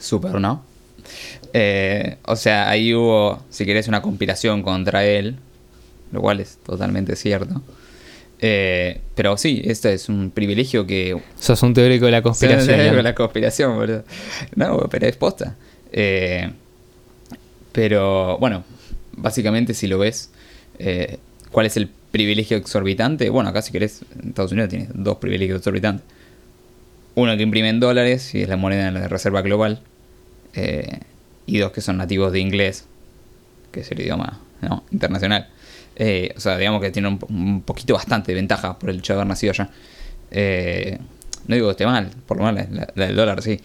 Súper, 0.00 0.40
¿no? 0.40 0.64
O 2.24 2.36
sea, 2.36 2.68
ahí 2.68 2.94
hubo, 2.94 3.42
si 3.50 3.64
querés, 3.64 3.88
una 3.88 4.02
conspiración 4.02 4.62
contra 4.62 5.04
él. 5.04 5.36
Lo 6.12 6.20
cual 6.20 6.40
es 6.40 6.58
totalmente 6.64 7.16
cierto. 7.16 7.62
pero 8.38 9.36
sí, 9.36 9.62
este 9.64 9.94
es 9.94 10.08
un 10.08 10.30
privilegio 10.30 10.86
que. 10.86 11.20
Sos 11.38 11.62
un 11.62 11.74
teórico 11.74 12.06
de 12.06 12.12
la 12.12 12.22
conspiración. 12.22 12.70
Un 12.70 12.76
teórico 12.76 12.96
de 12.96 13.02
la 13.02 13.14
conspiración, 13.14 13.76
boludo. 13.76 14.04
No, 14.54 14.88
pero 14.90 15.06
es 15.06 15.16
posta. 15.16 15.56
Eh, 15.96 16.50
pero 17.70 18.36
bueno, 18.38 18.64
básicamente 19.16 19.74
si 19.74 19.86
lo 19.86 19.98
ves, 19.98 20.30
eh, 20.80 21.18
¿cuál 21.52 21.66
es 21.66 21.76
el 21.76 21.88
privilegio 22.10 22.56
exorbitante? 22.56 23.30
Bueno, 23.30 23.50
acá 23.50 23.62
si 23.62 23.70
querés, 23.70 24.02
Estados 24.26 24.50
Unidos 24.50 24.70
tiene 24.70 24.88
dos 24.92 25.18
privilegios 25.18 25.58
exorbitantes. 25.58 26.04
Uno 27.14 27.36
que 27.36 27.44
imprime 27.44 27.68
en 27.68 27.78
dólares 27.78 28.34
y 28.34 28.42
es 28.42 28.48
la 28.48 28.56
moneda 28.56 28.86
de 28.86 28.90
la 28.90 29.06
reserva 29.06 29.40
global. 29.42 29.80
Eh, 31.46 31.52
y 31.54 31.58
dos 31.58 31.72
que 31.72 31.80
son 31.80 31.96
nativos 31.96 32.32
de 32.32 32.40
inglés, 32.40 32.86
que 33.72 33.80
es 33.80 33.90
el 33.90 34.00
idioma 34.00 34.40
internacional. 34.90 35.48
Eh, 35.96 36.32
o 36.36 36.40
sea, 36.40 36.56
digamos 36.56 36.80
que 36.80 36.90
tiene 36.90 37.08
un, 37.08 37.62
poquito 37.62 37.94
bastante 37.94 38.32
de 38.32 38.36
ventaja 38.36 38.78
por 38.78 38.90
el 38.90 38.98
hecho 38.98 39.12
de 39.12 39.20
haber 39.20 39.28
nacido 39.28 39.52
allá. 39.52 39.70
no 41.46 41.54
digo 41.54 41.68
que 41.68 41.70
esté 41.72 41.86
mal, 41.86 42.10
por 42.26 42.38
lo 42.38 42.44
menos 42.44 42.70
la, 42.70 43.06
del 43.06 43.16
dólar 43.16 43.42
sí. 43.42 43.60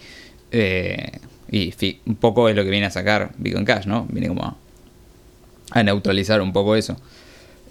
Y 1.52 1.74
un 2.06 2.14
poco 2.14 2.48
es 2.48 2.54
lo 2.54 2.62
que 2.62 2.70
viene 2.70 2.86
a 2.86 2.90
sacar 2.90 3.32
Bitcoin 3.36 3.64
Cash, 3.64 3.86
¿no? 3.86 4.06
Viene 4.08 4.28
como 4.28 4.56
a, 5.72 5.82
neutralizar 5.82 6.40
un 6.40 6.52
poco 6.52 6.76
eso. 6.76 6.96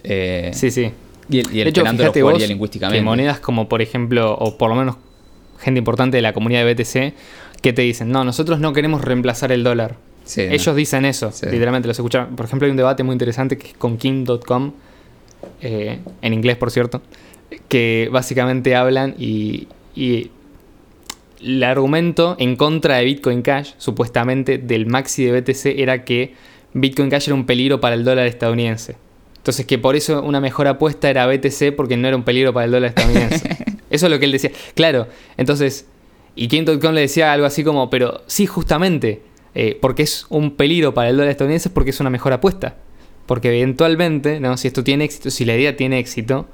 Eh, 0.04 0.50
sí, 0.52 0.70
sí. 0.70 0.92
Y 1.30 1.38
el, 1.38 1.54
y 1.54 1.60
el 1.62 1.68
hecho, 1.68 1.86
fíjate 1.86 2.22
vos 2.22 2.46
lingüísticamente. 2.46 3.02
monedas 3.02 3.40
como, 3.40 3.68
por 3.68 3.80
ejemplo, 3.80 4.34
o 4.34 4.58
por 4.58 4.68
lo 4.68 4.76
menos 4.76 4.96
gente 5.60 5.78
importante 5.78 6.16
de 6.16 6.22
la 6.22 6.34
comunidad 6.34 6.64
de 6.64 6.74
BTC, 6.74 7.14
que 7.60 7.72
te 7.72 7.82
dicen, 7.82 8.10
no, 8.10 8.24
nosotros 8.24 8.60
no 8.60 8.72
queremos 8.72 9.02
reemplazar 9.02 9.52
el 9.52 9.64
dólar. 9.64 9.96
Ellos 10.36 10.76
dicen 10.76 11.04
eso, 11.04 11.32
literalmente 11.50 11.88
los 11.88 11.98
escuchan. 11.98 12.36
Por 12.36 12.46
ejemplo, 12.46 12.66
hay 12.66 12.70
un 12.70 12.76
debate 12.76 13.02
muy 13.02 13.14
interesante 13.14 13.58
que 13.58 13.68
es 13.68 13.74
con 13.74 13.96
King.com, 13.96 14.72
eh, 15.60 15.98
en 16.22 16.32
inglés 16.32 16.56
por 16.56 16.70
cierto, 16.70 17.02
que 17.68 18.08
básicamente 18.12 18.76
hablan 18.76 19.14
y 19.18 19.66
el 21.42 21.62
argumento 21.62 22.36
en 22.38 22.56
contra 22.56 22.96
de 22.96 23.04
Bitcoin 23.04 23.42
Cash, 23.42 23.72
supuestamente 23.78 24.58
del 24.58 24.86
maxi 24.86 25.24
de 25.24 25.40
BTC, 25.40 25.66
era 25.78 26.04
que 26.04 26.34
Bitcoin 26.72 27.10
Cash 27.10 27.28
era 27.28 27.34
un 27.34 27.46
peligro 27.46 27.80
para 27.80 27.94
el 27.94 28.04
dólar 28.04 28.26
estadounidense. 28.26 28.96
Entonces 29.38 29.64
que 29.64 29.78
por 29.78 29.96
eso 29.96 30.22
una 30.22 30.40
mejor 30.40 30.66
apuesta 30.66 31.08
era 31.08 31.26
BTC 31.26 31.74
porque 31.74 31.96
no 31.96 32.06
era 32.06 32.16
un 32.16 32.24
peligro 32.24 32.52
para 32.52 32.66
el 32.66 32.72
dólar 32.72 32.90
estadounidense. 32.90 33.56
eso 33.90 34.06
es 34.06 34.12
lo 34.12 34.18
que 34.18 34.26
él 34.26 34.32
decía. 34.32 34.50
Claro, 34.74 35.08
entonces, 35.36 35.86
y 36.34 36.48
King.com 36.48 36.92
le 36.94 37.02
decía 37.02 37.32
algo 37.32 37.46
así 37.46 37.64
como, 37.64 37.90
pero 37.90 38.22
sí, 38.26 38.46
justamente, 38.46 39.22
eh, 39.54 39.78
porque 39.80 40.02
es 40.02 40.26
un 40.28 40.52
peligro 40.52 40.94
para 40.94 41.10
el 41.10 41.16
dólar 41.16 41.30
estadounidense 41.30 41.70
porque 41.70 41.90
es 41.90 42.00
una 42.00 42.10
mejor 42.10 42.32
apuesta. 42.32 42.76
Porque 43.26 43.48
eventualmente, 43.48 44.40
¿no? 44.40 44.56
si 44.56 44.68
esto 44.68 44.82
tiene 44.82 45.04
éxito, 45.04 45.30
si 45.30 45.44
la 45.44 45.54
idea 45.54 45.76
tiene 45.76 45.98
éxito, 45.98 46.46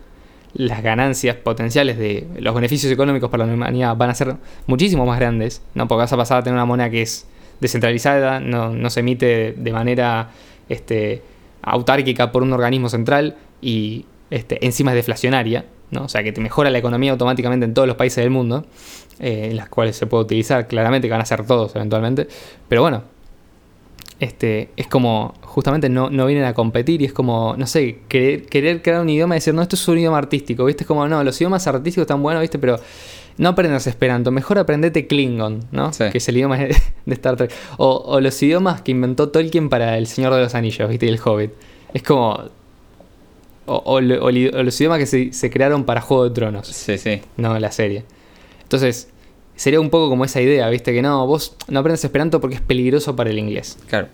las 0.56 0.82
ganancias 0.82 1.36
potenciales 1.36 1.98
de 1.98 2.26
los 2.38 2.54
beneficios 2.54 2.90
económicos 2.90 3.30
para 3.30 3.46
la 3.46 3.52
humanidad 3.52 3.94
van 3.96 4.10
a 4.10 4.14
ser 4.14 4.36
muchísimo 4.66 5.04
más 5.04 5.18
grandes, 5.18 5.62
¿no? 5.74 5.86
Porque 5.86 6.00
vas 6.00 6.12
a 6.12 6.16
pasar 6.16 6.38
a 6.38 6.42
tener 6.42 6.54
una 6.54 6.64
moneda 6.64 6.88
que 6.88 7.02
es 7.02 7.26
descentralizada, 7.60 8.40
no, 8.40 8.90
se 8.90 9.00
emite 9.00 9.52
de 9.56 9.72
manera 9.72 10.30
este, 10.68 11.22
autárquica 11.62 12.32
por 12.32 12.42
un 12.42 12.52
organismo 12.52 12.88
central 12.88 13.36
y 13.60 14.06
este, 14.30 14.64
encima 14.64 14.92
es 14.92 14.96
deflacionaria, 14.96 15.66
¿no? 15.90 16.04
O 16.04 16.08
sea 16.08 16.22
que 16.22 16.32
te 16.32 16.40
mejora 16.40 16.70
la 16.70 16.78
economía 16.78 17.12
automáticamente 17.12 17.64
en 17.64 17.74
todos 17.74 17.86
los 17.88 17.96
países 17.96 18.22
del 18.22 18.30
mundo, 18.30 18.64
eh, 19.20 19.48
en 19.50 19.56
las 19.56 19.68
cuales 19.68 19.96
se 19.96 20.06
puede 20.06 20.24
utilizar, 20.24 20.66
claramente 20.68 21.08
que 21.08 21.12
van 21.12 21.20
a 21.20 21.26
ser 21.26 21.46
todos 21.46 21.74
eventualmente, 21.76 22.28
pero 22.68 22.82
bueno, 22.82 23.02
este, 24.18 24.70
es 24.76 24.86
como, 24.86 25.34
justamente 25.42 25.88
no, 25.88 26.08
no, 26.08 26.26
vienen 26.26 26.44
a 26.44 26.54
competir 26.54 27.02
y 27.02 27.04
es 27.04 27.12
como, 27.12 27.54
no 27.58 27.66
sé, 27.66 27.98
querer, 28.08 28.46
querer 28.46 28.80
crear 28.80 29.02
un 29.02 29.10
idioma 29.10 29.34
y 29.34 29.38
decir, 29.38 29.52
no, 29.52 29.60
esto 29.60 29.76
es 29.76 29.88
un 29.88 29.98
idioma 29.98 30.16
artístico, 30.16 30.64
¿viste? 30.64 30.84
Es 30.84 30.88
como, 30.88 31.06
no, 31.06 31.22
los 31.22 31.38
idiomas 31.40 31.66
artísticos 31.66 32.02
están 32.02 32.22
buenos, 32.22 32.40
¿viste? 32.40 32.58
Pero 32.58 32.80
no 33.36 33.50
aprendas 33.50 33.86
Esperanto, 33.86 34.30
mejor 34.30 34.58
aprendete 34.58 35.06
Klingon, 35.06 35.66
¿no? 35.70 35.92
Sí. 35.92 36.04
Que 36.10 36.18
es 36.18 36.28
el 36.28 36.38
idioma 36.38 36.56
de 36.58 36.74
Star 37.08 37.36
Trek. 37.36 37.52
O, 37.76 38.02
o 38.06 38.20
los 38.20 38.42
idiomas 38.42 38.80
que 38.80 38.92
inventó 38.92 39.28
Tolkien 39.28 39.68
para 39.68 39.98
El 39.98 40.06
Señor 40.06 40.32
de 40.34 40.40
los 40.40 40.54
Anillos, 40.54 40.88
¿viste? 40.88 41.06
Y 41.06 41.08
el 41.10 41.20
Hobbit. 41.22 41.52
Es 41.92 42.02
como... 42.02 42.42
O, 43.66 44.00
los 44.00 44.80
idiomas 44.80 44.98
que 44.98 45.06
se, 45.06 45.32
se 45.32 45.50
crearon 45.50 45.84
para 45.84 46.00
Juego 46.00 46.28
de 46.28 46.30
Tronos, 46.30 46.68
Sí, 46.68 46.98
sí. 46.98 47.20
no 47.36 47.58
la 47.58 47.72
serie. 47.72 48.04
Entonces, 48.62 49.08
sería 49.56 49.80
un 49.80 49.90
poco 49.90 50.08
como 50.08 50.24
esa 50.24 50.40
idea, 50.40 50.68
¿viste? 50.70 50.92
Que 50.92 51.02
no, 51.02 51.26
vos 51.26 51.56
no 51.68 51.80
aprendas 51.80 52.04
Esperanto 52.04 52.40
porque 52.40 52.56
es 52.56 52.62
peligroso 52.62 53.16
para 53.16 53.30
el 53.30 53.38
inglés. 53.38 53.76
Claro. 53.88 54.08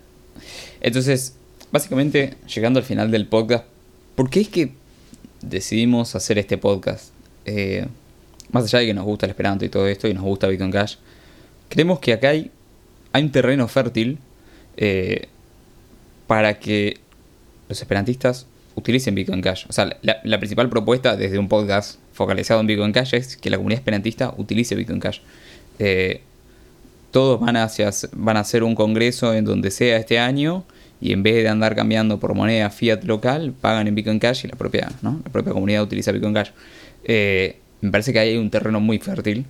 Entonces, 0.81 1.37
básicamente, 1.71 2.37
llegando 2.55 2.79
al 2.79 2.85
final 2.85 3.11
del 3.11 3.27
podcast, 3.27 3.65
¿por 4.15 4.31
qué 4.31 4.41
es 4.41 4.49
que 4.49 4.73
decidimos 5.43 6.15
hacer 6.15 6.39
este 6.39 6.59
podcast? 6.59 7.13
Eh, 7.45 7.87
más 8.53 8.65
allá 8.65 8.81
de 8.81 8.87
que 8.87 8.95
nos 8.95 9.05
gusta 9.05 9.27
el 9.27 9.31
Esperanto 9.31 9.65
y 9.65 9.69
todo 9.69 9.87
esto, 9.87 10.09
y 10.09 10.15
nos 10.15 10.23
gusta 10.25 10.49
Bitcoin 10.49 10.71
Cash, 10.71 10.97
creemos 11.69 11.99
que 12.01 12.13
acá 12.13 12.31
hay, 12.31 12.51
hay 13.13 13.23
un 13.23 13.33
terreno 13.33 13.67
fértil 13.69 14.19
eh, 14.77 15.29
para 16.27 16.59
que 16.59 16.99
los 17.69 17.81
esperantistas 17.81 18.47
utilicen 18.75 19.15
Bitcoin 19.15 19.41
Cash. 19.41 19.67
O 19.69 19.73
sea, 19.73 19.97
la, 20.03 20.39
principal 20.39 20.69
propuesta 20.69 21.17
desde 21.17 21.39
un 21.39 21.49
podcast 21.49 21.99
focalizado 22.13 22.61
en 22.61 22.67
Bitcoin 22.67 22.93
Cash 22.93 23.15
es 23.15 23.37
que 23.37 23.51
la 23.51 23.57
comunidad 23.57 23.81
esperantista 23.81 24.35
utilice 24.37 24.75
Bitcoin 24.75 25.01
Cash. 25.01 25.21
Eh, 25.79 26.23
todos 27.11 27.41
van, 27.41 27.57
van 28.13 28.37
a 28.37 28.41
hacer 28.41 28.63
un 28.63 28.75
congreso 28.75 29.35
en 29.35 29.45
donde 29.45 29.71
sea 29.71 29.99
este 29.99 30.19
año 30.19 30.65
y 31.01 31.13
en 31.13 31.23
vez 31.23 31.35
de 31.35 31.49
andar 31.49 31.75
cambiando 31.75 32.19
por 32.19 32.35
moneda 32.35 32.71
fiat 32.71 33.05
local, 33.05 33.53
pagan 33.61 33.89
en 33.89 33.95
Bitcoin 33.95 34.19
Cash 34.19 34.45
y 34.45 34.49
la 34.49 34.57
propia, 34.57 34.91
¿no? 35.03 35.21
la 35.25 35.33
propia 35.33 35.53
comunidad 35.53 35.83
utiliza 35.83 36.13
Bitcoin 36.13 36.33
Cash. 36.33 36.51
Eh, 37.05 37.57
me 37.81 37.91
parece 37.91 38.13
que 38.13 38.21
hay 38.21 38.37
un 38.37 38.51
terreno 38.51 38.81
muy 38.81 38.99
fértil. 38.99 39.45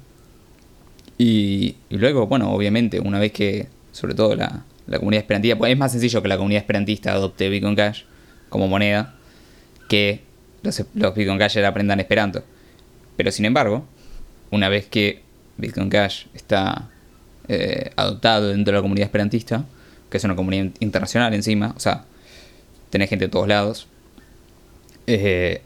Y, 1.19 1.77
luego, 1.91 2.27
bueno, 2.27 2.51
obviamente, 2.53 2.99
una 2.99 3.21
vez 3.21 3.33
que, 3.33 3.69
sobre 3.93 4.15
todo 4.15 4.35
la, 4.35 4.65
la 4.87 4.99
comunidad 4.99 5.21
esperantista, 5.23 5.57
pues 5.57 5.71
es 5.71 5.79
más 5.79 5.93
sencillo 5.93 6.23
que 6.23 6.29
la 6.29 6.37
comunidad 6.37 6.63
esperantista 6.63 7.13
adopte 7.13 7.49
Bitcoin 7.49 7.77
Cash 7.77 8.05
como 8.53 8.69
moneda 8.69 9.15
que 9.89 10.23
los, 10.63 10.85
Bitcoin 10.95 11.39
Cashers 11.39 11.67
aprendan 11.67 11.99
Esperanto. 11.99 12.45
Pero 13.17 13.33
sin 13.33 13.45
embargo, 13.45 13.85
una 14.51 14.69
vez 14.69 14.87
que 14.87 15.23
Bitcoin 15.57 15.91
Cash 15.91 16.27
está 16.35 16.91
eh, 17.49 17.91
adoptado 17.97 18.49
dentro 18.51 18.73
de 18.73 18.79
la 18.79 18.83
comunidad 18.83 19.07
esperantista, 19.07 19.65
que 20.09 20.19
es 20.19 20.25
una 20.25 20.37
comunidad 20.37 20.71
internacional 20.81 21.35
encima, 21.35 21.75
o 21.77 21.81
sea, 21.81 22.05
tenés 22.91 23.09
gente 23.11 23.25
de 23.25 23.31
todos 23.31 23.49
lados, 23.49 23.89
eh, 25.07 25.63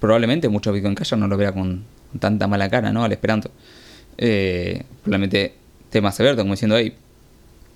probablemente 0.00 0.48
muchos 0.48 0.74
Bitcoin 0.74 0.94
Cashers 0.94 1.20
no 1.20 1.28
lo 1.28 1.36
con, 1.36 1.84
con 2.10 2.20
tanta 2.20 2.48
mala 2.48 2.68
cara, 2.68 2.92
¿no? 2.92 3.04
Al 3.04 3.12
Esperanto. 3.12 3.50
Eh, 4.18 4.82
probablemente 5.02 5.54
temas 5.90 6.18
abiertos, 6.18 6.42
como 6.42 6.54
diciendo, 6.54 6.76
hey, 6.76 6.94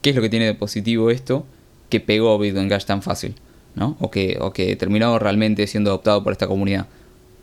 ¿qué 0.03 0.11
es 0.11 0.17
lo 0.17 0.23
que 0.23 0.29
tiene 0.29 0.47
de 0.47 0.55
positivo 0.55 1.11
esto 1.11 1.47
que 1.89 2.01
pegó 2.01 2.39
Bitcoin 2.39 2.69
Cash 2.69 2.85
tan 2.85 3.03
fácil? 3.03 3.35
¿No? 3.77 3.97
O 4.01 4.11
que, 4.11 4.39
o 4.41 4.53
que 4.53 4.75
terminó 4.75 5.19
realmente 5.19 5.67
siendo 5.69 5.91
adoptado 5.91 6.25
por 6.25 6.33
esta 6.33 6.49
comunidad. 6.49 6.87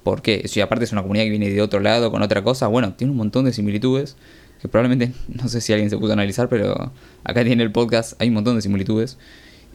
¿Por 0.04 0.22
qué? 0.22 0.48
Si 0.48 0.60
aparte 0.60 0.84
es 0.84 0.92
una 0.92 1.02
comunidad 1.02 1.24
que 1.24 1.30
viene 1.30 1.50
de 1.50 1.62
otro 1.62 1.80
lado 1.80 2.12
con 2.12 2.22
otra 2.22 2.44
cosa, 2.44 2.68
bueno, 2.68 2.94
tiene 2.94 3.12
un 3.12 3.18
montón 3.18 3.46
de 3.46 3.54
similitudes 3.54 4.18
que 4.62 4.68
probablemente, 4.68 5.14
no 5.28 5.48
sé 5.48 5.62
si 5.62 5.72
alguien 5.72 5.90
se 5.90 5.98
puso 5.98 6.14
analizar, 6.14 6.50
pero 6.50 6.92
acá 7.24 7.44
tiene 7.46 7.64
el 7.64 7.72
podcast, 7.72 8.20
hay 8.22 8.28
un 8.28 8.34
montón 8.34 8.56
de 8.56 8.62
similitudes. 8.62 9.18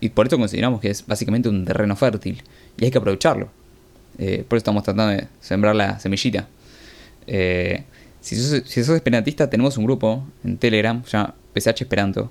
Y 0.00 0.10
por 0.10 0.26
eso 0.26 0.38
consideramos 0.38 0.80
que 0.80 0.90
es 0.90 1.06
básicamente 1.06 1.48
un 1.48 1.64
terreno 1.64 1.96
fértil 1.96 2.42
y 2.78 2.84
hay 2.84 2.90
que 2.90 2.98
aprovecharlo. 2.98 3.50
Eh, 4.18 4.44
por 4.48 4.56
eso 4.56 4.58
estamos 4.58 4.82
tratando 4.82 5.12
de 5.12 5.28
sembrar 5.40 5.74
la 5.74 5.98
semillita. 5.98 6.48
Eh, 7.26 7.84
si, 8.20 8.36
sos, 8.36 8.62
si 8.64 8.80
esperantista, 8.80 9.50
tenemos 9.50 9.76
un 9.76 9.84
grupo 9.84 10.24
en 10.44 10.56
Telegram, 10.56 11.02
llama 11.04 11.34
PSH 11.54 11.82
Esperanto, 11.82 12.30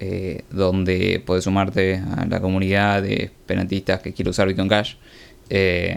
eh, 0.00 0.42
donde 0.50 1.22
podés 1.24 1.44
sumarte 1.44 1.96
a 1.96 2.26
la 2.26 2.40
comunidad 2.40 3.02
de 3.02 3.24
esperantistas 3.24 4.00
que 4.00 4.12
quiere 4.12 4.30
usar 4.30 4.48
Bitcoin 4.48 4.68
Cash. 4.68 4.94
Eh, 5.50 5.94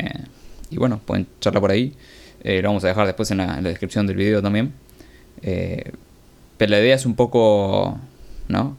y 0.70 0.78
bueno, 0.78 1.00
pueden 1.04 1.26
charlar 1.40 1.62
por 1.62 1.72
ahí. 1.72 1.94
Eh, 2.44 2.62
lo 2.62 2.70
vamos 2.70 2.84
a 2.84 2.88
dejar 2.90 3.08
después 3.08 3.32
en 3.32 3.38
la, 3.38 3.62
descripción 3.62 4.06
del 4.06 4.18
video 4.18 4.42
también. 4.42 4.74
Pero 5.42 6.70
la 6.72 6.80
idea 6.80 6.96
es 6.96 7.06
un 7.06 7.16
poco, 7.16 8.00
¿no? 8.48 8.78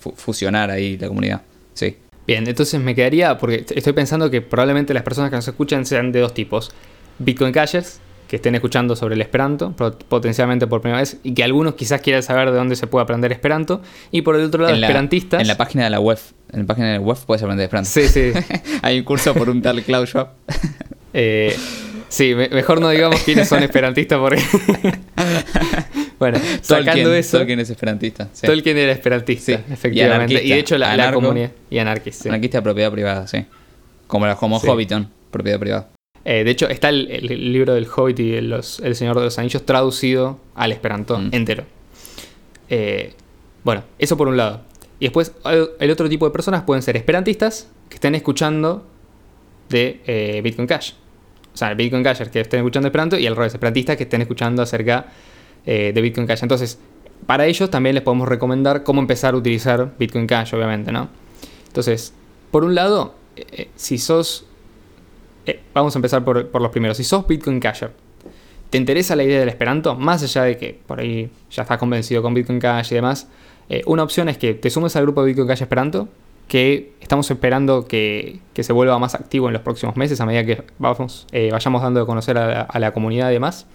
Fu- 0.00 0.12
fusionar 0.16 0.70
ahí 0.70 0.96
la 0.96 1.08
comunidad. 1.08 1.42
Sí. 1.74 1.96
Bien, 2.26 2.46
entonces 2.46 2.80
me 2.80 2.94
quedaría, 2.94 3.36
porque 3.38 3.64
estoy 3.74 3.92
pensando 3.92 4.30
que 4.30 4.40
probablemente 4.40 4.94
las 4.94 5.02
personas 5.02 5.30
que 5.30 5.36
nos 5.36 5.48
escuchan 5.48 5.84
sean 5.84 6.12
de 6.12 6.20
dos 6.20 6.32
tipos. 6.34 6.70
Bitcoin 7.18 7.52
Cashers, 7.52 8.00
que 8.30 8.36
estén 8.36 8.54
escuchando 8.54 8.94
sobre 8.94 9.16
el 9.16 9.20
Esperanto, 9.22 9.74
potencialmente 10.08 10.68
por 10.68 10.80
primera 10.82 11.00
vez, 11.00 11.16
y 11.24 11.34
que 11.34 11.42
algunos 11.42 11.74
quizás 11.74 12.00
quieran 12.00 12.22
saber 12.22 12.52
de 12.52 12.56
dónde 12.56 12.76
se 12.76 12.86
puede 12.86 13.02
aprender 13.02 13.32
Esperanto. 13.32 13.82
Y 14.12 14.22
por 14.22 14.36
el 14.36 14.44
otro 14.44 14.62
lado, 14.62 14.72
en, 14.72 14.80
la, 14.80 14.86
esperantistas. 14.86 15.40
en 15.40 15.48
la 15.48 15.56
página 15.56 15.82
de 15.82 15.90
la 15.90 15.98
web. 15.98 16.16
En 16.52 16.60
la 16.60 16.66
página 16.66 16.86
de 16.92 16.92
la 16.94 17.00
web 17.00 17.18
puedes 17.26 17.42
aprender 17.42 17.64
Esperanto. 17.64 17.90
Sí, 17.90 18.06
sí. 18.06 18.30
Hay 18.82 19.00
un 19.00 19.04
curso 19.04 19.34
por 19.34 19.50
un 19.50 19.60
tal 19.60 19.82
Klaus 19.82 20.10
Schwab. 20.10 20.28
Eh, 21.12 21.56
sí, 22.08 22.36
me- 22.36 22.48
mejor 22.50 22.80
no 22.80 22.88
digamos 22.88 23.20
quiénes 23.22 23.48
son 23.48 23.64
esperantistas 23.64 24.16
porque... 24.20 24.40
bueno, 26.20 26.38
sacando 26.60 26.92
Tolkien, 26.92 27.14
eso... 27.14 27.38
Tolkien 27.38 27.58
es 27.58 27.68
esperantista. 27.70 28.28
sí. 28.32 28.46
Tolkien 28.46 28.78
era 28.78 28.92
esperantista, 28.92 29.56
Sí, 29.56 29.72
efectivamente. 29.72 30.40
Y, 30.40 30.50
de 30.50 30.58
hecho 30.60 30.78
la, 30.78 30.96
la 30.96 31.12
comunidad... 31.12 31.50
Y 31.68 31.78
anarquista, 31.78 32.22
sí. 32.22 32.28
Anarquista 32.28 32.58
de 32.58 32.62
propiedad 32.62 32.92
privada, 32.92 33.26
sí. 33.26 33.44
Como, 34.06 34.24
la, 34.24 34.36
como 34.36 34.60
Sí. 34.60 34.68
Hobbiton, 34.68 35.10
propiedad 35.32 35.58
privada. 35.58 35.88
Eh, 36.32 36.44
de 36.44 36.50
hecho, 36.52 36.68
está 36.68 36.90
el, 36.90 37.10
el 37.10 37.52
libro 37.52 37.74
del 37.74 37.88
Hobbit 37.88 38.20
y 38.20 38.34
el, 38.34 38.50
los- 38.50 38.78
el 38.80 38.94
Señor 38.94 39.16
de 39.18 39.24
los 39.24 39.36
Anillos 39.38 39.66
traducido 39.66 40.38
al 40.54 40.70
Esperanto 40.70 41.18
Mm. 41.18 41.30
entero. 41.32 41.64
Eh, 42.68 43.14
bueno, 43.64 43.82
eso 43.98 44.16
por 44.16 44.28
un 44.28 44.36
lado. 44.36 44.62
Y 45.00 45.06
después, 45.06 45.32
el 45.80 45.90
otro 45.90 46.08
tipo 46.08 46.26
de 46.26 46.30
personas 46.30 46.62
pueden 46.62 46.82
ser 46.82 46.96
esperantistas 46.96 47.68
que 47.88 47.96
estén 47.96 48.14
escuchando 48.14 48.86
de 49.70 50.00
eh, 50.06 50.40
Bitcoin 50.44 50.68
Cash. 50.68 50.92
O 51.52 51.56
sea, 51.56 51.74
Bitcoin 51.74 52.04
Cashers 52.04 52.30
que 52.30 52.40
estén 52.40 52.60
escuchando 52.60 52.86
Esperanto 52.86 53.18
y 53.18 53.26
al 53.26 53.34
revés, 53.34 53.52
esperantistas 53.54 53.96
que 53.96 54.04
estén 54.04 54.20
escuchando 54.22 54.62
acerca 54.62 55.06
de 55.66 55.92
Bitcoin 56.00 56.26
Cash. 56.28 56.40
Entonces, 56.42 56.78
para 57.26 57.44
ellos 57.46 57.68
también 57.70 57.94
les 57.96 58.02
podemos 58.04 58.28
recomendar 58.28 58.82
cómo 58.84 59.00
empezar 59.00 59.34
a 59.34 59.36
utilizar 59.36 59.92
Bitcoin 59.98 60.26
Cash, 60.28 60.54
obviamente, 60.54 60.90
¿no? 60.92 61.08
Entonces, 61.66 62.14
por 62.52 62.62
un 62.64 62.74
lado, 62.76 63.14
si 63.74 63.98
sos 63.98 64.46
eh, 65.46 65.60
vamos 65.74 65.94
a 65.94 65.98
empezar 65.98 66.24
por, 66.24 66.60
los 66.60 66.70
primeros. 66.70 66.96
Si 66.96 67.04
sos 67.04 67.26
Bitcoin 67.26 67.60
Casher, 67.60 67.92
¿te 68.70 68.78
interesa 68.78 69.16
la 69.16 69.24
idea 69.24 69.40
del 69.40 69.48
Esperanto? 69.48 69.94
Más 69.94 70.22
allá 70.22 70.44
de 70.44 70.56
que 70.56 70.78
por 70.86 71.00
ahí 71.00 71.30
ya 71.50 71.62
estás 71.62 71.78
convencido 71.78 72.22
con 72.22 72.34
Bitcoin 72.34 72.60
Cash 72.60 72.92
y 72.92 72.96
demás, 72.96 73.28
eh, 73.68 73.82
una 73.86 74.02
opción 74.02 74.28
es 74.28 74.38
que 74.38 74.54
te 74.54 74.70
sumes 74.70 74.96
al 74.96 75.02
grupo 75.02 75.22
de 75.22 75.28
Bitcoin 75.28 75.48
Cash 75.48 75.62
Esperanto, 75.62 76.08
que 76.48 76.92
estamos 77.00 77.30
esperando 77.30 77.86
que, 77.86 78.40
se 78.54 78.72
vuelva 78.72 78.98
más 78.98 79.14
activo 79.14 79.46
en 79.46 79.52
los 79.52 79.62
próximos 79.62 79.96
meses 79.96 80.20
a 80.20 80.26
medida 80.26 80.44
que 80.44 80.64
vamos, 80.78 81.26
eh, 81.32 81.48
vayamos 81.52 81.80
dando 81.80 82.02
a 82.02 82.06
conocer 82.06 82.36
a 82.36 82.68
la, 82.72 82.80
la 82.80 82.92
comunidad 82.92 83.30
y 83.30 83.34
demás. 83.34 83.66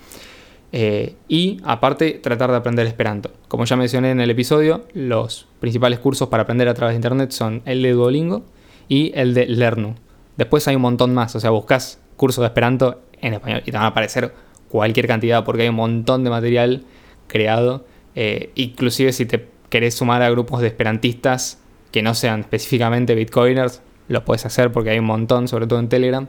Y 1.29 1.61
aparte, 1.63 2.19
tratar 2.21 2.51
de 2.51 2.57
aprender 2.57 2.85
Esperanto. 2.85 3.31
Como 3.47 3.63
ya 3.63 3.77
mencioné 3.77 4.11
en 4.11 4.19
el 4.19 4.29
episodio, 4.29 4.83
los 4.93 5.47
principales 5.61 5.99
cursos 5.99 6.27
para 6.27 6.43
aprender 6.43 6.67
a 6.67 6.73
través 6.73 6.91
de 6.93 6.97
internet 6.97 7.31
son 7.31 7.61
el 7.63 7.81
de 7.81 7.93
Duolingo 7.93 8.43
y 8.89 9.13
el 9.15 9.33
de 9.33 9.45
Lernu. 9.45 9.95
Después 10.37 10.67
hay 10.67 10.75
un 10.75 10.81
montón 10.81 11.13
más, 11.13 11.35
o 11.35 11.39
sea, 11.39 11.49
buscas 11.49 11.99
cursos 12.15 12.41
de 12.41 12.47
Esperanto 12.47 13.01
en 13.21 13.33
español 13.33 13.61
y 13.65 13.71
te 13.71 13.77
van 13.77 13.83
a 13.83 13.87
aparecer 13.87 14.33
cualquier 14.69 15.07
cantidad 15.07 15.43
porque 15.43 15.63
hay 15.63 15.69
un 15.69 15.75
montón 15.75 16.23
de 16.23 16.29
material 16.29 16.83
creado. 17.27 17.85
Eh, 18.15 18.51
inclusive 18.55 19.13
si 19.13 19.25
te 19.25 19.47
querés 19.69 19.95
sumar 19.95 20.21
a 20.21 20.29
grupos 20.29 20.61
de 20.61 20.67
esperantistas 20.67 21.59
que 21.91 22.01
no 22.01 22.13
sean 22.13 22.41
específicamente 22.41 23.15
bitcoiners, 23.15 23.81
lo 24.07 24.23
puedes 24.25 24.45
hacer 24.45 24.71
porque 24.71 24.91
hay 24.91 24.99
un 24.99 25.05
montón, 25.05 25.47
sobre 25.47 25.67
todo 25.67 25.79
en 25.79 25.89
Telegram. 25.89 26.27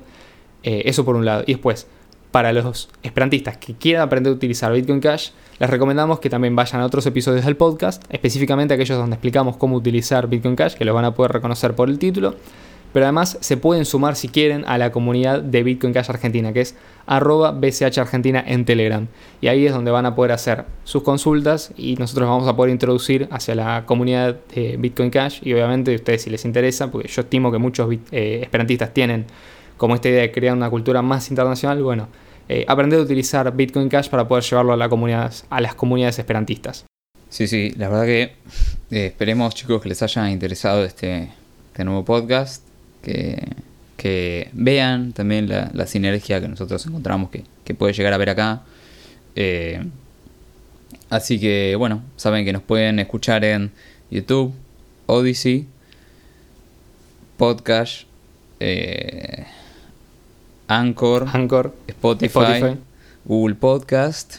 Eh, 0.63 0.83
eso 0.87 1.05
por 1.05 1.17
un 1.17 1.25
lado. 1.25 1.45
Y 1.47 1.53
después, 1.53 1.87
para 2.31 2.53
los 2.53 2.89
esperantistas 3.03 3.57
que 3.57 3.75
quieran 3.75 4.03
aprender 4.03 4.33
a 4.33 4.37
utilizar 4.37 4.73
Bitcoin 4.73 5.01
Cash, 5.01 5.31
les 5.59 5.71
recomendamos 5.71 6.21
que 6.21 6.29
también 6.29 6.55
vayan 6.55 6.81
a 6.81 6.87
otros 6.87 7.07
episodios 7.07 7.45
del 7.45 7.57
podcast, 7.57 8.03
específicamente 8.11 8.75
aquellos 8.75 8.99
donde 8.99 9.15
explicamos 9.15 9.57
cómo 9.57 9.77
utilizar 9.77 10.29
Bitcoin 10.29 10.57
Cash, 10.57 10.75
que 10.75 10.85
los 10.85 10.95
van 10.95 11.05
a 11.05 11.15
poder 11.15 11.33
reconocer 11.33 11.75
por 11.75 11.89
el 11.89 11.99
título. 11.99 12.35
Pero 12.93 13.07
además 13.07 13.37
se 13.41 13.57
pueden 13.57 13.85
sumar 13.85 14.17
si 14.17 14.29
quieren 14.29 14.65
a 14.67 14.79
la 14.79 14.91
comunidad 14.91 15.43
de 15.43 15.63
Bitcoin 15.63 15.93
Cash 15.93 16.09
Argentina, 16.09 16.53
que 16.53 16.63
es 16.63 16.75
arroba 17.07 17.53
BCH 17.53 17.99
Argentina 17.99 18.43
en 18.47 18.65
Telegram. 18.65 19.07
Y 19.41 19.49
ahí 19.49 19.67
es 19.67 19.73
donde 19.73 19.91
van 19.91 20.07
a 20.07 20.15
poder 20.15 20.33
hacer 20.33 20.65
sus 20.85 21.03
consultas 21.03 21.73
y 21.77 21.97
nosotros 21.97 22.29
vamos 22.29 22.49
a 22.49 22.57
poder 22.57 22.73
introducir 22.73 23.29
hacia 23.31 23.55
la 23.55 23.85
comunidad 23.87 24.37
de 24.55 24.77
Bitcoin 24.79 25.11
Cash. 25.11 25.41
Y 25.43 25.53
obviamente 25.53 25.95
ustedes 25.95 26.23
si 26.23 26.31
les 26.31 26.45
interesa, 26.45 26.91
porque 26.91 27.09
yo 27.09 27.23
estimo 27.23 27.53
que 27.53 27.59
muchos 27.59 27.93
eh, 28.13 28.41
esperantistas 28.43 28.93
tienen 28.95 29.27
como 29.77 29.95
esta 29.95 30.09
idea 30.09 30.23
de 30.23 30.33
crear 30.33 30.57
una 30.57 30.71
cultura 30.71 31.03
más 31.03 31.29
internacional, 31.31 31.83
bueno, 31.83 32.09
eh, 32.49 32.65
aprender 32.69 33.01
a 33.01 33.03
utilizar 33.03 33.55
Bitcoin 33.55 33.89
Cash 33.89 34.09
para 34.09 34.27
poder 34.27 34.45
llevarlo 34.45 34.73
a, 34.73 34.77
la 34.77 34.89
comunidad, 34.89 35.33
a 35.51 35.61
las 35.61 35.75
comunidades 35.75 36.19
esperantistas. 36.19 36.87
Sí, 37.29 37.49
sí, 37.49 37.73
la 37.77 37.89
verdad 37.89 38.05
que 38.05 38.23
eh, 38.91 39.07
esperemos 39.07 39.55
chicos 39.55 39.83
que 39.83 39.89
les 39.89 40.03
haya 40.03 40.31
interesado 40.31 40.85
este, 40.85 41.31
este 41.67 41.85
nuevo 41.85 42.05
podcast, 42.05 42.66
que, 43.07 43.39
que 43.97 44.51
vean 44.53 45.13
también 45.13 45.49
la, 45.49 45.71
la 45.73 45.87
sinergia 45.87 46.41
que 46.41 46.49
nosotros 46.49 46.85
encontramos 46.87 47.31
que, 47.31 47.45
que 47.65 47.73
puede 47.73 47.93
llegar 47.93 48.13
a 48.13 48.19
ver 48.19 48.31
acá. 48.31 48.63
Eh, 49.37 49.85
así 51.09 51.39
que 51.39 51.77
bueno, 51.77 52.03
saben 52.17 52.45
que 52.45 52.53
nos 52.53 52.63
pueden 52.63 52.99
escuchar 52.99 53.45
en 53.45 53.71
YouTube, 54.11 54.53
Odyssey, 55.07 55.69
Podcast, 57.37 58.09
eh, 58.59 59.47
Anchor, 60.67 61.29
Anchor, 61.33 61.73
Spotify, 61.87 62.39
Spotify. 62.39 62.81
Google 63.25 63.55
Podcast. 63.55 64.39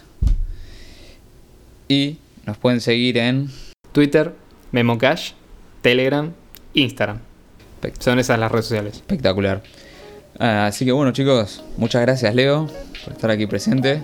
Y 1.88 2.18
nos 2.46 2.58
pueden 2.58 2.82
seguir 2.82 3.18
en... 3.18 3.50
Twitter, 3.94 4.34
Memocash, 4.74 5.32
Telegram, 5.82 6.34
Instagram. 6.74 7.27
Son 8.00 8.20
esas 8.20 8.40
las 8.40 8.52
redes 8.52 8.66
sociales. 8.66 8.96
Espectacular. 8.96 9.62
Ah, 10.40 10.68
así 10.68 10.86
que 10.86 10.92
bueno 10.92 11.12
chicos, 11.14 11.64
muchas 11.78 12.02
gracias 12.04 12.34
Leo 12.36 12.68
por 13.04 13.14
estar 13.14 13.30
aquí 13.32 13.48
presente. 13.48 14.02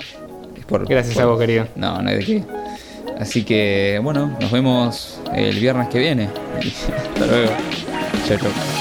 Por- 0.68 0.88
Gracias 0.88 1.14
por- 1.16 1.24
a 1.24 1.26
vos, 1.28 1.40
querido. 1.40 1.68
No, 1.76 2.02
no 2.02 2.10
hay 2.10 2.18
de 2.18 2.26
qué. 2.26 2.44
Así 3.20 3.44
que 3.44 4.00
bueno, 4.02 4.36
nos 4.40 4.52
vemos 4.52 5.20
el 5.36 5.60
viernes 5.60 5.90
que 5.90 6.00
viene. 6.00 6.30
Hasta 7.14 7.26
luego. 7.28 7.52
Chao, 8.28 8.38
chao. 8.38 8.73